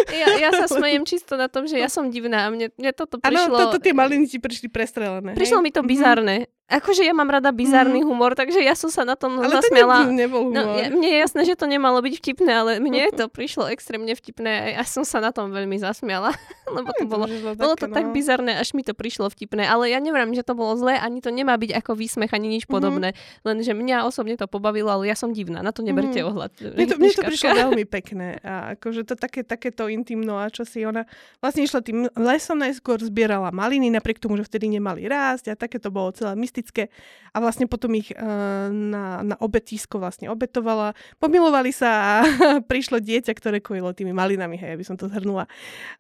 Ja, 0.08 0.40
ja 0.40 0.50
sa 0.56 0.66
smejem 0.72 1.04
čisto 1.04 1.36
na 1.36 1.52
tom, 1.52 1.68
že 1.68 1.76
ja 1.76 1.92
som 1.92 2.08
divná 2.08 2.48
a 2.48 2.50
mne, 2.50 2.72
mne 2.80 2.96
toto 2.96 3.20
prišlo... 3.20 3.52
Áno, 3.52 3.60
toto 3.60 3.76
tie 3.76 3.92
maliny 3.92 4.24
ti 4.24 4.40
prišli 4.40 4.72
prestrelené. 4.72 5.36
Prišlo 5.36 5.60
hej? 5.60 5.64
mi 5.68 5.70
to 5.70 5.84
mhm. 5.84 5.88
bizarné. 5.92 6.36
Akože 6.66 7.06
ja 7.06 7.14
mám 7.14 7.30
rada 7.30 7.54
bizarný 7.54 8.02
mm. 8.02 8.08
humor, 8.10 8.34
takže 8.34 8.58
ja 8.58 8.74
som 8.74 8.90
sa 8.90 9.06
na 9.06 9.14
tom 9.14 9.38
ale 9.38 9.54
zasmiala. 9.54 10.02
Ale 10.02 10.10
to 10.10 10.18
nebol 10.18 10.50
no, 10.50 10.74
ja, 10.74 10.90
mne 10.90 11.08
je 11.14 11.18
jasné, 11.22 11.40
že 11.46 11.54
to 11.54 11.70
nemalo 11.70 12.02
byť 12.02 12.14
vtipné, 12.18 12.50
ale 12.50 12.82
mne 12.82 13.06
to 13.14 13.30
prišlo 13.30 13.70
extrémne 13.70 14.10
vtipné 14.10 14.50
a 14.50 14.66
ja 14.74 14.82
som 14.82 15.06
sa 15.06 15.22
na 15.22 15.30
tom 15.30 15.54
veľmi 15.54 15.78
zasmiala. 15.78 16.34
Lebo 16.66 16.90
to 16.90 17.06
bolo, 17.06 17.30
to 17.30 17.54
bolo 17.54 17.78
to 17.78 17.86
no. 17.86 17.94
tak 17.94 18.10
bizarné, 18.10 18.58
až 18.58 18.74
mi 18.74 18.82
to 18.82 18.98
prišlo 18.98 19.30
vtipné. 19.30 19.62
Ale 19.62 19.94
ja 19.94 20.02
neviem, 20.02 20.34
že 20.34 20.42
to 20.42 20.58
bolo 20.58 20.74
zlé, 20.74 20.98
ani 20.98 21.22
to 21.22 21.30
nemá 21.30 21.54
byť 21.54 21.70
ako 21.78 21.94
výsmech, 21.94 22.34
ani 22.34 22.50
nič 22.58 22.66
mhm. 22.66 22.72
podobné. 22.74 23.08
Mm-hmm. 23.14 23.46
Lenže 23.46 23.70
mňa 23.70 23.96
osobne 24.02 24.34
to 24.34 24.50
pobavilo, 24.50 24.90
ale 24.90 25.06
ja 25.06 25.14
som 25.14 25.30
divná. 25.30 25.62
Na 25.62 25.70
to 25.70 25.86
neberte 25.86 26.18
mm. 26.18 26.26
ohľad. 26.26 26.50
Mne 26.58 26.86
to, 26.90 26.94
mne 26.98 27.10
to 27.14 27.22
prišlo 27.22 27.50
veľmi 27.70 27.86
pekné. 27.86 28.42
A 28.42 28.74
akože 28.74 29.06
to 29.06 29.14
také, 29.14 29.46
takéto 29.46 29.86
intimno 29.86 30.42
a 30.42 30.50
čo 30.50 30.66
si 30.66 30.82
ona 30.82 31.06
vlastne 31.38 31.62
išla 31.62 31.78
tým 31.86 32.10
lesom 32.18 32.58
najskôr, 32.58 32.98
zbierala 33.06 33.54
maliny, 33.54 33.86
napriek 33.94 34.18
tomu, 34.18 34.34
že 34.34 34.50
vtedy 34.50 34.66
nemali 34.66 35.06
rásť 35.06 35.54
a 35.54 35.54
také 35.54 35.78
to 35.78 35.94
bolo 35.94 36.10
celé 36.10 36.34
mystické 36.56 36.88
a 37.36 37.44
vlastne 37.44 37.68
potom 37.68 37.92
ich 37.92 38.08
uh, 38.16 38.72
na, 38.72 39.20
na 39.20 39.36
obetisko 39.44 40.00
vlastne 40.00 40.32
obetovala. 40.32 40.96
Pomilovali 41.20 41.68
sa 41.68 41.90
a 41.92 42.14
prišlo 42.72 42.96
dieťa, 43.04 43.32
ktoré 43.36 43.60
kojilo 43.60 43.92
tými 43.92 44.16
malinami, 44.16 44.56
hej, 44.56 44.72
aby 44.72 44.84
som 44.88 44.96
to 44.96 45.12
zhrnula. 45.12 45.44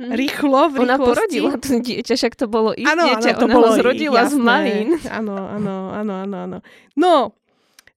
Mm. 0.00 0.16
Rýchlo, 0.16 0.72
v 0.72 0.88
Ona 0.88 0.96
porodila 0.96 1.60
to 1.60 1.76
dieťa, 1.76 2.16
však 2.16 2.40
to 2.40 2.48
bolo 2.48 2.72
ich 2.72 2.88
ano, 2.88 3.12
dieťa, 3.12 3.36
ano, 3.36 3.40
to 3.44 3.46
ona 3.52 3.54
bolo 3.54 3.68
ho 3.68 3.76
zrodila 3.76 4.24
jasné. 4.24 4.32
z 4.32 4.36
malín. 4.40 4.88
Áno, 5.12 5.36
áno, 5.36 5.74
áno, 5.92 6.12
áno, 6.24 6.36
áno. 6.48 6.58
No, 6.96 7.36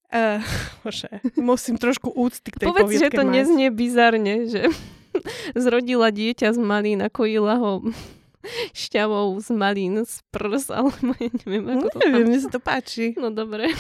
Uh, 0.10 0.41
bože, 0.81 1.06
musím 1.38 1.77
trošku 1.77 2.10
úcty 2.10 2.49
k 2.49 2.65
tej 2.65 2.73
Povedz, 2.73 2.98
že 2.98 3.14
to 3.14 3.22
mať. 3.22 3.30
neznie 3.30 3.69
bizarne, 3.69 4.49
že 4.49 4.65
zrodila 5.53 6.10
dieťa 6.10 6.49
z 6.49 6.57
malín 6.57 7.06
a 7.06 7.14
kojila 7.14 7.61
ho 7.61 7.86
šťavou 8.72 9.36
z 9.40 9.49
malín 9.52 10.02
z 10.03 10.24
prs, 10.32 10.72
alebo 10.72 11.11
ja 11.24 11.32
neviem, 11.45 11.66
ako 11.76 11.88
to 11.91 11.98
Neviem, 12.03 12.26
mne 12.32 12.40
sa 12.40 12.49
to 12.49 12.61
páči. 12.61 13.14
No 13.20 13.32
dobre. 13.34 13.72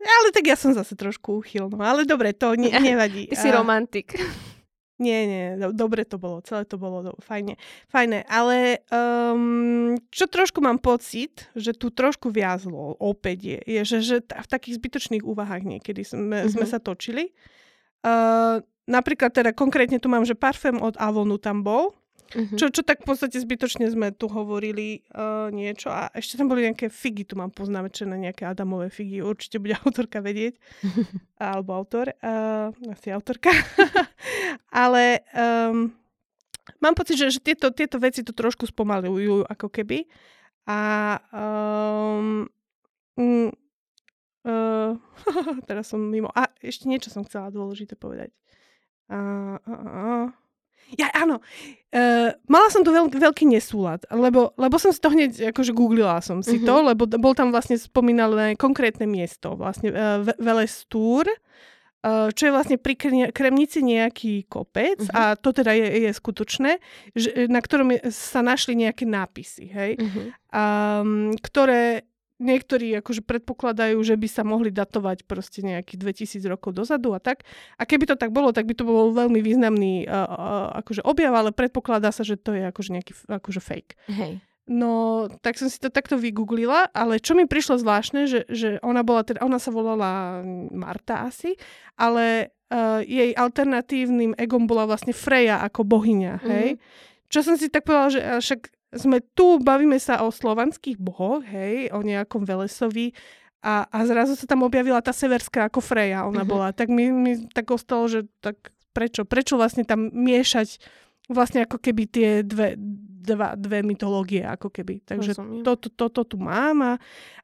Ale 0.00 0.28
tak 0.32 0.48
ja 0.48 0.56
som 0.56 0.72
zase 0.72 0.96
trošku 0.96 1.44
uchyl, 1.44 1.68
no 1.68 1.84
ale 1.84 2.08
dobre, 2.08 2.32
to 2.32 2.56
ne, 2.56 2.72
nevadí. 2.92 3.28
Ty 3.28 3.36
si 3.36 3.48
romantik. 3.52 4.16
Nie, 5.00 5.24
nie, 5.24 5.44
do, 5.56 5.72
dobre 5.72 6.04
to 6.04 6.20
bolo, 6.20 6.44
celé 6.44 6.68
to 6.68 6.76
bolo 6.76 7.00
do, 7.00 7.12
fajne, 7.24 7.56
fajné, 7.88 8.28
ale 8.28 8.84
um, 8.92 9.96
čo 10.12 10.28
trošku 10.28 10.60
mám 10.60 10.76
pocit, 10.76 11.48
že 11.56 11.72
tu 11.72 11.88
trošku 11.88 12.28
viazlo 12.28 13.00
opäť 13.00 13.38
je, 13.40 13.58
je 13.64 13.80
že, 13.88 13.98
že 14.04 14.16
v 14.20 14.48
takých 14.52 14.76
zbytočných 14.76 15.24
úvahách 15.24 15.64
niekedy 15.64 16.04
sme, 16.04 16.44
uh-huh. 16.44 16.52
sme 16.52 16.68
sa 16.68 16.76
točili. 16.76 17.32
Uh, 18.04 18.60
napríklad 18.84 19.32
teda 19.32 19.56
konkrétne 19.56 19.96
tu 19.96 20.12
mám, 20.12 20.28
že 20.28 20.36
parfém 20.36 20.76
od 20.76 21.00
Avonu 21.00 21.40
tam 21.40 21.64
bol, 21.64 21.96
Uh-huh. 22.30 22.54
Čo, 22.54 22.70
čo 22.70 22.86
tak 22.86 23.02
v 23.02 23.10
podstate 23.10 23.42
zbytočne 23.42 23.90
sme 23.90 24.14
tu 24.14 24.30
hovorili 24.30 25.02
uh, 25.18 25.50
niečo 25.50 25.90
a 25.90 26.14
ešte 26.14 26.38
tam 26.38 26.46
boli 26.46 26.62
nejaké 26.62 26.86
figy, 26.86 27.26
tu 27.26 27.34
mám 27.34 27.50
poznačené 27.50 28.14
nejaké 28.14 28.46
Adamové 28.46 28.86
figy, 28.86 29.18
určite 29.18 29.58
bude 29.58 29.74
autorka 29.82 30.22
vedieť, 30.22 30.54
alebo 31.42 31.74
autor, 31.74 32.14
uh, 32.22 32.70
asi 32.86 33.10
autorka, 33.10 33.50
ale 34.70 35.26
um, 35.34 35.90
mám 36.78 36.94
pocit, 36.94 37.18
že, 37.18 37.34
že 37.34 37.42
tieto, 37.42 37.74
tieto 37.74 37.98
veci 37.98 38.22
to 38.22 38.30
trošku 38.30 38.70
spomalujú 38.70 39.50
ako 39.50 39.66
keby 39.66 40.06
a 40.70 40.80
um, 41.34 42.46
mm, 43.18 43.50
uh, 44.46 44.94
teraz 45.68 45.90
som 45.90 45.98
mimo, 45.98 46.30
a 46.30 46.46
ešte 46.62 46.86
niečo 46.86 47.10
som 47.10 47.26
chcela 47.26 47.50
dôležité 47.50 47.98
povedať. 47.98 48.30
Uh, 49.10 49.58
uh, 49.66 49.74
uh. 49.74 50.26
Ja, 50.98 51.10
áno. 51.14 51.38
Uh, 51.90 52.30
mala 52.46 52.70
som 52.70 52.86
tu 52.86 52.94
veľ, 52.94 53.10
veľký 53.10 53.50
nesúlad, 53.50 54.06
lebo, 54.14 54.54
lebo 54.54 54.78
som 54.78 54.94
si 54.94 55.02
to 55.02 55.10
hneď, 55.10 55.50
akože 55.50 55.74
googlila 55.74 56.22
som 56.22 56.38
si 56.38 56.62
mm-hmm. 56.62 56.68
to, 56.70 56.74
lebo 56.86 57.02
bol 57.18 57.34
tam 57.34 57.50
vlastne 57.50 57.74
spomínané 57.74 58.54
konkrétne 58.54 59.10
miesto, 59.10 59.58
vlastne 59.58 59.90
uh, 59.90 60.22
Velestúr, 60.38 61.26
uh, 61.26 62.30
čo 62.30 62.46
je 62.46 62.54
vlastne 62.54 62.78
pri 62.78 62.94
Kremnici 63.34 63.82
nejaký 63.82 64.46
kopec 64.46 65.02
mm-hmm. 65.02 65.18
a 65.18 65.34
to 65.34 65.50
teda 65.50 65.74
je, 65.74 65.86
je 66.06 66.10
skutočné, 66.14 66.78
že, 67.18 67.50
na 67.50 67.58
ktorom 67.58 67.90
je, 67.90 68.14
sa 68.14 68.38
našli 68.38 68.78
nejaké 68.78 69.02
nápisy, 69.02 69.66
hej, 69.74 69.92
mm-hmm. 69.98 70.26
um, 70.54 71.34
ktoré 71.42 72.06
niektorí 72.40 72.96
akože 73.04 73.22
predpokladajú, 73.22 74.00
že 74.00 74.16
by 74.16 74.28
sa 74.32 74.42
mohli 74.42 74.72
datovať 74.72 75.28
proste 75.28 75.60
nejakých 75.60 76.00
2000 76.40 76.52
rokov 76.52 76.72
dozadu 76.72 77.12
a 77.12 77.20
tak. 77.20 77.44
A 77.76 77.84
keby 77.84 78.08
to 78.08 78.16
tak 78.16 78.32
bolo, 78.32 78.50
tak 78.50 78.64
by 78.64 78.74
to 78.74 78.88
bol 78.88 79.12
veľmi 79.12 79.44
významný 79.44 80.08
uh, 80.08 80.26
uh, 80.26 80.26
akože 80.80 81.04
objav, 81.04 81.36
ale 81.36 81.52
predpokladá 81.52 82.10
sa, 82.10 82.24
že 82.24 82.40
to 82.40 82.56
je 82.56 82.64
akože 82.72 82.90
nejaký 82.96 83.12
akože 83.28 83.60
fake. 83.60 83.92
Hej. 84.08 84.40
No, 84.70 85.26
tak 85.42 85.58
som 85.58 85.66
si 85.66 85.82
to 85.82 85.90
takto 85.90 86.14
vygooglila, 86.14 86.94
ale 86.94 87.18
čo 87.18 87.34
mi 87.34 87.42
prišlo 87.42 87.82
zvláštne, 87.82 88.30
že, 88.30 88.46
že 88.46 88.78
ona 88.86 89.02
bola 89.02 89.26
teda, 89.26 89.42
ona 89.42 89.58
sa 89.58 89.74
volala 89.74 90.46
Marta 90.70 91.26
asi, 91.26 91.58
ale 91.98 92.54
uh, 92.70 93.02
jej 93.02 93.34
alternatívnym 93.34 94.38
egom 94.38 94.70
bola 94.70 94.86
vlastne 94.86 95.10
Freja 95.10 95.58
ako 95.66 95.82
bohyňa, 95.82 96.34
hej. 96.46 96.78
Mm-hmm. 96.78 97.08
Čo 97.30 97.40
som 97.46 97.54
si 97.58 97.66
tak 97.66 97.86
povedala, 97.86 98.10
že 98.14 98.20
však 98.22 98.60
sme 98.90 99.22
tu, 99.34 99.62
bavíme 99.62 99.96
sa 100.02 100.26
o 100.26 100.34
slovanských 100.34 100.98
bohoch, 100.98 101.46
hej, 101.46 101.94
o 101.94 102.02
nejakom 102.02 102.42
Velesovi 102.42 103.14
a, 103.60 103.84
a 103.92 103.98
zrazu 104.08 104.34
sa 104.34 104.48
tam 104.48 104.64
objavila 104.64 105.04
tá 105.04 105.12
severská 105.12 105.68
ako 105.68 105.84
Freja, 105.84 106.24
ona 106.24 106.42
uh-huh. 106.42 106.48
bola. 106.48 106.68
Tak 106.72 106.88
mi, 106.88 107.12
mi 107.12 107.32
tak 107.52 107.68
ostalo, 107.70 108.08
že 108.08 108.24
tak 108.40 108.72
prečo, 108.96 109.28
prečo 109.28 109.60
vlastne 109.60 109.84
tam 109.84 110.08
miešať 110.10 110.80
vlastne 111.30 111.62
ako 111.62 111.78
keby 111.78 112.02
tie 112.10 112.30
dve, 112.42 112.74
dva, 113.22 113.54
dve 113.54 113.86
mytológie, 113.86 114.42
ako 114.42 114.72
keby. 114.72 115.06
Takže 115.06 115.38
toto 115.62 115.86
to, 115.92 116.08
to, 116.10 116.24
to 116.24 116.34
tu 116.34 116.36
mám. 116.42 116.82
A, 116.82 116.92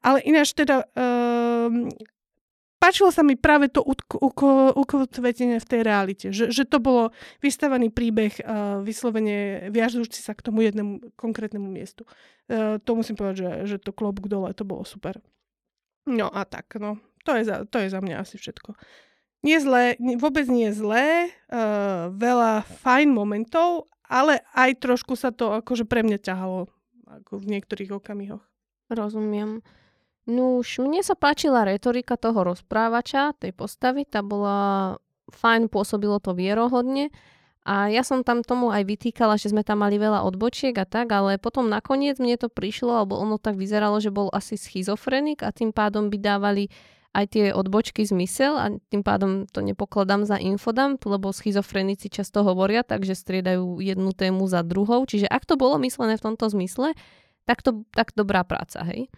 ale 0.02 0.24
ináč 0.26 0.56
teda 0.56 0.82
um, 0.96 1.86
páčilo 2.86 3.10
sa 3.10 3.26
mi 3.26 3.34
práve 3.34 3.66
to 3.66 3.82
ukotvetenie 4.78 5.58
v 5.58 5.66
tej 5.66 5.80
realite, 5.82 6.26
že, 6.30 6.54
že 6.54 6.62
to 6.62 6.78
bolo 6.78 7.10
vystavaný 7.42 7.90
príbeh 7.90 8.38
uh, 8.46 8.78
vyslovene 8.86 9.66
viažujúci 9.74 10.22
sa 10.22 10.38
k 10.38 10.46
tomu 10.46 10.62
jednému 10.62 11.18
konkrétnemu 11.18 11.66
miestu. 11.66 12.06
Uh, 12.46 12.78
to 12.78 12.94
musím 12.94 13.18
povedať, 13.18 13.42
že, 13.42 13.50
že 13.74 13.76
to 13.82 13.90
klobúk 13.90 14.30
dole, 14.30 14.54
to 14.54 14.62
bolo 14.62 14.86
super. 14.86 15.18
No 16.06 16.30
a 16.30 16.46
tak, 16.46 16.78
no. 16.78 17.02
To 17.26 17.34
je 17.34 17.42
za, 17.42 17.66
to 17.66 17.82
je 17.82 17.90
za 17.90 17.98
mňa 17.98 18.22
asi 18.22 18.38
všetko. 18.38 18.78
Nie 19.42 19.58
zlé, 19.58 19.98
vôbec 20.22 20.46
nie 20.46 20.70
zlé, 20.70 21.34
uh, 21.50 22.14
veľa 22.14 22.62
fajn 22.86 23.10
momentov, 23.10 23.90
ale 24.06 24.46
aj 24.54 24.78
trošku 24.78 25.18
sa 25.18 25.34
to 25.34 25.58
akože 25.58 25.90
pre 25.90 26.06
mňa 26.06 26.22
ťahalo 26.22 26.70
ako 27.10 27.42
v 27.42 27.58
niektorých 27.58 27.90
okamihoch. 27.98 28.46
Rozumiem. 28.86 29.66
No 30.26 30.58
už 30.58 30.82
mne 30.82 31.06
sa 31.06 31.14
páčila 31.14 31.62
retorika 31.62 32.18
toho 32.18 32.42
rozprávača, 32.42 33.38
tej 33.38 33.54
postavy, 33.54 34.02
tá 34.02 34.26
bola 34.26 34.98
fajn, 35.30 35.70
pôsobilo 35.70 36.18
to 36.18 36.34
vierohodne 36.34 37.14
a 37.66 37.90
ja 37.90 38.06
som 38.06 38.22
tam 38.22 38.46
tomu 38.46 38.70
aj 38.70 38.86
vytýkala, 38.86 39.34
že 39.38 39.50
sme 39.50 39.66
tam 39.66 39.82
mali 39.82 39.98
veľa 39.98 40.22
odbočiek 40.22 40.70
a 40.78 40.86
tak, 40.86 41.10
ale 41.10 41.34
potom 41.34 41.66
nakoniec 41.66 42.22
mne 42.22 42.38
to 42.38 42.46
prišlo, 42.46 43.02
alebo 43.02 43.18
ono 43.18 43.42
tak 43.42 43.58
vyzeralo, 43.58 43.98
že 43.98 44.14
bol 44.14 44.30
asi 44.30 44.54
schizofrenik 44.54 45.42
a 45.42 45.50
tým 45.50 45.74
pádom 45.74 46.06
by 46.06 46.18
dávali 46.22 46.70
aj 47.10 47.26
tie 47.26 47.44
odbočky 47.50 48.06
zmysel 48.06 48.54
a 48.54 48.70
tým 48.70 49.02
pádom 49.02 49.50
to 49.50 49.66
nepokladám 49.66 50.22
za 50.22 50.38
infodump, 50.38 51.02
lebo 51.10 51.34
schizofrenici 51.34 52.06
často 52.06 52.46
hovoria, 52.46 52.86
takže 52.86 53.18
striedajú 53.18 53.82
jednu 53.82 54.14
tému 54.14 54.46
za 54.46 54.62
druhou. 54.62 55.02
Čiže 55.02 55.26
ak 55.26 55.42
to 55.42 55.58
bolo 55.58 55.74
myslené 55.82 56.20
v 56.20 56.22
tomto 56.22 56.46
zmysle, 56.46 56.94
tak, 57.50 57.66
to, 57.66 57.82
tak 57.90 58.14
dobrá 58.14 58.46
práca, 58.46 58.86
hej. 58.86 59.10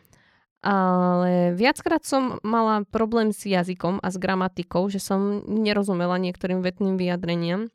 Ale 0.58 1.54
viackrát 1.54 2.02
som 2.02 2.42
mala 2.42 2.82
problém 2.90 3.30
s 3.30 3.46
jazykom 3.46 4.02
a 4.02 4.10
s 4.10 4.18
gramatikou, 4.18 4.90
že 4.90 4.98
som 4.98 5.46
nerozumela 5.46 6.18
niektorým 6.18 6.66
vetným 6.66 6.98
vyjadreniam. 6.98 7.70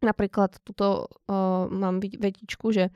Napríklad 0.00 0.56
tuto 0.64 1.12
uh, 1.28 1.68
mám 1.68 2.00
vetičku, 2.00 2.72
že 2.72 2.88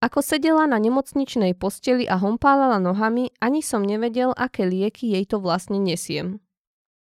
ako 0.00 0.20
sedela 0.20 0.68
na 0.68 0.76
nemocničnej 0.76 1.56
posteli 1.56 2.04
a 2.04 2.20
hompálala 2.20 2.76
nohami, 2.76 3.32
ani 3.40 3.64
som 3.64 3.80
nevedel, 3.80 4.36
aké 4.36 4.68
lieky 4.68 5.16
jej 5.16 5.24
to 5.24 5.40
vlastne 5.40 5.80
nesiem. 5.80 6.44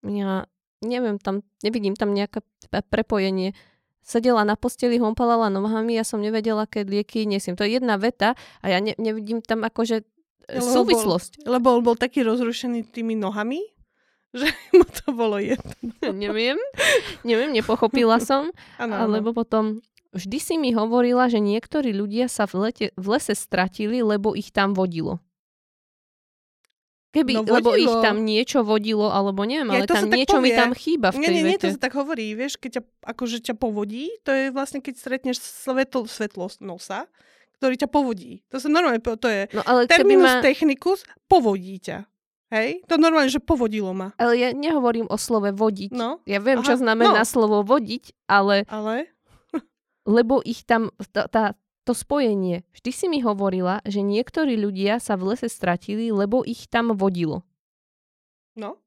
Ja 0.05 0.45
neviem, 0.85 1.17
tam, 1.17 1.41
nevidím 1.65 1.97
tam 1.97 2.13
nejaké 2.13 2.45
prepojenie. 2.69 3.57
Sedela 4.05 4.45
na 4.45 4.53
posteli, 4.53 5.01
hompálala 5.01 5.49
nohami, 5.49 5.97
ja 5.97 6.05
som 6.05 6.21
nevedela, 6.21 6.69
aké 6.69 6.85
lieky 6.85 7.25
nesiem. 7.25 7.57
To 7.57 7.65
je 7.65 7.81
jedna 7.81 7.97
veta 7.97 8.37
a 8.61 8.65
ja 8.69 8.77
ne, 8.77 8.93
nevidím 9.01 9.41
tam 9.41 9.65
akože 9.65 10.05
lebo 10.49 10.69
súvislosť. 10.83 11.31
Bol, 11.41 11.51
lebo 11.57 11.67
on 11.75 11.81
bol 11.81 11.97
taký 11.97 12.21
rozrušený 12.21 12.89
tými 12.93 13.17
nohami, 13.17 13.61
že 14.39 14.49
mu 14.75 14.85
to 14.85 15.13
bolo 15.13 15.41
jedno. 15.41 15.73
neviem, 16.13 16.57
neviem, 17.25 17.51
nepochopila 17.53 18.21
som. 18.21 18.49
Ano, 18.81 18.95
alebo 18.99 19.31
potom 19.31 19.79
Vždy 20.15 20.39
si 20.39 20.55
mi 20.55 20.71
hovorila, 20.71 21.27
že 21.27 21.43
niektorí 21.43 21.91
ľudia 21.91 22.31
sa 22.31 22.47
v, 22.47 22.71
lete, 22.71 22.85
v 22.95 23.05
lese 23.11 23.35
stratili, 23.35 23.99
lebo 23.99 24.31
ich 24.31 24.47
tam 24.55 24.71
vodilo. 24.71 25.19
Keby, 27.11 27.43
no 27.43 27.47
lebo 27.47 27.75
ich 27.75 27.91
tam 27.99 28.23
niečo 28.23 28.63
vodilo, 28.63 29.11
alebo 29.11 29.43
neviem, 29.43 29.71
ja, 29.75 29.83
ale 29.83 29.87
tam 29.87 30.07
niečo 30.07 30.39
mi 30.39 30.55
tam 30.55 30.71
chýba 30.75 31.15
v 31.15 31.19
tej 31.19 31.31
nie, 31.31 31.31
nie, 31.31 31.43
nie, 31.55 31.59
to 31.59 31.71
sa 31.71 31.79
tak 31.79 31.95
hovorí, 31.95 32.31
vieš, 32.35 32.59
keď 32.59 32.79
ťa, 32.79 32.81
akože 33.11 33.37
ťa 33.39 33.55
povodí, 33.55 34.11
to 34.27 34.35
je 34.35 34.51
vlastne, 34.51 34.83
keď 34.83 34.99
stretneš 34.99 35.39
svetlo, 35.39 36.07
svetlo 36.11 36.51
nosa, 36.59 37.07
ktorý 37.57 37.75
ťa 37.79 37.89
povodí. 37.89 38.43
To 38.51 38.59
sa 38.59 38.67
normálne, 38.67 38.99
to 38.99 39.27
je 39.27 39.47
no, 39.55 39.61
ale 39.63 39.87
terminus 39.87 40.39
ma... 40.39 40.43
technicus, 40.43 41.07
povodí 41.25 41.79
ťa. 41.79 42.05
Hej? 42.53 42.85
To 42.87 43.01
normálne, 43.01 43.31
že 43.31 43.41
povodilo 43.41 43.91
ma. 43.91 44.13
Ale 44.21 44.37
ja 44.37 44.49
nehovorím 44.53 45.09
o 45.09 45.17
slove 45.17 45.49
vodiť. 45.51 45.91
No? 45.91 46.21
Ja 46.29 46.37
viem, 46.37 46.61
Aha, 46.61 46.67
čo 46.67 46.77
znamená 46.77 47.25
no. 47.25 47.27
slovo 47.27 47.65
vodiť, 47.65 48.29
ale... 48.29 48.69
Ale? 48.69 49.09
lebo 50.15 50.39
ich 50.45 50.61
tam, 50.63 50.93
tá, 51.09 51.25
tá, 51.25 51.57
to 51.83 51.97
spojenie. 51.97 52.61
Vždy 52.77 52.91
si 52.93 53.05
mi 53.09 53.19
hovorila, 53.25 53.81
že 53.83 54.05
niektorí 54.05 54.55
ľudia 54.55 55.01
sa 55.01 55.17
v 55.17 55.33
lese 55.33 55.49
stratili, 55.49 56.13
lebo 56.13 56.45
ich 56.45 56.69
tam 56.69 56.93
vodilo. 56.93 57.41
No. 58.53 58.77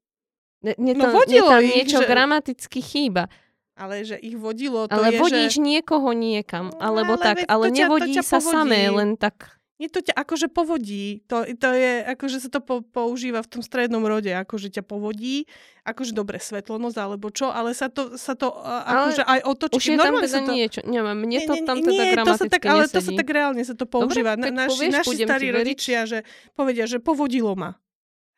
Mne 0.59 0.93
no, 0.99 1.03
to, 1.07 1.09
vodilo 1.15 1.47
tam 1.51 1.63
ich, 1.63 1.71
niečo 1.71 2.03
že... 2.03 2.07
gramaticky 2.07 2.79
chýba. 2.83 3.31
Ale 3.79 4.03
že 4.03 4.19
ich 4.19 4.35
vodilo, 4.35 4.91
to 4.91 4.99
ale 4.99 5.15
je, 5.15 5.19
vodíš 5.23 5.55
že... 5.55 5.63
niekoho 5.63 6.11
niekam, 6.11 6.75
alebo 6.83 7.15
ale 7.15 7.23
tak, 7.23 7.37
ale 7.47 7.71
nevodí 7.71 8.19
ťa 8.19 8.27
sa 8.27 8.43
povodí. 8.43 8.51
samé, 8.51 8.81
len 8.91 9.15
tak 9.15 9.59
nie 9.79 9.87
to 9.87 10.03
ťa 10.03 10.11
akože 10.11 10.51
povodí. 10.51 11.23
To, 11.31 11.47
to 11.47 11.69
je, 11.71 12.03
akože 12.03 12.43
sa 12.43 12.49
to 12.51 12.59
po, 12.59 12.83
používa 12.83 13.39
v 13.39 13.47
tom 13.47 13.61
strednom 13.63 14.03
rode, 14.03 14.27
akože 14.27 14.75
ťa 14.75 14.83
povodí, 14.83 15.47
akože 15.87 16.11
dobre 16.11 16.35
svetlonosť 16.35 16.97
alebo 16.99 17.31
čo, 17.31 17.47
ale 17.47 17.71
sa 17.71 17.87
to, 17.87 18.19
sa 18.19 18.35
to 18.35 18.51
akože 18.59 19.23
aj 19.23 19.39
otočí. 19.47 19.79
Už 19.79 19.85
je 19.95 19.97
tam 19.97 20.19
teda 20.19 20.39
to... 20.43 20.51
niečo, 20.51 20.79
neviem, 20.83 21.15
mne 21.15 21.39
to 21.47 21.53
nie, 21.55 21.63
tam 21.63 21.77
teda 21.79 22.03
nie, 22.03 22.13
to 22.19 22.33
sa 22.35 22.45
tak, 22.51 22.63
Ale 22.67 22.83
to 22.91 22.99
sa 22.99 23.11
tak 23.15 23.29
reálne 23.31 23.63
sa 23.63 23.73
to 23.73 23.87
používa. 23.87 24.35
Dobre, 24.35 24.51
Na, 24.51 24.67
naši, 24.67 24.69
povieš, 24.75 24.93
naši 24.99 25.15
starí 25.23 25.47
rodičia, 25.55 25.99
že 26.03 26.27
povedia, 26.59 26.83
že 26.83 26.99
povodilo 26.99 27.55
ma. 27.55 27.79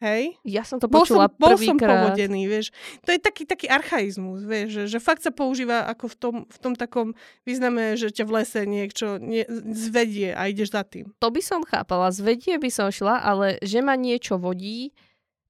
Hej? 0.01 0.33
Ja 0.41 0.65
som 0.65 0.81
to 0.81 0.89
počula 0.89 1.29
bol 1.29 1.53
som, 1.53 1.77
bol 1.77 1.77
som 1.77 1.77
povodený, 1.77 2.49
vieš. 2.49 2.73
To 3.05 3.13
je 3.13 3.21
taký, 3.21 3.45
taký 3.45 3.69
archaizmus, 3.69 4.41
vieš, 4.41 4.73
že, 4.73 4.97
že 4.97 4.99
fakt 4.99 5.21
sa 5.21 5.29
používa 5.29 5.85
ako 5.85 6.05
v 6.09 6.15
tom, 6.17 6.35
v 6.49 6.57
tom 6.57 6.73
takom 6.73 7.13
význame, 7.45 7.93
že 7.93 8.09
ťa 8.09 8.25
v 8.25 8.31
lese 8.41 8.61
niečo 8.65 9.21
nie, 9.21 9.45
zvedie 9.77 10.33
a 10.33 10.49
ideš 10.49 10.73
za 10.73 10.81
tým. 10.81 11.13
To 11.21 11.29
by 11.29 11.41
som 11.45 11.61
chápala, 11.61 12.09
zvedie 12.09 12.57
by 12.57 12.69
som 12.73 12.89
šla, 12.89 13.21
ale 13.21 13.61
že 13.61 13.85
ma 13.85 13.93
niečo 13.93 14.41
vodí, 14.41 14.89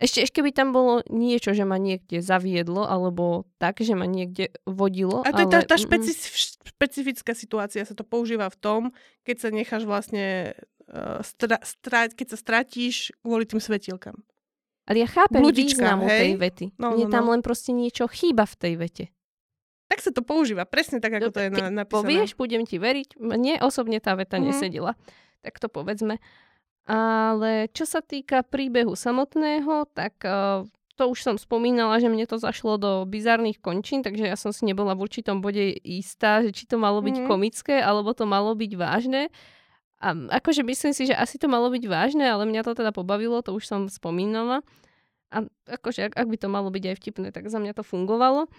ešte, 0.01 0.25
ešte 0.25 0.39
by 0.41 0.49
tam 0.49 0.73
bolo 0.73 1.05
niečo, 1.13 1.53
že 1.53 1.61
ma 1.61 1.77
niekde 1.77 2.25
zaviedlo, 2.25 2.89
alebo 2.89 3.45
tak, 3.61 3.85
že 3.85 3.93
ma 3.93 4.09
niekde 4.09 4.49
vodilo. 4.65 5.21
A 5.21 5.29
to 5.29 5.45
ale... 5.45 5.47
je 5.47 5.53
tá, 5.53 5.59
tá 5.61 5.77
špeci, 5.77 6.11
špecifická 6.65 7.37
situácia, 7.37 7.85
sa 7.85 7.93
to 7.93 8.01
používa 8.01 8.49
v 8.49 8.57
tom, 8.57 8.81
keď 9.21 9.35
sa 9.37 9.49
necháš 9.53 9.85
vlastne, 9.85 10.57
uh, 10.89 11.21
stra, 11.21 11.61
stra, 11.61 12.09
keď 12.09 12.33
sa 12.33 12.37
stratíš 12.41 13.13
kvôli 13.21 13.45
tým 13.45 13.61
svetielkam. 13.61 14.17
Ale 14.91 15.07
ja 15.07 15.07
chápem 15.07 15.39
Bludička, 15.39 15.79
významu 15.79 16.05
hej? 16.11 16.19
tej 16.19 16.33
vety. 16.35 16.65
No, 16.75 16.91
Mne 16.99 17.07
no, 17.07 17.13
tam 17.15 17.23
no. 17.25 17.31
len 17.31 17.39
proste 17.39 17.71
niečo 17.71 18.11
chýba 18.11 18.43
v 18.43 18.55
tej 18.59 18.73
vete. 18.75 19.05
Tak 19.87 20.03
sa 20.03 20.11
to 20.11 20.19
používa, 20.19 20.67
presne 20.67 20.99
tak, 20.99 21.15
ako 21.15 21.31
to 21.31 21.39
je 21.47 21.49
na, 21.51 21.71
napísané. 21.71 22.03
Povieš, 22.03 22.35
budem 22.35 22.67
ti 22.67 22.75
veriť. 22.75 23.15
Mne 23.15 23.63
osobne 23.63 24.03
tá 24.03 24.19
veta 24.19 24.35
mm-hmm. 24.35 24.51
nesedela. 24.51 24.99
Tak 25.39 25.63
to 25.63 25.71
povedzme. 25.71 26.19
Ale 26.91 27.71
čo 27.71 27.87
sa 27.87 28.03
týka 28.03 28.43
príbehu 28.43 28.99
samotného, 28.99 29.87
tak 29.95 30.19
uh, 30.27 30.67
to 30.99 31.03
už 31.07 31.23
som 31.23 31.35
spomínala, 31.39 31.99
že 32.03 32.11
mne 32.11 32.27
to 32.27 32.35
zašlo 32.35 32.75
do 32.75 32.91
bizarných 33.07 33.63
končín, 33.63 34.03
takže 34.03 34.27
ja 34.27 34.35
som 34.35 34.51
si 34.51 34.67
nebola 34.67 34.91
v 34.91 35.07
určitom 35.07 35.39
bode 35.39 35.71
istá, 35.87 36.43
že 36.43 36.51
či 36.51 36.67
to 36.67 36.75
malo 36.75 36.99
byť 36.99 37.15
mm-hmm. 37.23 37.31
komické, 37.31 37.79
alebo 37.79 38.11
to 38.11 38.27
malo 38.27 38.51
byť 38.55 38.71
vážne. 38.75 39.31
A 40.01 40.17
akože 40.41 40.65
myslím 40.65 40.97
si, 40.97 41.05
že 41.05 41.13
asi 41.13 41.37
to 41.37 41.45
malo 41.45 41.69
byť 41.69 41.83
vážne, 41.85 42.25
ale 42.25 42.49
mňa 42.49 42.65
to 42.65 42.73
teda 42.73 42.89
pobavilo, 42.89 43.45
to 43.45 43.53
už 43.53 43.69
som 43.69 43.85
spomínala. 43.85 44.65
A 45.29 45.45
akože 45.69 46.09
ak, 46.09 46.13
ak 46.17 46.27
by 46.27 46.37
to 46.41 46.47
malo 46.49 46.73
byť 46.73 46.83
aj 46.89 46.95
vtipné, 46.97 47.27
tak 47.29 47.47
za 47.47 47.61
mňa 47.61 47.77
to 47.77 47.85
fungovalo. 47.85 48.49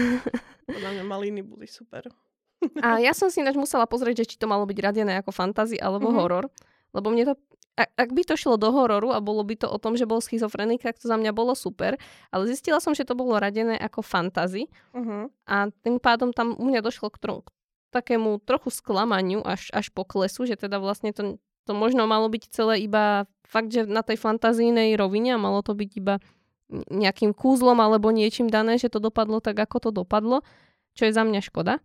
Podľa 0.70 0.90
mňa 0.94 1.04
maliny 1.04 1.42
boli 1.42 1.66
super. 1.66 2.06
A 2.80 3.02
ja 3.02 3.10
som 3.16 3.28
si 3.32 3.42
ináč 3.42 3.58
musela 3.58 3.84
pozrieť, 3.90 4.24
že 4.24 4.36
či 4.36 4.36
to 4.38 4.46
malo 4.46 4.62
byť 4.64 4.78
radené 4.78 5.18
ako 5.18 5.34
fantasy 5.34 5.76
alebo 5.76 6.08
mm-hmm. 6.08 6.20
horor. 6.22 6.44
Lebo 6.94 7.10
mne 7.10 7.32
to 7.32 7.34
ak, 7.80 7.88
ak 7.96 8.10
by 8.12 8.22
to 8.28 8.34
šlo 8.36 8.60
do 8.60 8.68
hororu 8.68 9.14
a 9.14 9.24
bolo 9.24 9.40
by 9.40 9.56
to 9.56 9.66
o 9.70 9.80
tom, 9.80 9.96
že 9.96 10.04
bol 10.04 10.20
schizofrenik, 10.20 10.84
tak 10.84 11.00
to 11.00 11.08
za 11.08 11.16
mňa 11.16 11.32
bolo 11.32 11.56
super. 11.56 11.96
Ale 12.28 12.44
zistila 12.44 12.76
som, 12.76 12.92
že 12.92 13.08
to 13.08 13.16
bolo 13.16 13.40
radené 13.40 13.80
ako 13.80 14.04
fantasy. 14.04 14.68
Uh-huh. 14.92 15.32
A 15.48 15.72
tým 15.80 15.96
pádom 15.96 16.36
tam 16.36 16.52
u 16.60 16.64
mňa 16.68 16.84
došlo 16.84 17.08
k, 17.08 17.16
tro- 17.16 17.46
takému 17.90 18.40
trochu 18.42 18.70
sklamaniu 18.70 19.42
až, 19.42 19.68
až 19.74 19.90
poklesu, 19.90 20.46
že 20.46 20.54
teda 20.54 20.78
vlastne 20.78 21.10
to, 21.10 21.36
to 21.66 21.72
možno 21.74 22.06
malo 22.06 22.30
byť 22.30 22.42
celé 22.50 22.86
iba 22.86 23.26
fakt, 23.44 23.74
že 23.74 23.86
na 23.86 24.06
tej 24.06 24.16
fantazijnej 24.18 24.94
rovine 24.94 25.34
a 25.34 25.42
malo 25.42 25.60
to 25.60 25.74
byť 25.74 25.90
iba 25.98 26.22
nejakým 26.70 27.34
kúzlom 27.34 27.76
alebo 27.82 28.14
niečím 28.14 28.46
dané, 28.46 28.78
že 28.78 28.86
to 28.86 29.02
dopadlo 29.02 29.42
tak, 29.42 29.58
ako 29.58 29.90
to 29.90 29.90
dopadlo, 29.90 30.46
čo 30.94 31.10
je 31.10 31.12
za 31.12 31.26
mňa 31.26 31.42
škoda. 31.42 31.82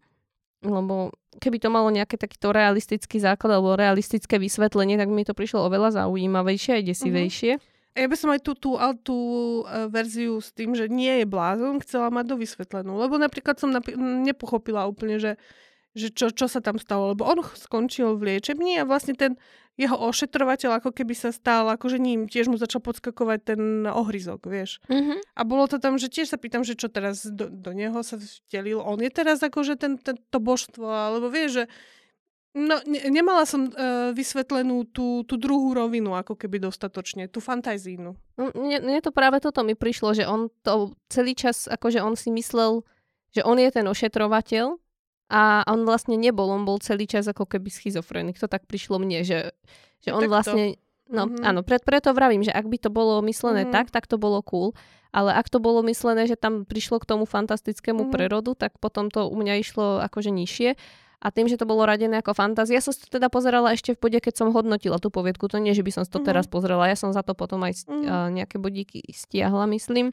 Lebo 0.62 1.14
keby 1.42 1.58
to 1.62 1.70
malo 1.74 1.90
nejaké 1.90 2.18
takýto 2.18 2.54
realistický 2.54 3.18
základ 3.22 3.58
alebo 3.58 3.78
realistické 3.78 4.38
vysvetlenie, 4.38 4.98
tak 4.98 5.10
mi 5.10 5.26
to 5.26 5.34
prišlo 5.34 5.66
oveľa 5.66 6.06
zaujímavejšie 6.06 6.82
aj 6.82 6.84
desivejšie. 6.86 7.54
Uh-huh. 7.58 7.74
Ja 7.96 8.12
by 8.12 8.18
som 8.20 8.30
aj 8.36 8.44
tú, 8.44 8.52
tú, 8.60 8.76
tú 9.08 9.18
uh, 9.64 9.88
verziu 9.88 10.44
s 10.44 10.52
tým, 10.52 10.76
že 10.76 10.92
nie 10.92 11.24
je 11.24 11.26
blázon, 11.26 11.80
chcela 11.80 12.12
mať 12.12 12.26
do 12.28 12.36
vysvetlenú. 12.36 12.92
Lebo 13.00 13.16
napríklad 13.16 13.56
som 13.56 13.72
napi- 13.72 13.96
nepochopila 13.96 14.84
úplne, 14.84 15.16
že 15.16 15.40
že 15.96 16.12
čo, 16.12 16.28
čo 16.30 16.52
sa 16.52 16.60
tam 16.60 16.76
stalo, 16.76 17.16
lebo 17.16 17.24
on 17.24 17.40
skončil 17.42 18.20
v 18.20 18.36
liečebni 18.36 18.76
a 18.78 18.84
vlastne 18.84 19.16
ten 19.16 19.40
jeho 19.76 19.96
ošetrovateľ 19.96 20.80
ako 20.80 20.96
keby 20.96 21.12
sa 21.16 21.36
stal 21.36 21.68
akože 21.68 22.00
ním, 22.00 22.32
tiež 22.32 22.48
mu 22.48 22.56
začal 22.56 22.80
podskakovať 22.80 23.40
ten 23.44 23.62
ohryzok, 23.84 24.48
vieš. 24.48 24.80
Mm-hmm. 24.88 25.20
A 25.36 25.42
bolo 25.44 25.68
to 25.68 25.84
tam, 25.84 26.00
že 26.00 26.08
tiež 26.08 26.32
sa 26.32 26.40
pýtam, 26.40 26.64
že 26.64 26.80
čo 26.80 26.88
teraz 26.88 27.28
do, 27.28 27.52
do 27.52 27.72
neho 27.76 28.00
sa 28.00 28.16
vtelil, 28.16 28.80
on 28.80 29.04
je 29.04 29.12
teraz 29.12 29.44
akože 29.44 29.76
ten, 29.76 30.00
ten, 30.00 30.16
to 30.16 30.40
božstvo, 30.40 30.88
alebo 30.88 31.28
vieš, 31.28 31.64
že 31.64 31.66
No, 32.56 32.80
ne, 32.88 33.04
nemala 33.12 33.44
som 33.44 33.68
uh, 33.68 34.16
vysvetlenú 34.16 34.88
tú, 34.96 35.28
tú 35.28 35.36
druhú 35.36 35.76
rovinu, 35.76 36.16
ako 36.16 36.40
keby 36.40 36.64
dostatočne, 36.64 37.28
tú 37.28 37.44
fantazínu. 37.44 38.16
Mne, 38.40 38.80
mne 38.80 39.04
to 39.04 39.12
práve 39.12 39.44
toto 39.44 39.60
mi 39.60 39.76
prišlo, 39.76 40.16
že 40.16 40.24
on 40.24 40.48
to 40.64 40.96
celý 41.12 41.36
čas, 41.36 41.68
akože 41.68 42.00
on 42.00 42.16
si 42.16 42.32
myslel, 42.32 42.80
že 43.36 43.44
on 43.44 43.60
je 43.60 43.68
ten 43.76 43.84
ošetrovateľ 43.84 44.80
a 45.26 45.66
on 45.66 45.86
vlastne 45.90 46.14
nebol, 46.16 46.54
on 46.54 46.70
bol 46.70 46.78
celý 46.78 47.10
čas 47.10 47.26
ako 47.26 47.50
keby 47.50 47.74
schizofrenik. 47.74 48.38
To 48.38 48.46
tak 48.46 48.70
prišlo 48.70 49.02
mne, 49.02 49.26
že, 49.26 49.54
že 50.06 50.14
on 50.14 50.22
vlastne... 50.30 50.78
No 51.06 51.30
mm-hmm. 51.30 51.46
áno, 51.46 51.62
pre, 51.62 51.78
preto 51.78 52.18
vravím, 52.18 52.42
že 52.42 52.50
ak 52.50 52.66
by 52.66 52.82
to 52.82 52.90
bolo 52.90 53.22
myslené 53.30 53.70
mm-hmm. 53.70 53.78
tak, 53.78 53.94
tak 53.94 54.10
to 54.10 54.18
bolo 54.18 54.42
cool. 54.42 54.74
Ale 55.14 55.38
ak 55.38 55.54
to 55.54 55.62
bolo 55.62 55.86
myslené, 55.86 56.26
že 56.26 56.34
tam 56.34 56.66
prišlo 56.66 56.98
k 56.98 57.06
tomu 57.06 57.30
fantastickému 57.30 58.10
mm-hmm. 58.10 58.14
prerodu, 58.14 58.58
tak 58.58 58.82
potom 58.82 59.14
to 59.14 59.30
u 59.30 59.36
mňa 59.38 59.62
išlo 59.62 60.02
akože 60.02 60.34
nižšie. 60.34 60.74
A 61.22 61.28
tým, 61.30 61.46
že 61.46 61.62
to 61.62 61.70
bolo 61.70 61.86
radené 61.86 62.22
ako 62.22 62.34
fantázia, 62.34 62.78
ja 62.78 62.86
som 62.86 62.94
to 62.94 63.06
teda 63.06 63.30
pozerala 63.30 63.74
ešte 63.74 63.94
v 63.94 64.02
bode, 64.02 64.20
keď 64.22 64.34
som 64.34 64.48
hodnotila 64.50 64.98
tú 64.98 65.14
poviedku. 65.14 65.46
To 65.50 65.62
nie, 65.62 65.78
že 65.78 65.86
by 65.86 65.94
som 65.94 66.04
to 66.06 66.22
mm-hmm. 66.22 66.26
teraz 66.26 66.46
pozrela. 66.50 66.90
Ja 66.90 66.98
som 66.98 67.14
za 67.14 67.22
to 67.22 67.38
potom 67.38 67.62
aj 67.62 67.86
mm-hmm. 67.86 68.06
uh, 68.10 68.30
nejaké 68.34 68.58
bodíky 68.58 69.06
stiahla, 69.10 69.70
myslím. 69.70 70.10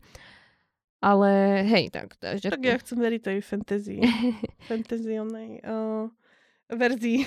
Ale 1.02 1.60
hej, 1.66 1.90
tak. 1.90 2.14
Takže... 2.14 2.54
Tak 2.54 2.62
ja 2.62 2.78
chcem 2.78 2.98
veriť 3.02 3.20
tej 3.20 3.38
fantázii. 3.42 4.00
Fantazionej. 4.70 5.58
Uh, 5.66 6.06
verzii. 6.70 7.26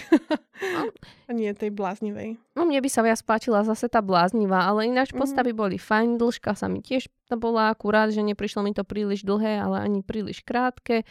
a 1.27 1.31
nie 1.35 1.51
tej 1.53 1.69
bláznivej. 1.69 2.39
No 2.55 2.65
mne 2.65 2.79
by 2.81 2.89
sa 2.89 3.03
viac 3.05 3.19
páčila 3.21 3.61
zase 3.61 3.91
tá 3.91 3.99
bláznivá, 3.99 4.65
ale 4.65 4.89
ináč 4.89 5.11
Mhm. 5.11 5.19
postavy 5.19 5.51
boli 5.51 5.77
fajn, 5.77 6.17
dĺžka 6.17 6.55
sa 6.55 6.65
mi 6.71 6.81
tiež 6.81 7.11
bola 7.35 7.73
akurát, 7.73 8.09
že 8.13 8.23
neprišlo 8.23 8.63
mi 8.63 8.71
to 8.71 8.85
príliš 8.87 9.25
dlhé, 9.27 9.59
ale 9.59 9.81
ani 9.83 10.01
príliš 10.01 10.41
krátke. 10.45 11.03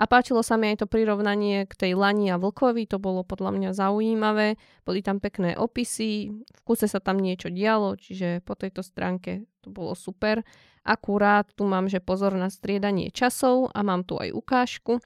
A 0.00 0.08
páčilo 0.08 0.40
sa 0.40 0.56
mi 0.56 0.72
aj 0.72 0.80
to 0.80 0.86
prirovnanie 0.88 1.68
k 1.68 1.74
tej 1.76 1.92
lani 1.92 2.32
a 2.32 2.40
vlkovi, 2.40 2.88
to 2.88 2.96
bolo 2.96 3.20
podľa 3.20 3.52
mňa 3.52 3.70
zaujímavé. 3.76 4.56
Boli 4.88 5.04
tam 5.04 5.20
pekné 5.20 5.60
opisy, 5.60 6.32
v 6.32 6.60
kuse 6.64 6.88
sa 6.88 7.04
tam 7.04 7.20
niečo 7.20 7.52
dialo, 7.52 8.00
čiže 8.00 8.40
po 8.40 8.56
tejto 8.56 8.80
stránke 8.80 9.44
to 9.60 9.68
bolo 9.68 9.92
super. 9.92 10.40
Akurát 10.88 11.52
tu 11.52 11.68
mám, 11.68 11.92
že 11.92 12.00
pozor 12.00 12.32
na 12.32 12.48
striedanie 12.48 13.12
časov 13.12 13.68
a 13.76 13.84
mám 13.84 14.08
tu 14.08 14.16
aj 14.16 14.32
ukážku. 14.32 15.04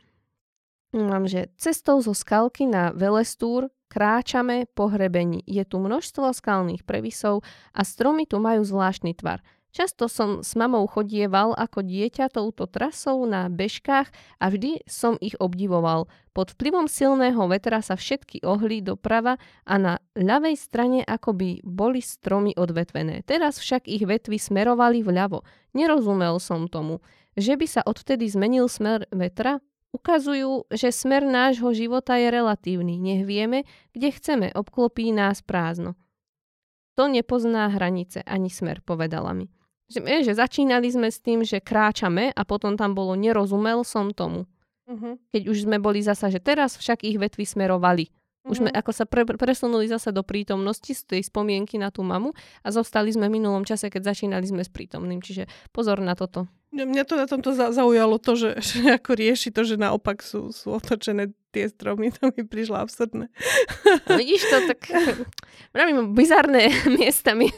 Mám, 0.95 1.27
že 1.27 1.51
cestou 1.59 1.99
zo 1.99 2.15
skalky 2.15 2.71
na 2.71 2.95
Velestúr 2.95 3.75
kráčame 3.91 4.71
po 4.79 4.87
hrebení. 4.87 5.43
Je 5.43 5.67
tu 5.67 5.83
množstvo 5.83 6.31
skalných 6.31 6.87
previsov 6.87 7.43
a 7.75 7.83
stromy 7.83 8.31
tu 8.31 8.39
majú 8.39 8.63
zvláštny 8.63 9.19
tvar. 9.19 9.43
Často 9.75 10.07
som 10.07 10.47
s 10.47 10.55
mamou 10.55 10.87
chodieval 10.87 11.51
ako 11.59 11.83
dieťa 11.83 12.31
touto 12.31 12.71
trasou 12.71 13.27
na 13.27 13.51
bežkách 13.51 14.07
a 14.39 14.45
vždy 14.47 14.87
som 14.87 15.19
ich 15.19 15.35
obdivoval. 15.43 16.07
Pod 16.31 16.55
vplyvom 16.55 16.87
silného 16.87 17.43
vetra 17.51 17.83
sa 17.83 17.99
všetky 17.99 18.47
ohli 18.47 18.87
doprava 18.87 19.35
a 19.67 19.75
na 19.75 19.99
ľavej 20.15 20.55
strane 20.55 21.03
akoby 21.03 21.59
boli 21.67 21.99
stromy 21.99 22.55
odvetvené. 22.55 23.27
Teraz 23.27 23.59
však 23.59 23.91
ich 23.91 24.07
vetvy 24.07 24.39
smerovali 24.39 25.03
vľavo. 25.03 25.43
Nerozumel 25.75 26.39
som 26.39 26.71
tomu. 26.71 27.03
Že 27.35 27.59
by 27.59 27.67
sa 27.67 27.83
odvtedy 27.83 28.31
zmenil 28.31 28.71
smer 28.71 29.11
vetra? 29.11 29.59
Ukazujú, 29.91 30.71
že 30.71 30.95
smer 30.95 31.27
nášho 31.27 31.75
života 31.75 32.15
je 32.15 32.31
relatívny. 32.31 32.95
Nech 32.95 33.27
vieme, 33.27 33.67
kde 33.91 34.15
chceme, 34.15 34.47
obklopí 34.55 35.11
nás 35.11 35.43
prázdno. 35.43 35.99
To 36.95 37.11
nepozná 37.11 37.67
hranice 37.75 38.23
ani 38.23 38.55
smer, 38.55 38.79
povedala 38.79 39.35
mi. 39.35 39.51
Že, 39.89 40.25
že 40.25 40.33
začínali 40.33 40.89
sme 40.89 41.13
s 41.13 41.21
tým, 41.21 41.45
že 41.45 41.61
kráčame 41.61 42.33
a 42.33 42.43
potom 42.43 42.75
tam 42.75 42.97
bolo 42.97 43.13
nerozumel 43.15 43.85
som 43.85 44.11
tomu. 44.11 44.49
Uh-huh. 44.89 45.17
Keď 45.33 45.43
už 45.49 45.69
sme 45.69 45.77
boli 45.81 46.01
zasa, 46.01 46.29
že 46.29 46.41
teraz 46.41 46.77
však 46.77 47.05
ich 47.05 47.17
vetvy 47.17 47.45
smerovali. 47.45 48.09
Už 48.45 48.61
sme 48.61 48.69
ako 48.69 48.93
sa 48.93 49.09
pre, 49.09 49.25
presunuli 49.25 49.89
zase 49.89 50.13
do 50.13 50.21
prítomnosti 50.21 50.93
z 50.93 51.03
tej 51.09 51.21
spomienky 51.25 51.81
na 51.81 51.89
tú 51.89 52.05
mamu 52.05 52.37
a 52.61 52.69
zostali 52.69 53.09
sme 53.09 53.33
v 53.33 53.41
minulom 53.41 53.65
čase, 53.65 53.89
keď 53.89 54.13
začínali 54.13 54.45
sme 54.45 54.61
s 54.61 54.69
prítomným. 54.69 55.25
Čiže 55.25 55.49
pozor 55.73 56.05
na 56.05 56.13
toto. 56.13 56.45
Mňa 56.75 57.07
to 57.07 57.15
na 57.15 57.31
tomto 57.31 57.55
za- 57.55 57.71
zaujalo 57.71 58.19
to, 58.19 58.37
že, 58.37 58.51
že 58.69 59.01
ako 59.01 59.11
rieši 59.17 59.49
to, 59.49 59.65
že 59.65 59.81
naopak 59.81 60.21
sú, 60.21 60.53
sú 60.53 60.77
otočené 60.77 61.33
tie 61.55 61.71
stromy, 61.71 62.11
to 62.11 62.35
mi 62.35 62.43
prišlo 62.43 62.83
absurdné. 62.83 63.31
Vidíš 64.11 64.43
to, 64.51 64.57
tak 64.75 64.81
vravím, 65.75 66.13
bizarné 66.13 66.69
miestami. 66.91 67.49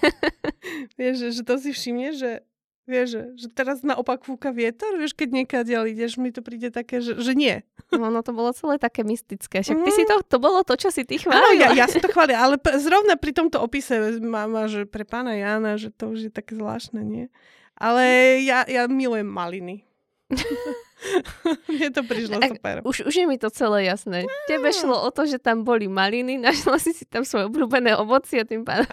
Vieš, 1.00 1.14
že, 1.18 1.28
že 1.40 1.42
to 1.42 1.54
si 1.56 1.72
všimne, 1.72 2.12
že 2.12 2.44
Vieš, 2.86 3.06
že, 3.10 3.22
že 3.34 3.46
teraz 3.50 3.82
naopak 3.82 4.22
fúka 4.22 4.54
vietor, 4.54 4.94
vieš, 4.94 5.10
keď 5.18 5.42
niekadiaľ 5.42 5.90
ideš, 5.90 6.22
mi 6.22 6.30
to 6.30 6.38
príde 6.38 6.70
také, 6.70 7.02
že, 7.02 7.18
že 7.18 7.34
nie. 7.34 7.66
No, 7.90 8.14
no 8.14 8.22
to 8.22 8.30
bolo 8.30 8.54
celé 8.54 8.78
také 8.78 9.02
mystické. 9.02 9.58
Však 9.58 9.82
ty 9.82 9.90
si 9.90 10.06
to, 10.06 10.22
to 10.22 10.38
bolo 10.38 10.62
to, 10.62 10.78
čo 10.78 10.94
si 10.94 11.02
ty 11.02 11.18
Áno, 11.18 11.34
chválila. 11.34 11.74
ja, 11.74 11.82
ja 11.82 11.86
som 11.90 11.98
to 11.98 12.06
chválila, 12.06 12.38
ale 12.46 12.54
zrovna 12.78 13.18
pri 13.18 13.34
tomto 13.34 13.58
opise 13.58 14.22
máma, 14.22 14.70
že 14.70 14.86
pre 14.86 15.02
pána 15.02 15.34
Jána, 15.34 15.74
že 15.74 15.90
to 15.90 16.14
už 16.14 16.30
je 16.30 16.32
také 16.32 16.54
zvláštne, 16.54 17.02
nie? 17.02 17.26
Ale 17.74 18.38
ja, 18.46 18.62
ja 18.70 18.86
milujem 18.86 19.26
maliny. 19.26 19.82
Mne 21.72 21.88
to 21.92 22.00
prišlo 22.02 22.40
Tak 22.40 22.56
super. 22.56 22.76
Už, 22.82 23.04
už 23.04 23.14
je 23.14 23.26
mi 23.28 23.36
to 23.36 23.52
celé 23.52 23.84
jasné. 23.84 24.24
Tebe 24.48 24.72
šlo 24.72 24.96
o 25.04 25.10
to, 25.12 25.28
že 25.28 25.36
tam 25.36 25.62
boli 25.62 25.86
maliny, 25.86 26.40
našla 26.46 26.80
si 26.80 26.96
si 26.96 27.04
tam 27.04 27.22
svoje 27.22 27.52
obľúbené 27.52 27.92
ovocie, 27.96 28.42
tým 28.48 28.64
pádom. 28.64 28.88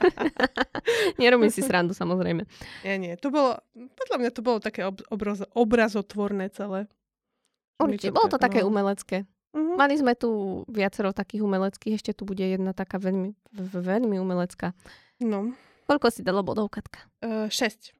Nerobím 1.21 1.49
si 1.49 1.63
srandu, 1.63 1.95
samozrejme. 1.95 2.43
Nie, 2.83 2.95
nie, 2.99 3.13
to 3.15 3.31
bolo, 3.31 3.57
podľa 3.73 4.17
mňa 4.19 4.31
to 4.35 4.41
bolo 4.43 4.59
také 4.59 4.83
ob, 4.83 4.99
obraz, 5.07 5.43
obrazotvorné 5.55 6.51
celé. 6.51 6.91
Určite, 7.79 8.13
bolo 8.13 8.29
to 8.29 8.39
tak, 8.39 8.51
také 8.51 8.59
no. 8.63 8.71
umelecké. 8.71 9.23
Mhm. 9.53 9.73
Mali 9.79 9.95
sme 9.95 10.13
tu 10.17 10.61
viacero 10.67 11.15
takých 11.15 11.45
umeleckých, 11.45 11.95
ešte 11.97 12.11
tu 12.11 12.27
bude 12.27 12.43
jedna 12.43 12.75
taká 12.75 12.99
veľmi, 12.99 13.33
veľmi 13.73 14.17
umelecká. 14.19 14.75
No, 15.23 15.55
Koľko 15.83 16.07
si 16.09 16.23
dala 16.23 16.43
bodov, 16.43 16.71
Katka? 16.71 17.03
uh, 17.23 17.51
šesť. 17.51 17.91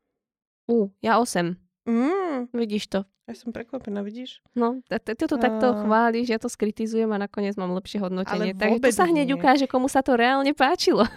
Ú, 0.72 0.88
ja 1.04 1.20
8. 1.20 1.60
Mm, 1.84 2.48
Vidíš 2.56 2.88
to. 2.88 3.00
ja 3.28 3.36
som 3.36 3.52
prekvapená, 3.52 4.04
vidíš? 4.04 4.40
No, 4.56 4.80
ty 4.88 5.16
to 5.20 5.36
takto 5.36 5.76
A- 5.76 5.80
chváliš, 5.84 6.32
ja 6.32 6.40
to 6.40 6.48
skritizujem 6.48 7.12
a 7.12 7.20
nakoniec 7.20 7.56
mám 7.56 7.76
lepšie 7.76 8.00
hodnotenie. 8.00 8.56
Takže 8.56 8.80
to 8.80 8.92
sa 8.92 9.04
hneď 9.04 9.28
nie. 9.32 9.36
ukáže, 9.36 9.68
komu 9.68 9.92
sa 9.92 10.00
to 10.00 10.16
reálne 10.16 10.52
páčilo. 10.54 11.04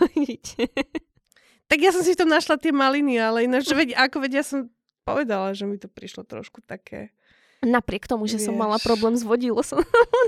Tak 1.66 1.82
ja 1.82 1.90
som 1.90 2.06
si 2.06 2.14
v 2.14 2.20
tom 2.22 2.30
našla 2.30 2.62
tie 2.62 2.70
maliny, 2.70 3.18
ale 3.18 3.42
ináč, 3.42 3.66
veď, 3.66 3.98
ako 3.98 4.22
veď 4.22 4.32
ja 4.38 4.44
som 4.46 4.70
povedala, 5.02 5.50
že 5.50 5.66
mi 5.66 5.74
to 5.82 5.90
prišlo 5.90 6.22
trošku 6.22 6.62
také. 6.62 7.10
Napriek 7.58 8.06
tomu, 8.06 8.30
že 8.30 8.38
som 8.38 8.54
mala 8.54 8.78
Vieš. 8.78 8.86
problém 8.86 9.14
s 9.18 9.26
vodilo, 9.26 9.58
som 9.66 9.82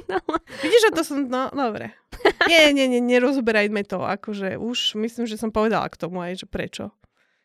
Vidíš, 0.66 0.82
že 0.82 0.90
to 0.90 1.06
som, 1.06 1.30
no, 1.30 1.46
dobre. 1.54 1.94
Nie, 2.50 2.74
nie, 2.74 2.90
nie, 2.90 2.98
nerozoberajme 2.98 3.86
to, 3.86 4.02
akože 4.02 4.58
už 4.58 4.98
myslím, 4.98 5.30
že 5.30 5.38
som 5.38 5.54
povedala 5.54 5.86
k 5.86 5.94
tomu 5.94 6.18
aj, 6.18 6.42
že 6.42 6.46
prečo. 6.50 6.90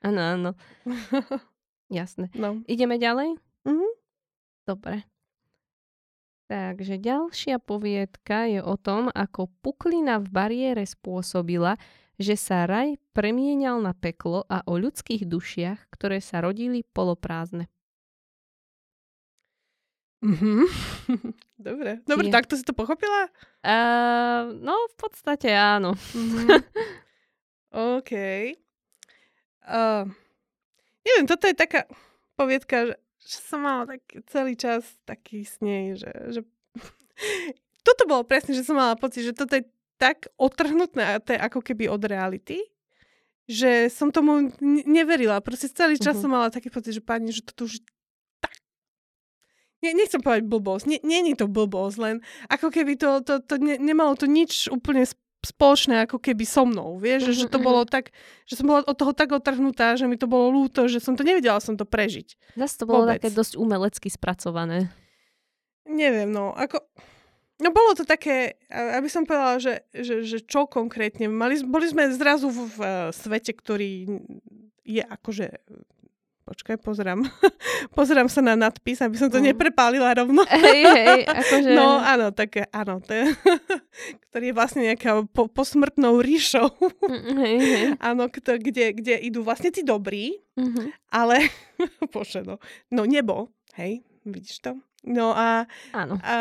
Áno, 0.01 0.17
áno. 0.25 0.49
Jasné. 1.91 2.31
No. 2.35 2.63
Ideme 2.67 2.95
ďalej? 2.95 3.35
Mhm. 3.67 3.89
Dobre. 4.63 5.03
Takže 6.47 6.99
ďalšia 6.99 7.57
poviedka 7.57 8.45
je 8.45 8.61
o 8.61 8.75
tom, 8.77 9.09
ako 9.09 9.49
puklina 9.63 10.19
v 10.19 10.27
bariére 10.29 10.83
spôsobila, 10.85 11.79
že 12.21 12.37
sa 12.37 12.69
raj 12.69 12.99
premienial 13.15 13.81
na 13.81 13.95
peklo 13.97 14.45
a 14.45 14.61
o 14.69 14.77
ľudských 14.77 15.25
dušiach, 15.25 15.89
ktoré 15.89 16.21
sa 16.21 16.43
rodili 16.45 16.85
poloprázdne. 16.93 17.67
Mhm. 20.23 20.63
Dobre, 21.63 22.03
dobre, 22.03 22.27
Je. 22.27 22.33
takto 22.35 22.59
si 22.59 22.63
to 22.67 22.75
pochopila? 22.75 23.31
Uh, 23.63 24.51
no, 24.59 24.75
v 24.91 24.95
podstate 24.99 25.47
áno. 25.55 25.95
Mhm. 25.95 26.47
OK. 27.97 28.11
Uh, 29.63 30.11
neviem, 31.03 31.27
toto 31.27 31.45
je 31.45 31.55
taká 31.55 31.85
poviedka, 32.33 32.91
že, 32.91 32.95
že 33.19 33.37
som 33.39 33.59
mala 33.61 33.85
tak 33.85 34.01
celý 34.27 34.55
čas 34.55 34.83
taký 35.03 35.43
s 35.43 35.59
nej, 35.59 35.95
že, 35.95 36.11
že 36.31 36.41
toto 37.87 38.03
bolo 38.07 38.23
presne, 38.23 38.55
že 38.55 38.63
som 38.63 38.75
mala 38.75 38.95
pocit, 38.95 39.23
že 39.23 39.35
toto 39.35 39.55
je 39.55 39.63
tak 39.95 40.27
otrhnutné 40.35 41.23
to 41.23 41.31
je 41.31 41.39
ako 41.39 41.63
keby 41.63 41.87
od 41.87 42.03
reality, 42.03 42.59
že 43.47 43.87
som 43.87 44.11
tomu 44.11 44.51
neverila. 44.83 45.39
Proste 45.39 45.71
celý 45.71 45.95
čas 45.95 46.15
Mhm. 46.17 46.21
som 46.23 46.31
mala 46.31 46.51
taký 46.51 46.67
pocit, 46.67 46.95
že 46.95 47.03
pani, 47.03 47.31
že 47.31 47.43
toto 47.43 47.67
už 47.67 47.79
tak... 48.39 48.51
Ne, 49.83 49.95
nechcem 49.95 50.19
povedať 50.19 50.43
blbosť, 50.47 50.87
nie, 50.87 50.99
nie 51.03 51.31
je 51.31 51.43
to 51.43 51.47
blbosť, 51.47 51.97
len 51.99 52.15
ako 52.47 52.71
keby 52.71 52.95
to, 52.95 53.19
to, 53.23 53.39
to 53.39 53.55
ne, 53.59 53.75
nemalo 53.75 54.15
to 54.15 54.27
nič 54.27 54.67
úplne 54.67 55.03
sp- 55.07 55.22
spoločné 55.43 56.07
ako 56.07 56.17
keby 56.23 56.47
so 56.47 56.63
mnou, 56.63 56.95
vieš, 56.97 57.29
že, 57.31 57.45
že 57.45 57.47
to 57.51 57.59
Mhm, 57.59 57.65
bolo 57.67 57.81
tak, 57.83 58.15
že 58.47 58.55
som 58.55 58.65
bola 58.67 58.87
od 58.87 58.95
toho 58.95 59.11
tak 59.11 59.35
otrhnutá, 59.35 59.99
že 59.99 60.07
mi 60.07 60.15
to 60.15 60.25
bolo 60.25 60.49
ľúto, 60.63 60.87
že 60.87 61.03
som 61.03 61.19
to 61.19 61.27
nevedela 61.27 61.59
som 61.59 61.75
to 61.75 61.83
prežiť. 61.83 62.55
Zase 62.55 62.75
to 62.79 62.85
bolo 62.87 63.03
Vôbec. 63.03 63.19
také 63.19 63.29
dosť 63.35 63.59
umelecky 63.59 64.07
spracované. 64.07 64.87
Neviem, 65.83 66.31
no, 66.31 66.55
ako... 66.55 66.79
No 67.61 67.69
bolo 67.69 67.93
to 67.95 68.03
také, 68.03 68.57
aby 68.71 69.07
som 69.07 69.23
povedala, 69.23 69.61
že, 69.61 69.85
že, 69.93 70.25
že 70.25 70.41
čo 70.43 70.65
konkrétne. 70.67 71.29
Mali, 71.29 71.61
boli 71.63 71.85
sme 71.87 72.09
zrazu 72.11 72.49
v, 72.49 72.59
v 72.65 72.79
eh, 72.81 72.91
svete, 73.13 73.51
ktorý 73.55 73.91
je 74.83 75.03
akože... 75.03 75.47
Počkaj, 76.43 76.75
pozerám. 76.77 77.23
pozerám 77.97 78.27
sa 78.27 78.39
na 78.39 78.53
nadpis, 78.53 78.99
aby 78.99 79.15
som 79.15 79.27
to 79.27 79.39
Mm. 79.39 79.49
neprepálila 79.49 80.11
rovno. 80.13 80.43
Hej, 80.49 80.81
hej, 80.83 81.21
akože... 81.39 81.69
No 81.71 81.97
áno, 81.97 82.29
také, 82.29 82.67
áno, 82.69 82.99
to 82.99 83.11
je, 83.11 83.31
ktorý 84.27 84.51
je 84.51 84.55
vlastne 84.55 84.81
nejaká 84.83 85.23
po, 85.25 85.47
posmrtnou 85.47 86.19
ríšou. 86.19 86.67
Mm, 86.99 87.35
hej, 87.39 87.55
hej. 87.57 87.85
áno, 87.97 88.27
kde, 88.27 88.91
kde 88.91 89.15
idú 89.21 89.41
vlastne 89.41 89.69
tí 89.69 89.81
dobrí, 89.81 90.35
Mhm. 90.53 90.91
ale, 91.09 91.47
bože, 92.09 92.41
no, 92.41 92.59
no 92.87 93.01
nebo, 93.03 93.47
hej, 93.73 94.03
vidíš 94.21 94.61
to? 94.61 94.71
No 95.03 95.31
a, 95.31 95.63
Áno. 95.91 96.19
a 96.19 96.35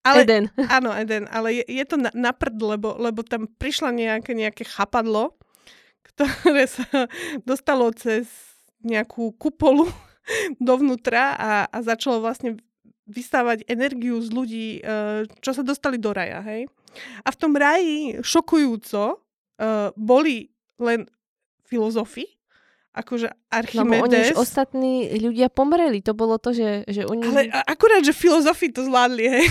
ale, 0.00 0.20
Eden. 0.22 0.48
áno, 0.62 0.92
Eden, 0.92 1.24
ale 1.26 1.56
je, 1.56 1.64
je 1.66 1.84
to 1.84 1.96
na, 1.96 2.08
na 2.12 2.30
prd, 2.30 2.56
lebo, 2.56 2.96
lebo 2.96 3.20
tam 3.20 3.48
prišla 3.50 3.90
nejaké, 3.90 4.32
nejaké 4.32 4.62
chapadlo, 4.62 5.36
ktoré 6.06 6.64
sa 6.64 6.84
dostalo 7.42 7.92
cez 7.92 8.28
nejakú 8.82 9.34
kupolu 9.34 9.88
dovnútra 10.60 11.34
a, 11.34 11.50
a 11.66 11.78
začalo 11.82 12.22
vlastne 12.22 12.58
vystávať 13.08 13.64
energiu 13.64 14.20
z 14.20 14.28
ľudí, 14.28 14.68
e, 14.78 14.80
čo 15.40 15.56
sa 15.56 15.64
dostali 15.64 15.96
do 15.96 16.12
raja, 16.12 16.44
hej. 16.44 16.68
A 17.24 17.32
v 17.32 17.36
tom 17.40 17.56
raji 17.56 18.20
šokujúco 18.20 19.02
e, 19.08 19.16
boli 19.96 20.52
len 20.76 21.08
filozofi 21.64 22.28
akože 22.98 23.28
Lebo 23.30 23.38
oni 23.38 24.10
Archimedes. 24.10 24.34
už 24.34 24.42
ostatní 24.42 25.06
ľudia 25.22 25.46
pomreli. 25.46 26.02
To 26.02 26.18
bolo 26.18 26.34
to, 26.42 26.50
že, 26.50 26.82
že 26.90 27.06
oni... 27.06 27.22
Ale 27.22 27.42
akurát, 27.62 28.02
že 28.02 28.10
filozofii 28.10 28.74
to 28.74 28.82
zvládli, 28.82 29.24
hej. 29.30 29.46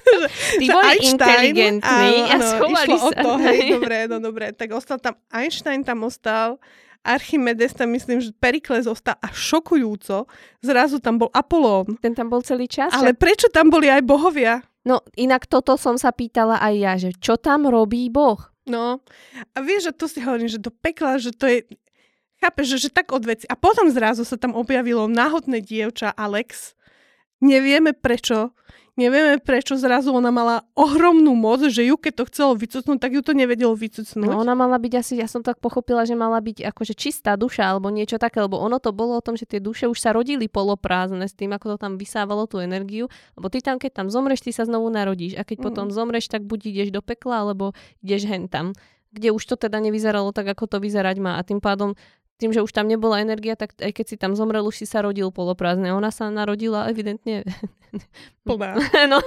Tí 0.62 0.66
Že 0.70 0.72
boli 0.72 0.86
Einstein- 0.94 1.10
inteligentní 1.18 2.12
áno, 2.30 2.30
a 2.30 2.36
schovali 2.38 2.86
išlo 2.86 2.98
o 3.02 3.10
sa. 3.10 3.18
to, 3.18 3.30
hej, 3.42 3.58
dobre, 3.74 3.96
no 4.06 4.16
dobre. 4.22 4.44
Tak 4.54 4.68
ostal 4.78 5.02
tam 5.02 5.18
Einstein 5.34 5.82
tam 5.82 6.06
ostal, 6.06 6.62
Archimedes 7.04 7.76
tam 7.76 7.92
myslím, 7.92 8.24
že 8.24 8.32
Perikles 8.32 8.88
ostal 8.88 9.20
a 9.20 9.28
šokujúco, 9.28 10.24
zrazu 10.64 10.98
tam 10.98 11.20
bol 11.20 11.28
Apolón. 11.36 12.00
Ten 12.00 12.16
tam 12.16 12.32
bol 12.32 12.40
celý 12.40 12.64
čas. 12.64 12.90
Ale 12.96 13.12
prečo 13.12 13.52
tam 13.52 13.68
boli 13.68 13.92
aj 13.92 14.00
bohovia? 14.02 14.64
No 14.88 15.04
inak 15.16 15.44
toto 15.44 15.76
som 15.76 16.00
sa 16.00 16.12
pýtala 16.16 16.60
aj 16.60 16.74
ja, 16.76 16.92
že 16.96 17.10
čo 17.16 17.36
tam 17.36 17.68
robí 17.68 18.08
Boh? 18.08 18.40
No, 18.64 19.04
a 19.52 19.56
vieš, 19.60 19.92
že 19.92 19.96
to 19.96 20.06
si 20.08 20.24
hovorím, 20.24 20.48
že 20.48 20.56
do 20.56 20.72
pekla, 20.72 21.20
že 21.20 21.36
to 21.36 21.44
je, 21.44 21.68
chápeš, 22.40 22.76
že, 22.76 22.88
že 22.88 22.90
tak 22.96 23.12
od 23.12 23.20
veci. 23.28 23.44
A 23.44 23.56
potom 23.60 23.92
zrazu 23.92 24.24
sa 24.24 24.40
tam 24.40 24.56
objavilo 24.56 25.04
náhodné 25.04 25.60
dievča 25.60 26.16
Alex. 26.16 26.72
Nevieme 27.44 27.92
prečo. 27.92 28.56
Nevieme 28.94 29.42
prečo 29.42 29.74
zrazu 29.74 30.14
ona 30.14 30.30
mala 30.30 30.62
ohromnú 30.78 31.34
moc, 31.34 31.66
že 31.66 31.82
ju 31.82 31.98
keď 31.98 32.14
to 32.14 32.24
chcelo 32.30 32.52
vycucnúť, 32.54 33.02
tak 33.02 33.10
ju 33.18 33.26
to 33.26 33.34
nevedelo 33.34 33.74
vycucnúť. 33.74 34.30
No 34.30 34.38
ona 34.38 34.54
mala 34.54 34.78
byť 34.78 34.92
asi, 35.02 35.18
ja 35.18 35.26
som 35.26 35.42
tak 35.42 35.58
pochopila, 35.58 36.06
že 36.06 36.14
mala 36.14 36.38
byť 36.38 36.62
akože 36.70 36.94
čistá 36.94 37.34
duša 37.34 37.66
alebo 37.74 37.90
niečo 37.90 38.22
také, 38.22 38.38
lebo 38.38 38.54
ono 38.54 38.78
to 38.78 38.94
bolo 38.94 39.18
o 39.18 39.24
tom, 39.24 39.34
že 39.34 39.50
tie 39.50 39.58
duše 39.58 39.90
už 39.90 39.98
sa 39.98 40.14
rodili 40.14 40.46
poloprázdne 40.46 41.26
s 41.26 41.34
tým, 41.34 41.50
ako 41.58 41.74
to 41.74 41.76
tam 41.82 41.98
vysávalo 41.98 42.46
tú 42.46 42.62
energiu, 42.62 43.10
lebo 43.34 43.50
ty 43.50 43.58
tam, 43.58 43.82
keď 43.82 43.98
tam 43.98 44.06
zomreš, 44.14 44.46
ty 44.46 44.54
sa 44.54 44.62
znovu 44.62 44.86
narodíš 44.94 45.34
a 45.34 45.42
keď 45.42 45.58
Mm. 45.58 45.64
potom 45.66 45.86
zomreš, 45.90 46.30
tak 46.30 46.46
buď 46.46 46.60
ideš 46.70 46.88
do 46.94 47.02
pekla, 47.02 47.42
alebo 47.42 47.74
ideš 47.98 48.30
hen 48.30 48.46
tam, 48.46 48.78
kde 49.10 49.34
už 49.34 49.42
to 49.42 49.58
teda 49.58 49.82
nevyzeralo 49.82 50.30
tak, 50.30 50.54
ako 50.54 50.70
to 50.70 50.78
vyzerať 50.78 51.18
má 51.18 51.34
a 51.34 51.42
tým 51.42 51.58
pádom 51.58 51.98
tým, 52.34 52.50
že 52.50 52.60
už 52.60 52.74
tam 52.74 52.90
nebola 52.90 53.22
energia, 53.22 53.54
tak 53.54 53.78
aj 53.78 53.92
keď 53.94 54.06
si 54.06 54.16
tam 54.18 54.34
zomrel, 54.34 54.66
už 54.66 54.82
si 54.82 54.86
sa 54.86 55.00
rodil 55.00 55.30
poloprázdne. 55.30 55.94
Ona 55.94 56.10
sa 56.10 56.26
narodila 56.28 56.90
evidentne 56.90 57.46
Plná. 58.44 58.74
no, 59.12 59.22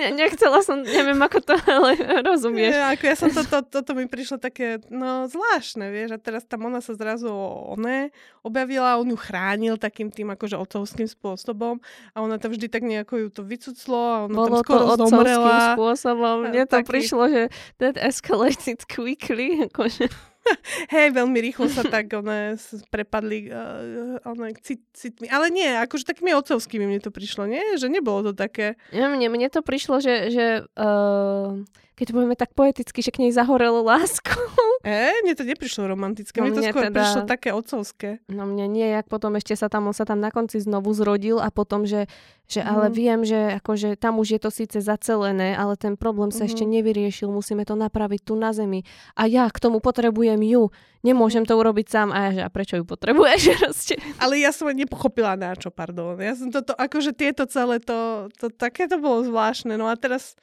ne- 0.00 0.12
nechcela 0.16 0.64
som, 0.64 0.80
neviem 0.80 1.20
ako 1.20 1.44
to, 1.44 1.54
ale 1.60 1.92
rozumieš. 2.24 2.72
Ja, 2.72 2.90
ako 2.90 3.04
ja 3.04 3.14
som 3.14 3.30
to, 3.30 3.44
to, 3.44 3.60
toto 3.62 3.92
mi 3.92 4.08
prišlo 4.08 4.40
také, 4.40 4.80
no 4.88 5.28
zvláštne, 5.28 5.92
vieš, 5.92 6.16
a 6.16 6.18
teraz 6.18 6.42
tam 6.48 6.66
ona 6.66 6.80
sa 6.80 6.96
zrazu 6.96 7.28
oné 7.68 8.10
objavila, 8.40 8.96
on 8.96 9.06
ju 9.06 9.18
chránil 9.20 9.76
takým 9.76 10.08
tým 10.08 10.32
akože 10.32 10.56
otcovským 10.56 11.06
spôsobom 11.06 11.78
a 12.10 12.18
ona 12.18 12.40
to 12.40 12.48
vždy 12.48 12.66
tak 12.66 12.82
nejako 12.82 13.14
ju 13.18 13.28
to 13.28 13.42
vycuclo 13.44 14.00
a 14.00 14.16
ona 14.26 14.34
Bolo 14.34 14.48
tam 14.48 14.56
to 14.56 14.64
skoro 14.64 14.84
otcovským 14.88 15.12
zomrela. 15.12 15.58
spôsobom. 15.76 16.36
Mne 16.48 16.64
to 16.64 16.76
taký- 16.80 16.88
prišlo, 16.88 17.22
že 17.28 17.42
that 17.76 18.00
escalated 18.00 18.88
quickly. 18.88 19.68
Akože, 19.68 20.08
Hej, 20.94 21.14
veľmi 21.14 21.38
rýchlo 21.38 21.70
sa 21.70 21.86
tak 21.86 22.10
one 22.12 22.58
prepadli 22.90 23.48
uh, 23.48 24.18
one, 24.26 24.54
cit, 24.60 24.82
citmi. 24.92 25.30
Ale 25.30 25.48
nie, 25.48 25.66
akože 25.78 26.02
takými 26.02 26.34
otcovskými 26.34 26.84
mne 26.84 27.00
to 27.00 27.14
prišlo, 27.14 27.46
nie? 27.46 27.62
Že 27.78 27.88
nebolo 27.92 28.30
to 28.30 28.32
také... 28.34 28.74
ja, 28.90 29.06
mne, 29.06 29.30
mne 29.30 29.48
to 29.48 29.62
prišlo, 29.62 30.02
že, 30.02 30.30
že 30.34 30.44
uh, 30.66 31.62
keď 31.94 32.04
to 32.08 32.16
povieme 32.18 32.34
tak 32.34 32.50
poeticky, 32.56 32.98
že 32.98 33.14
k 33.14 33.22
nej 33.22 33.32
zahorelo 33.32 33.84
lásku. 33.84 34.32
E, 34.82 35.14
mne 35.22 35.38
to 35.38 35.46
neprišlo 35.46 35.86
romantické, 35.86 36.42
No 36.42 36.50
mne 36.50 36.58
to 36.58 36.62
skôr 36.66 36.90
teda- 36.90 36.98
prišlo 36.98 37.22
také 37.22 37.54
otcovské. 37.54 38.18
No 38.26 38.50
mne 38.50 38.66
nie, 38.66 38.90
jak 38.90 39.06
potom 39.06 39.38
ešte 39.38 39.54
sa 39.54 39.70
tam, 39.70 39.86
on 39.86 39.94
sa 39.94 40.02
tam 40.02 40.18
na 40.18 40.34
konci 40.34 40.58
znovu 40.58 40.90
zrodil 40.90 41.38
a 41.38 41.54
potom, 41.54 41.86
že, 41.86 42.10
že 42.52 42.60
ale 42.60 42.86
Mhm. 42.88 42.94
viem, 42.94 43.20
že 43.24 43.38
akože 43.56 43.96
tam 43.96 44.20
už 44.20 44.36
je 44.36 44.40
to 44.40 44.50
síce 44.52 44.76
zacelené, 44.76 45.56
ale 45.56 45.74
ten 45.74 45.96
problém 45.96 46.28
sa 46.28 46.44
ešte 46.44 46.62
Mhm. 46.62 46.70
nevyriešil, 46.70 47.28
musíme 47.28 47.64
to 47.64 47.72
napraviť 47.72 48.20
tu 48.22 48.36
na 48.36 48.52
zemi. 48.52 48.84
A 49.16 49.24
ja 49.24 49.48
k 49.48 49.56
tomu 49.56 49.80
potrebujem 49.80 50.36
ju. 50.38 50.68
Nemôžem 51.00 51.42
to 51.42 51.56
urobiť 51.56 51.86
sám. 51.88 52.08
A 52.10 52.18
ja, 52.18 52.30
že 52.30 52.40
a 52.44 52.48
prečo 52.48 52.76
ju 52.76 52.84
potrebuješ? 52.84 53.40
Ale 54.22 54.38
ja 54.38 54.52
som 54.52 54.68
nepochopila 54.68 55.34
na 55.34 55.56
čo, 55.56 55.72
pardon. 55.72 56.14
Ja 56.16 56.36
som 56.36 56.52
toto, 56.52 56.76
akože 56.76 57.10
tieto 57.10 57.48
celé 57.48 57.80
to, 57.80 58.28
to 58.36 58.46
také 58.48 58.86
to 58.86 59.00
bolo 59.00 59.24
zvláštne. 59.24 59.74
No 59.74 59.88
a 59.88 59.96
teraz 59.96 60.36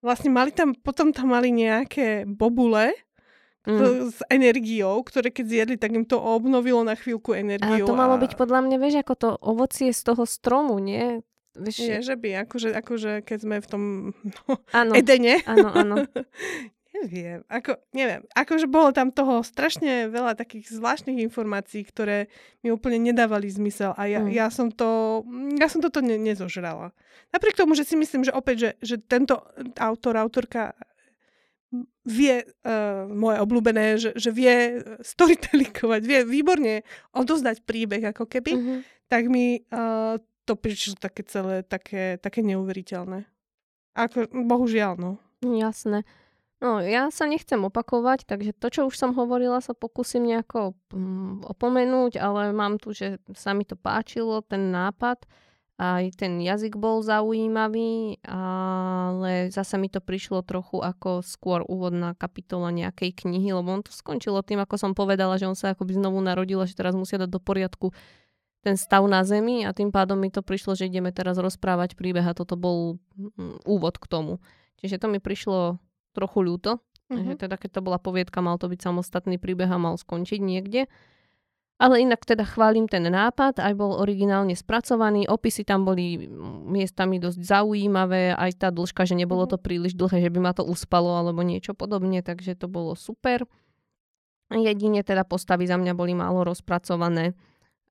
vlastne 0.00 0.28
mali 0.28 0.50
tam, 0.50 0.72
potom 0.74 1.12
tam 1.12 1.30
mali 1.30 1.48
nejaké 1.48 2.24
bobule 2.24 2.96
Mm. 3.64 4.12
s 4.12 4.20
energiou, 4.28 5.00
ktoré 5.00 5.32
keď 5.32 5.46
zjedli, 5.48 5.76
tak 5.80 5.96
im 5.96 6.04
to 6.04 6.20
obnovilo 6.20 6.84
na 6.84 6.92
chvíľku 6.92 7.32
A 7.32 7.40
energiu. 7.40 7.88
to 7.88 7.96
malo 7.96 8.16
a... 8.16 8.20
byť 8.20 8.36
podľa 8.36 8.60
mňa, 8.60 8.76
vieš, 8.76 9.00
ako 9.00 9.14
to 9.16 9.28
ovocie 9.40 9.88
z 9.88 10.04
toho 10.04 10.28
stromu, 10.28 10.76
nie? 10.76 11.24
Vieš, 11.54 11.76
Nie, 11.78 12.02
že 12.02 12.14
by, 12.14 12.44
akože, 12.44 12.74
akože 12.74 13.10
keď 13.22 13.38
sme 13.40 13.56
v 13.58 13.66
tom 13.66 13.82
no, 14.44 14.58
áno, 14.70 14.92
Edene. 14.92 15.38
áno, 15.46 15.70
áno. 15.70 15.94
Neviem, 16.94 17.42
ako, 17.50 17.74
neviem. 17.90 18.22
Akože 18.32 18.70
bolo 18.70 18.94
tam 18.94 19.10
toho 19.10 19.42
strašne 19.42 20.06
veľa 20.06 20.38
takých 20.38 20.70
zvláštnych 20.70 21.26
informácií, 21.26 21.82
ktoré 21.82 22.30
mi 22.62 22.70
úplne 22.70 23.02
nedávali 23.02 23.50
zmysel 23.50 23.90
a 23.98 24.06
ja, 24.06 24.22
Mm. 24.22 24.30
ja 24.30 24.46
som 24.46 24.70
to, 24.70 25.20
ja 25.58 25.66
som 25.66 25.82
toto 25.82 25.98
ne, 25.98 26.14
nezožrala. 26.14 26.94
Napriek 27.34 27.58
tomu, 27.58 27.74
že 27.74 27.82
si 27.82 27.98
myslím, 27.98 28.22
že 28.22 28.30
opäť, 28.30 28.56
že, 28.56 28.70
že 28.78 28.96
tento 29.02 29.42
autor, 29.74 30.14
autorka 30.16 30.70
vie, 32.06 32.46
uh, 32.46 33.10
moje 33.10 33.36
obľúbené, 33.42 33.84
že, 33.98 34.14
že 34.14 34.30
vie 34.30 34.78
storytellingovať, 35.02 36.00
vie 36.06 36.20
výborne 36.22 36.86
odozdať 37.10 37.66
príbeh 37.66 38.06
ako 38.06 38.30
keby, 38.30 38.52
Mhm. 38.54 38.74
tak 39.10 39.26
mi 39.26 39.58
uh, 39.66 40.14
to 40.44 40.54
prišlo 40.54 41.00
také 41.00 41.24
celé, 41.24 41.64
také, 41.64 42.20
také 42.20 42.44
neuveriteľné. 42.44 43.24
Ako, 43.94 44.28
bohužiaľ, 44.30 44.98
no. 44.98 45.12
Jasné. 45.40 46.04
No, 46.64 46.80
ja 46.80 47.12
sa 47.12 47.28
nechcem 47.28 47.60
opakovať, 47.60 48.24
takže 48.24 48.56
to, 48.56 48.66
čo 48.72 48.80
už 48.88 48.96
som 48.96 49.12
hovorila, 49.12 49.60
sa 49.60 49.76
pokúsim 49.76 50.24
nejako 50.24 50.72
mm, 50.96 51.44
opomenúť, 51.44 52.16
ale 52.16 52.56
mám 52.56 52.80
tu, 52.80 52.96
že 52.96 53.20
sa 53.36 53.52
mi 53.52 53.68
to 53.68 53.76
páčilo, 53.76 54.40
ten 54.40 54.72
nápad. 54.72 55.28
Aj 55.74 56.06
ten 56.14 56.38
jazyk 56.38 56.78
bol 56.78 57.02
zaujímavý, 57.02 58.22
ale 58.24 59.50
zase 59.50 59.74
mi 59.74 59.90
to 59.90 59.98
prišlo 59.98 60.46
trochu 60.46 60.78
ako 60.78 61.18
skôr 61.26 61.66
úvodná 61.66 62.14
kapitola 62.14 62.70
nejakej 62.70 63.26
knihy, 63.26 63.50
lebo 63.50 63.74
on 63.74 63.82
to 63.82 63.90
skončilo 63.90 64.38
tým, 64.46 64.62
ako 64.62 64.78
som 64.78 64.94
povedala, 64.94 65.34
že 65.34 65.50
on 65.50 65.58
sa 65.58 65.74
akoby 65.74 65.98
znovu 65.98 66.22
narodil 66.22 66.62
a 66.62 66.70
že 66.70 66.78
teraz 66.78 66.94
musia 66.94 67.18
dať 67.18 67.26
do 67.26 67.42
poriadku 67.42 67.90
ten 68.64 68.80
stav 68.80 69.04
na 69.04 69.20
zemi 69.28 69.68
a 69.68 69.76
tým 69.76 69.92
pádom 69.92 70.16
mi 70.16 70.32
to 70.32 70.40
prišlo, 70.40 70.72
že 70.72 70.88
ideme 70.88 71.12
teraz 71.12 71.36
rozprávať 71.36 72.00
príbeh 72.00 72.24
a 72.24 72.32
toto 72.32 72.56
bol 72.56 72.96
mm, 73.14 73.68
úvod 73.68 74.00
k 74.00 74.08
tomu. 74.08 74.40
Čiže 74.80 75.04
to 75.04 75.06
mi 75.12 75.20
prišlo 75.20 75.76
trochu 76.16 76.40
ľúto, 76.40 76.80
mm-hmm. 77.12 77.24
že 77.28 77.34
teda 77.44 77.60
keď 77.60 77.70
to 77.76 77.84
bola 77.84 78.00
poviedka, 78.00 78.40
mal 78.40 78.56
to 78.56 78.72
byť 78.72 78.80
samostatný 78.80 79.36
príbeh 79.36 79.68
a 79.68 79.76
mal 79.76 80.00
skončiť 80.00 80.40
niekde. 80.40 80.88
Ale 81.74 82.00
inak 82.00 82.22
teda 82.22 82.46
chválim 82.46 82.86
ten 82.86 83.02
nápad, 83.02 83.58
aj 83.58 83.74
bol 83.74 83.98
originálne 83.98 84.54
spracovaný, 84.54 85.26
opisy 85.26 85.66
tam 85.68 85.84
boli 85.84 86.24
mm, 86.24 86.72
miestami 86.72 87.20
dosť 87.20 87.44
zaujímavé, 87.44 88.32
aj 88.32 88.50
tá 88.56 88.68
dĺžka, 88.72 89.04
že 89.04 89.18
nebolo 89.18 89.44
to 89.44 89.60
príliš 89.60 89.92
dlhé, 89.92 90.24
že 90.24 90.32
by 90.32 90.40
ma 90.40 90.52
to 90.56 90.64
uspalo 90.64 91.12
alebo 91.20 91.44
niečo 91.44 91.76
podobne, 91.76 92.24
takže 92.24 92.56
to 92.56 92.70
bolo 92.70 92.96
super. 92.96 93.44
Jedine 94.48 95.02
teda 95.02 95.26
postavy 95.26 95.66
za 95.66 95.74
mňa 95.74 95.92
boli 95.98 96.14
málo 96.14 96.46
rozpracované 96.46 97.34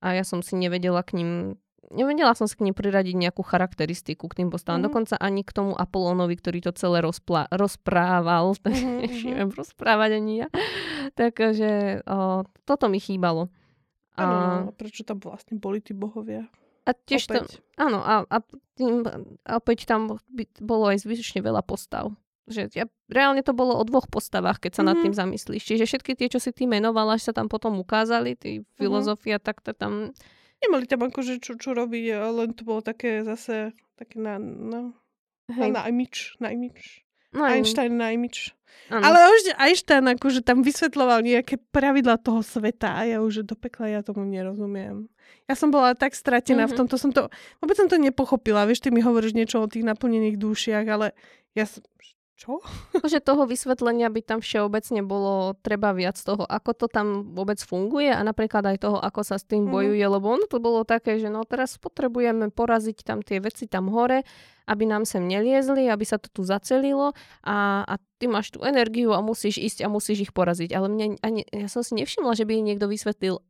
a 0.03 0.19
ja 0.19 0.27
som 0.27 0.43
si 0.43 0.59
nevedela 0.59 0.99
k 1.07 1.15
ním 1.15 1.55
nevedela 1.93 2.33
som 2.33 2.49
si 2.49 2.57
k 2.57 2.65
ním 2.65 2.73
priradiť 2.73 3.13
nejakú 3.13 3.45
charakteristiku 3.45 4.25
k 4.25 4.43
tým 4.43 4.49
postavám. 4.49 4.81
Mhm. 4.81 4.87
Dokonca 4.89 5.15
ani 5.21 5.45
k 5.45 5.51
tomu 5.53 5.71
Apolónovi, 5.77 6.35
ktorý 6.35 6.59
to 6.65 6.71
celé 6.73 6.99
rozpla- 7.05 7.47
rozprával. 7.53 8.57
Mhm, 8.65 9.05
Ešte 9.05 9.23
mhm. 9.23 9.29
neviem 9.29 9.51
rozprávať 9.53 10.11
ani 10.17 10.33
ja. 10.43 10.47
Takže 11.13 12.01
o, 12.03 12.43
toto 12.65 12.89
mi 12.89 12.97
chýbalo. 12.97 13.47
A, 14.17 14.21
Áno, 14.25 14.35
no, 14.69 14.71
prečo 14.73 15.05
tam 15.05 15.21
vlastne 15.21 15.57
boli 15.57 15.81
tí 15.81 15.93
bohovia? 15.93 16.49
a 16.83 16.91
tiež 16.91 17.31
tam, 17.31 17.47
Opäť. 17.47 17.63
áno, 17.79 18.03
a, 18.03 18.27
a, 18.27 18.37
tým, 18.75 19.07
a 19.47 19.51
opäť 19.55 19.87
tam 19.87 20.19
by, 20.27 20.43
bolo 20.59 20.91
aj 20.91 21.07
zvyšne 21.07 21.39
veľa 21.39 21.63
postav. 21.63 22.11
Že 22.43 22.75
ja, 22.75 22.85
reálne 23.07 23.39
to 23.39 23.51
bolo 23.51 23.71
o 23.73 23.83
dvoch 23.83 24.05
postavách, 24.05 24.59
keď 24.59 24.71
sa 24.75 24.83
nad 24.83 24.99
Mhm. 24.99 25.03
tým 25.03 25.13
zamyslíš. 25.15 25.63
Čiže 25.63 25.83
všetky 25.85 26.11
tie, 26.13 26.27
čo 26.27 26.37
si 26.37 26.51
ty 26.51 26.67
menovala, 26.67 27.15
sa 27.15 27.31
tam 27.31 27.47
potom 27.47 27.79
ukázali, 27.79 28.35
tí 28.35 28.59
Mhm. 28.59 28.65
filozofia, 28.75 29.37
tak 29.39 29.61
to 29.61 29.71
tam... 29.71 30.11
Nemali 30.59 30.83
tam 30.85 31.03
akože 31.03 31.39
čo, 31.39 31.55
čo 31.55 31.71
robiť, 31.71 32.03
len 32.19 32.51
to 32.51 32.63
bolo 32.63 32.79
také 32.79 33.19
zase 33.21 33.71
také 33.95 34.15
na, 34.17 34.39
no, 34.39 34.95
Hej, 35.47 35.71
na 35.71 35.83
imič, 35.85 36.35
na 36.39 36.49
imič. 36.49 37.03
no, 37.31 37.43
Einstein 37.43 37.95
na 37.95 38.11
imič. 38.11 38.55
áno. 38.87 39.03
Ale 39.03 39.17
už 39.29 39.39
Einstein 39.55 40.07
akože 40.07 40.39
tam 40.39 40.63
vysvetľoval 40.63 41.19
nejaké 41.21 41.59
pravidla 41.69 42.15
toho 42.15 42.39
sveta 42.39 42.95
a 42.95 43.03
ja 43.03 43.17
už 43.19 43.43
do 43.43 43.55
pekla 43.55 43.87
ja 43.89 43.99
tomu 44.01 44.23
nerozumiem. 44.23 45.07
Ja 45.45 45.55
som 45.55 45.67
bola 45.67 45.93
tak 45.93 46.11
stratená 46.11 46.63
Mhm. 46.63 46.71
v 46.71 46.75
tomto, 46.75 46.95
som 46.95 47.11
to, 47.11 47.27
vôbec 47.59 47.75
som 47.75 47.87
to 47.87 47.95
nepochopila. 47.95 48.63
Vieš, 48.63 48.79
ty 48.79 48.89
mi 48.89 48.99
hovoríš 48.99 49.31
niečo 49.33 49.59
o 49.59 49.67
tých 49.67 49.83
naplnených 49.83 50.35
dušiach, 50.37 50.85
ale 50.87 51.11
ja 51.53 51.67
som, 51.67 51.83
čo? 52.43 52.59
Že 53.11 53.23
toho 53.23 53.47
vysvetlenia 53.47 54.11
by 54.11 54.19
tam 54.19 54.39
všeobecne 54.43 54.99
bolo 55.07 55.55
treba 55.63 55.95
viac 55.95 56.19
toho, 56.19 56.43
ako 56.43 56.71
to 56.75 56.85
tam 56.91 57.31
vôbec 57.31 57.63
funguje 57.63 58.11
a 58.11 58.19
napríklad 58.19 58.67
aj 58.67 58.83
toho, 58.83 58.99
ako 58.99 59.23
sa 59.23 59.39
s 59.39 59.47
tým 59.47 59.63
Mhm. 59.63 59.71
bojuje, 59.71 60.03
lebo 60.03 60.25
ono 60.27 60.45
to 60.51 60.59
bolo 60.59 60.83
také, 60.83 61.15
že 61.15 61.31
no 61.31 61.47
teraz 61.47 61.79
potrebujeme 61.79 62.51
poraziť 62.51 63.07
tam 63.07 63.23
tie 63.23 63.39
veci 63.39 63.71
tam 63.71 63.87
hore, 63.87 64.27
aby 64.67 64.83
nám 64.83 65.07
sem 65.07 65.23
neliezli, 65.23 65.87
aby 65.87 66.03
sa 66.03 66.19
to 66.19 66.27
tu 66.27 66.43
zacelilo 66.43 67.15
a, 67.43 67.83
a 67.87 67.93
ty 68.19 68.27
máš 68.27 68.51
tú 68.51 68.63
energiu 68.63 69.11
a 69.15 69.19
musíš 69.19 69.59
ísť 69.59 69.79
a 69.83 69.91
musíš 69.91 70.27
ich 70.27 70.33
poraziť. 70.35 70.71
Ale 70.71 70.87
mne 70.87 71.05
ani, 71.19 71.43
ja 71.51 71.67
som 71.67 71.83
si 71.83 71.95
nevšimla, 71.95 72.35
že 72.35 72.47
by 72.47 72.59
niekto 72.59 72.87
vysvetlil, 72.87 73.43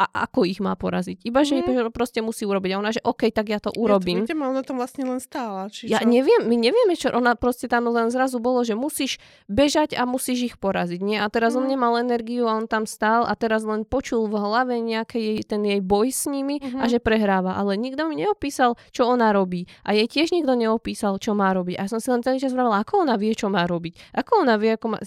a 0.00 0.24
ako 0.24 0.48
ich 0.48 0.64
má 0.64 0.72
poraziť. 0.80 1.20
Iba, 1.28 1.44
že 1.44 1.60
mm. 1.60 1.92
proste 1.92 2.24
musí 2.24 2.48
urobiť. 2.48 2.70
A 2.72 2.76
ona, 2.80 2.88
že 2.88 3.04
OK, 3.04 3.28
tak 3.28 3.52
ja 3.52 3.60
to 3.60 3.68
urobím. 3.76 4.24
Ja 4.24 4.32
to 4.32 4.40
ona 4.40 4.64
tam 4.64 4.80
vlastne 4.80 5.04
len 5.04 5.20
stála. 5.20 5.68
Či 5.68 5.92
ja 5.92 6.00
čo? 6.00 6.08
neviem, 6.08 6.48
my 6.48 6.56
nevieme, 6.56 6.96
čo 6.96 7.12
ona 7.12 7.36
proste 7.36 7.68
tam 7.68 7.92
len 7.92 8.08
zrazu 8.08 8.40
bolo, 8.40 8.64
že 8.64 8.72
musíš 8.72 9.20
bežať 9.44 9.92
a 10.00 10.08
musíš 10.08 10.54
ich 10.54 10.56
poraziť. 10.56 11.04
Nie? 11.04 11.20
A 11.20 11.28
teraz 11.28 11.52
mm. 11.52 11.58
on 11.60 11.64
nemal 11.68 11.92
energiu 12.00 12.48
a 12.48 12.56
on 12.56 12.64
tam 12.64 12.88
stál 12.88 13.28
a 13.28 13.36
teraz 13.36 13.60
len 13.68 13.84
počul 13.84 14.24
v 14.32 14.40
hlave 14.40 14.80
nejaký 14.80 15.20
jej, 15.20 15.38
ten 15.44 15.60
jej 15.60 15.84
boj 15.84 16.08
s 16.08 16.24
nimi 16.24 16.56
mm-hmm. 16.56 16.80
a 16.80 16.88
že 16.88 16.96
prehráva. 16.96 17.60
Ale 17.60 17.76
nikto 17.76 18.08
mi 18.08 18.16
neopísal, 18.16 18.80
čo 18.96 19.04
ona 19.04 19.36
robí. 19.36 19.68
A 19.84 19.92
jej 19.92 20.08
tiež 20.08 20.32
nikto 20.32 20.56
neopísal, 20.56 21.20
čo 21.20 21.36
má 21.36 21.52
robiť. 21.52 21.76
A 21.76 21.84
ja 21.84 21.92
som 21.92 22.00
si 22.00 22.08
len 22.08 22.24
celý 22.24 22.40
čas 22.40 22.56
vravela, 22.56 22.80
ako 22.80 23.04
ona 23.04 23.20
vie, 23.20 23.36
čo 23.36 23.52
má 23.52 23.68
robiť. 23.68 24.16
Ako 24.16 24.48
ona 24.48 24.56
vie, 24.56 24.72
ako 24.72 24.96
má 24.96 24.98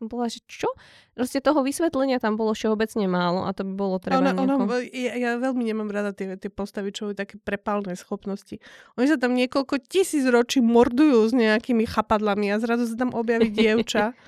som 0.00 0.08
bola, 0.08 0.32
že 0.32 0.40
čo? 0.48 0.72
Proste 1.12 1.44
toho 1.44 1.60
vysvetlenia 1.60 2.16
tam 2.16 2.40
bolo 2.40 2.56
všeobecne 2.56 3.04
málo 3.04 3.44
a 3.44 3.52
to 3.52 3.68
by 3.68 3.72
bolo 3.76 4.00
treba 4.00 4.24
ona, 4.24 4.32
ona, 4.32 4.56
ja, 4.88 5.12
ja 5.12 5.30
veľmi 5.36 5.60
nemám 5.60 5.92
rada 5.92 6.16
tie, 6.16 6.40
tie 6.40 6.48
postavy, 6.48 6.88
čo 6.88 7.12
také 7.12 7.36
prepálne 7.36 7.92
schopnosti. 7.92 8.56
Oni 8.96 9.04
sa 9.04 9.20
tam 9.20 9.36
niekoľko 9.36 9.76
tisíc 9.84 10.24
ročí 10.24 10.64
mordujú 10.64 11.28
s 11.28 11.36
nejakými 11.36 11.84
chapadlami 11.84 12.48
a 12.48 12.56
zrazu 12.56 12.88
sa 12.88 12.96
tam 12.96 13.12
objaví 13.12 13.52
dievča. 13.52 14.16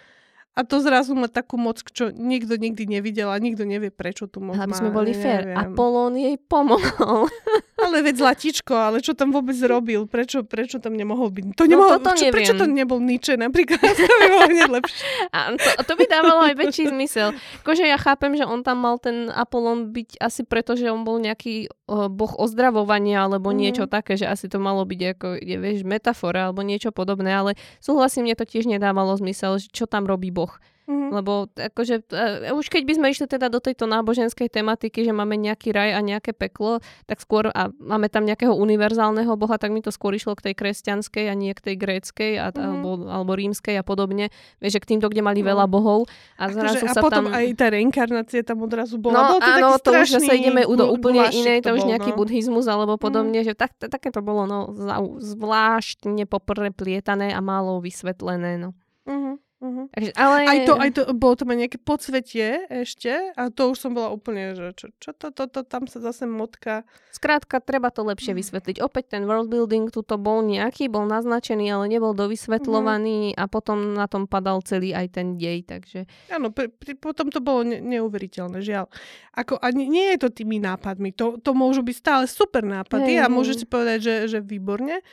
A 0.53 0.69
to 0.69 0.85
zrazu 0.85 1.17
má 1.17 1.33
takú 1.33 1.57
moc, 1.57 1.81
čo 1.81 2.13
nikto 2.13 2.61
nikdy 2.61 2.85
nevidel 2.85 3.33
a 3.33 3.41
nikto 3.41 3.65
nevie, 3.65 3.89
prečo 3.89 4.29
tu 4.29 4.45
moc 4.45 4.61
Aby 4.61 4.77
sme 4.77 4.93
boli 4.93 5.17
fér. 5.17 5.57
Apolón 5.57 6.21
jej 6.21 6.37
pomohol. 6.37 7.33
ale 7.83 8.05
veď 8.05 8.15
zlatičko, 8.23 8.73
ale 8.73 9.01
čo 9.03 9.13
tam 9.13 9.35
vôbec 9.35 9.57
robil? 9.65 10.07
Prečo, 10.07 10.47
prečo 10.47 10.79
tam 10.79 10.95
nemohol 10.95 11.35
byť? 11.35 11.45
To 11.59 11.65
no 11.67 11.71
nemohol, 11.73 11.99
no, 11.99 12.15
čo, 12.15 12.31
prečo 12.31 12.55
to 12.55 12.71
nebol 12.71 13.03
Nietzsche 13.03 13.35
napríklad? 13.35 13.83
to 13.99 14.07
by 14.07 14.27
bolo 14.31 14.47
hneď 14.49 14.71
lepšie. 14.71 15.07
A 15.35 15.39
to, 15.59 15.69
to 15.89 15.93
by 15.99 16.05
dávalo 16.07 16.41
aj 16.47 16.55
väčší 16.57 16.85
zmysel. 16.95 17.35
Akože 17.67 17.85
ja 17.89 17.99
chápem, 17.99 18.39
že 18.39 18.47
on 18.47 18.63
tam 18.63 18.85
mal 18.85 18.97
ten 19.03 19.29
Apolón 19.35 19.91
byť 19.91 20.21
asi 20.23 20.47
preto, 20.47 20.79
že 20.79 20.89
on 20.89 21.03
bol 21.03 21.19
nejaký 21.19 21.73
uh, 21.91 22.07
boh 22.09 22.33
ozdravovania 22.39 23.27
alebo 23.27 23.51
mm. 23.51 23.57
niečo 23.59 23.85
také, 23.91 24.15
že 24.17 24.31
asi 24.31 24.47
to 24.47 24.63
malo 24.63 24.87
byť 24.87 25.01
ako, 25.19 25.29
je, 25.43 25.57
vieš, 25.59 25.83
metafora 25.83 26.49
alebo 26.49 26.63
niečo 26.63 26.95
podobné, 26.95 27.35
ale 27.35 27.51
súhlasím, 27.83 28.31
mne 28.31 28.39
to 28.39 28.47
tiež 28.47 28.71
nedávalo 28.71 29.13
zmysel, 29.19 29.59
že 29.59 29.69
čo 29.69 29.91
tam 29.91 30.07
robí 30.07 30.31
boh 30.31 30.42
boh. 30.43 30.53
Mm-hmm. 30.83 31.11
Lebo 31.15 31.47
akože, 31.55 32.11
uh, 32.11 32.59
už 32.59 32.67
keď 32.67 32.83
by 32.83 32.93
sme 32.99 33.07
išli 33.15 33.31
teda 33.31 33.47
do 33.47 33.63
tejto 33.63 33.87
náboženskej 33.87 34.51
tematiky, 34.51 35.07
že 35.07 35.15
máme 35.15 35.39
nejaký 35.39 35.71
raj 35.71 35.95
a 35.95 36.03
nejaké 36.03 36.35
peklo, 36.35 36.83
tak 37.07 37.23
skôr 37.23 37.55
a 37.55 37.71
máme 37.79 38.11
tam 38.11 38.27
nejakého 38.27 38.51
univerzálneho 38.51 39.39
boha, 39.39 39.63
tak 39.63 39.71
mi 39.71 39.79
to 39.79 39.95
skôr 39.95 40.11
išlo 40.11 40.35
k 40.35 40.51
tej 40.51 40.55
kresťanskej 40.59 41.31
a 41.31 41.35
nie 41.39 41.55
k 41.55 41.63
tej 41.63 41.77
gréckej 41.79 42.33
a, 42.35 42.51
mm-hmm. 42.51 42.59
alebo, 42.67 42.89
alebo 43.07 43.31
rímskej 43.39 43.79
a 43.79 43.87
podobne. 43.87 44.35
Vieš, 44.59 44.75
že 44.75 44.81
k 44.83 44.89
týmto, 44.91 45.07
kde 45.07 45.23
mali 45.23 45.39
mm-hmm. 45.39 45.53
veľa 45.55 45.67
bohov. 45.71 46.11
A, 46.35 46.51
zrazu 46.51 46.83
a 46.83 46.91
sa 46.91 46.99
potom 46.99 47.31
tam... 47.31 47.39
aj 47.39 47.47
tá 47.55 47.67
reinkarnácia 47.71 48.43
tam 48.43 48.67
odrazu 48.67 48.99
bola. 48.99 49.15
No 49.15 49.23
Bol 49.39 49.41
to 49.41 49.53
áno, 49.55 49.69
to 49.79 49.91
už 49.95 50.19
zase 50.19 50.35
ideme 50.35 50.67
do 50.67 50.91
úplne 50.91 51.31
inej, 51.31 51.63
to, 51.63 51.71
to 51.71 51.79
už 51.79 51.83
nejaký 51.87 52.11
no. 52.11 52.19
buddhizmus 52.19 52.67
alebo 52.67 52.99
podobne, 52.99 53.47
mm-hmm. 53.47 53.55
že 53.55 53.55
tak, 53.55 53.71
také 53.79 54.11
to 54.11 54.19
bolo 54.19 54.51
no, 54.51 54.75
zvláštne 55.23 56.27
popreplietané 56.27 57.31
a 57.31 57.39
málo 57.39 57.79
vysvetlené. 57.79 58.59
No. 58.59 58.75
Mm-hmm. 59.07 59.35
Uh-huh. 59.63 59.87
Takže, 59.95 60.11
ale... 60.19 60.37
Aj 60.43 60.59
to, 60.67 60.75
aj 60.75 60.91
to, 60.91 61.03
bolo 61.15 61.39
tam 61.39 61.55
aj 61.55 61.59
nejaké 61.63 61.79
podsvetie 61.79 62.67
ešte 62.67 63.31
a 63.39 63.47
to 63.55 63.71
už 63.71 63.79
som 63.79 63.95
bola 63.95 64.11
úplne, 64.11 64.59
že 64.59 64.75
čo, 64.75 64.91
čo 64.99 65.15
to, 65.15 65.31
to, 65.31 65.47
to, 65.47 65.63
tam 65.63 65.87
sa 65.87 66.03
zase 66.03 66.27
motka. 66.27 66.83
Skrátka, 67.15 67.63
treba 67.63 67.95
to 67.95 68.03
lepšie 68.03 68.35
vysvetliť. 68.35 68.83
Opäť 68.83 69.15
ten 69.15 69.23
world 69.23 69.47
building 69.47 69.95
tuto 69.95 70.19
bol 70.19 70.43
nejaký, 70.43 70.91
bol 70.91 71.07
naznačený, 71.07 71.71
ale 71.71 71.87
nebol 71.87 72.11
dovysvetľovaný 72.11 73.39
uh-huh. 73.39 73.39
a 73.39 73.45
potom 73.47 73.95
na 73.95 74.11
tom 74.11 74.27
padal 74.27 74.67
celý 74.67 74.99
aj 74.99 75.15
ten 75.15 75.39
dej, 75.39 75.63
takže... 75.63 76.11
Áno, 76.35 76.51
pri, 76.51 76.67
pri, 76.67 76.99
potom 76.99 77.31
to 77.31 77.39
bolo 77.39 77.63
ne, 77.63 77.79
neuveriteľné, 77.79 78.59
žiaľ. 78.67 78.91
Ako, 79.39 79.63
a 79.63 79.71
nie, 79.71 79.87
nie 79.87 80.11
je 80.19 80.27
to 80.27 80.43
tými 80.43 80.59
nápadmi, 80.59 81.15
to, 81.15 81.39
to 81.39 81.55
môžu 81.55 81.87
byť 81.87 81.97
stále 82.03 82.25
super 82.27 82.67
nápady 82.67 83.15
hey, 83.15 83.23
a 83.23 83.31
môžeš 83.31 83.63
si 83.63 83.67
povedať, 83.71 83.99
že, 84.03 84.15
že 84.27 84.39
výborne, 84.43 85.07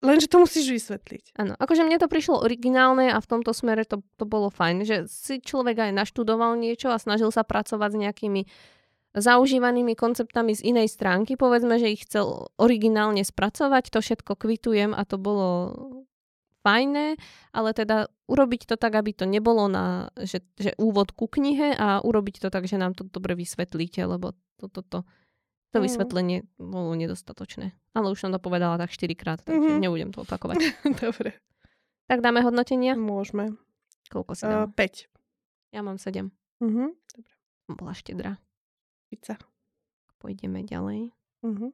Lenže 0.00 0.32
to 0.32 0.40
musíš 0.40 0.72
vysvetliť. 0.72 1.36
Áno, 1.36 1.52
akože 1.60 1.84
mne 1.84 2.00
to 2.00 2.08
prišlo 2.08 2.40
originálne 2.40 3.12
a 3.12 3.20
v 3.20 3.28
tomto 3.28 3.52
smere 3.52 3.84
to, 3.84 4.00
to 4.16 4.24
bolo 4.24 4.48
fajn, 4.48 4.88
že 4.88 4.96
si 5.12 5.44
človek 5.44 5.76
aj 5.76 5.92
naštudoval 5.92 6.56
niečo 6.56 6.88
a 6.88 6.96
snažil 6.96 7.28
sa 7.28 7.44
pracovať 7.44 7.90
s 7.92 8.00
nejakými 8.00 8.42
zaužívanými 9.12 9.92
konceptami 9.98 10.56
z 10.56 10.72
inej 10.72 10.88
stránky. 10.96 11.36
Povedzme, 11.36 11.76
že 11.76 11.92
ich 11.92 12.08
chcel 12.08 12.48
originálne 12.56 13.20
spracovať, 13.20 13.92
to 13.92 14.00
všetko 14.00 14.40
kvitujem 14.40 14.96
a 14.96 15.04
to 15.04 15.20
bolo 15.20 15.48
fajné, 16.64 17.20
ale 17.52 17.70
teda 17.76 18.08
urobiť 18.28 18.72
to 18.72 18.76
tak, 18.80 18.96
aby 18.96 19.12
to 19.12 19.28
nebolo 19.28 19.68
na, 19.68 20.08
že, 20.16 20.44
že 20.56 20.76
úvod 20.76 21.12
ku 21.12 21.28
knihe 21.28 21.76
a 21.76 22.00
urobiť 22.00 22.46
to 22.46 22.48
tak, 22.48 22.68
že 22.68 22.80
nám 22.80 22.96
to 22.96 23.04
dobre 23.04 23.36
vysvetlíte, 23.36 24.00
lebo 24.04 24.32
toto 24.60 24.80
to, 24.80 24.80
to, 24.80 25.00
to 25.04 25.08
mm. 25.78 25.84
vysvetlenie 25.86 26.38
bolo 26.58 26.98
nedostatočné. 26.98 27.70
Ale 27.94 28.10
už 28.10 28.18
som 28.18 28.34
to 28.34 28.42
povedala 28.42 28.74
tak 28.74 28.90
4 28.90 29.06
krát, 29.14 29.38
takže 29.44 29.54
mm-hmm. 29.54 29.82
nebudem 29.82 30.10
to 30.10 30.26
opakovať. 30.26 30.74
Dobre. 31.04 31.38
Tak 32.10 32.26
dáme 32.26 32.42
hodnotenia? 32.42 32.98
Môžeme. 32.98 33.54
Koľko 34.10 34.34
si 34.34 34.42
dám? 34.42 34.66
Uh, 34.66 34.74
5. 34.74 35.06
Ja 35.70 35.86
mám 35.86 36.02
7. 36.02 36.26
Mm-hmm. 36.58 36.88
Dobre. 37.14 37.34
Bola 37.70 37.94
štedrá. 37.94 38.42
Pizza. 39.06 39.38
Pôjdeme 40.18 40.66
ďalej. 40.66 41.14
Mm-hmm. 41.46 41.70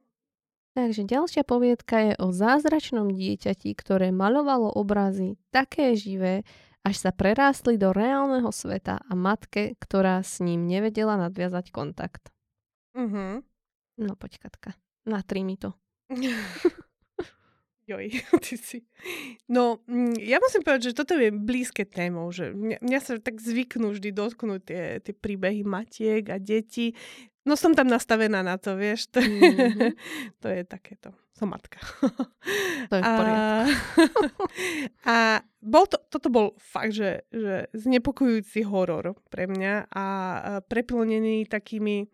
Takže 0.77 1.09
ďalšia 1.09 1.41
poviedka 1.41 1.97
je 2.05 2.13
o 2.21 2.29
zázračnom 2.29 3.09
dieťati, 3.09 3.73
ktoré 3.73 4.13
malovalo 4.13 4.69
obrazy 4.69 5.41
také 5.49 5.97
živé, 5.97 6.45
až 6.85 7.01
sa 7.01 7.09
prerástli 7.09 7.81
do 7.81 7.89
reálneho 7.89 8.53
sveta 8.53 9.01
a 9.01 9.13
matke, 9.17 9.73
ktorá 9.81 10.21
s 10.21 10.37
ním 10.37 10.69
nevedela 10.69 11.17
nadviazať 11.17 11.73
kontakt. 11.73 12.29
Mm-hmm. 12.93 13.41
No 13.97 14.13
poď, 14.15 14.37
Katka. 14.37 14.73
Natri 15.05 15.43
mi 15.43 15.57
to. 15.57 15.73
Joj, 17.87 18.11
ty 18.43 18.59
si... 18.59 18.83
No, 19.47 19.79
mm, 19.87 20.19
ja 20.19 20.43
musím 20.43 20.61
povedať, 20.61 20.91
že 20.91 20.97
toto 20.99 21.15
je 21.15 21.31
blízke 21.31 21.87
témou, 21.87 22.27
že 22.35 22.51
mňa, 22.51 22.83
mňa 22.83 22.99
sa 22.99 23.15
tak 23.15 23.39
zvyknú 23.39 23.95
vždy 23.95 24.11
dotknúť 24.11 24.61
tie, 24.67 24.83
tie 24.99 25.13
príbehy 25.15 25.63
matiek 25.63 26.27
a 26.27 26.35
detí. 26.35 26.91
No 27.47 27.55
som 27.55 27.71
tam 27.71 27.87
nastavená 27.87 28.43
na 28.43 28.59
to, 28.59 28.75
vieš. 28.75 29.07
To, 29.15 29.23
mm-hmm. 29.23 29.95
to 30.43 30.47
je 30.51 30.61
takéto. 30.67 31.15
Som 31.31 31.55
matka. 31.55 31.79
To 32.89 32.93
je 32.97 33.01
v 33.01 33.11
poriadku. 33.13 33.47
A, 35.05 35.07
a 35.07 35.15
bol 35.61 35.85
to, 35.87 36.01
toto 36.11 36.27
bol 36.27 36.47
fakt, 36.57 36.97
že, 36.97 37.29
že 37.29 37.71
znepokojujúci 37.77 38.67
horor 38.67 39.15
pre 39.31 39.45
mňa 39.47 39.93
a 39.93 40.05
preplnený 40.65 41.47
takými 41.47 42.09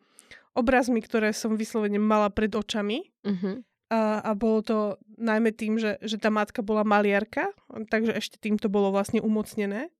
obrazmi, 0.53 1.01
ktoré 1.01 1.33
som 1.33 1.57
vyslovene 1.57 1.97
mala 1.97 2.29
pred 2.29 2.53
očami. 2.53 3.09
Uh-huh. 3.25 3.61
A, 3.93 4.21
a 4.21 4.31
bolo 4.33 4.59
to 4.65 4.77
najmä 5.21 5.53
tým, 5.53 5.77
že, 5.77 6.01
že 6.01 6.17
tá 6.17 6.33
matka 6.33 6.65
bola 6.65 6.81
maliarka, 6.81 7.53
takže 7.89 8.17
ešte 8.17 8.41
týmto 8.41 8.69
bolo 8.69 8.89
vlastne 8.89 9.21
umocnené. 9.21 9.93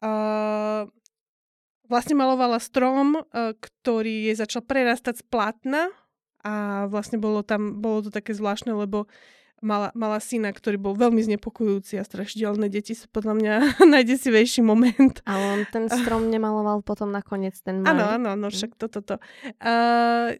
A, 0.00 0.88
vlastne 1.92 2.16
malovala 2.16 2.56
strom, 2.56 3.20
ktorý 3.36 4.32
jej 4.32 4.36
začal 4.36 4.64
prerastať 4.64 5.20
z 5.20 5.24
plátna 5.28 5.92
a 6.40 6.86
vlastne 6.88 7.20
bolo 7.20 7.44
tam, 7.44 7.84
bolo 7.84 8.08
to 8.08 8.10
také 8.10 8.32
zvláštne, 8.32 8.72
lebo 8.72 9.06
mala, 9.62 9.94
mala 9.94 10.18
syna, 10.18 10.50
ktorý 10.50 10.76
bol 10.76 10.98
veľmi 10.98 11.22
znepokojujúci 11.22 11.96
a 11.96 12.04
strašidelné 12.04 12.66
deti 12.68 12.92
sú 12.92 13.06
podľa 13.08 13.34
mňa 13.38 13.54
najdesivejší 13.94 14.60
moment. 14.60 15.22
A 15.24 15.38
on 15.38 15.64
ten 15.70 15.86
strom 15.88 16.28
nemaloval 16.28 16.82
potom 16.82 17.14
nakoniec 17.14 17.54
ten 17.62 17.80
malý. 17.80 18.02
Áno, 18.02 18.04
áno, 18.18 18.30
no 18.36 18.46
však 18.50 18.74
toto. 18.76 19.00
To, 19.00 19.14
to. 19.14 19.24
Uh, 19.62 20.36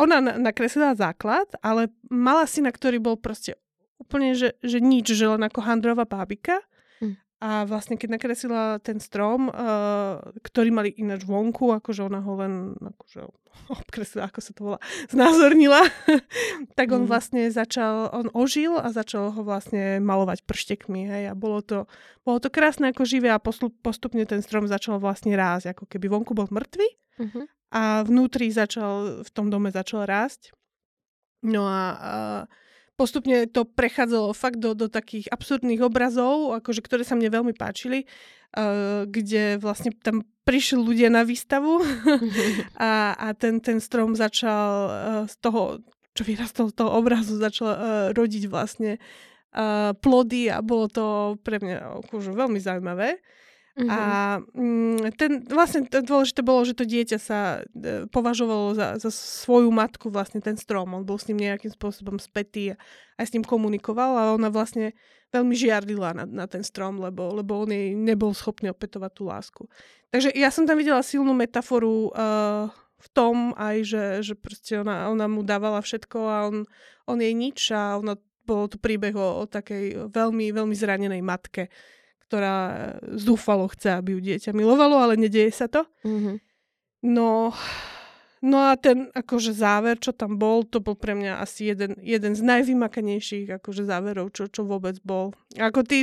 ona 0.00 0.20
nakreslila 0.20 0.96
základ, 0.96 1.48
ale 1.60 1.92
mala 2.08 2.48
syna, 2.48 2.72
ktorý 2.72 2.98
bol 2.98 3.16
proste 3.20 3.60
úplne, 4.00 4.34
že, 4.34 4.58
že 4.64 4.82
nič, 4.82 5.12
že 5.12 5.28
len 5.28 5.44
ako 5.46 5.62
handrová 5.62 6.08
bábika. 6.08 6.64
A 7.42 7.66
vlastne 7.66 7.98
keď 7.98 8.22
nakreslila 8.22 8.78
ten 8.78 9.02
strom, 9.02 9.50
uh, 9.50 10.22
ktorý 10.46 10.70
mali 10.70 10.94
ináč 10.94 11.26
vonku, 11.26 11.74
akože 11.74 12.06
ona 12.06 12.22
ho 12.22 12.38
len 12.38 12.78
akože 12.78 13.26
obkreslila, 13.82 14.30
ako 14.30 14.38
sa 14.38 14.52
to 14.54 14.60
volá, 14.62 14.78
znázornila, 15.10 15.82
tak 16.78 16.94
on 16.94 17.04
mm. 17.04 17.10
vlastne 17.10 17.42
začal, 17.50 18.14
on 18.14 18.30
ožil 18.30 18.78
a 18.78 18.94
začal 18.94 19.34
ho 19.34 19.42
vlastne 19.42 19.98
malovať 19.98 20.46
prštekmi, 20.46 21.10
hej, 21.10 21.24
a 21.30 21.34
bolo 21.34 21.66
to, 21.66 21.90
bolo 22.22 22.38
to 22.38 22.46
krásne 22.46 22.94
ako 22.94 23.02
živé 23.02 23.34
a 23.34 23.42
postupne 23.42 24.22
ten 24.22 24.38
strom 24.38 24.70
začal 24.70 25.02
vlastne 25.02 25.34
rásť, 25.34 25.74
ako 25.74 25.90
keby 25.90 26.06
vonku 26.14 26.38
bol 26.38 26.46
mŕtvy 26.46 26.88
mm-hmm. 27.26 27.44
a 27.74 28.06
vnútri 28.06 28.54
začal, 28.54 29.26
v 29.26 29.30
tom 29.34 29.50
dome 29.50 29.74
začal 29.74 30.06
rásť. 30.06 30.54
No 31.42 31.66
a 31.66 31.82
uh, 31.90 32.42
postupne 33.02 33.50
to 33.50 33.66
prechádzalo 33.66 34.30
fakt 34.30 34.62
do, 34.62 34.78
do 34.78 34.86
takých 34.86 35.26
absurdných 35.34 35.82
obrazov, 35.82 36.54
akože, 36.62 36.86
ktoré 36.86 37.02
sa 37.02 37.18
mne 37.18 37.34
veľmi 37.34 37.50
páčili, 37.58 38.06
uh, 38.54 39.02
kde 39.10 39.58
vlastne 39.58 39.90
tam 39.90 40.22
prišli 40.46 40.78
ľudia 40.78 41.10
na 41.10 41.26
výstavu 41.26 41.82
a, 42.78 43.18
a 43.18 43.26
ten, 43.34 43.58
ten 43.58 43.82
strom 43.82 44.14
začal 44.14 44.70
uh, 44.86 44.94
z 45.26 45.34
toho, 45.42 45.82
čo 46.14 46.22
vyrastol 46.22 46.70
z 46.70 46.78
toho 46.78 46.90
obrazu, 46.94 47.42
začal 47.42 47.68
uh, 47.74 47.78
rodiť 48.14 48.46
vlastne 48.46 49.02
uh, 49.58 49.90
plody 49.98 50.46
a 50.46 50.62
bolo 50.62 50.86
to 50.86 51.34
pre 51.42 51.58
mňa 51.58 52.06
akože 52.06 52.30
veľmi 52.30 52.62
zaujímavé. 52.62 53.18
Mm-hmm. 53.72 53.88
A 53.88 53.98
mm, 54.52 55.16
ten, 55.16 55.40
vlastne 55.48 55.88
to 55.88 56.04
dôležité 56.04 56.44
bolo, 56.44 56.60
že 56.68 56.76
to 56.76 56.84
dieťa 56.84 57.16
sa 57.16 57.64
e, 57.64 58.04
považovalo 58.12 58.76
za, 58.76 59.00
za 59.00 59.08
svoju 59.08 59.72
matku, 59.72 60.12
vlastne 60.12 60.44
ten 60.44 60.60
strom. 60.60 60.92
On 60.92 61.00
bol 61.00 61.16
s 61.16 61.24
ním 61.32 61.40
nejakým 61.40 61.72
spôsobom 61.72 62.20
spätý 62.20 62.72
a 62.72 62.76
aj 63.16 63.32
s 63.32 63.34
ním 63.34 63.48
komunikoval 63.48 64.12
a 64.20 64.22
ona 64.36 64.52
vlastne 64.52 64.92
veľmi 65.32 65.56
žiardila 65.56 66.12
na, 66.12 66.24
na 66.28 66.44
ten 66.44 66.60
strom, 66.60 67.00
lebo, 67.00 67.32
lebo 67.32 67.64
on 67.64 67.72
jej 67.72 67.96
nebol 67.96 68.36
schopný 68.36 68.68
opätovať 68.68 69.10
tú 69.16 69.22
lásku. 69.24 69.62
Takže 70.12 70.28
ja 70.36 70.52
som 70.52 70.68
tam 70.68 70.76
videla 70.76 71.00
silnú 71.00 71.32
metaforu 71.32 72.12
uh, 72.12 72.68
v 73.02 73.08
tom 73.16 73.56
aj, 73.56 73.76
že, 73.88 74.04
že 74.20 74.34
proste 74.36 74.84
ona, 74.84 75.08
ona 75.08 75.24
mu 75.32 75.40
dávala 75.40 75.80
všetko 75.80 76.18
a 76.28 76.36
on, 76.52 76.68
on 77.08 77.18
jej 77.18 77.32
nič 77.32 77.72
a 77.72 77.96
ona, 77.96 78.20
bolo 78.44 78.68
to 78.68 78.76
príbeh 78.76 79.16
o, 79.16 79.42
o 79.42 79.44
takej 79.48 80.12
veľmi, 80.12 80.52
veľmi 80.52 80.76
zranenej 80.76 81.24
matke, 81.24 81.72
ktorá 82.32 82.96
zúfalo 83.12 83.68
chce, 83.68 83.92
aby 83.92 84.16
ju 84.16 84.20
dieťa 84.24 84.56
milovalo, 84.56 84.96
ale 84.96 85.20
nedieje 85.20 85.52
sa 85.52 85.68
to. 85.68 85.84
Mm-hmm. 86.00 86.36
No, 87.12 87.52
No 88.42 88.58
a 88.58 88.74
ten 88.74 89.06
akože 89.14 89.54
záver, 89.54 90.02
čo 90.02 90.10
tam 90.10 90.34
bol, 90.34 90.66
to 90.66 90.82
bol 90.82 90.98
pre 90.98 91.14
mňa 91.14 91.38
asi 91.38 91.70
jeden, 91.70 91.94
jeden 92.02 92.34
z 92.34 92.42
najvymakanejších 92.42 93.46
akože 93.62 93.86
záverov, 93.86 94.34
čo, 94.34 94.50
čo 94.50 94.66
vôbec 94.66 94.98
bol. 95.06 95.30
Ako 95.54 95.86
ty, 95.86 96.02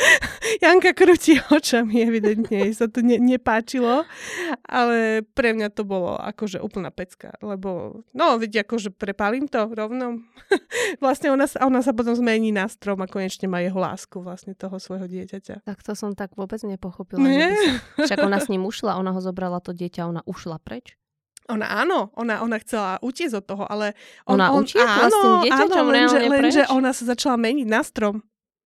Janka 0.62 0.94
krúti 0.94 1.42
očami, 1.50 2.06
evidentne 2.06 2.62
jej 2.62 2.72
sa 2.78 2.86
to 2.86 3.02
ne, 3.02 3.18
nepáčilo, 3.18 4.06
ale 4.70 5.26
pre 5.34 5.50
mňa 5.50 5.74
to 5.74 5.82
bolo 5.82 6.14
akože 6.14 6.62
úplná 6.62 6.94
pecka, 6.94 7.34
lebo 7.42 8.02
no, 8.14 8.38
vidíte, 8.38 8.70
akože 8.70 8.94
prepálim 8.94 9.50
to 9.50 9.66
rovno. 9.74 10.22
vlastne 11.02 11.34
ona, 11.34 11.50
ona 11.58 11.82
sa 11.82 11.90
potom 11.90 12.14
zmení 12.14 12.54
na 12.54 12.70
strom 12.70 13.02
a 13.02 13.10
konečne 13.10 13.50
má 13.50 13.66
jeho 13.66 13.82
lásku 13.82 14.22
vlastne 14.22 14.54
toho 14.54 14.78
svojho 14.78 15.10
dieťaťa. 15.10 15.66
Tak 15.66 15.82
to 15.82 15.98
som 15.98 16.14
tak 16.14 16.38
vôbec 16.38 16.62
nepochopila. 16.62 17.18
Nie? 17.18 17.50
Som, 17.50 18.06
však 18.06 18.18
ona 18.22 18.38
s 18.38 18.46
ním 18.52 18.62
ušla, 18.62 18.94
ona 18.94 19.10
ho 19.10 19.18
zobrala 19.18 19.58
to 19.58 19.74
dieťa, 19.74 20.06
ona 20.06 20.22
ušla 20.22 20.62
preč. 20.62 20.99
Ona 21.48 21.66
áno, 21.66 22.12
ona, 22.14 22.44
ona 22.44 22.60
chcela 22.60 23.00
utiecť 23.00 23.40
od 23.40 23.44
toho, 23.48 23.64
ale... 23.64 23.96
On, 24.28 24.36
ona 24.36 24.52
on, 24.52 24.62
utiekla 24.62 25.08
áno, 25.08 25.10
s 25.10 25.16
tým 25.16 25.34
dieťaťom 25.48 25.86
áno, 25.86 25.92
lenže, 25.94 26.18
lenže 26.28 26.62
ona 26.68 26.90
sa 26.92 27.04
začala 27.08 27.40
meniť 27.40 27.66
na 27.66 27.80
strom. 27.80 28.20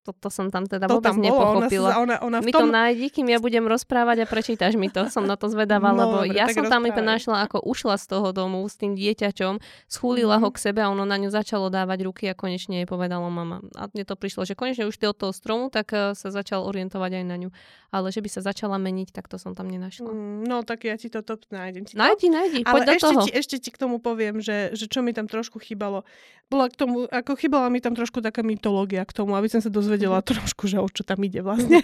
Toto 0.05 0.29
som 0.29 0.53
tam 0.53 0.69
teda 0.69 0.85
to 0.85 1.01
vôbec 1.01 1.17
tam 1.17 1.25
nepochopila. 1.25 1.97
Ona, 1.97 2.21
ona, 2.21 2.39
ona 2.39 2.39
mi 2.45 2.53
tom... 2.53 2.69
to 2.69 2.77
nájdi, 2.77 3.09
kým 3.09 3.33
ja 3.33 3.41
budem 3.41 3.65
rozprávať 3.65 4.23
a 4.23 4.27
prečítaš 4.29 4.77
mi 4.77 4.93
to. 4.93 5.09
Som 5.15 5.25
na 5.25 5.41
to 5.41 5.49
zvedavá, 5.49 5.97
no, 5.97 6.05
lebo 6.05 6.17
dobre, 6.29 6.37
ja 6.37 6.51
som 6.53 6.69
tam 6.69 6.85
iba 6.85 7.01
našla, 7.01 7.49
ako 7.49 7.65
ušla 7.65 7.97
z 7.97 8.05
toho 8.13 8.37
domu 8.37 8.61
s 8.69 8.77
tým 8.77 8.93
dieťaťom, 8.93 9.65
schúlila 9.89 10.37
mm-hmm. 10.37 10.51
ho 10.51 10.55
k 10.55 10.59
sebe 10.61 10.81
a 10.85 10.93
ono 10.93 11.09
na 11.09 11.17
ňu 11.17 11.33
začalo 11.33 11.73
dávať 11.73 12.05
ruky 12.05 12.25
a 12.29 12.37
konečne 12.37 12.85
jej 12.85 12.89
povedalo 12.89 13.33
mama. 13.33 13.65
A 13.81 13.89
mne 13.89 14.05
to 14.05 14.13
prišlo, 14.13 14.45
že 14.45 14.53
konečne 14.53 14.85
už 14.85 15.01
od 15.01 15.17
toho 15.17 15.33
stromu, 15.33 15.73
tak 15.73 15.97
uh, 15.97 16.13
sa 16.13 16.29
začal 16.29 16.69
orientovať 16.69 17.23
aj 17.23 17.25
na 17.25 17.37
ňu. 17.41 17.49
Ale 17.95 18.11
že 18.11 18.21
by 18.21 18.29
sa 18.29 18.41
začala 18.43 18.77
meniť, 18.77 19.15
tak 19.15 19.31
to 19.31 19.39
som 19.39 19.55
tam 19.55 19.71
nenašla. 19.71 20.11
Mm, 20.11 20.51
no 20.51 20.67
tak 20.67 20.83
ja 20.85 20.99
ti 20.99 21.07
to 21.07 21.23
top 21.23 21.47
nájdem. 21.55 21.87
Ti 21.87 21.95
to? 21.95 22.03
Nájdi, 22.03 22.27
nájdi, 22.27 22.59
Ale 22.67 22.83
do 22.83 22.93
ešte 22.93 23.07
toho. 23.07 23.21
Ti, 23.23 23.31
ešte 23.31 23.57
ti 23.63 23.71
k 23.71 23.79
tomu 23.79 24.03
poviem, 24.03 24.43
že, 24.43 24.75
že 24.75 24.91
čo 24.91 25.01
mi 25.01 25.15
tam 25.15 25.31
trošku 25.31 25.63
chýbalo. 25.63 26.03
Bola 26.51 26.67
k 26.69 26.77
tomu, 26.77 27.07
ako 27.07 27.39
chýbala 27.39 27.71
mi 27.71 27.79
tam 27.79 27.95
trošku 27.95 28.19
taká 28.19 28.43
mytológia 28.43 29.07
k 29.07 29.15
tomu, 29.15 29.39
aby 29.39 29.47
som 29.47 29.63
sa 29.63 29.71
dozvedela 29.71 29.94
mm-hmm. 29.97 30.27
trošku, 30.27 30.67
že 30.67 30.83
o 30.83 30.89
čo 30.91 31.07
tam 31.07 31.23
ide 31.23 31.41
vlastne. 31.45 31.81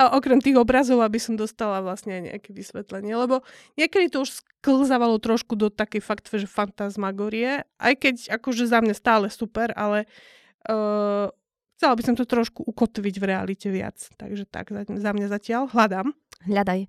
a 0.00 0.16
okrem 0.16 0.40
tých 0.40 0.56
obrazov, 0.56 1.04
aby 1.04 1.20
som 1.20 1.36
dostala 1.36 1.84
vlastne 1.84 2.16
aj 2.16 2.22
nejaké 2.32 2.50
vysvetlenie, 2.56 3.12
lebo 3.12 3.44
niekedy 3.76 4.08
to 4.08 4.24
už 4.24 4.40
sklzávalo 4.60 5.20
trošku 5.20 5.56
do 5.56 5.68
takej 5.68 6.00
fakt, 6.00 6.26
že 6.32 6.48
fantasmagorie, 6.48 7.68
aj 7.80 7.94
keď 7.96 8.14
akože 8.40 8.64
za 8.68 8.80
mňa 8.80 8.94
stále 8.96 9.26
super, 9.28 9.72
ale 9.76 10.08
uh, 10.68 11.28
chcela 11.80 11.94
by 11.96 12.02
som 12.04 12.14
to 12.16 12.28
trošku 12.28 12.60
ukotviť 12.64 13.14
v 13.16 13.24
realite 13.24 13.68
viac. 13.72 13.96
Takže 14.20 14.44
tak, 14.44 14.68
za 14.72 15.10
mňa 15.16 15.26
zatiaľ 15.32 15.72
hľadám. 15.72 16.12
Hľadaj. 16.44 16.88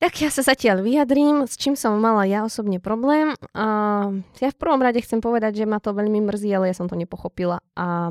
Tak 0.00 0.16
ja 0.16 0.32
sa 0.32 0.40
zatiaľ 0.40 0.80
vyjadrím, 0.80 1.44
s 1.44 1.60
čím 1.60 1.76
som 1.76 1.92
mala 2.00 2.24
ja 2.24 2.40
osobne 2.40 2.80
problém. 2.80 3.36
Uh, 3.52 4.24
ja 4.40 4.48
v 4.48 4.56
prvom 4.56 4.80
rade 4.80 4.96
chcem 5.04 5.20
povedať, 5.20 5.60
že 5.60 5.68
ma 5.68 5.76
to 5.76 5.92
veľmi 5.92 6.24
mrzí, 6.24 6.48
ale 6.56 6.72
ja 6.72 6.74
som 6.74 6.88
to 6.88 6.96
nepochopila. 6.96 7.60
A 7.76 8.08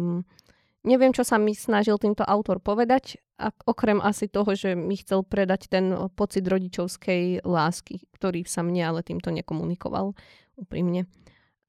Neviem, 0.88 1.12
čo 1.12 1.28
sa 1.28 1.36
mi 1.36 1.52
snažil 1.52 2.00
týmto 2.00 2.24
autor 2.24 2.64
povedať, 2.64 3.20
a 3.40 3.56
okrem 3.68 4.04
asi 4.04 4.28
toho, 4.28 4.52
že 4.52 4.76
mi 4.76 5.00
chcel 5.00 5.24
predať 5.24 5.72
ten 5.72 5.96
pocit 6.16 6.44
rodičovskej 6.44 7.48
lásky, 7.48 8.04
ktorý 8.16 8.44
sa 8.44 8.64
mne 8.68 8.84
ale 8.84 9.00
týmto 9.00 9.32
nekomunikoval 9.32 10.12
úprimne. 10.60 11.08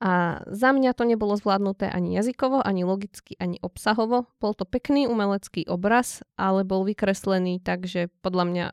A 0.01 0.43
za 0.49 0.73
mňa 0.73 0.97
to 0.97 1.05
nebolo 1.05 1.37
zvládnuté 1.37 1.87
ani 1.93 2.16
jazykovo, 2.16 2.65
ani 2.65 2.89
logicky, 2.89 3.37
ani 3.37 3.61
obsahovo. 3.61 4.27
Bol 4.41 4.57
to 4.57 4.65
pekný 4.65 5.05
umelecký 5.07 5.69
obraz, 5.69 6.24
ale 6.41 6.65
bol 6.65 6.89
vykreslený 6.89 7.61
tak, 7.61 7.85
že 7.85 8.09
podľa 8.24 8.45
mňa 8.49 8.66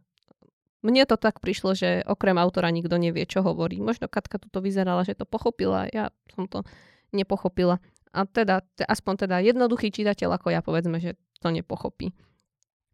mne 0.87 1.03
to 1.03 1.19
tak 1.19 1.43
prišlo, 1.43 1.75
že 1.75 2.05
okrem 2.07 2.39
autora 2.39 2.71
nikto 2.71 2.95
nevie, 2.95 3.27
čo 3.27 3.43
hovorí. 3.43 3.77
Možno 3.83 4.07
Katka 4.07 4.39
tuto 4.39 4.63
vyzerala, 4.63 5.03
že 5.03 5.19
to 5.19 5.27
pochopila, 5.27 5.89
ja 5.91 6.15
som 6.31 6.47
to 6.47 6.63
nepochopila. 7.11 7.83
A 8.17 8.25
teda, 8.25 8.65
aspoň 8.81 9.29
teda 9.29 9.37
jednoduchý 9.45 9.93
čitateľ 9.93 10.41
ako 10.41 10.49
ja 10.49 10.65
povedzme, 10.65 10.97
že 10.97 11.13
to 11.37 11.53
nepochopí. 11.53 12.17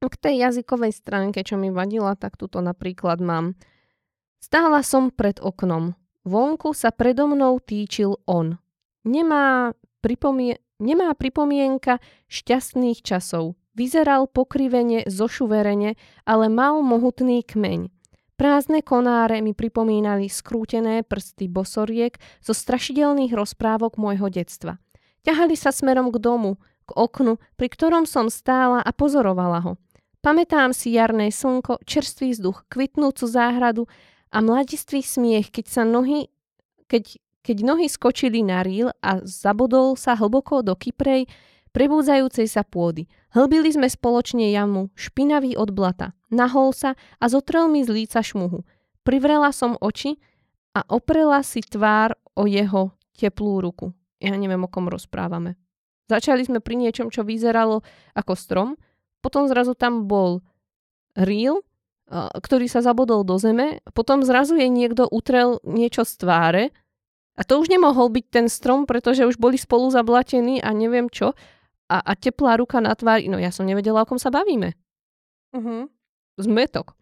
K 0.04 0.16
tej 0.20 0.36
jazykovej 0.44 0.92
stránke, 0.92 1.48
čo 1.48 1.56
mi 1.56 1.72
vadila, 1.72 2.20
tak 2.20 2.36
tuto 2.36 2.60
napríklad 2.60 3.24
mám. 3.24 3.56
Stála 4.44 4.84
som 4.84 5.08
pred 5.08 5.40
oknom. 5.40 5.96
Vonku 6.28 6.76
sa 6.76 6.92
predo 6.92 7.32
mnou 7.32 7.64
týčil 7.64 8.20
on. 8.28 8.60
Nemá, 9.08 9.72
pripomie- 10.04 10.60
nemá 10.84 11.16
pripomienka 11.16 12.04
šťastných 12.28 13.00
časov. 13.00 13.56
Vyzeral 13.80 14.28
pokrivene, 14.28 15.08
zošuverene, 15.08 15.96
ale 16.28 16.46
mal 16.52 16.84
mohutný 16.84 17.48
kmeň. 17.48 17.88
Prázdne 18.36 18.84
konáre 18.84 19.40
mi 19.40 19.56
pripomínali 19.56 20.28
skrútené 20.28 21.08
prsty 21.08 21.48
bosoriek 21.48 22.20
zo 22.44 22.52
strašidelných 22.52 23.32
rozprávok 23.32 23.96
môjho 23.96 24.28
detstva. 24.28 24.83
Ťahali 25.24 25.56
sa 25.56 25.72
smerom 25.72 26.12
k 26.12 26.20
domu, 26.20 26.60
k 26.84 26.92
oknu, 27.00 27.40
pri 27.56 27.68
ktorom 27.72 28.04
som 28.04 28.28
stála 28.28 28.84
a 28.84 28.92
pozorovala 28.92 29.64
ho. 29.64 29.72
Pamätám 30.20 30.76
si 30.76 30.96
jarné 30.96 31.32
slnko, 31.32 31.84
čerstvý 31.84 32.36
vzduch, 32.36 32.68
kvitnúcu 32.68 33.24
záhradu 33.28 33.88
a 34.32 34.44
mladistvý 34.44 35.00
smiech, 35.00 35.52
keď 35.52 35.66
sa 35.68 35.84
nohy, 35.88 36.28
keď, 36.92 37.20
keď 37.44 37.58
nohy 37.64 37.88
skočili 37.88 38.44
na 38.44 38.64
ríl 38.64 38.92
a 39.00 39.24
zabodol 39.24 39.96
sa 39.96 40.16
hlboko 40.16 40.60
do 40.60 40.76
kyprej, 40.76 41.28
prebúdzajúcej 41.72 42.48
sa 42.48 42.68
pôdy. 42.68 43.08
Hlbili 43.32 43.72
sme 43.72 43.88
spoločne 43.88 44.52
jamu, 44.52 44.92
špinavý 44.96 45.56
od 45.56 45.72
blata. 45.72 46.12
Nahol 46.32 46.76
sa 46.76 47.00
a 47.20 47.26
zotrel 47.32 47.72
mi 47.72 47.84
z 47.88 47.96
líca 47.96 48.20
šmuhu. 48.20 48.64
Privrela 49.08 49.56
som 49.56 49.80
oči 49.80 50.20
a 50.76 50.84
oprela 50.92 51.44
si 51.48 51.64
tvár 51.64 52.16
o 52.36 52.44
jeho 52.44 52.92
teplú 53.16 53.64
ruku 53.64 53.96
ja 54.24 54.36
neviem, 54.40 54.64
o 54.64 54.72
kom 54.72 54.88
rozprávame. 54.88 55.60
Začali 56.08 56.48
sme 56.48 56.64
pri 56.64 56.80
niečom, 56.80 57.12
čo 57.12 57.28
vyzeralo 57.28 57.84
ako 58.16 58.34
strom, 58.36 58.70
potom 59.20 59.48
zrazu 59.48 59.76
tam 59.76 60.08
bol 60.08 60.44
reel, 61.16 61.64
ktorý 62.14 62.68
sa 62.68 62.84
zabodol 62.84 63.24
do 63.24 63.40
zeme, 63.40 63.80
potom 63.96 64.24
zrazu 64.24 64.60
jej 64.60 64.68
niekto 64.68 65.08
utrel 65.08 65.64
niečo 65.64 66.04
z 66.04 66.14
tváre 66.20 66.64
a 67.34 67.42
to 67.42 67.58
už 67.58 67.72
nemohol 67.72 68.12
byť 68.14 68.26
ten 68.30 68.48
strom, 68.52 68.86
pretože 68.86 69.26
už 69.26 69.42
boli 69.42 69.58
spolu 69.58 69.90
zablatení 69.90 70.62
a 70.62 70.70
neviem 70.76 71.10
čo 71.10 71.34
a, 71.90 71.98
a 72.04 72.12
teplá 72.14 72.60
ruka 72.60 72.84
na 72.84 72.94
tvári, 72.94 73.32
no 73.32 73.42
ja 73.42 73.50
som 73.50 73.66
nevedela, 73.66 74.04
o 74.04 74.10
kom 74.10 74.22
sa 74.22 74.30
bavíme. 74.30 74.78
Uh-huh. 75.56 75.90
Zmetok. 76.38 76.94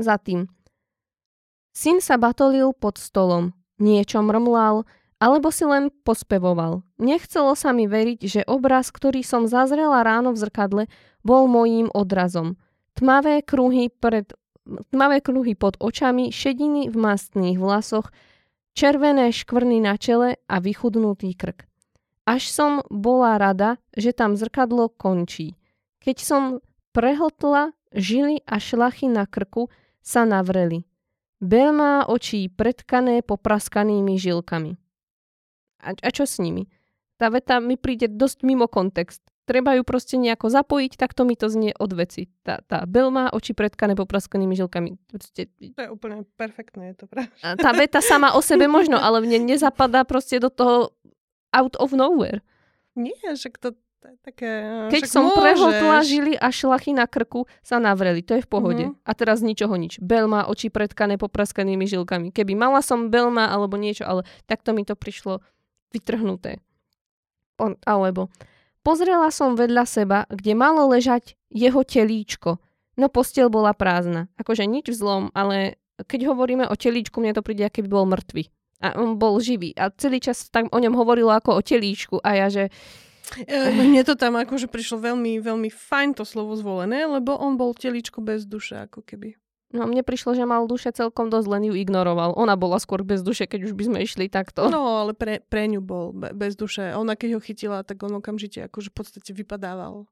Za 0.00 0.16
tým. 0.18 0.48
Syn 1.74 1.98
sa 1.98 2.16
batolil 2.16 2.70
pod 2.76 3.02
stolom. 3.02 3.52
Niečo 3.82 4.22
mrmlal, 4.22 4.86
alebo 5.24 5.48
si 5.48 5.64
len 5.64 5.88
pospevoval. 6.04 6.84
Nechcelo 7.00 7.56
sa 7.56 7.72
mi 7.72 7.88
veriť, 7.88 8.20
že 8.28 8.40
obraz, 8.44 8.92
ktorý 8.92 9.24
som 9.24 9.48
zazrela 9.48 10.04
ráno 10.04 10.36
v 10.36 10.40
zrkadle, 10.44 10.84
bol 11.24 11.48
mojím 11.48 11.88
odrazom. 11.96 12.60
Tmavé 12.92 13.40
kruhy, 13.40 13.88
pred, 13.88 14.36
tmavé 14.92 15.24
kruhy 15.24 15.56
pod 15.56 15.80
očami, 15.80 16.28
šediny 16.28 16.92
v 16.92 16.96
mastných 17.00 17.56
vlasoch, 17.56 18.12
červené 18.76 19.32
škvrny 19.32 19.80
na 19.80 19.96
čele 19.96 20.36
a 20.44 20.60
vychudnutý 20.60 21.32
krk. 21.32 21.64
Až 22.28 22.52
som 22.52 22.84
bola 22.92 23.40
rada, 23.40 23.80
že 23.96 24.12
tam 24.12 24.36
zrkadlo 24.36 24.92
končí. 24.92 25.56
Keď 26.04 26.16
som 26.20 26.42
prehltla, 26.92 27.72
žily 27.96 28.44
a 28.44 28.60
šlachy 28.60 29.08
na 29.08 29.24
krku 29.24 29.72
sa 30.04 30.28
navreli. 30.28 30.84
Bel 31.40 31.72
má 31.72 32.04
očí 32.04 32.52
predkané 32.52 33.24
poplaskanými 33.24 34.20
žilkami. 34.20 34.83
A, 35.84 35.92
a 35.92 36.08
čo 36.10 36.24
s 36.24 36.40
nimi? 36.40 36.66
Tá 37.14 37.30
veta 37.30 37.60
mi 37.62 37.78
príde 37.78 38.10
dosť 38.10 38.42
mimo 38.42 38.66
kontext. 38.66 39.22
Treba 39.44 39.76
ju 39.76 39.84
proste 39.84 40.16
nejako 40.16 40.48
zapojiť, 40.48 40.96
tak 40.96 41.12
to 41.12 41.28
mi 41.28 41.36
to 41.36 41.52
znie 41.52 41.76
od 41.76 41.92
veci. 41.92 42.32
Tá, 42.40 42.64
tá 42.64 42.88
bel 42.88 43.12
má 43.12 43.28
oči 43.28 43.52
predkané 43.52 43.92
popraskanými 43.92 44.56
žilkami. 44.56 44.96
Proste... 45.12 45.52
To 45.76 45.80
je 45.84 45.90
úplne 45.92 46.24
perfektné, 46.40 46.96
je 46.96 47.04
to 47.04 47.06
pravda. 47.06 47.28
Tá 47.60 47.70
veta 47.76 48.00
sama 48.00 48.32
o 48.32 48.40
sebe 48.40 48.64
možno, 48.64 48.96
ale 48.96 49.20
mne 49.20 49.44
nezapadá 49.44 50.08
proste 50.08 50.40
do 50.40 50.48
toho 50.48 50.96
out 51.52 51.76
of 51.76 51.92
nowhere. 51.92 52.40
Nie, 52.96 53.14
že 53.36 53.52
to, 53.60 53.76
také... 54.24 54.48
eh, 54.48 54.90
Keď 54.90 55.02
však 55.04 55.12
som 55.12 55.28
môžeš. 55.28 55.36
prehotla 55.36 55.96
žily 56.00 56.32
a 56.40 56.48
šlachy 56.48 56.96
na 56.96 57.04
krku, 57.04 57.44
sa 57.60 57.76
navreli. 57.76 58.24
To 58.24 58.40
je 58.40 58.42
v 58.44 58.48
pohode. 58.48 58.84
Mhm. 58.90 59.04
A 59.04 59.12
teraz 59.12 59.44
ničoho 59.44 59.76
nič. 59.76 60.00
Bel 60.00 60.24
má 60.24 60.48
oči 60.48 60.72
pretkané 60.72 61.20
popraskanými 61.20 61.84
žilkami. 61.84 62.32
Keby 62.32 62.56
mala 62.56 62.80
som 62.80 63.12
Belma 63.12 63.52
alebo 63.52 63.76
niečo, 63.76 64.08
ale 64.08 64.24
takto 64.48 64.72
mi 64.72 64.88
to 64.88 64.96
prišlo 64.96 65.44
vytrhnuté. 65.94 66.58
On, 67.62 67.78
alebo 67.86 68.26
pozrela 68.82 69.30
som 69.30 69.54
vedľa 69.54 69.84
seba, 69.86 70.18
kde 70.26 70.58
malo 70.58 70.90
ležať 70.90 71.38
jeho 71.54 71.86
telíčko. 71.86 72.58
No 72.98 73.06
postel 73.06 73.46
bola 73.46 73.70
prázdna. 73.70 74.26
Akože 74.34 74.66
nič 74.66 74.90
v 74.90 74.98
zlom, 74.98 75.24
ale 75.30 75.78
keď 76.10 76.34
hovoríme 76.34 76.66
o 76.66 76.74
telíčku, 76.74 77.22
mne 77.22 77.38
to 77.38 77.46
príde, 77.46 77.62
aký 77.62 77.86
by 77.86 77.90
bol 77.90 78.06
mŕtvy. 78.10 78.50
A 78.82 78.98
on 78.98 79.14
bol 79.16 79.38
živý. 79.38 79.70
A 79.78 79.94
celý 79.94 80.18
čas 80.18 80.50
tak 80.50 80.66
o 80.74 80.78
ňom 80.82 80.98
hovorilo 80.98 81.30
ako 81.30 81.56
o 81.58 81.62
telíčku. 81.62 82.18
A 82.20 82.34
ja, 82.34 82.46
že 82.50 82.74
Eh, 83.48 83.72
Mne 83.72 84.04
to 84.04 84.14
tam 84.14 84.36
akože 84.36 84.68
prišlo 84.68 85.00
veľmi, 85.00 85.40
veľmi 85.40 85.70
fajn 85.72 86.20
to 86.20 86.24
slovo 86.28 86.54
zvolené, 86.54 87.08
lebo 87.08 87.34
on 87.34 87.56
bol 87.56 87.72
teličko 87.72 88.20
bez 88.20 88.44
duše, 88.44 88.84
ako 88.84 89.00
keby. 89.02 89.34
No 89.74 89.84
mne 89.84 90.00
prišlo, 90.00 90.32
že 90.32 90.46
mal 90.46 90.64
duše 90.64 90.88
celkom 90.88 91.26
dosť, 91.26 91.50
len 91.50 91.62
ju 91.66 91.74
ignoroval. 91.74 92.38
Ona 92.38 92.54
bola 92.54 92.78
skôr 92.78 93.02
bez 93.02 93.20
duše, 93.20 93.44
keď 93.44 93.66
už 93.66 93.72
by 93.74 93.84
sme 93.84 93.98
išli 94.00 94.30
takto. 94.30 94.70
No, 94.70 95.02
ale 95.02 95.12
pre, 95.12 95.42
pre 95.42 95.66
ňu 95.66 95.82
bol 95.82 96.14
be, 96.14 96.30
bez 96.30 96.54
duše. 96.54 96.94
Ona 96.94 97.12
keď 97.12 97.36
ho 97.36 97.40
chytila, 97.42 97.82
tak 97.82 97.98
on 98.00 98.14
okamžite 98.14 98.62
akože 98.64 98.88
v 98.88 98.96
podstate 98.96 99.30
vypadával. 99.34 100.06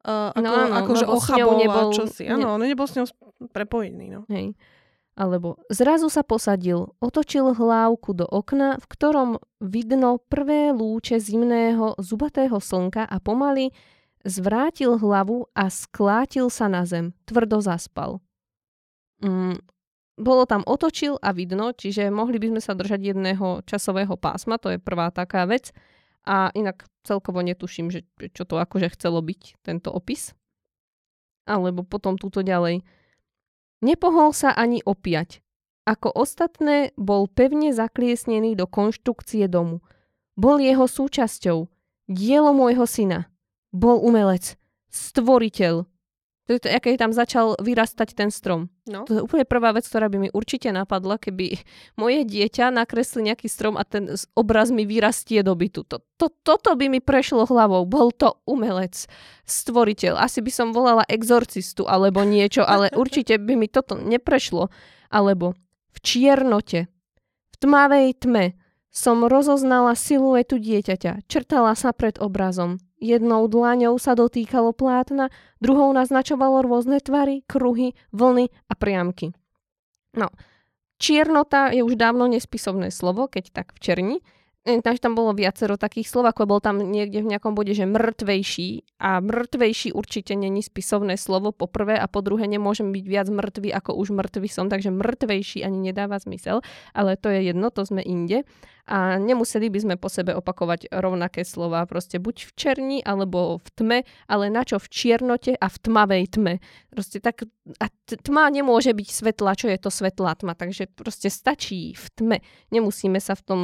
Uh, 0.00 0.30
ako, 0.30 0.40
No 0.40 0.48
áno, 0.48 0.74
akože 0.78 1.04
lebo 1.04 1.12
s 1.12 1.26
ňou 1.28 1.36
ochabol 1.44 1.56
nebol- 1.58 1.90
a 1.90 1.92
čosi. 1.92 2.22
ne- 2.24 2.30
Áno, 2.32 2.46
on 2.54 2.62
nebol 2.62 2.86
s 2.86 2.94
ňou 2.94 3.06
prepojený. 3.50 4.06
No. 4.08 4.20
Hej. 4.30 4.54
Alebo 5.12 5.58
zrazu 5.68 6.06
sa 6.06 6.22
posadil, 6.22 6.94
otočil 6.96 7.52
hlávku 7.52 8.14
do 8.14 8.24
okna, 8.24 8.78
v 8.78 8.86
ktorom 8.86 9.30
vidno 9.58 10.22
prvé 10.22 10.70
lúče 10.70 11.18
zimného 11.18 11.98
zubatého 11.98 12.56
slnka 12.56 13.04
a 13.04 13.18
pomaly 13.18 13.74
zvrátil 14.22 14.96
hlavu 14.96 15.50
a 15.52 15.66
sklátil 15.66 16.48
sa 16.48 16.70
na 16.70 16.86
zem. 16.86 17.12
Tvrdo 17.26 17.58
zaspal. 17.58 18.22
Mm, 19.20 19.56
bolo 20.20 20.44
tam 20.44 20.60
otočil 20.68 21.16
a 21.16 21.32
vidno, 21.32 21.72
čiže 21.72 22.12
mohli 22.12 22.36
by 22.36 22.52
sme 22.52 22.60
sa 22.60 22.76
držať 22.76 23.16
jedného 23.16 23.64
časového 23.64 24.20
pásma, 24.20 24.60
to 24.60 24.76
je 24.76 24.78
prvá 24.82 25.08
taká 25.08 25.48
vec. 25.48 25.72
A 26.28 26.52
inak 26.52 26.84
celkovo 27.00 27.40
netuším, 27.40 27.88
že 27.88 28.04
čo 28.36 28.44
to 28.44 28.60
akože 28.60 28.92
chcelo 28.92 29.24
byť, 29.24 29.64
tento 29.64 29.88
opis. 29.88 30.36
Alebo 31.48 31.80
potom 31.80 32.20
túto 32.20 32.44
ďalej. 32.44 32.84
Nepohol 33.80 34.36
sa 34.36 34.52
ani 34.52 34.84
opiať. 34.84 35.40
Ako 35.88 36.12
ostatné, 36.12 36.92
bol 37.00 37.24
pevne 37.24 37.72
zakliesnený 37.72 38.52
do 38.52 38.68
konštrukcie 38.68 39.48
domu. 39.48 39.80
Bol 40.36 40.60
jeho 40.60 40.84
súčasťou. 40.84 41.72
Dielo 42.12 42.52
môjho 42.52 42.84
syna. 42.84 43.32
Bol 43.72 44.04
umelec. 44.04 44.60
Stvoriteľ. 44.92 45.88
To 46.50 46.58
je 46.58 46.66
to, 46.66 46.82
keď 46.82 47.06
tam 47.06 47.14
začal 47.14 47.54
vyrastať 47.62 48.18
ten 48.18 48.34
strom. 48.34 48.74
no. 48.90 49.06
To 49.06 49.14
je 49.14 49.22
úplne 49.22 49.46
prvá 49.46 49.70
vec, 49.70 49.86
ktorá 49.86 50.10
by 50.10 50.18
mi 50.18 50.28
určite 50.34 50.74
napadla, 50.74 51.14
keby 51.14 51.62
moje 51.94 52.26
dieťa 52.26 52.74
nakreslí 52.74 53.30
nejaký 53.30 53.46
strom 53.46 53.78
a 53.78 53.86
ten 53.86 54.10
obraz 54.34 54.74
mi 54.74 54.82
vyrastie 54.82 55.46
do 55.46 55.54
bytu. 55.54 55.86
To, 55.86 56.02
to, 56.18 56.26
toto 56.42 56.74
by 56.74 56.90
mi 56.90 56.98
prešlo 56.98 57.46
hlavou. 57.46 57.86
Bol 57.86 58.10
to 58.10 58.34
umelec, 58.50 59.06
stvoriteľ. 59.46 60.18
Asi 60.18 60.42
by 60.42 60.50
som 60.50 60.74
volala 60.74 61.06
exorcistu 61.06 61.86
alebo 61.86 62.26
niečo, 62.26 62.66
ale 62.66 62.90
určite 62.98 63.38
by 63.38 63.54
mi 63.54 63.70
toto 63.70 63.94
neprešlo. 63.94 64.74
Alebo 65.06 65.54
v 65.94 65.98
čiernote, 66.02 66.90
v 67.46 67.56
tmavej 67.62 68.26
tme 68.26 68.58
som 68.90 69.22
rozoznala 69.22 69.94
siluetu 69.94 70.58
dieťaťa. 70.58 71.30
Črtala 71.30 71.78
sa 71.78 71.94
pred 71.94 72.18
obrazom. 72.18 72.82
Jednou 73.00 73.48
dlaňou 73.48 73.96
sa 73.96 74.12
dotýkalo 74.12 74.76
plátna, 74.76 75.32
druhou 75.56 75.88
naznačovalo 75.96 76.60
rôzne 76.60 77.00
tvary, 77.00 77.40
kruhy, 77.48 77.96
vlny 78.12 78.52
a 78.68 78.72
priamky. 78.76 79.32
No, 80.12 80.28
čiernota 81.00 81.72
je 81.72 81.80
už 81.80 81.96
dávno 81.96 82.28
nespisovné 82.28 82.92
slovo, 82.92 83.24
keď 83.24 83.56
tak 83.56 83.72
v 83.72 83.78
černi. 83.80 84.16
E, 84.70 84.78
Takže 84.78 85.02
tam 85.02 85.18
bolo 85.18 85.34
viacero 85.34 85.74
takých 85.74 86.06
slov, 86.06 86.30
ako 86.30 86.46
bol 86.46 86.60
tam 86.62 86.78
niekde 86.78 87.26
v 87.26 87.30
nejakom 87.34 87.58
bode, 87.58 87.74
že 87.74 87.90
mŕtvejší. 87.90 89.00
A 89.02 89.18
mŕtvejší 89.18 89.90
určite 89.90 90.38
není 90.38 90.62
spisovné 90.62 91.18
slovo 91.18 91.50
po 91.50 91.66
prvé 91.66 91.98
a 91.98 92.06
po 92.06 92.22
druhé 92.22 92.46
nemôžem 92.46 92.94
byť 92.94 93.04
viac 93.04 93.28
mŕtvy, 93.28 93.74
ako 93.74 93.98
už 93.98 94.14
mŕtvy 94.14 94.48
som, 94.48 94.70
takže 94.70 94.94
mŕtvejší 94.94 95.66
ani 95.66 95.90
nedáva 95.90 96.22
zmysel, 96.22 96.62
ale 96.94 97.18
to 97.18 97.26
je 97.32 97.50
jedno, 97.50 97.74
to 97.74 97.82
sme 97.82 98.02
inde. 98.02 98.46
A 98.90 99.22
nemuseli 99.22 99.70
by 99.70 99.78
sme 99.78 99.94
po 99.94 100.10
sebe 100.10 100.34
opakovať 100.34 100.90
rovnaké 100.90 101.46
slova, 101.46 101.86
proste 101.86 102.18
buď 102.18 102.50
v 102.50 102.52
černi 102.58 102.98
alebo 103.06 103.62
v 103.62 103.68
tme, 103.78 103.98
ale 104.26 104.50
na 104.50 104.66
čo 104.66 104.82
v 104.82 104.90
čiernote 104.90 105.54
a 105.54 105.66
v 105.70 105.76
tmavej 105.78 106.24
tme. 106.34 106.54
Proste 106.90 107.22
tak, 107.22 107.46
a 107.78 107.86
tma 108.10 108.50
nemôže 108.50 108.90
byť 108.90 109.08
svetla, 109.14 109.54
čo 109.54 109.70
je 109.70 109.78
to 109.78 109.94
svetlá 109.94 110.34
tma, 110.34 110.58
takže 110.58 110.90
proste 110.90 111.30
stačí 111.30 111.94
v 111.94 112.06
tme. 112.18 112.36
Nemusíme 112.74 113.22
sa 113.22 113.38
v 113.38 113.42
tom 113.46 113.60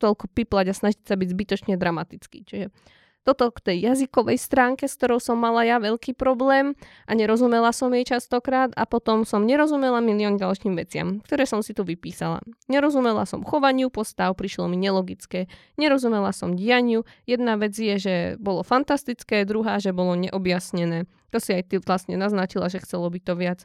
toľko 0.00 0.32
piplať 0.32 0.72
a 0.72 0.78
snažiť 0.80 1.04
sa 1.04 1.20
byť 1.20 1.28
zbytočne 1.28 1.76
dramatický. 1.76 2.48
Čiže 2.48 2.72
toto 3.20 3.52
k 3.52 3.60
tej 3.60 3.76
jazykovej 3.84 4.40
stránke, 4.40 4.88
s 4.88 4.96
ktorou 4.96 5.20
som 5.20 5.36
mala 5.36 5.60
ja 5.60 5.76
veľký 5.76 6.16
problém 6.16 6.72
a 7.04 7.12
nerozumela 7.12 7.68
som 7.68 7.92
jej 7.92 8.08
častokrát 8.08 8.72
a 8.72 8.88
potom 8.88 9.28
som 9.28 9.44
nerozumela 9.44 10.00
milión 10.00 10.40
ďalším 10.40 10.72
veciam, 10.72 11.20
ktoré 11.20 11.44
som 11.44 11.60
si 11.60 11.76
tu 11.76 11.84
vypísala. 11.84 12.40
Nerozumela 12.72 13.28
som 13.28 13.44
chovaniu 13.44 13.92
postav, 13.92 14.32
prišlo 14.32 14.72
mi 14.72 14.80
nelogické. 14.80 15.52
Nerozumela 15.76 16.32
som 16.32 16.56
dianiu. 16.56 17.04
Jedna 17.28 17.60
vec 17.60 17.76
je, 17.76 18.00
že 18.00 18.14
bolo 18.40 18.64
fantastické, 18.64 19.44
druhá, 19.44 19.76
že 19.76 19.92
bolo 19.92 20.16
neobjasnené. 20.16 21.04
To 21.36 21.36
si 21.36 21.52
aj 21.52 21.62
ty 21.68 21.76
vlastne 21.76 22.16
naznačila, 22.16 22.72
že 22.72 22.80
chcelo 22.80 23.12
byť 23.12 23.22
to 23.22 23.34
viac. 23.36 23.60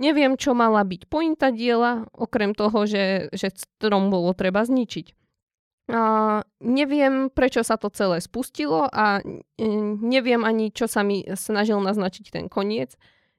Neviem, 0.00 0.40
čo 0.40 0.56
mala 0.56 0.80
byť 0.80 1.12
pointa 1.12 1.52
diela, 1.52 2.08
okrem 2.16 2.56
toho, 2.56 2.88
že, 2.88 3.28
že 3.36 3.52
strom 3.52 4.08
bolo 4.08 4.32
treba 4.32 4.64
zničiť. 4.64 5.27
A 5.88 6.44
neviem, 6.60 7.32
prečo 7.32 7.64
sa 7.64 7.80
to 7.80 7.88
celé 7.88 8.20
spustilo 8.20 8.84
a 8.92 9.24
e, 9.24 9.40
neviem 10.04 10.44
ani, 10.44 10.68
čo 10.68 10.84
sa 10.84 11.00
mi 11.00 11.24
snažil 11.24 11.80
naznačiť 11.80 12.28
ten 12.28 12.46
koniec. 12.52 12.92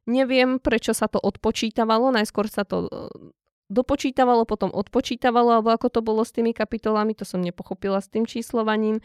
Neviem, 0.09 0.57
prečo 0.57 0.97
sa 0.97 1.05
to 1.05 1.21
odpočítavalo. 1.21 2.09
Najskôr 2.09 2.49
sa 2.49 2.65
to 2.65 2.89
e, 2.89 3.29
dopočítavalo, 3.69 4.49
potom 4.49 4.73
odpočítavalo, 4.73 5.61
alebo 5.61 5.69
ako 5.69 5.87
to 5.93 6.01
bolo 6.01 6.25
s 6.25 6.33
tými 6.33 6.57
kapitolami, 6.57 7.13
to 7.13 7.21
som 7.21 7.37
nepochopila 7.37 8.01
s 8.01 8.09
tým 8.09 8.25
číslovaním. 8.25 8.97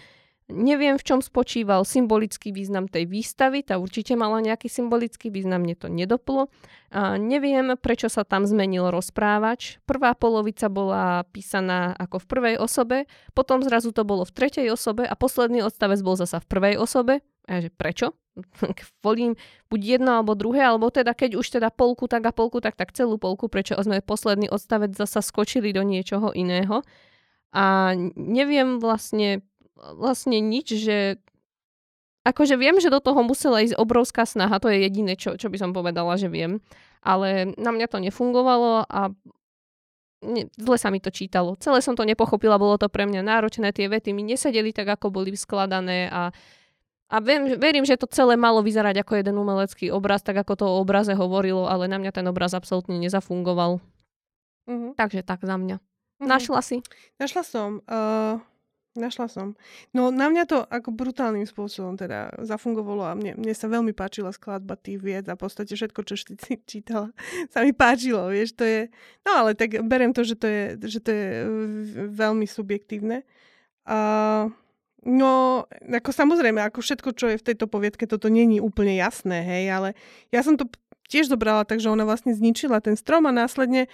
Neviem, 0.52 1.00
v 1.00 1.06
čom 1.08 1.24
spočíval 1.24 1.88
symbolický 1.88 2.52
význam 2.52 2.84
tej 2.84 3.08
výstavy, 3.08 3.64
tá 3.64 3.80
určite 3.80 4.12
mala 4.12 4.44
nejaký 4.44 4.68
symbolický 4.68 5.32
význam, 5.32 5.64
mne 5.64 5.72
to 5.72 5.88
nedoplo. 5.88 6.52
A 6.92 7.16
neviem, 7.16 7.72
prečo 7.80 8.12
sa 8.12 8.28
tam 8.28 8.44
zmenil 8.44 8.92
rozprávač. 8.92 9.80
Prvá 9.88 10.12
polovica 10.12 10.68
bola 10.68 11.24
písaná 11.32 11.96
ako 11.96 12.20
v 12.20 12.26
prvej 12.28 12.56
osobe, 12.60 13.08
potom 13.32 13.64
zrazu 13.64 13.96
to 13.96 14.04
bolo 14.04 14.28
v 14.28 14.36
tretej 14.36 14.68
osobe 14.68 15.08
a 15.08 15.16
posledný 15.16 15.64
odstavec 15.64 16.04
bol 16.04 16.12
zasa 16.20 16.44
v 16.44 16.46
prvej 16.52 16.74
osobe. 16.76 17.24
A 17.48 17.64
že 17.64 17.72
prečo? 17.72 18.12
Volím 19.04 19.40
buď 19.72 19.80
jedno 19.96 20.20
alebo 20.20 20.36
druhé, 20.36 20.60
alebo 20.60 20.92
teda 20.92 21.16
keď 21.16 21.40
už 21.40 21.56
teda 21.56 21.72
polku 21.72 22.04
tak 22.04 22.20
a 22.20 22.36
polku 22.36 22.60
tak, 22.60 22.76
tak 22.76 22.92
celú 22.92 23.16
polku, 23.16 23.48
prečo 23.48 23.80
sme 23.80 24.04
posledný 24.04 24.52
odstavec 24.52 24.92
zasa 24.92 25.24
skočili 25.24 25.72
do 25.72 25.80
niečoho 25.80 26.36
iného. 26.36 26.84
A 27.54 27.94
neviem 28.18 28.82
vlastne 28.82 29.46
vlastne 29.76 30.38
nič, 30.40 30.74
že 30.78 31.18
akože 32.24 32.56
viem, 32.56 32.80
že 32.80 32.88
do 32.88 32.98
toho 32.98 33.20
musela 33.20 33.60
ísť 33.60 33.76
obrovská 33.76 34.24
snaha, 34.24 34.56
to 34.58 34.72
je 34.72 34.80
jediné, 34.80 35.14
čo, 35.14 35.36
čo 35.36 35.52
by 35.52 35.60
som 35.60 35.70
povedala, 35.76 36.16
že 36.16 36.32
viem, 36.32 36.64
ale 37.04 37.52
na 37.60 37.70
mňa 37.70 37.86
to 37.90 37.98
nefungovalo 38.00 38.88
a 38.88 39.12
ne, 40.24 40.48
zle 40.56 40.76
sa 40.80 40.88
mi 40.88 41.04
to 41.04 41.12
čítalo. 41.12 41.54
Celé 41.60 41.84
som 41.84 41.92
to 41.92 42.08
nepochopila, 42.08 42.56
bolo 42.56 42.80
to 42.80 42.88
pre 42.88 43.04
mňa 43.04 43.20
náročné, 43.20 43.76
tie 43.76 43.92
vety 43.92 44.16
mi 44.16 44.24
nesedeli 44.24 44.72
tak, 44.72 44.88
ako 44.88 45.12
boli 45.12 45.36
skladané 45.36 46.08
a 46.08 46.32
a 47.12 47.20
viem, 47.20 47.60
verím, 47.60 47.84
že 47.84 48.00
to 48.00 48.08
celé 48.08 48.34
malo 48.34 48.64
vyzerať 48.64 49.04
ako 49.04 49.20
jeden 49.20 49.36
umelecký 49.36 49.92
obraz, 49.92 50.24
tak 50.24 50.40
ako 50.40 50.52
to 50.56 50.64
o 50.64 50.80
obraze 50.80 51.12
hovorilo, 51.12 51.68
ale 51.68 51.84
na 51.84 52.00
mňa 52.00 52.10
ten 52.10 52.26
obraz 52.26 52.56
absolútne 52.56 52.96
nezafungoval. 52.96 53.78
Uh-huh. 54.64 54.90
Takže 54.96 55.20
tak 55.20 55.44
za 55.44 55.54
mňa. 55.60 55.76
Uh-huh. 55.78 56.26
Našla 56.26 56.64
si? 56.64 56.80
Našla 57.20 57.44
som. 57.44 57.84
Uh, 57.84 58.40
našla 58.94 59.26
som. 59.26 59.58
No 59.90 60.14
na 60.14 60.30
mňa 60.30 60.44
to 60.46 60.58
ako 60.66 60.94
brutálnym 60.94 61.44
spôsobom 61.44 61.98
teda 61.98 62.30
zafungovalo 62.42 63.02
a 63.02 63.12
mne, 63.18 63.38
mne 63.38 63.54
sa 63.54 63.66
veľmi 63.66 63.90
páčila 63.90 64.30
skladba 64.30 64.78
tých 64.78 65.02
vied 65.02 65.26
a 65.26 65.34
v 65.34 65.42
podstate 65.42 65.74
všetko, 65.74 66.00
čo 66.06 66.14
si 66.14 66.34
čítala, 66.70 67.10
sa 67.50 67.62
mi 67.66 67.74
páčilo, 67.74 68.30
vieš, 68.30 68.54
to 68.54 68.64
je... 68.64 68.80
No 69.26 69.44
ale 69.44 69.58
tak 69.58 69.78
beriem 69.86 70.14
to, 70.14 70.22
že 70.22 70.38
to 70.38 70.46
je, 70.46 70.62
že 70.86 70.98
to 71.02 71.10
je 71.10 71.26
veľmi 72.10 72.46
subjektívne. 72.46 73.26
Uh, 73.84 74.50
No, 75.04 75.64
ako 75.84 76.16
samozrejme, 76.16 76.64
ako 76.64 76.80
všetko, 76.80 77.12
čo 77.12 77.28
je 77.28 77.36
v 77.36 77.46
tejto 77.52 77.68
poviedke, 77.68 78.08
toto 78.08 78.32
není 78.32 78.56
úplne 78.56 78.96
jasné, 78.96 79.44
hej, 79.44 79.64
ale 79.68 79.88
ja 80.32 80.40
som 80.40 80.56
to 80.56 80.64
tiež 81.12 81.28
zobrala 81.28 81.68
tak, 81.68 81.84
že 81.84 81.92
ona 81.92 82.08
vlastne 82.08 82.32
zničila 82.32 82.80
ten 82.80 82.96
strom 82.96 83.28
a 83.28 83.36
následne 83.36 83.84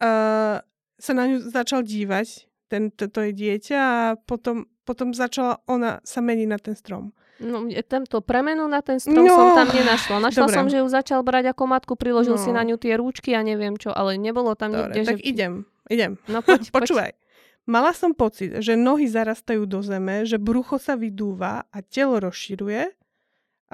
uh, 0.00 0.64
sa 0.96 1.12
na 1.12 1.24
ňu 1.28 1.44
začal 1.44 1.84
dívať 1.84 2.45
ten, 2.66 2.90
to, 2.94 3.06
to 3.10 3.30
je 3.30 3.32
dieťa 3.32 3.78
a 3.78 4.00
potom, 4.18 4.66
potom 4.82 5.14
začala 5.14 5.62
ona 5.70 6.02
sa 6.02 6.20
meniť 6.22 6.48
na 6.48 6.58
ten 6.58 6.74
strom. 6.74 7.14
No, 7.36 7.68
tento 7.68 8.24
premenu 8.24 8.64
na 8.64 8.80
ten 8.80 8.96
strom 8.96 9.20
no, 9.20 9.36
som 9.36 9.52
tam 9.52 9.68
nenašla. 9.68 10.16
Našla 10.24 10.46
dobre. 10.48 10.56
som, 10.56 10.66
že 10.72 10.80
ju 10.80 10.88
začal 10.88 11.20
brať 11.20 11.52
ako 11.52 11.62
matku, 11.68 11.92
priložil 11.92 12.40
no. 12.40 12.42
si 12.42 12.48
na 12.48 12.64
ňu 12.64 12.80
tie 12.80 12.96
rúčky 12.96 13.36
a 13.36 13.44
neviem 13.44 13.76
čo, 13.76 13.92
ale 13.92 14.16
nebolo 14.16 14.56
tam 14.56 14.72
dobre, 14.72 14.96
nikde, 14.96 15.04
tak 15.04 15.18
že... 15.20 15.24
idem, 15.28 15.52
idem. 15.92 16.16
No 16.32 16.40
poď, 16.40 16.68
Počúvaj. 16.76 17.12
Poď. 17.12 17.24
Mala 17.66 17.90
som 17.92 18.14
pocit, 18.14 18.62
že 18.62 18.78
nohy 18.78 19.10
zarastajú 19.10 19.66
do 19.66 19.82
zeme, 19.82 20.22
že 20.22 20.38
brucho 20.38 20.78
sa 20.78 20.94
vydúva 20.94 21.66
a 21.66 21.78
telo 21.82 22.22
rozširuje 22.22 22.94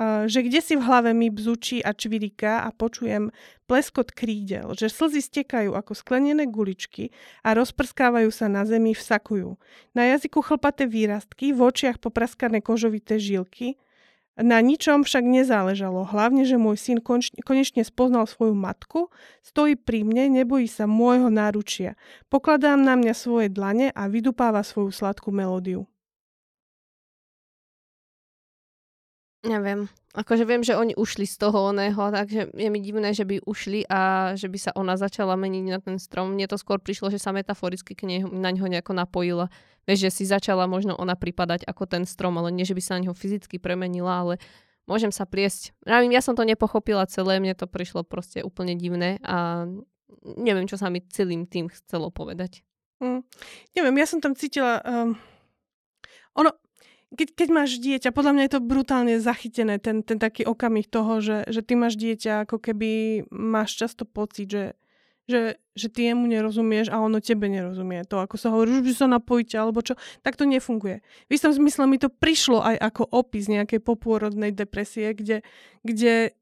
že 0.01 0.41
kde 0.41 0.61
si 0.65 0.73
v 0.73 0.89
hlave 0.89 1.13
mi 1.13 1.29
bzučí 1.29 1.85
a 1.85 1.93
čviriká 1.93 2.65
a 2.65 2.73
počujem 2.73 3.29
pleskot 3.69 4.09
krídel, 4.17 4.73
že 4.73 4.89
slzy 4.89 5.21
stekajú 5.21 5.77
ako 5.77 5.93
sklenené 5.93 6.49
guličky 6.49 7.13
a 7.45 7.53
rozprskávajú 7.53 8.33
sa 8.33 8.49
na 8.49 8.65
zemi, 8.65 8.97
vsakujú. 8.97 9.61
Na 9.93 10.09
jazyku 10.17 10.41
chlpaté 10.41 10.89
výrastky, 10.89 11.53
v 11.53 11.61
očiach 11.61 12.01
popraskané 12.01 12.65
kožovité 12.65 13.21
žilky. 13.21 13.77
Na 14.33 14.65
ničom 14.65 15.05
však 15.05 15.29
nezáležalo, 15.29 16.09
hlavne, 16.09 16.49
že 16.49 16.57
môj 16.57 16.81
syn 16.81 17.05
konečne 17.45 17.85
spoznal 17.85 18.25
svoju 18.25 18.57
matku, 18.57 19.13
stojí 19.45 19.77
pri 19.77 20.09
mne, 20.09 20.41
nebojí 20.41 20.65
sa 20.73 20.89
môjho 20.89 21.29
náručia. 21.29 22.01
Pokladám 22.33 22.81
na 22.81 22.97
mňa 22.97 23.13
svoje 23.13 23.53
dlane 23.53 23.93
a 23.93 24.09
vydupáva 24.09 24.65
svoju 24.65 24.89
sladkú 24.89 25.29
melódiu. 25.29 25.85
Neviem. 29.43 29.91
Akože 30.15 30.47
viem, 30.47 30.63
že 30.63 30.79
oni 30.79 30.95
ušli 30.95 31.27
z 31.27 31.35
toho 31.35 31.75
oného, 31.75 31.99
takže 32.15 32.55
je 32.55 32.69
mi 32.71 32.79
divné, 32.79 33.11
že 33.11 33.27
by 33.27 33.43
ušli 33.43 33.91
a 33.91 34.33
že 34.39 34.47
by 34.47 34.59
sa 34.61 34.71
ona 34.79 34.95
začala 34.95 35.35
meniť 35.35 35.65
na 35.67 35.83
ten 35.83 35.99
strom. 35.99 36.39
Mne 36.39 36.47
to 36.47 36.55
skôr 36.55 36.79
prišlo, 36.79 37.11
že 37.11 37.19
sa 37.19 37.35
metaforicky 37.35 37.99
k 37.99 38.07
nej, 38.07 38.21
na 38.23 38.55
ňo 38.55 38.71
nejako 38.71 38.95
napojila. 38.95 39.51
Vieš, 39.83 40.07
že 40.07 40.11
si 40.15 40.25
začala 40.31 40.71
možno 40.71 40.95
ona 40.95 41.19
pripadať 41.19 41.67
ako 41.67 41.91
ten 41.91 42.07
strom, 42.07 42.39
ale 42.39 42.55
nie, 42.55 42.63
že 42.63 42.77
by 42.77 42.83
sa 42.85 42.95
na 43.01 43.11
ňo 43.11 43.19
fyzicky 43.19 43.59
premenila, 43.59 44.23
ale 44.23 44.35
môžem 44.87 45.11
sa 45.11 45.27
pliesť. 45.27 45.75
Ja 45.89 46.23
som 46.23 46.39
to 46.39 46.47
nepochopila 46.47 47.03
celé, 47.11 47.43
mne 47.43 47.59
to 47.59 47.67
prišlo 47.67 48.07
proste 48.07 48.47
úplne 48.47 48.79
divné 48.79 49.19
a 49.27 49.67
neviem, 50.23 50.71
čo 50.71 50.79
sa 50.79 50.87
mi 50.87 51.03
celým 51.11 51.51
tým 51.51 51.67
chcelo 51.67 52.15
povedať. 52.15 52.63
Mm, 53.03 53.27
neviem, 53.75 53.97
ja 53.99 54.07
som 54.07 54.23
tam 54.23 54.39
cítila... 54.39 54.79
Um... 54.87 55.19
Ono, 56.39 56.49
keď, 57.13 57.29
keď 57.37 57.49
máš 57.53 57.71
dieťa, 57.79 58.11
podľa 58.17 58.33
mňa 58.33 58.43
je 58.49 58.53
to 58.57 58.61
brutálne 58.65 59.15
zachytené, 59.21 59.77
ten, 59.77 60.01
ten 60.01 60.17
taký 60.17 60.49
okamih 60.49 60.89
toho, 60.89 61.21
že, 61.21 61.45
že 61.49 61.61
ty 61.61 61.77
máš 61.77 62.01
dieťa, 62.01 62.49
ako 62.49 62.57
keby 62.57 63.23
máš 63.29 63.77
často 63.77 64.09
pocit, 64.09 64.49
že, 64.49 64.65
že, 65.29 65.61
že 65.77 65.87
ty 65.93 66.09
jemu 66.09 66.25
nerozumieš 66.25 66.89
a 66.89 66.99
ono 67.05 67.21
tebe 67.21 67.53
nerozumie. 67.53 68.03
To, 68.09 68.25
ako 68.25 68.37
sa 68.41 68.49
hovorí, 68.51 68.81
by 68.81 68.93
sa 68.97 69.07
napojíte, 69.07 69.61
alebo 69.61 69.85
čo, 69.85 69.95
tak 70.25 70.41
to 70.41 70.49
nefunguje. 70.49 71.05
V 71.29 71.33
istom 71.37 71.53
zmysle 71.53 71.85
mi 71.85 72.01
to 72.01 72.09
prišlo 72.09 72.65
aj 72.65 72.77
ako 72.81 73.03
opis 73.13 73.47
nejakej 73.47 73.85
popôrodnej 73.85 74.51
depresie, 74.51 75.13
kde, 75.13 75.45
kde 75.85 76.33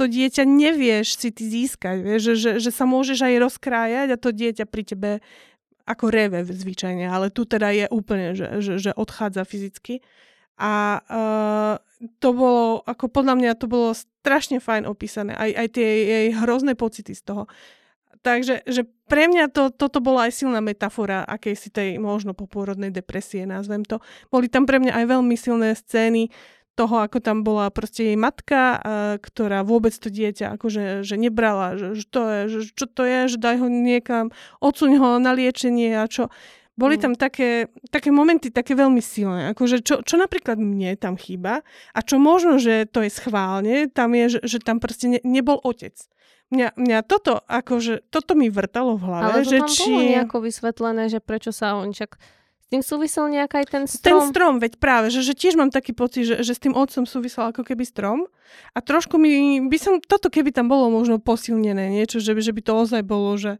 to 0.00 0.08
dieťa 0.08 0.48
nevieš 0.48 1.20
si 1.20 1.28
ty 1.28 1.44
získať, 1.44 2.00
vieš, 2.00 2.32
že, 2.32 2.34
že, 2.40 2.50
že 2.64 2.70
sa 2.72 2.88
môžeš 2.88 3.20
aj 3.20 3.34
rozkrájať 3.36 4.08
a 4.08 4.16
to 4.16 4.32
dieťa 4.32 4.64
pri 4.64 4.82
tebe 4.88 5.10
ako 5.90 6.06
reve 6.14 6.46
zvyčajne, 6.46 7.10
ale 7.10 7.34
tu 7.34 7.42
teda 7.42 7.74
je 7.74 7.86
úplne, 7.90 8.38
že, 8.38 8.62
že, 8.62 8.78
že 8.78 8.90
odchádza 8.94 9.42
fyzicky. 9.42 9.98
A 10.60 11.00
uh, 11.00 11.74
to 12.20 12.36
bolo, 12.36 12.84
ako 12.84 13.08
podľa 13.08 13.34
mňa 13.40 13.52
to 13.56 13.66
bolo 13.66 13.96
strašne 13.96 14.60
fajn 14.60 14.84
opísané, 14.84 15.32
aj, 15.34 15.50
aj 15.56 15.68
tie 15.72 15.88
jej 15.88 16.26
hrozné 16.36 16.76
pocity 16.76 17.16
z 17.16 17.22
toho. 17.24 17.44
Takže 18.20 18.68
že 18.68 18.84
pre 19.08 19.32
mňa 19.32 19.48
to, 19.48 19.72
toto 19.72 20.04
bola 20.04 20.28
aj 20.28 20.44
silná 20.44 20.60
metafora 20.60 21.24
akejsi 21.24 21.72
tej 21.72 21.90
možno 21.96 22.36
popôrodnej 22.36 22.92
depresie, 22.92 23.48
nazvem 23.48 23.80
to. 23.80 24.04
Boli 24.28 24.52
tam 24.52 24.68
pre 24.68 24.76
mňa 24.76 24.92
aj 24.92 25.04
veľmi 25.08 25.36
silné 25.40 25.72
scény, 25.72 26.28
toho, 26.78 27.02
ako 27.02 27.18
tam 27.20 27.42
bola 27.44 27.68
proste 27.68 28.12
jej 28.12 28.18
matka, 28.18 28.80
ktorá 29.20 29.66
vôbec 29.66 29.92
to 29.92 30.08
dieťa 30.08 30.56
akože 30.56 31.04
že 31.04 31.16
nebrala, 31.20 31.76
že, 31.76 31.98
že 31.98 32.04
to 32.08 32.20
je, 32.24 32.40
že 32.48 32.60
čo 32.72 32.86
to 32.88 33.02
je, 33.04 33.20
že 33.30 33.36
daj 33.36 33.56
ho 33.60 33.68
niekam, 33.68 34.32
odsuň 34.64 34.90
ho 34.96 35.08
na 35.20 35.32
liečenie 35.36 35.98
a 35.98 36.08
čo. 36.08 36.32
Boli 36.80 36.96
mm. 36.96 37.02
tam 37.02 37.12
také, 37.12 37.68
také 37.92 38.08
momenty, 38.08 38.48
také 38.48 38.72
veľmi 38.72 39.04
silné. 39.04 39.52
Akože 39.52 39.84
čo, 39.84 40.00
čo 40.00 40.16
napríklad 40.16 40.56
mne 40.56 40.96
tam 40.96 41.20
chýba 41.20 41.60
a 41.92 41.98
čo 42.00 42.16
možno, 42.16 42.56
že 42.56 42.88
to 42.88 43.04
je 43.04 43.10
schválne, 43.12 43.92
tam 43.92 44.16
je, 44.16 44.38
že, 44.38 44.56
že 44.56 44.58
tam 44.64 44.80
proste 44.80 45.12
ne, 45.12 45.20
nebol 45.20 45.60
otec. 45.60 45.92
Mňa, 46.50 46.80
mňa 46.80 46.98
toto, 47.06 47.44
akože, 47.46 48.10
toto 48.10 48.32
mi 48.34 48.50
vrtalo 48.50 48.98
v 48.98 49.02
hlave. 49.06 49.24
Ale 49.28 49.42
to 49.46 49.50
že 49.52 49.58
tam 49.60 49.70
či... 49.70 49.82
bolo 49.86 50.00
nejako 50.02 50.36
vysvetlené, 50.42 51.02
že 51.12 51.20
prečo 51.20 51.52
sa 51.52 51.78
on 51.78 51.92
čak 51.92 52.16
tým 52.70 52.86
súvisel 52.86 53.26
nejak 53.26 53.50
aj 53.50 53.64
ten 53.66 53.84
strom? 53.90 54.06
Ten 54.06 54.18
strom, 54.30 54.54
veď 54.62 54.78
práve, 54.78 55.10
že, 55.10 55.26
že 55.26 55.34
tiež 55.34 55.58
mám 55.58 55.74
taký 55.74 55.90
pocit, 55.90 56.22
že, 56.22 56.36
že 56.46 56.54
s 56.54 56.62
tým 56.62 56.78
otcom 56.78 57.02
súvisel 57.02 57.50
ako 57.50 57.66
keby 57.66 57.82
strom. 57.82 58.30
A 58.72 58.78
trošku 58.78 59.18
mi, 59.18 59.58
by 59.66 59.78
som, 59.78 59.94
toto 59.98 60.30
keby 60.30 60.54
tam 60.54 60.70
bolo 60.70 60.86
možno 60.86 61.18
posilnené, 61.18 61.90
niečo, 61.90 62.22
že, 62.22 62.38
že 62.38 62.54
by 62.54 62.62
to 62.62 62.72
ozaj 62.78 63.02
bolo, 63.02 63.34
že 63.34 63.58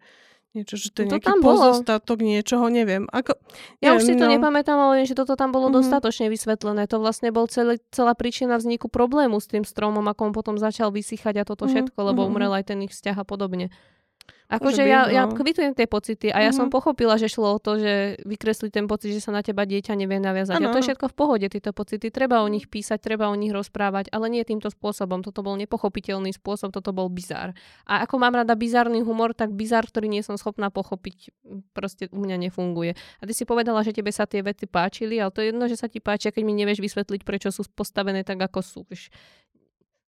niečo, 0.50 0.74
že 0.74 0.90
to 0.90 1.06
je 1.06 1.06
no 1.06 1.12
nejaký 1.18 1.26
tam 1.30 1.38
pozostatok 1.42 2.18
bolo. 2.22 2.30
niečoho, 2.30 2.64
neviem. 2.70 3.06
Ako, 3.10 3.38
ja 3.78 3.94
neviem, 3.94 3.98
už 3.98 4.02
si 4.02 4.14
to 4.18 4.26
no. 4.26 4.32
nepamätám, 4.34 4.78
ale 4.78 5.06
že 5.06 5.14
toto 5.14 5.38
tam 5.38 5.54
bolo 5.54 5.70
mm-hmm. 5.70 5.78
dostatočne 5.78 6.26
vysvetlené. 6.26 6.90
To 6.90 6.98
vlastne 6.98 7.30
bol 7.30 7.46
celý, 7.46 7.78
celá 7.94 8.18
príčina 8.18 8.58
vzniku 8.58 8.90
problému 8.90 9.38
s 9.38 9.46
tým 9.46 9.62
stromom, 9.62 10.02
ako 10.10 10.30
on 10.30 10.32
potom 10.34 10.54
začal 10.58 10.90
vysychať 10.90 11.42
a 11.42 11.44
toto 11.46 11.66
mm-hmm. 11.66 11.94
všetko, 11.94 11.98
lebo 12.02 12.26
mm-hmm. 12.26 12.34
umrel 12.34 12.52
aj 12.54 12.64
ten 12.66 12.82
ich 12.82 12.90
vzťah 12.90 13.22
a 13.22 13.24
podobne. 13.26 13.70
Akože 14.50 14.82
ja, 14.82 15.06
no. 15.06 15.14
ja 15.14 15.22
kvitujem 15.30 15.78
tie 15.78 15.86
pocity 15.86 16.34
a 16.34 16.42
ja 16.42 16.50
mm-hmm. 16.50 16.58
som 16.58 16.66
mhm. 16.66 16.74
pochopila, 16.74 17.14
že 17.14 17.30
šlo 17.30 17.54
o 17.54 17.58
to, 17.62 17.78
že 17.78 18.18
vykresli 18.26 18.74
ten 18.74 18.90
pocit, 18.90 19.14
že 19.14 19.22
sa 19.22 19.30
na 19.30 19.46
teba 19.46 19.62
dieťa 19.62 19.94
nevie 19.94 20.18
naviazať. 20.18 20.58
Ano. 20.58 20.70
A 20.70 20.74
to 20.74 20.82
je 20.82 20.90
všetko 20.90 21.06
v 21.06 21.14
pohode, 21.14 21.46
tieto 21.46 21.70
pocity. 21.70 22.10
Treba 22.10 22.42
o 22.42 22.48
nich 22.50 22.66
písať, 22.66 22.98
treba 22.98 23.30
o 23.30 23.36
nich 23.38 23.54
rozprávať, 23.54 24.10
ale 24.10 24.26
nie 24.26 24.42
týmto 24.42 24.66
spôsobom. 24.66 25.22
Toto 25.22 25.46
bol 25.46 25.54
nepochopiteľný 25.54 26.34
spôsob, 26.34 26.74
toto 26.74 26.90
bol 26.90 27.06
bizár. 27.06 27.54
A 27.86 28.02
ako 28.02 28.18
mám 28.18 28.34
rada 28.34 28.58
bizárny 28.58 29.06
humor, 29.06 29.38
tak 29.38 29.54
bizár, 29.54 29.86
ktorý 29.86 30.10
nie 30.10 30.26
som 30.26 30.34
schopná 30.34 30.74
pochopiť, 30.74 31.30
proste 31.70 32.10
u 32.10 32.18
mňa 32.18 32.50
nefunguje. 32.50 32.98
A 32.98 33.22
ty 33.22 33.32
si 33.32 33.46
povedala, 33.46 33.86
že 33.86 33.94
tebe 33.94 34.10
sa 34.10 34.26
tie 34.26 34.42
vety 34.42 34.66
páčili, 34.66 35.22
ale 35.22 35.30
to 35.30 35.46
je 35.46 35.54
jedno, 35.54 35.70
že 35.70 35.78
sa 35.78 35.86
ti 35.86 36.02
páčia, 36.02 36.34
keď 36.34 36.42
mi 36.42 36.58
nevieš 36.58 36.82
vysvetliť, 36.82 37.22
prečo 37.22 37.54
sú 37.54 37.62
postavené 37.70 38.26
tak, 38.26 38.42
ako 38.42 38.60
sú. 38.66 38.82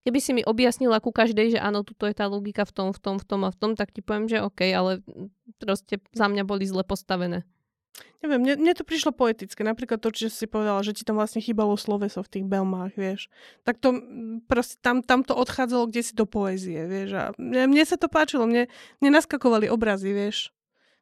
Keby 0.02 0.20
si 0.20 0.32
mi 0.34 0.42
objasnila 0.42 0.98
ku 0.98 1.14
každej, 1.14 1.58
že 1.58 1.60
áno, 1.62 1.86
tuto 1.86 2.10
je 2.10 2.18
tá 2.18 2.26
logika 2.26 2.66
v 2.66 2.74
tom, 2.74 2.88
v 2.90 3.00
tom, 3.00 3.16
v 3.22 3.26
tom 3.26 3.42
a 3.46 3.54
v 3.54 3.58
tom, 3.58 3.72
tak 3.78 3.94
ti 3.94 4.02
poviem, 4.02 4.26
že 4.26 4.42
OK, 4.42 4.66
ale 4.74 5.06
proste 5.62 6.02
za 6.14 6.26
mňa 6.26 6.42
boli 6.42 6.66
zle 6.66 6.82
postavené. 6.82 7.46
Neviem, 8.22 8.42
mne, 8.42 8.54
mne 8.62 8.74
to 8.78 8.86
prišlo 8.86 9.14
poetické. 9.14 9.66
Napríklad 9.66 9.98
to, 9.98 10.14
čo 10.14 10.30
si 10.30 10.46
povedala, 10.46 10.86
že 10.86 10.94
ti 10.94 11.02
tam 11.02 11.18
vlastne 11.18 11.42
chýbalo 11.42 11.74
sloveso 11.74 12.22
v 12.22 12.32
tých 12.38 12.46
belmách, 12.46 12.94
vieš. 12.94 13.34
Tak 13.66 13.82
to 13.82 13.98
proste 14.46 14.78
tam, 14.86 15.02
tam 15.02 15.26
to 15.26 15.34
odchádzalo 15.34 15.90
kde 15.90 16.02
si 16.06 16.14
do 16.14 16.30
poézie, 16.30 16.86
vieš. 16.86 17.10
A 17.18 17.24
mne, 17.42 17.74
mne 17.74 17.84
sa 17.86 17.98
to 17.98 18.06
páčilo, 18.06 18.46
mne, 18.46 18.70
mne 19.02 19.10
naskakovali 19.18 19.74
obrazy, 19.74 20.14
vieš. 20.14 20.54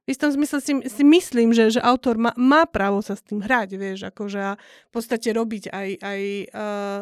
V 0.08 0.16
istom 0.16 0.32
zmysle 0.32 0.60
si, 0.64 0.74
si 0.88 1.04
myslím, 1.04 1.52
že, 1.52 1.76
že 1.76 1.82
autor 1.84 2.18
má, 2.18 2.32
má 2.40 2.64
právo 2.64 3.04
sa 3.04 3.20
s 3.20 3.22
tým 3.22 3.44
hrať, 3.44 3.70
vieš, 3.76 4.00
akože 4.10 4.40
a 4.40 4.54
v 4.58 4.92
podstate 4.92 5.30
robiť 5.36 5.70
aj, 5.70 5.90
aj 6.02 6.22
uh, 6.56 7.00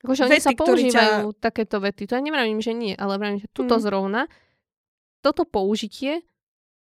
Akože 0.00 0.26
oni 0.26 0.40
sa 0.40 0.56
používajú 0.56 1.28
ťa... 1.36 1.40
takéto 1.40 1.76
vety. 1.76 2.08
To 2.08 2.16
ja 2.16 2.22
nevravím, 2.24 2.64
že 2.64 2.72
nie, 2.72 2.96
ale 2.96 3.20
vravím, 3.20 3.40
že 3.44 3.48
tuto 3.52 3.76
hmm. 3.76 3.84
zrovna, 3.84 4.22
toto 5.20 5.44
použitie, 5.44 6.24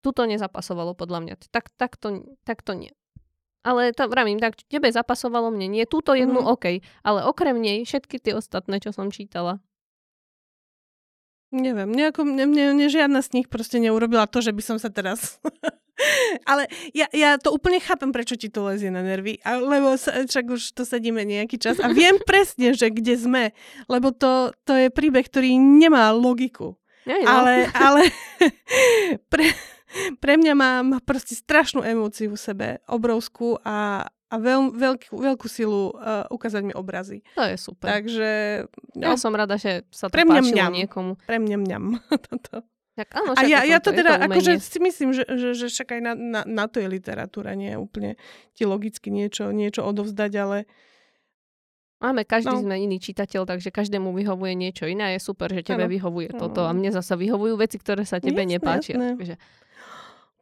tuto 0.01 0.25
nezapasovalo 0.25 0.97
podľa 0.97 1.19
mňa. 1.25 1.35
Tak, 1.53 1.73
tak, 1.77 1.97
to, 2.01 2.25
tak 2.45 2.65
to 2.65 2.73
nie. 2.77 2.93
Ale 3.65 3.97
to 3.97 4.05
vravím, 4.13 4.37
tak 4.37 4.61
tebe 4.69 4.93
zapasovalo 4.93 5.49
mne 5.49 5.73
nie. 5.73 5.85
Túto 5.89 6.13
jednu 6.13 6.45
mm. 6.45 6.49
OK, 6.53 6.85
ale 7.01 7.25
okrem 7.25 7.57
nej 7.57 7.89
všetky 7.89 8.21
tie 8.21 8.37
ostatné, 8.37 8.77
čo 8.77 8.93
som 8.93 9.09
čítala. 9.09 9.65
Neviem, 11.55 11.95
nejako, 11.95 12.27
mne, 12.27 12.51
mne, 12.51 12.65
mne 12.75 12.87
žiadna 12.91 13.23
z 13.23 13.39
nich 13.39 13.47
proste 13.47 13.79
neurobila 13.79 14.27
to, 14.27 14.43
že 14.43 14.51
by 14.51 14.63
som 14.63 14.77
sa 14.83 14.91
teraz 14.91 15.39
Ale 16.51 16.67
ja, 16.91 17.07
ja 17.15 17.39
to 17.39 17.55
úplne 17.55 17.79
chápem, 17.79 18.11
prečo 18.11 18.35
ti 18.35 18.51
to 18.51 18.67
lezie 18.67 18.91
na 18.91 19.07
nervy, 19.07 19.39
a, 19.47 19.63
lebo 19.63 19.95
sa, 19.95 20.27
však 20.27 20.45
už 20.51 20.63
to 20.75 20.83
sedíme 20.83 21.23
nejaký 21.23 21.55
čas 21.57 21.79
a 21.79 21.87
viem 21.95 22.19
presne, 22.29 22.75
že 22.75 22.91
kde 22.91 23.15
sme, 23.15 23.45
lebo 23.87 24.11
to, 24.11 24.51
to 24.67 24.75
je 24.75 24.89
príbeh, 24.91 25.23
ktorý 25.23 25.55
nemá 25.55 26.11
logiku. 26.11 26.75
Ja, 27.07 27.21
no. 27.21 27.29
Ale, 27.31 27.71
ale 27.77 28.03
pre, 29.33 29.55
pre 30.19 30.35
mňa 30.35 30.55
mám 30.59 30.87
proste 31.07 31.39
strašnú 31.39 31.87
emóciu 31.87 32.35
v 32.35 32.43
sebe, 32.43 32.69
obrovskú 32.91 33.63
a, 33.63 34.09
a 34.35 34.43
veľ, 34.43 34.75
veľkú, 34.75 35.15
veľkú 35.15 35.47
silu 35.47 35.95
uh, 35.95 36.27
ukázať 36.27 36.63
mi 36.67 36.75
obrazy. 36.75 37.23
To 37.39 37.47
je 37.47 37.55
super. 37.55 37.87
Takže... 37.87 38.31
No, 38.99 39.15
ja 39.15 39.15
som 39.15 39.31
rada, 39.31 39.55
že 39.55 39.87
sa 39.95 40.11
to 40.11 40.15
pre 40.19 40.27
mňa 40.27 40.43
páčilo 40.43 40.59
mňam. 40.59 40.73
niekomu. 40.75 41.13
Pre 41.23 41.39
mňa 41.39 41.57
mňam. 41.63 41.85
Toto. 42.27 42.67
Tak 42.95 43.11
áno, 43.11 43.35
a 43.35 43.43
ja, 43.43 43.67
ja 43.67 43.83
to, 43.83 43.91
teda, 43.91 44.23
to 44.23 44.31
akože 44.31 44.63
si 44.63 44.79
myslím, 44.79 45.11
že, 45.11 45.27
že, 45.27 45.49
že 45.59 45.67
však 45.67 45.99
aj 45.99 46.01
na, 46.03 46.13
na, 46.15 46.41
na 46.47 46.65
to 46.71 46.79
je 46.79 46.87
literatúra, 46.87 47.59
nie 47.59 47.75
je 47.75 47.79
úplne 47.79 48.11
ti 48.55 48.63
logicky 48.63 49.11
niečo, 49.11 49.51
niečo 49.51 49.83
odovzdať, 49.83 50.33
ale... 50.39 50.59
Máme, 51.99 52.23
každý 52.23 52.55
no. 52.55 52.63
sme 52.63 52.79
iný 52.79 53.03
čitateľ, 53.03 53.51
takže 53.51 53.75
každému 53.75 54.15
vyhovuje 54.15 54.55
niečo 54.55 54.87
iné 54.87 55.19
je 55.19 55.21
super, 55.27 55.51
že 55.51 55.67
tebe 55.67 55.87
ano. 55.87 55.91
vyhovuje 55.91 56.31
ano. 56.31 56.39
toto 56.39 56.71
a 56.71 56.71
mne 56.71 56.95
zasa 56.95 57.19
vyhovujú 57.19 57.59
veci, 57.59 57.83
ktoré 57.83 58.07
sa 58.07 58.23
tebe 58.23 58.47
jasné, 58.47 58.53
nepáčia. 58.63 58.95
Jasné. 58.95 59.11
Takže... 59.19 59.35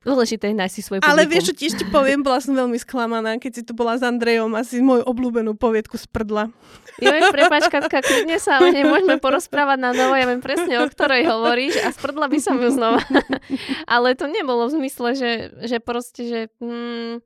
Dôležité 0.03 0.51
je 0.51 0.57
nájsť 0.59 0.75
si 0.75 0.83
svoj 0.83 0.99
publikum. 0.99 1.15
Ale 1.15 1.31
vieš, 1.31 1.55
čo 1.55 1.79
ti 1.79 1.85
poviem, 1.87 2.27
bola 2.27 2.43
som 2.43 2.59
veľmi 2.59 2.75
sklamaná, 2.75 3.39
keď 3.39 3.53
si 3.55 3.63
tu 3.63 3.71
bola 3.71 3.95
s 3.95 4.03
Andrejom, 4.03 4.51
asi 4.59 4.83
moju 4.83 5.07
obľúbenú 5.07 5.55
poviedku 5.55 5.95
z 5.95 6.11
prdla. 6.11 6.51
Jo, 6.99 7.11
prepáč, 7.31 7.71
Katka, 7.71 8.03
kľudne 8.03 8.37
sa 8.43 8.59
o 8.59 8.67
nej 8.67 8.83
môžeme 8.83 9.23
porozprávať 9.23 9.79
na 9.79 9.91
novo, 9.95 10.19
ja 10.19 10.27
viem 10.27 10.43
presne, 10.43 10.83
o 10.83 10.91
ktorej 10.91 11.31
hovoríš 11.31 11.79
a 11.87 11.95
z 11.95 11.99
prdla 12.03 12.27
by 12.27 12.39
som 12.43 12.59
ju 12.59 12.75
znova. 12.75 12.99
Ale 13.95 14.19
to 14.19 14.27
nebolo 14.27 14.67
v 14.67 14.83
zmysle, 14.83 15.15
že, 15.15 15.31
že 15.71 15.79
proste, 15.79 16.23
že... 16.27 16.41
Mm, 16.59 17.23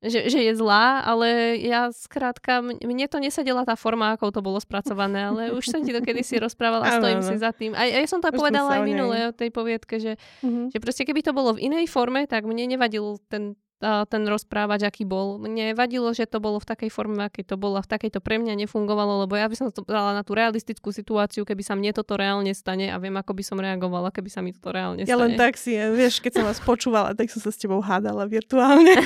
že, 0.00 0.32
že 0.32 0.40
je 0.40 0.52
zlá, 0.56 1.04
ale 1.04 1.60
ja 1.60 1.92
skrátka, 1.92 2.64
mne 2.64 3.04
to 3.04 3.20
nesedela 3.20 3.68
tá 3.68 3.76
forma, 3.76 4.16
ako 4.16 4.32
to 4.32 4.40
bolo 4.40 4.56
spracované, 4.56 5.28
ale 5.28 5.42
už 5.52 5.64
som 5.68 5.84
ti 5.84 5.92
to 5.92 6.00
kedy 6.00 6.24
si 6.24 6.40
rozprávala 6.44 6.88
a 6.88 6.92
stojím 6.96 7.20
si 7.20 7.36
za 7.36 7.52
tým. 7.52 7.76
A, 7.76 7.84
a 7.84 7.98
ja 8.00 8.08
som 8.08 8.24
to 8.24 8.32
už 8.32 8.40
povedala 8.40 8.80
aj 8.80 8.82
minule 8.88 9.16
o 9.28 9.36
tej 9.36 9.52
poviedke, 9.52 10.00
že, 10.00 10.16
uh-huh. 10.40 10.72
že 10.72 10.78
proste 10.80 11.04
keby 11.04 11.20
to 11.20 11.36
bolo 11.36 11.52
v 11.52 11.68
inej 11.68 11.92
forme, 11.92 12.24
tak 12.24 12.48
mne 12.48 12.72
nevadil 12.72 13.20
ten 13.28 13.60
ten 13.80 14.22
rozprávač, 14.28 14.84
aký 14.84 15.08
bol. 15.08 15.40
Mne 15.40 15.72
vadilo, 15.72 16.12
že 16.12 16.28
to 16.28 16.36
bolo 16.36 16.60
v 16.60 16.68
takej 16.68 16.92
forme, 16.92 17.24
akej 17.24 17.48
to 17.48 17.56
bolo 17.56 17.80
a 17.80 17.82
v 17.82 17.88
takejto 17.88 18.20
pre 18.20 18.36
mňa 18.36 18.52
nefungovalo, 18.60 19.24
lebo 19.24 19.40
ja 19.40 19.48
by 19.48 19.56
som 19.56 19.66
to 19.72 19.80
dala 19.88 20.12
na 20.12 20.20
tú 20.20 20.36
realistickú 20.36 20.92
situáciu, 20.92 21.48
keby 21.48 21.64
sa 21.64 21.72
mne 21.72 21.96
toto 21.96 22.20
reálne 22.20 22.52
stane 22.52 22.92
a 22.92 23.00
viem, 23.00 23.16
ako 23.16 23.32
by 23.32 23.42
som 23.42 23.56
reagovala, 23.56 24.12
keby 24.12 24.28
sa 24.28 24.44
mi 24.44 24.52
toto 24.52 24.76
reálne 24.76 25.08
stane. 25.08 25.12
Ja 25.12 25.16
len 25.16 25.40
tak 25.40 25.56
si, 25.56 25.80
vieš, 25.80 26.20
keď 26.20 26.40
som 26.40 26.44
vás 26.44 26.60
počúvala, 26.70 27.16
tak 27.16 27.32
som 27.32 27.40
sa 27.40 27.48
s 27.48 27.56
tebou 27.56 27.80
hádala 27.80 28.28
virtuálne. 28.28 29.00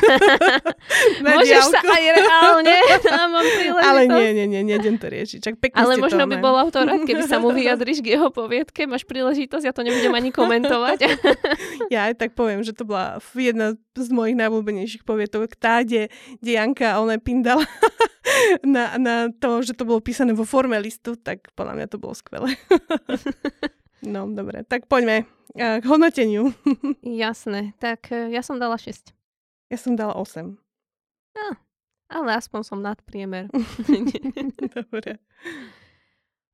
Môžeš 1.24 1.70
sa 1.70 1.80
aj 1.80 2.04
reálne, 2.18 2.74
mám 3.30 3.32
Ale 3.78 4.00
nie, 4.10 4.28
nie, 4.42 4.46
nie, 4.50 4.62
nejdem 4.74 4.98
to 4.98 5.06
riešiť. 5.06 5.38
Čak 5.38 5.54
pekne 5.62 5.86
Ale 5.86 6.02
možno 6.02 6.26
to, 6.26 6.30
by 6.34 6.36
bol 6.42 6.58
autor 6.58 6.82
rád, 6.90 7.06
keby 7.06 7.24
sa 7.30 7.38
mu 7.38 7.54
vyjadriš 7.56 8.02
k 8.02 8.18
jeho 8.18 8.34
poviedke, 8.34 8.90
máš 8.90 9.06
príležitosť, 9.06 9.64
ja 9.64 9.72
to 9.72 9.86
nebudem 9.86 10.10
ani 10.10 10.34
komentovať. 10.34 10.98
ja 11.94 12.10
aj 12.10 12.18
tak 12.18 12.34
poviem, 12.34 12.66
že 12.66 12.74
to 12.74 12.82
bola 12.82 13.22
jedna 13.38 13.78
z 13.94 14.10
mojich 14.10 14.34
najobľúbenejších 14.64 15.04
povietok, 15.04 15.52
tá, 15.60 15.84
kde, 15.84 16.08
kde 16.40 16.52
Janka 16.56 16.96
ona 16.96 17.20
pindala 17.20 17.68
na, 18.64 18.96
na 18.96 19.14
to, 19.28 19.60
že 19.60 19.76
to 19.76 19.84
bolo 19.84 20.00
písané 20.00 20.32
vo 20.32 20.48
forme 20.48 20.80
listu, 20.80 21.20
tak 21.20 21.52
podľa 21.52 21.76
mňa 21.76 21.86
to 21.92 22.00
bolo 22.00 22.16
skvelé. 22.16 22.56
no, 24.14 24.24
dobre, 24.32 24.64
tak 24.64 24.88
poďme 24.88 25.28
k 25.54 25.84
hodnoteniu. 25.84 26.50
Jasné, 27.04 27.76
tak 27.76 28.08
e, 28.10 28.32
ja 28.32 28.40
som 28.40 28.56
dala 28.56 28.80
6. 28.80 29.12
Ja 29.68 29.78
som 29.78 29.94
dala 29.94 30.16
8. 30.16 30.56
Ah, 31.36 31.54
ale 32.08 32.30
aspoň 32.40 32.60
som 32.64 32.80
nad 32.80 32.98
priemer. 33.04 33.52
dobre. 34.74 35.20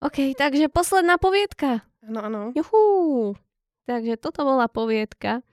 OK, 0.01 0.33
takže 0.37 0.73
posledná 0.73 1.17
poviedka. 1.21 1.85
Áno, 2.01 2.21
áno. 2.25 2.43
Juhú. 2.57 3.37
Takže 3.85 4.17
toto 4.17 4.45
bola 4.45 4.69
poviedka 4.69 5.45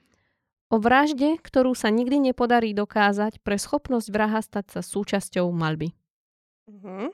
O 0.68 0.76
vražde, 0.76 1.40
ktorú 1.40 1.72
sa 1.72 1.88
nikdy 1.88 2.20
nepodarí 2.20 2.76
dokázať 2.76 3.40
pre 3.40 3.56
schopnosť 3.56 4.08
vraha 4.12 4.44
stať 4.44 4.78
sa 4.78 4.80
súčasťou 4.84 5.48
malby. 5.48 5.96
Uh-huh. 6.68 7.08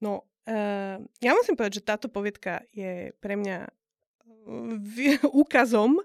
No, 0.00 0.24
uh, 0.48 0.96
ja 1.20 1.32
musím 1.36 1.52
povedať, 1.52 1.84
že 1.84 1.88
táto 1.88 2.08
povietka 2.08 2.64
je 2.72 3.12
pre 3.20 3.36
mňa 3.36 3.68
v, 4.80 5.20
úkazom, 5.44 6.00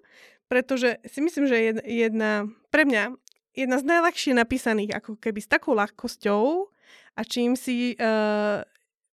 pretože 0.52 1.00
si 1.08 1.20
myslím, 1.24 1.48
že 1.48 1.58
je 1.58 1.72
jedna, 1.88 2.52
pre 2.68 2.84
mňa 2.84 3.16
jedna 3.58 3.78
z 3.80 3.88
najľahšie 3.88 4.34
napísaných, 4.38 4.92
ako 5.00 5.18
keby 5.18 5.40
s 5.40 5.50
takou 5.50 5.74
ľahkosťou 5.74 6.68
a 7.18 7.22
čím 7.26 7.58
si 7.58 7.98
uh, 7.98 8.62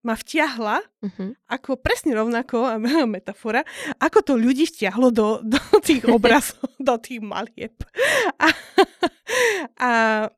ma 0.05 0.13
vtiahla, 0.13 0.85
uh-huh. 0.85 1.33
ako 1.49 1.81
presne 1.81 2.13
rovnako, 2.13 2.77
metafora, 3.11 3.65
ako 3.97 4.19
to 4.21 4.33
ľudí 4.37 4.69
vtiahlo 4.69 5.09
do, 5.09 5.41
do 5.41 5.59
tých 5.81 6.05
obrazov, 6.15 6.69
do 6.77 6.95
tých 7.01 7.25
malieb. 7.25 7.73
A, 8.37 8.53
a 9.81 9.91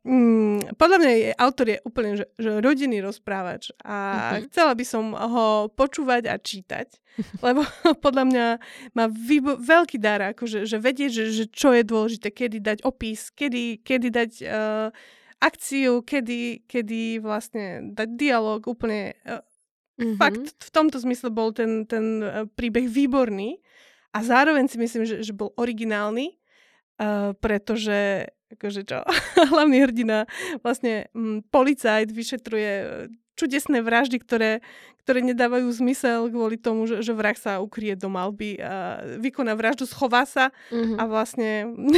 mm, 0.06 0.78
podľa 0.78 0.98
mňa 1.02 1.12
je, 1.12 1.30
autor 1.34 1.66
je 1.74 1.78
úplne 1.82 2.10
že, 2.14 2.26
že 2.38 2.62
rodinný 2.62 3.02
rozprávač 3.02 3.74
a 3.82 3.94
uh-huh. 4.38 4.46
chcela 4.46 4.72
by 4.78 4.84
som 4.86 5.10
ho 5.12 5.66
počúvať 5.74 6.30
a 6.30 6.38
čítať, 6.38 6.88
lebo 7.46 7.66
podľa 7.98 8.24
mňa 8.30 8.46
má 8.94 9.04
výbo- 9.10 9.58
veľký 9.58 9.98
dar, 9.98 10.22
akože, 10.30 10.62
že 10.62 10.78
vedieť, 10.78 11.10
že, 11.10 11.24
že 11.34 11.44
čo 11.50 11.74
je 11.74 11.82
dôležité, 11.82 12.30
kedy 12.30 12.62
dať 12.62 12.78
opis, 12.86 13.34
kedy, 13.34 13.82
kedy 13.82 14.08
dať... 14.14 14.30
Uh, 14.46 14.88
akciu, 15.40 16.00
kedy, 16.00 16.64
kedy 16.64 17.20
vlastne 17.20 17.92
dať 17.92 18.08
dialog 18.16 18.64
úplne 18.64 19.12
uh, 19.28 19.44
Mm-hmm. 19.96 20.16
Fakt 20.20 20.46
v 20.60 20.70
tomto 20.70 21.00
zmysle 21.00 21.32
bol 21.32 21.56
ten, 21.56 21.88
ten 21.88 22.20
e, 22.20 22.44
príbeh 22.52 22.84
výborný 22.84 23.60
a 24.12 24.20
zároveň 24.20 24.68
si 24.68 24.76
myslím, 24.76 25.08
že, 25.08 25.24
že 25.24 25.32
bol 25.36 25.52
originálny, 25.60 26.36
uh, 27.00 27.36
pretože 27.36 28.24
akože 28.52 28.80
čo, 28.86 29.02
hlavný 29.52 29.88
hrdina 29.88 30.24
vlastne 30.62 31.10
m, 31.12 31.42
policajt 31.50 32.08
vyšetruje 32.14 32.72
e, 32.72 32.86
čudesné 33.36 33.82
vraždy, 33.82 34.16
ktoré, 34.22 34.64
ktoré 35.02 35.20
nedávajú 35.20 35.68
zmysel 35.74 36.30
kvôli 36.30 36.56
tomu, 36.56 36.86
že, 36.86 37.02
že 37.02 37.12
vrah 37.12 37.36
sa 37.36 37.58
ukrie 37.58 37.98
do 37.98 38.08
malby 38.08 38.56
a 38.62 39.02
vykoná 39.18 39.52
vraždu, 39.58 39.84
schová 39.84 40.24
sa 40.24 40.54
mm-hmm. 40.70 40.96
a 40.96 41.02
vlastne 41.04 41.50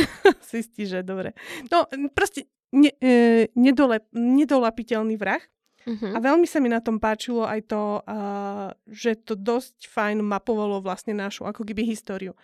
zistí, 0.50 0.88
že 0.88 1.04
dobre. 1.04 1.36
No 1.68 1.84
proste 2.16 2.48
ne, 2.72 2.90
e, 2.98 3.46
nedole, 3.54 4.02
nedolapiteľný 4.16 5.20
vrah 5.20 5.40
Uh-huh. 5.88 6.12
A 6.12 6.18
veľmi 6.20 6.44
sa 6.44 6.60
mi 6.60 6.68
na 6.68 6.84
tom 6.84 7.00
páčilo 7.00 7.48
aj 7.48 7.64
to, 7.72 8.04
uh, 8.04 8.76
že 8.84 9.16
to 9.24 9.32
dosť 9.32 9.88
fajn 9.88 10.20
mapovalo 10.20 10.84
vlastne 10.84 11.16
našu 11.16 11.48
ako 11.48 11.64
keby 11.64 11.88
históriu. 11.88 12.36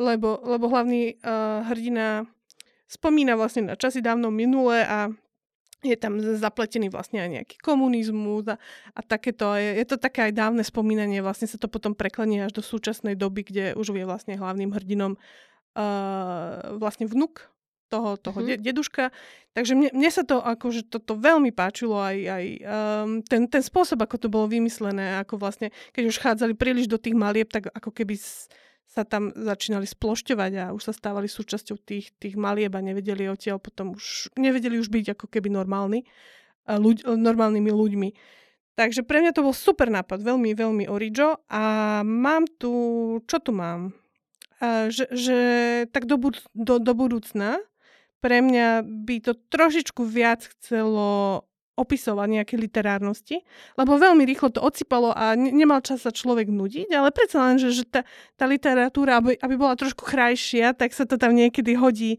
Lebo, 0.00 0.40
lebo 0.44 0.72
hlavný 0.72 1.20
uh, 1.20 1.68
hrdina 1.68 2.24
spomína 2.88 3.36
vlastne 3.36 3.68
na 3.68 3.76
časy 3.76 4.00
dávno 4.00 4.32
minulé 4.32 4.88
a 4.88 5.12
je 5.84 5.96
tam 5.98 6.18
zapletený 6.18 6.88
vlastne 6.88 7.20
aj 7.20 7.30
nejaký 7.30 7.56
komunizmus 7.60 8.48
a, 8.48 8.56
a 8.96 9.00
takéto. 9.04 9.52
Je, 9.54 9.76
je 9.76 9.86
to 9.86 10.00
také 10.00 10.30
aj 10.30 10.32
dávne 10.32 10.64
spomínanie, 10.64 11.20
vlastne 11.20 11.44
sa 11.44 11.60
to 11.60 11.68
potom 11.68 11.92
preklenie 11.92 12.48
až 12.48 12.56
do 12.56 12.62
súčasnej 12.64 13.14
doby, 13.14 13.44
kde 13.44 13.64
už 13.76 13.92
je 13.92 14.08
vlastne 14.08 14.34
hlavným 14.40 14.72
hrdinom 14.72 15.20
uh, 15.20 16.80
vlastne 16.80 17.04
vnuk 17.04 17.44
toho, 17.86 18.18
toho 18.18 18.38
mm-hmm. 18.42 18.62
deduška. 18.62 19.14
Takže 19.56 19.72
mne, 19.72 19.90
mne 19.94 20.10
sa 20.12 20.26
to 20.26 20.42
akože 20.42 20.90
toto 20.92 21.16
veľmi 21.16 21.54
páčilo 21.54 21.96
aj, 21.96 22.18
aj 22.28 22.44
um, 22.60 23.10
ten, 23.24 23.48
ten 23.48 23.62
spôsob, 23.64 24.02
ako 24.04 24.16
to 24.20 24.28
bolo 24.28 24.50
vymyslené, 24.50 25.16
ako 25.22 25.40
vlastne, 25.40 25.72
keď 25.96 26.04
už 26.10 26.16
chádzali 26.20 26.52
príliš 26.52 26.90
do 26.90 27.00
tých 27.00 27.16
malieb, 27.16 27.48
tak 27.48 27.72
ako 27.72 27.94
keby 27.94 28.20
sa 28.86 29.02
tam 29.02 29.34
začínali 29.34 29.84
splošťovať 29.84 30.52
a 30.56 30.64
už 30.72 30.88
sa 30.88 30.92
stávali 30.94 31.28
súčasťou 31.28 31.76
tých, 31.82 32.14
tých 32.16 32.38
malieb 32.38 32.72
a 32.72 32.80
nevedeli 32.80 33.28
odtiaľ 33.28 33.60
potom 33.60 33.92
už, 33.92 34.32
nevedeli 34.38 34.78
už 34.78 34.88
byť 34.88 35.18
ako 35.18 35.26
keby 35.28 35.52
normálni, 35.52 36.06
ľuď, 36.64 37.04
normálnymi 37.16 37.70
ľuďmi. 37.70 38.08
Takže 38.76 39.08
pre 39.08 39.24
mňa 39.24 39.32
to 39.32 39.44
bol 39.44 39.56
super 39.56 39.88
nápad, 39.88 40.20
veľmi, 40.20 40.52
veľmi 40.52 40.84
orijo 40.88 41.40
a 41.48 41.64
mám 42.04 42.44
tu, 42.60 42.72
čo 43.24 43.40
tu 43.40 43.56
mám? 43.56 43.96
Že, 44.60 45.04
že 45.12 45.38
tak 45.92 46.08
do, 46.08 46.16
bud- 46.16 46.44
do, 46.56 46.80
do 46.80 46.92
budúcna 46.96 47.60
pre 48.26 48.42
mňa 48.42 48.82
by 48.82 49.16
to 49.22 49.38
trošičku 49.38 50.02
viac 50.02 50.50
chcelo 50.58 51.46
opisovať 51.76 52.28
nejaké 52.40 52.54
literárnosti, 52.56 53.44
lebo 53.76 54.00
veľmi 54.00 54.24
rýchlo 54.24 54.48
to 54.48 54.64
odsypalo 54.64 55.12
a 55.12 55.36
ne- 55.36 55.52
nemal 55.52 55.84
čas 55.84 56.02
sa 56.02 56.10
človek 56.10 56.48
nudiť, 56.48 56.88
ale 56.90 57.12
predsa 57.12 57.44
len, 57.46 57.60
že, 57.60 57.70
že 57.70 57.84
tá, 57.84 58.02
tá 58.34 58.48
literatúra, 58.48 59.20
aby, 59.20 59.36
aby 59.36 59.54
bola 59.54 59.76
trošku 59.76 60.02
krajšia, 60.08 60.72
tak 60.72 60.96
sa 60.96 61.04
to 61.04 61.20
tam 61.20 61.36
niekedy 61.36 61.76
hodí 61.76 62.16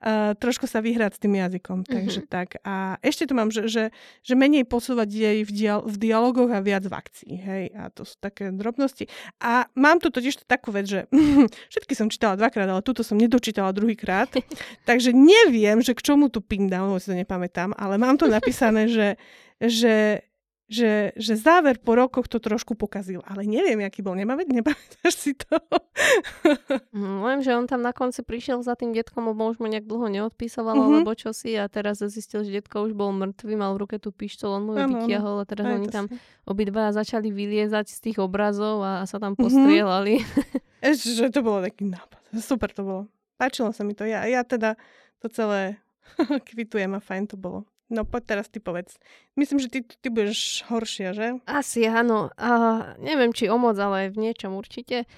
uh, 0.00 0.32
trošku 0.36 0.64
sa 0.64 0.80
vyhrať 0.80 1.16
s 1.16 1.20
tým 1.20 1.36
jazykom. 1.36 1.84
Mm-hmm. 1.84 1.94
Takže 1.94 2.20
tak. 2.26 2.48
A 2.64 2.96
ešte 3.04 3.28
tu 3.28 3.32
mám, 3.36 3.52
že, 3.52 3.68
že, 3.68 3.84
že 4.24 4.34
menej 4.34 4.64
posúvať 4.64 5.08
jej 5.08 5.38
v, 5.44 5.50
dial- 5.52 5.84
v 5.84 5.96
dialogoch 6.00 6.50
a 6.50 6.64
viac 6.64 6.84
v 6.84 6.94
akcii. 6.96 7.34
Hej? 7.36 7.64
A 7.76 7.92
to 7.92 8.08
sú 8.08 8.16
také 8.18 8.48
drobnosti. 8.52 9.06
A 9.40 9.68
mám 9.76 10.00
tu 10.00 10.08
totiž 10.08 10.44
takú 10.48 10.72
vec, 10.72 10.88
že 10.88 11.06
všetky 11.72 11.92
som 11.96 12.08
čítala 12.08 12.36
dvakrát, 12.40 12.68
ale 12.68 12.84
túto 12.84 13.04
som 13.04 13.20
nedočítala 13.20 13.76
druhýkrát. 13.76 14.32
takže 14.88 15.12
neviem, 15.12 15.84
že 15.84 15.92
k 15.92 16.04
čomu 16.04 16.32
tu 16.32 16.40
pindám, 16.40 16.88
lebo 16.88 16.98
si 16.98 17.12
to 17.12 17.16
nepamätám, 17.16 17.76
ale 17.76 18.00
mám 18.00 18.16
tu 18.16 18.24
napísané, 18.26 18.88
že, 18.88 19.20
že 19.60 20.24
že, 20.70 21.10
že 21.18 21.34
záver 21.34 21.82
po 21.82 21.98
rokoch 21.98 22.30
to 22.30 22.38
trošku 22.38 22.78
pokazil. 22.78 23.26
Ale 23.26 23.42
neviem, 23.42 23.82
aký 23.82 24.06
bol. 24.06 24.14
Nemáme, 24.14 24.46
nepamätáš 24.46 25.14
si 25.18 25.32
to? 25.34 25.58
Mm, 26.90 27.22
viem, 27.22 27.40
že 27.44 27.52
on 27.54 27.68
tam 27.68 27.84
na 27.84 27.92
konci 27.94 28.24
prišiel 28.24 28.64
za 28.64 28.74
tým 28.74 28.90
detkom, 28.90 29.22
lebo 29.30 29.46
už 29.46 29.62
mu 29.62 29.68
nejak 29.68 29.86
dlho 29.86 30.10
neodpísoval, 30.10 30.74
mm-hmm. 30.74 30.96
alebo 31.04 31.12
čo 31.14 31.30
si 31.30 31.54
a 31.54 31.68
teraz 31.70 32.02
zistil, 32.02 32.42
že 32.42 32.60
detko 32.60 32.82
už 32.88 32.96
bol 32.96 33.14
mŕtvý, 33.14 33.54
mal 33.54 33.76
v 33.76 33.84
ruke 33.84 33.96
tú 34.00 34.10
pištol, 34.10 34.58
on 34.58 34.64
mu 34.64 34.72
ju 34.74 34.84
vytiahol 34.90 35.42
a 35.42 35.46
teraz 35.46 35.70
oni 35.70 35.88
tam 35.92 36.10
si. 36.10 36.18
obidva 36.48 36.90
začali 36.90 37.30
vyliezať 37.30 37.86
z 37.94 37.98
tých 38.10 38.18
obrazov 38.18 38.82
a 38.82 39.04
sa 39.06 39.22
tam 39.22 39.36
mhm. 39.36 39.40
postrielali. 39.44 40.14
Mm-hmm. 40.24 40.82
Ešte, 40.90 41.10
že 41.14 41.26
to 41.30 41.40
bolo 41.44 41.62
taký 41.62 41.84
nápad. 41.86 42.20
Super 42.40 42.70
to 42.72 42.82
bolo. 42.82 43.02
Páčilo 43.36 43.70
sa 43.70 43.84
mi 43.86 43.92
to. 43.94 44.08
Ja, 44.08 44.24
ja 44.26 44.42
teda 44.42 44.74
to 45.20 45.28
celé 45.30 45.78
kvitujem 46.48 46.96
a 46.96 47.00
fajn 47.00 47.32
to 47.32 47.36
bolo. 47.36 47.68
No 47.90 48.06
poď 48.06 48.22
teraz 48.38 48.46
ty 48.46 48.62
povedz. 48.62 49.02
Myslím, 49.34 49.58
že 49.58 49.66
ty, 49.66 49.82
ty 49.82 50.08
budeš 50.14 50.62
horšia, 50.70 51.10
že? 51.10 51.42
Asi 51.50 51.82
áno. 51.90 52.30
A 52.38 52.50
neviem, 53.02 53.34
či 53.34 53.50
o 53.50 53.58
moc, 53.58 53.74
ale 53.82 54.14
v 54.14 54.30
niečom 54.30 54.54
určite. 54.54 55.10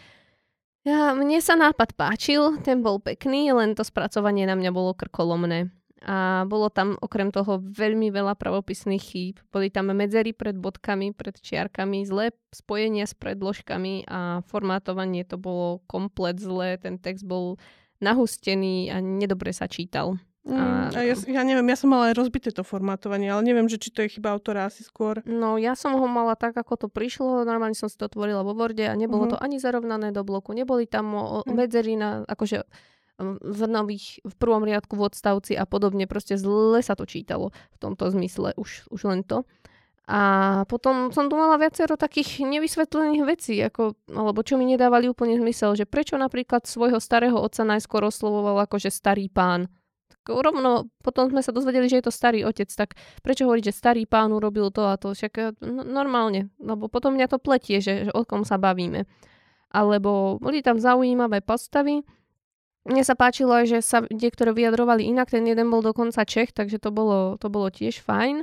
Ja, 0.82 1.12
mne 1.14 1.38
sa 1.38 1.54
nápad 1.54 1.94
páčil, 1.94 2.58
ten 2.64 2.82
bol 2.82 2.98
pekný, 2.98 3.54
len 3.54 3.78
to 3.78 3.86
spracovanie 3.86 4.48
na 4.48 4.58
mňa 4.58 4.72
bolo 4.74 4.96
krkolomné. 4.96 5.70
A 6.02 6.42
bolo 6.50 6.66
tam 6.66 6.98
okrem 6.98 7.30
toho 7.30 7.62
veľmi 7.62 8.10
veľa 8.10 8.34
pravopisných 8.34 9.04
chýb. 9.04 9.36
Boli 9.54 9.70
tam 9.70 9.94
medzery 9.94 10.34
pred 10.34 10.58
bodkami, 10.58 11.14
pred 11.14 11.38
čiarkami, 11.38 12.02
zlé 12.02 12.34
spojenia 12.50 13.06
s 13.06 13.14
predložkami 13.14 14.10
a 14.10 14.42
formátovanie 14.50 15.22
to 15.22 15.38
bolo 15.38 15.78
komplet 15.86 16.42
zlé. 16.42 16.74
Ten 16.82 16.98
text 16.98 17.22
bol 17.22 17.62
nahustený 18.02 18.90
a 18.90 18.98
nedobre 18.98 19.54
sa 19.54 19.70
čítal. 19.70 20.18
Mm, 20.42 20.58
a, 20.58 20.90
a 20.90 21.00
ja, 21.06 21.14
ja 21.14 21.42
neviem, 21.46 21.70
ja 21.70 21.78
som 21.78 21.86
mala 21.86 22.10
aj 22.10 22.18
rozbité 22.18 22.50
to 22.50 22.66
formátovanie, 22.66 23.30
ale 23.30 23.46
neviem, 23.46 23.70
že 23.70 23.78
či 23.78 23.94
to 23.94 24.02
je 24.02 24.18
chyba 24.18 24.34
autora 24.34 24.66
asi 24.66 24.82
skôr. 24.82 25.22
No, 25.22 25.54
ja 25.54 25.78
som 25.78 25.94
ho 25.94 26.06
mala 26.10 26.34
tak, 26.34 26.58
ako 26.58 26.74
to 26.74 26.88
prišlo, 26.90 27.46
normálne 27.46 27.78
som 27.78 27.86
si 27.86 27.94
to 27.94 28.10
otvorila 28.10 28.42
vo 28.42 28.50
Worde 28.50 28.82
a 28.90 28.98
nebolo 28.98 29.30
mm-hmm. 29.30 29.38
to 29.38 29.44
ani 29.44 29.62
zarovnané 29.62 30.10
do 30.10 30.26
bloku, 30.26 30.50
neboli 30.50 30.90
tam 30.90 31.14
mm. 31.14 31.46
medzery 31.46 31.94
na, 31.94 32.26
akože 32.26 32.66
v 33.38 33.60
nových, 33.70 34.18
v 34.26 34.34
prvom 34.34 34.66
riadku 34.66 34.98
v 34.98 35.06
odstavci 35.06 35.54
a 35.54 35.62
podobne, 35.62 36.10
proste 36.10 36.34
zle 36.34 36.82
sa 36.82 36.98
to 36.98 37.06
čítalo 37.06 37.54
v 37.54 37.78
tomto 37.78 38.10
zmysle, 38.10 38.58
už, 38.58 38.90
už 38.90 39.00
len 39.06 39.22
to. 39.22 39.46
A 40.10 40.66
potom 40.66 41.14
som 41.14 41.30
tu 41.30 41.38
mala 41.38 41.54
viacero 41.62 41.94
takých 41.94 42.42
nevysvetlených 42.42 43.22
vecí, 43.22 43.54
ako, 43.62 43.94
alebo 44.10 44.42
čo 44.42 44.58
mi 44.58 44.66
nedávali 44.66 45.06
úplne 45.06 45.38
zmysel, 45.38 45.78
že 45.78 45.86
prečo 45.86 46.18
napríklad 46.18 46.66
svojho 46.66 46.98
starého 46.98 47.38
otca 47.38 47.62
najskôr 47.62 48.02
oslovoval 48.02 48.66
ako 48.66 48.82
že 48.82 48.90
starý 48.90 49.30
pán 49.30 49.70
rovno 50.26 50.92
potom 51.00 51.28
sme 51.32 51.40
sa 51.40 51.50
dozvedeli, 51.50 51.90
že 51.90 51.98
je 52.00 52.06
to 52.06 52.14
starý 52.14 52.44
otec, 52.46 52.68
tak 52.70 52.94
prečo 53.20 53.44
hovoriť, 53.48 53.64
že 53.68 53.74
starý 53.74 54.02
pán 54.06 54.32
urobil 54.32 54.72
to 54.72 54.86
a 54.86 54.96
to? 54.96 55.12
Však 55.12 55.62
no, 55.62 55.82
normálne, 55.82 56.52
lebo 56.60 56.86
potom 56.86 57.14
mňa 57.14 57.26
to 57.30 57.38
pletie, 57.42 57.82
že, 57.82 58.08
že 58.08 58.12
o 58.12 58.22
kom 58.26 58.46
sa 58.46 58.56
bavíme. 58.56 59.04
Alebo 59.72 60.36
boli 60.38 60.60
tam 60.60 60.76
zaujímavé 60.76 61.40
postavy. 61.40 62.04
Mne 62.82 63.02
sa 63.06 63.14
páčilo 63.14 63.54
aj, 63.54 63.66
že 63.70 63.78
sa 63.78 64.02
niektoré 64.10 64.50
vyjadrovali 64.50 65.06
inak, 65.06 65.30
ten 65.30 65.46
jeden 65.46 65.70
bol 65.70 65.80
dokonca 65.86 66.26
Čech, 66.26 66.50
takže 66.50 66.82
to 66.82 66.90
bolo, 66.90 67.38
to 67.38 67.46
bolo 67.46 67.70
tiež 67.70 68.02
fajn. 68.02 68.42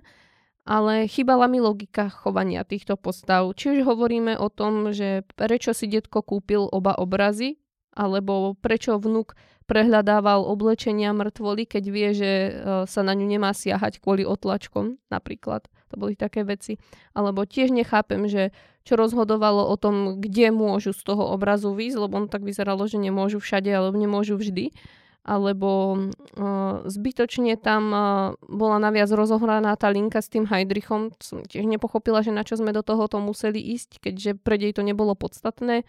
Ale 0.70 1.10
chýbala 1.10 1.50
mi 1.50 1.60
logika 1.60 2.14
chovania 2.14 2.62
týchto 2.64 2.96
postav. 2.96 3.50
Či 3.58 3.80
už 3.80 3.80
hovoríme 3.90 4.38
o 4.38 4.48
tom, 4.54 4.94
že 4.94 5.26
prečo 5.34 5.74
si 5.74 5.90
detko 5.90 6.22
kúpil 6.22 6.70
oba 6.70 6.94
obrazy, 6.96 7.58
alebo 7.94 8.56
prečo 8.60 8.98
vnúk 8.98 9.36
prehľadával 9.70 10.50
oblečenia 10.50 11.14
mŕtvoly, 11.14 11.70
keď 11.70 11.84
vie, 11.94 12.10
že 12.18 12.32
e, 12.32 12.52
sa 12.90 13.02
na 13.06 13.14
ňu 13.14 13.30
nemá 13.30 13.54
siahať 13.54 14.02
kvôli 14.02 14.26
otlačkom 14.26 14.98
napríklad. 15.14 15.70
To 15.94 15.96
boli 16.02 16.18
také 16.18 16.42
veci. 16.42 16.82
Alebo 17.14 17.46
tiež 17.46 17.70
nechápem, 17.70 18.26
že 18.26 18.50
čo 18.82 18.98
rozhodovalo 18.98 19.70
o 19.70 19.76
tom, 19.78 20.18
kde 20.18 20.50
môžu 20.50 20.98
z 20.98 21.06
toho 21.06 21.30
obrazu 21.30 21.70
výjsť, 21.70 21.98
lebo 22.02 22.18
on 22.18 22.26
tak 22.26 22.42
vyzeralo, 22.42 22.90
že 22.90 22.98
nemôžu 22.98 23.38
všade, 23.38 23.70
alebo 23.70 23.94
nemôžu 24.02 24.42
vždy. 24.42 24.74
Alebo 25.22 25.94
uh, 25.94 26.82
zbytočne 26.90 27.54
tam 27.62 27.84
uh, 27.94 28.02
bola 28.50 28.82
naviac 28.82 29.14
rozohraná 29.14 29.78
tá 29.78 29.94
linka 29.94 30.26
s 30.26 30.32
tým 30.32 30.50
Heidrichom. 30.50 31.14
Som 31.22 31.46
tiež 31.46 31.70
nepochopila, 31.70 32.26
že 32.26 32.34
na 32.34 32.42
čo 32.42 32.58
sme 32.58 32.74
do 32.74 32.82
tohoto 32.82 33.22
museli 33.22 33.62
ísť, 33.62 34.02
keďže 34.02 34.42
pre 34.42 34.58
to 34.74 34.82
nebolo 34.82 35.14
podstatné. 35.14 35.86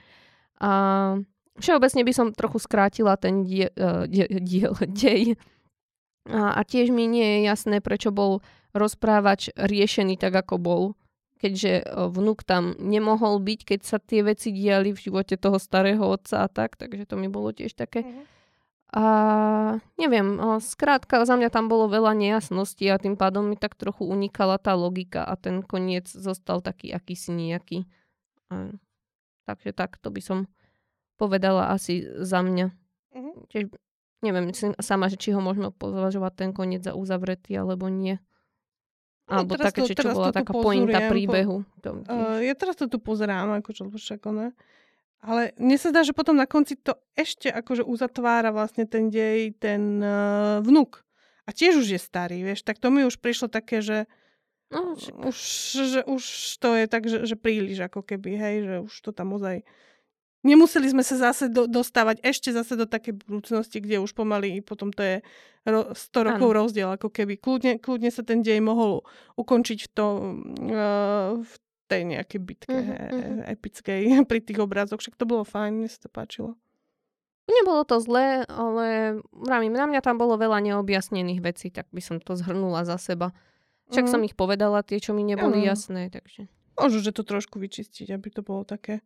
A 0.61 0.73
Všeobecne 1.59 2.07
by 2.07 2.13
som 2.15 2.27
trochu 2.31 2.63
skrátila 2.63 3.19
ten 3.19 3.43
die, 3.43 3.67
uh, 3.75 4.07
die, 4.07 4.29
diel, 4.39 4.77
dej. 5.03 5.35
A, 6.31 6.55
a 6.55 6.61
tiež 6.63 6.95
mi 6.95 7.11
nie 7.11 7.25
je 7.25 7.39
jasné, 7.51 7.83
prečo 7.83 8.15
bol 8.15 8.45
rozprávač 8.71 9.51
riešený 9.59 10.21
tak, 10.21 10.37
ako 10.47 10.55
bol. 10.61 10.83
Keďže 11.41 11.83
uh, 11.83 12.07
vnúk 12.13 12.47
tam 12.47 12.79
nemohol 12.79 13.43
byť, 13.43 13.61
keď 13.75 13.81
sa 13.83 13.99
tie 13.99 14.23
veci 14.23 14.55
diali 14.55 14.95
v 14.95 15.03
živote 15.03 15.35
toho 15.35 15.59
starého 15.59 16.05
otca 16.07 16.47
a 16.47 16.49
tak, 16.49 16.79
takže 16.79 17.09
to 17.09 17.19
mi 17.19 17.27
bolo 17.27 17.51
tiež 17.51 17.75
také... 17.75 18.07
Mm-hmm. 18.07 18.39
A 18.91 19.05
neviem, 20.03 20.35
skrátka 20.59 21.23
za 21.23 21.39
mňa 21.39 21.55
tam 21.55 21.71
bolo 21.71 21.87
veľa 21.87 22.11
nejasností 22.11 22.91
a 22.91 22.99
tým 22.99 23.15
pádom 23.15 23.47
mi 23.47 23.55
tak 23.55 23.79
trochu 23.79 24.03
unikala 24.03 24.59
tá 24.59 24.75
logika 24.75 25.23
a 25.23 25.39
ten 25.39 25.63
koniec 25.63 26.11
zostal 26.11 26.59
taký 26.59 26.91
akýsi 26.91 27.31
nejaký. 27.31 27.87
A, 28.51 28.75
takže 29.47 29.71
tak, 29.79 29.95
to 30.03 30.11
by 30.11 30.19
som 30.19 30.51
povedala 31.21 31.69
asi 31.77 32.09
za 32.25 32.41
mňa. 32.41 32.73
Mm-hmm. 33.13 33.35
Tiež 33.53 33.65
neviem 34.25 34.49
sama, 34.81 35.13
že 35.13 35.21
či 35.21 35.37
ho 35.37 35.41
môžeme 35.45 35.69
považovať 35.69 36.33
ten 36.33 36.51
koniec 36.57 36.81
za 36.81 36.97
uzavretý, 36.97 37.61
alebo 37.61 37.93
nie. 37.93 38.17
No, 39.29 39.45
alebo 39.47 39.61
také, 39.61 39.87
to, 39.87 39.95
čo 39.95 40.11
bola 40.11 40.33
taká 40.33 40.51
pointa 40.51 41.07
príbehu. 41.07 41.63
Po, 41.85 41.91
uh, 42.09 42.43
ja 42.43 42.57
teraz 42.57 42.75
to 42.75 42.91
tu 42.91 42.99
pozerám, 42.99 43.63
akože 43.63 43.87
však 43.93 44.27
ne. 44.33 44.51
Ale 45.21 45.53
mne 45.61 45.77
sa 45.77 45.93
zdá, 45.93 46.01
že 46.01 46.17
potom 46.17 46.33
na 46.33 46.49
konci 46.49 46.81
to 46.81 46.97
ešte 47.13 47.53
akože 47.53 47.85
uzatvára 47.85 48.51
vlastne 48.51 48.89
ten 48.89 49.13
dej, 49.13 49.53
ten 49.61 50.01
uh, 50.01 50.65
vnúk. 50.65 51.05
A 51.45 51.53
tiež 51.53 51.79
už 51.79 51.93
je 51.93 52.01
starý, 52.01 52.41
vieš, 52.41 52.65
tak 52.65 52.81
to 52.81 52.89
mi 52.89 53.05
už 53.05 53.21
prišlo 53.21 53.53
také, 53.53 53.85
že 53.85 54.09
no, 54.73 54.97
už, 55.29 55.39
že 55.77 56.01
už 56.09 56.23
to 56.59 56.69
je 56.75 56.85
tak, 56.89 57.05
že, 57.07 57.19
že 57.29 57.37
príliš 57.37 57.87
ako 57.87 58.01
keby, 58.03 58.31
hej, 58.35 58.57
že 58.65 58.75
už 58.83 58.95
to 59.03 59.11
tam 59.15 59.37
ozaj 59.37 59.63
Nemuseli 60.41 60.89
sme 60.89 61.05
sa 61.05 61.31
zase 61.31 61.53
do, 61.53 61.69
dostávať 61.69 62.25
ešte 62.25 62.49
zase 62.49 62.73
do 62.73 62.89
takej 62.89 63.21
budúcnosti, 63.29 63.77
kde 63.77 64.01
už 64.01 64.17
pomaly 64.17 64.65
potom 64.65 64.89
to 64.89 65.05
je 65.05 65.17
ro, 65.69 65.93
100 65.93 66.29
rokov 66.33 66.49
ano. 66.49 66.59
rozdiel, 66.65 66.89
ako 66.97 67.13
keby. 67.13 67.37
Kľudne, 67.37 67.77
kľudne 67.77 68.09
sa 68.09 68.25
ten 68.25 68.41
dej 68.41 68.65
mohol 68.65 69.05
ukončiť 69.37 69.79
v, 69.85 69.89
to, 69.93 70.07
uh, 70.73 71.37
v 71.45 71.53
tej 71.93 72.03
nejakej 72.09 72.41
bitke 72.41 72.73
uh-huh, 72.73 73.53
epickej 73.53 74.01
pri 74.31 74.41
tých 74.41 74.65
obrazoch. 74.65 75.05
Však 75.05 75.21
to 75.21 75.29
bolo 75.29 75.45
fajn, 75.45 75.77
mne 75.77 75.89
sa 75.93 76.01
to 76.01 76.09
páčilo. 76.09 76.57
Nebolo 77.51 77.85
to 77.85 78.01
zlé, 78.01 78.47
ale 78.47 79.19
vravím, 79.35 79.75
na 79.75 79.85
mňa 79.91 80.01
tam 80.01 80.17
bolo 80.17 80.39
veľa 80.39 80.63
neobjasnených 80.63 81.41
vecí, 81.43 81.69
tak 81.69 81.91
by 81.91 82.01
som 82.01 82.17
to 82.23 82.39
zhrnula 82.39 82.87
za 82.89 82.97
seba. 82.97 83.37
Však 83.93 84.09
uh-huh. 84.09 84.15
som 84.17 84.25
ich 84.25 84.39
povedala, 84.39 84.87
tie, 84.87 85.03
čo 85.03 85.13
mi 85.13 85.21
neboli 85.21 85.61
uh-huh. 85.61 85.77
jasné, 85.77 86.09
takže... 86.09 86.49
Možno, 86.81 87.05
že 87.05 87.13
to 87.13 87.29
trošku 87.29 87.61
vyčistiť, 87.61 88.09
aby 88.15 88.33
to 88.33 88.41
bolo 88.41 88.65
také 88.65 89.05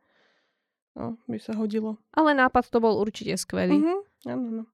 No, 0.94 1.18
by 1.26 1.38
sa 1.42 1.58
hodilo. 1.58 1.98
Ale 2.14 2.38
nápad 2.38 2.70
to 2.70 2.78
bol 2.78 2.94
určite 3.02 3.34
skvelý. 3.34 3.82
Mhm, 3.82 3.98
áno, 4.30 4.46
no. 4.62 4.64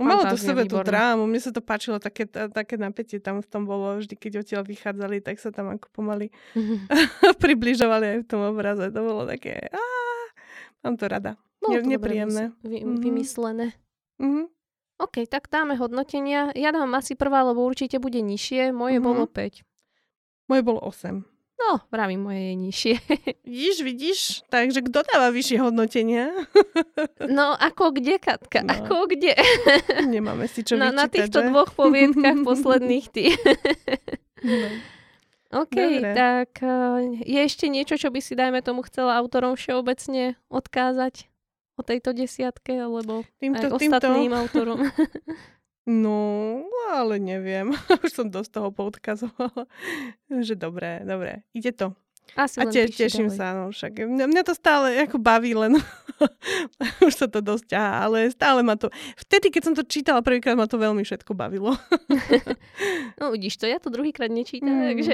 Malo 0.00 0.24
to 0.32 0.36
v 0.40 0.44
sebe 0.48 0.62
tú 0.64 0.80
drámu, 0.80 1.28
mne 1.28 1.36
sa 1.36 1.52
to 1.52 1.60
páčilo, 1.60 2.00
také, 2.00 2.24
také 2.24 2.80
napätie 2.80 3.20
tam 3.20 3.44
v 3.44 3.48
tom 3.48 3.68
bolo, 3.68 4.00
vždy 4.00 4.16
keď 4.16 4.32
odtiaľ 4.40 4.62
vychádzali, 4.64 5.20
tak 5.20 5.36
sa 5.36 5.52
tam 5.52 5.76
ako 5.76 5.92
pomaly 5.92 6.32
mm-hmm. 6.56 6.88
približovali 7.44 8.16
aj 8.16 8.18
v 8.24 8.26
tom 8.28 8.40
obraze. 8.48 8.88
To 8.88 9.00
bolo 9.04 9.28
také, 9.28 9.60
á, 9.68 9.82
mám 10.80 10.96
to 10.96 11.04
rada. 11.04 11.36
Bolo 11.60 11.84
to 11.84 11.84
nepríjemné. 11.84 12.56
Vy, 12.64 12.80
mm-hmm. 12.80 13.00
Vymyslené. 13.04 13.66
Mm-hmm. 14.16 14.46
OK, 15.02 15.16
tak 15.28 15.52
dáme 15.52 15.76
hodnotenia. 15.76 16.54
Ja 16.56 16.72
dám 16.72 16.94
asi 16.96 17.12
prvá, 17.18 17.44
lebo 17.44 17.66
určite 17.66 18.00
bude 18.00 18.22
nižšie. 18.24 18.72
Moje 18.72 18.98
mm-hmm. 19.02 19.04
bolo 19.04 19.24
5. 19.28 19.66
Moje 20.48 20.62
bolo 20.64 20.80
8. 20.80 21.31
No, 21.62 21.78
vravím, 21.94 22.26
moje 22.26 22.42
je 22.42 22.54
nižšie. 22.58 22.94
Vidíš, 23.46 23.76
vidíš? 23.86 24.20
Takže 24.50 24.82
kto 24.82 25.06
dáva 25.06 25.30
vyššie 25.30 25.58
hodnotenia? 25.62 26.34
no, 27.38 27.54
ako 27.54 27.94
kde, 27.94 28.18
Katka? 28.18 28.66
No. 28.66 28.72
Ako 28.74 29.06
kde? 29.06 29.36
Nemáme 30.14 30.50
si 30.50 30.66
čo 30.66 30.74
no, 30.74 30.90
vyčítať, 30.90 30.98
Na 30.98 31.06
týchto 31.06 31.38
že? 31.38 31.46
dvoch 31.52 31.70
poviedkach 31.76 32.38
posledných 32.42 33.06
ty. 33.14 33.24
no. 34.42 34.68
OK, 35.52 35.76
Dobre. 35.76 36.16
tak 36.16 36.64
uh, 36.64 37.04
je 37.20 37.40
ešte 37.44 37.68
niečo, 37.68 38.00
čo 38.00 38.08
by 38.08 38.24
si, 38.24 38.32
dajme 38.32 38.64
tomu, 38.64 38.80
chcela 38.88 39.20
autorom 39.20 39.52
všeobecne 39.52 40.40
odkázať 40.48 41.28
o 41.76 41.84
tejto 41.84 42.16
desiatke, 42.16 42.72
alebo 42.80 43.28
týmto, 43.36 43.68
aj 43.68 43.76
ostatným 43.76 44.32
týmto. 44.32 44.40
autorom? 44.40 44.80
No, 45.86 46.62
ale 46.94 47.18
neviem. 47.18 47.74
Už 48.04 48.10
som 48.14 48.26
dosť 48.30 48.50
toho 48.54 48.68
poodkazovala. 48.70 49.66
že 50.30 50.54
dobré, 50.54 51.02
dobré. 51.02 51.42
Ide 51.50 51.74
to. 51.74 52.01
Asi 52.32 52.56
a 52.60 52.64
te, 52.64 52.88
teším 52.88 53.28
ďalej. 53.28 53.36
sa, 53.36 53.46
no 53.52 53.68
však. 53.68 53.92
Mňa, 54.08 54.24
mňa 54.24 54.42
to 54.48 54.54
stále 54.56 54.96
ako 55.04 55.20
baví, 55.20 55.52
len 55.52 55.76
už 57.06 57.12
sa 57.12 57.28
to 57.28 57.44
dosť 57.44 57.76
ťahá, 57.76 58.08
ale 58.08 58.32
stále 58.32 58.64
ma 58.64 58.80
to... 58.80 58.88
Vtedy, 59.20 59.52
keď 59.52 59.62
som 59.68 59.74
to 59.76 59.84
čítala 59.84 60.24
prvýkrát, 60.24 60.56
ma 60.56 60.64
to 60.64 60.80
veľmi 60.80 61.04
všetko 61.04 61.36
bavilo. 61.36 61.76
no 63.20 63.24
vidíš 63.36 63.60
to, 63.60 63.68
ja 63.68 63.76
to 63.76 63.92
druhýkrát 63.92 64.32
nečítam, 64.32 64.72
mm. 64.72 64.86
takže 64.96 65.12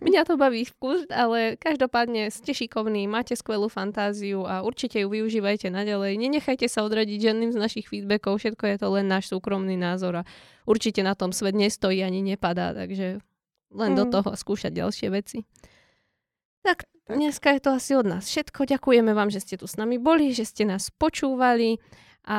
mňa 0.00 0.22
to 0.24 0.34
baví 0.40 0.64
vkus, 0.64 1.04
ale 1.12 1.60
každopádne 1.60 2.32
ste 2.32 2.56
šikovní, 2.56 3.04
máte 3.04 3.36
skvelú 3.36 3.68
fantáziu 3.68 4.48
a 4.48 4.64
určite 4.64 5.04
ju 5.04 5.12
využívajte 5.12 5.68
naďalej. 5.68 6.16
Nenechajte 6.16 6.64
sa 6.64 6.80
odradiť 6.88 7.28
žiadnym 7.28 7.52
z 7.52 7.58
našich 7.60 7.92
feedbackov, 7.92 8.40
všetko 8.40 8.64
je 8.72 8.76
to 8.80 8.88
len 8.88 9.04
náš 9.04 9.28
súkromný 9.28 9.76
názor 9.76 10.24
a 10.24 10.26
určite 10.64 11.04
na 11.04 11.12
tom 11.12 11.28
svet 11.28 11.52
nestojí 11.52 12.00
ani 12.00 12.24
nepadá, 12.24 12.72
takže 12.72 13.20
len 13.74 13.90
mm. 13.92 13.98
do 14.00 14.04
toho 14.08 14.30
skúšať 14.32 14.72
ďalšie 14.72 15.08
veci. 15.12 15.44
Tak 16.64 16.88
dneska 17.12 17.52
je 17.52 17.60
to 17.60 17.76
asi 17.76 17.92
od 17.92 18.08
nás 18.08 18.24
všetko. 18.24 18.64
Ďakujeme 18.64 19.12
vám, 19.12 19.28
že 19.28 19.44
ste 19.44 19.60
tu 19.60 19.68
s 19.68 19.76
nami 19.76 20.00
boli, 20.00 20.32
že 20.32 20.48
ste 20.48 20.64
nás 20.64 20.88
počúvali 20.88 21.76
A 22.24 22.38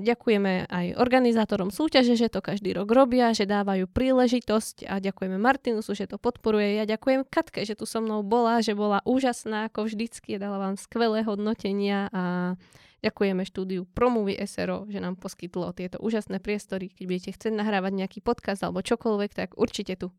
ďakujeme 0.00 0.64
aj 0.64 0.96
organizátorom 0.96 1.68
súťaže, 1.68 2.16
že 2.16 2.32
to 2.32 2.40
každý 2.40 2.72
rok 2.72 2.88
robia, 2.88 3.36
že 3.36 3.44
dávajú 3.44 3.84
príležitosť 3.84 4.88
a 4.88 4.96
ďakujeme 4.96 5.36
Martinusu, 5.36 5.92
že 5.92 6.08
to 6.08 6.16
podporuje. 6.16 6.80
Ja 6.80 6.88
ďakujem 6.88 7.28
Katke, 7.28 7.68
že 7.68 7.76
tu 7.76 7.84
so 7.84 8.00
mnou 8.00 8.24
bola, 8.24 8.64
že 8.64 8.72
bola 8.72 9.04
úžasná 9.04 9.68
ako 9.68 9.92
vždycky, 9.92 10.40
dala 10.40 10.56
vám 10.56 10.80
skvelé 10.80 11.20
hodnotenia 11.20 12.08
a 12.16 12.56
ďakujeme 13.04 13.44
štúdiu 13.44 13.84
Promovy 13.84 14.40
SRO, 14.48 14.88
že 14.88 15.04
nám 15.04 15.20
poskytlo 15.20 15.76
tieto 15.76 16.00
úžasné 16.00 16.40
priestory. 16.40 16.88
Keď 16.88 17.04
budete 17.04 17.30
chcieť 17.36 17.52
nahrávať 17.60 17.92
nejaký 17.92 18.24
podcast 18.24 18.64
alebo 18.64 18.80
čokoľvek, 18.80 19.36
tak 19.36 19.52
určite 19.60 20.00
tu. 20.00 20.16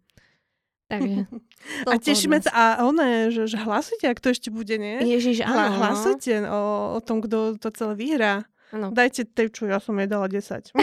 Takže, 0.88 1.28
a 1.92 1.94
tešíme 2.00 2.40
sa, 2.40 2.52
a 2.52 2.64
one, 2.88 3.32
že, 3.32 3.48
že 3.52 3.60
hlasujte, 3.60 4.08
ak 4.08 4.24
to 4.24 4.32
ešte 4.32 4.50
bude, 4.50 4.80
nie? 4.80 5.04
Ježiš, 5.04 5.44
áno. 5.44 5.54
Hla, 5.54 5.66
hlasujte 5.92 6.48
o, 6.48 6.96
o 6.96 7.00
tom, 7.04 7.20
kto 7.20 7.60
to 7.60 7.70
celé 7.76 7.94
vyhrá. 7.96 8.48
Ano. 8.68 8.92
Dajte 8.92 9.24
čo 9.48 9.64
ja 9.64 9.80
som 9.80 9.96
jej 9.96 10.12
dala 10.12 10.28
10. 10.28 10.76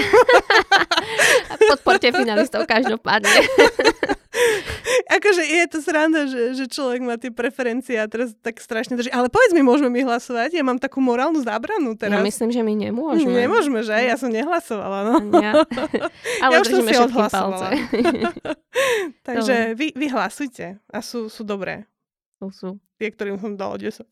Podporte 1.72 2.08
finalistov 2.16 2.64
každopádne. 2.64 3.28
akože 5.16 5.42
je 5.42 5.64
to 5.70 5.78
sranda, 5.80 6.26
že, 6.26 6.58
že 6.58 6.64
človek 6.66 7.00
má 7.02 7.14
tie 7.16 7.30
preferencie 7.30 7.96
a 7.98 8.06
teraz 8.10 8.34
tak 8.42 8.58
strašne 8.58 8.98
drží. 8.98 9.10
Ale 9.14 9.30
povedz 9.30 9.54
mi, 9.54 9.62
môžeme 9.62 9.90
my 9.90 10.00
hlasovať? 10.10 10.58
Ja 10.58 10.64
mám 10.66 10.82
takú 10.82 10.98
morálnu 10.98 11.40
zábranu 11.42 11.94
teraz. 11.94 12.18
Ja 12.18 12.26
myslím, 12.26 12.50
že 12.50 12.60
my 12.66 12.74
nemôžeme. 12.74 13.30
Nemôžeme, 13.30 13.80
že? 13.86 13.94
Ja 13.94 14.18
som 14.18 14.30
nehlasovala. 14.34 15.22
No. 15.22 15.38
Ja. 15.38 15.52
Ale 16.44 16.52
ja 16.52 16.58
už 16.62 16.66
som 16.68 16.82
si 16.82 16.96
odhlasovala. 16.98 17.68
Takže 19.28 19.78
vy, 19.78 19.94
vy 19.94 20.06
hlasujte 20.10 20.82
a 20.90 20.98
sú, 20.98 21.30
sú 21.30 21.46
dobré. 21.46 21.86
Sú. 22.50 22.80
Tie, 22.98 23.08
ktorým 23.10 23.36
som 23.38 23.54
dala 23.54 23.76
10. 23.76 24.04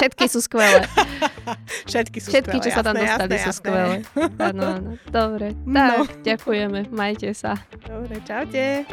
Všetky 0.00 0.24
sú 0.28 0.40
skvelé. 0.40 0.86
Všetky 1.90 2.18
sú 2.18 2.28
Všetky, 2.32 2.58
skvelé. 2.58 2.64
čo 2.64 2.70
sa 2.72 2.82
tam 2.82 2.96
jasné, 2.96 3.26
dostali, 3.26 3.34
jasné, 3.36 3.46
sú 3.46 3.52
skvelé. 3.52 3.94
Áno, 4.38 4.62
áno. 4.64 4.90
Dobre. 5.08 5.46
Tak, 5.52 5.66
no. 5.66 5.86
ďakujeme. 6.24 6.80
Majte 6.90 7.30
sa. 7.36 7.58
Dobre, 7.84 8.16
čaute. 8.24 8.84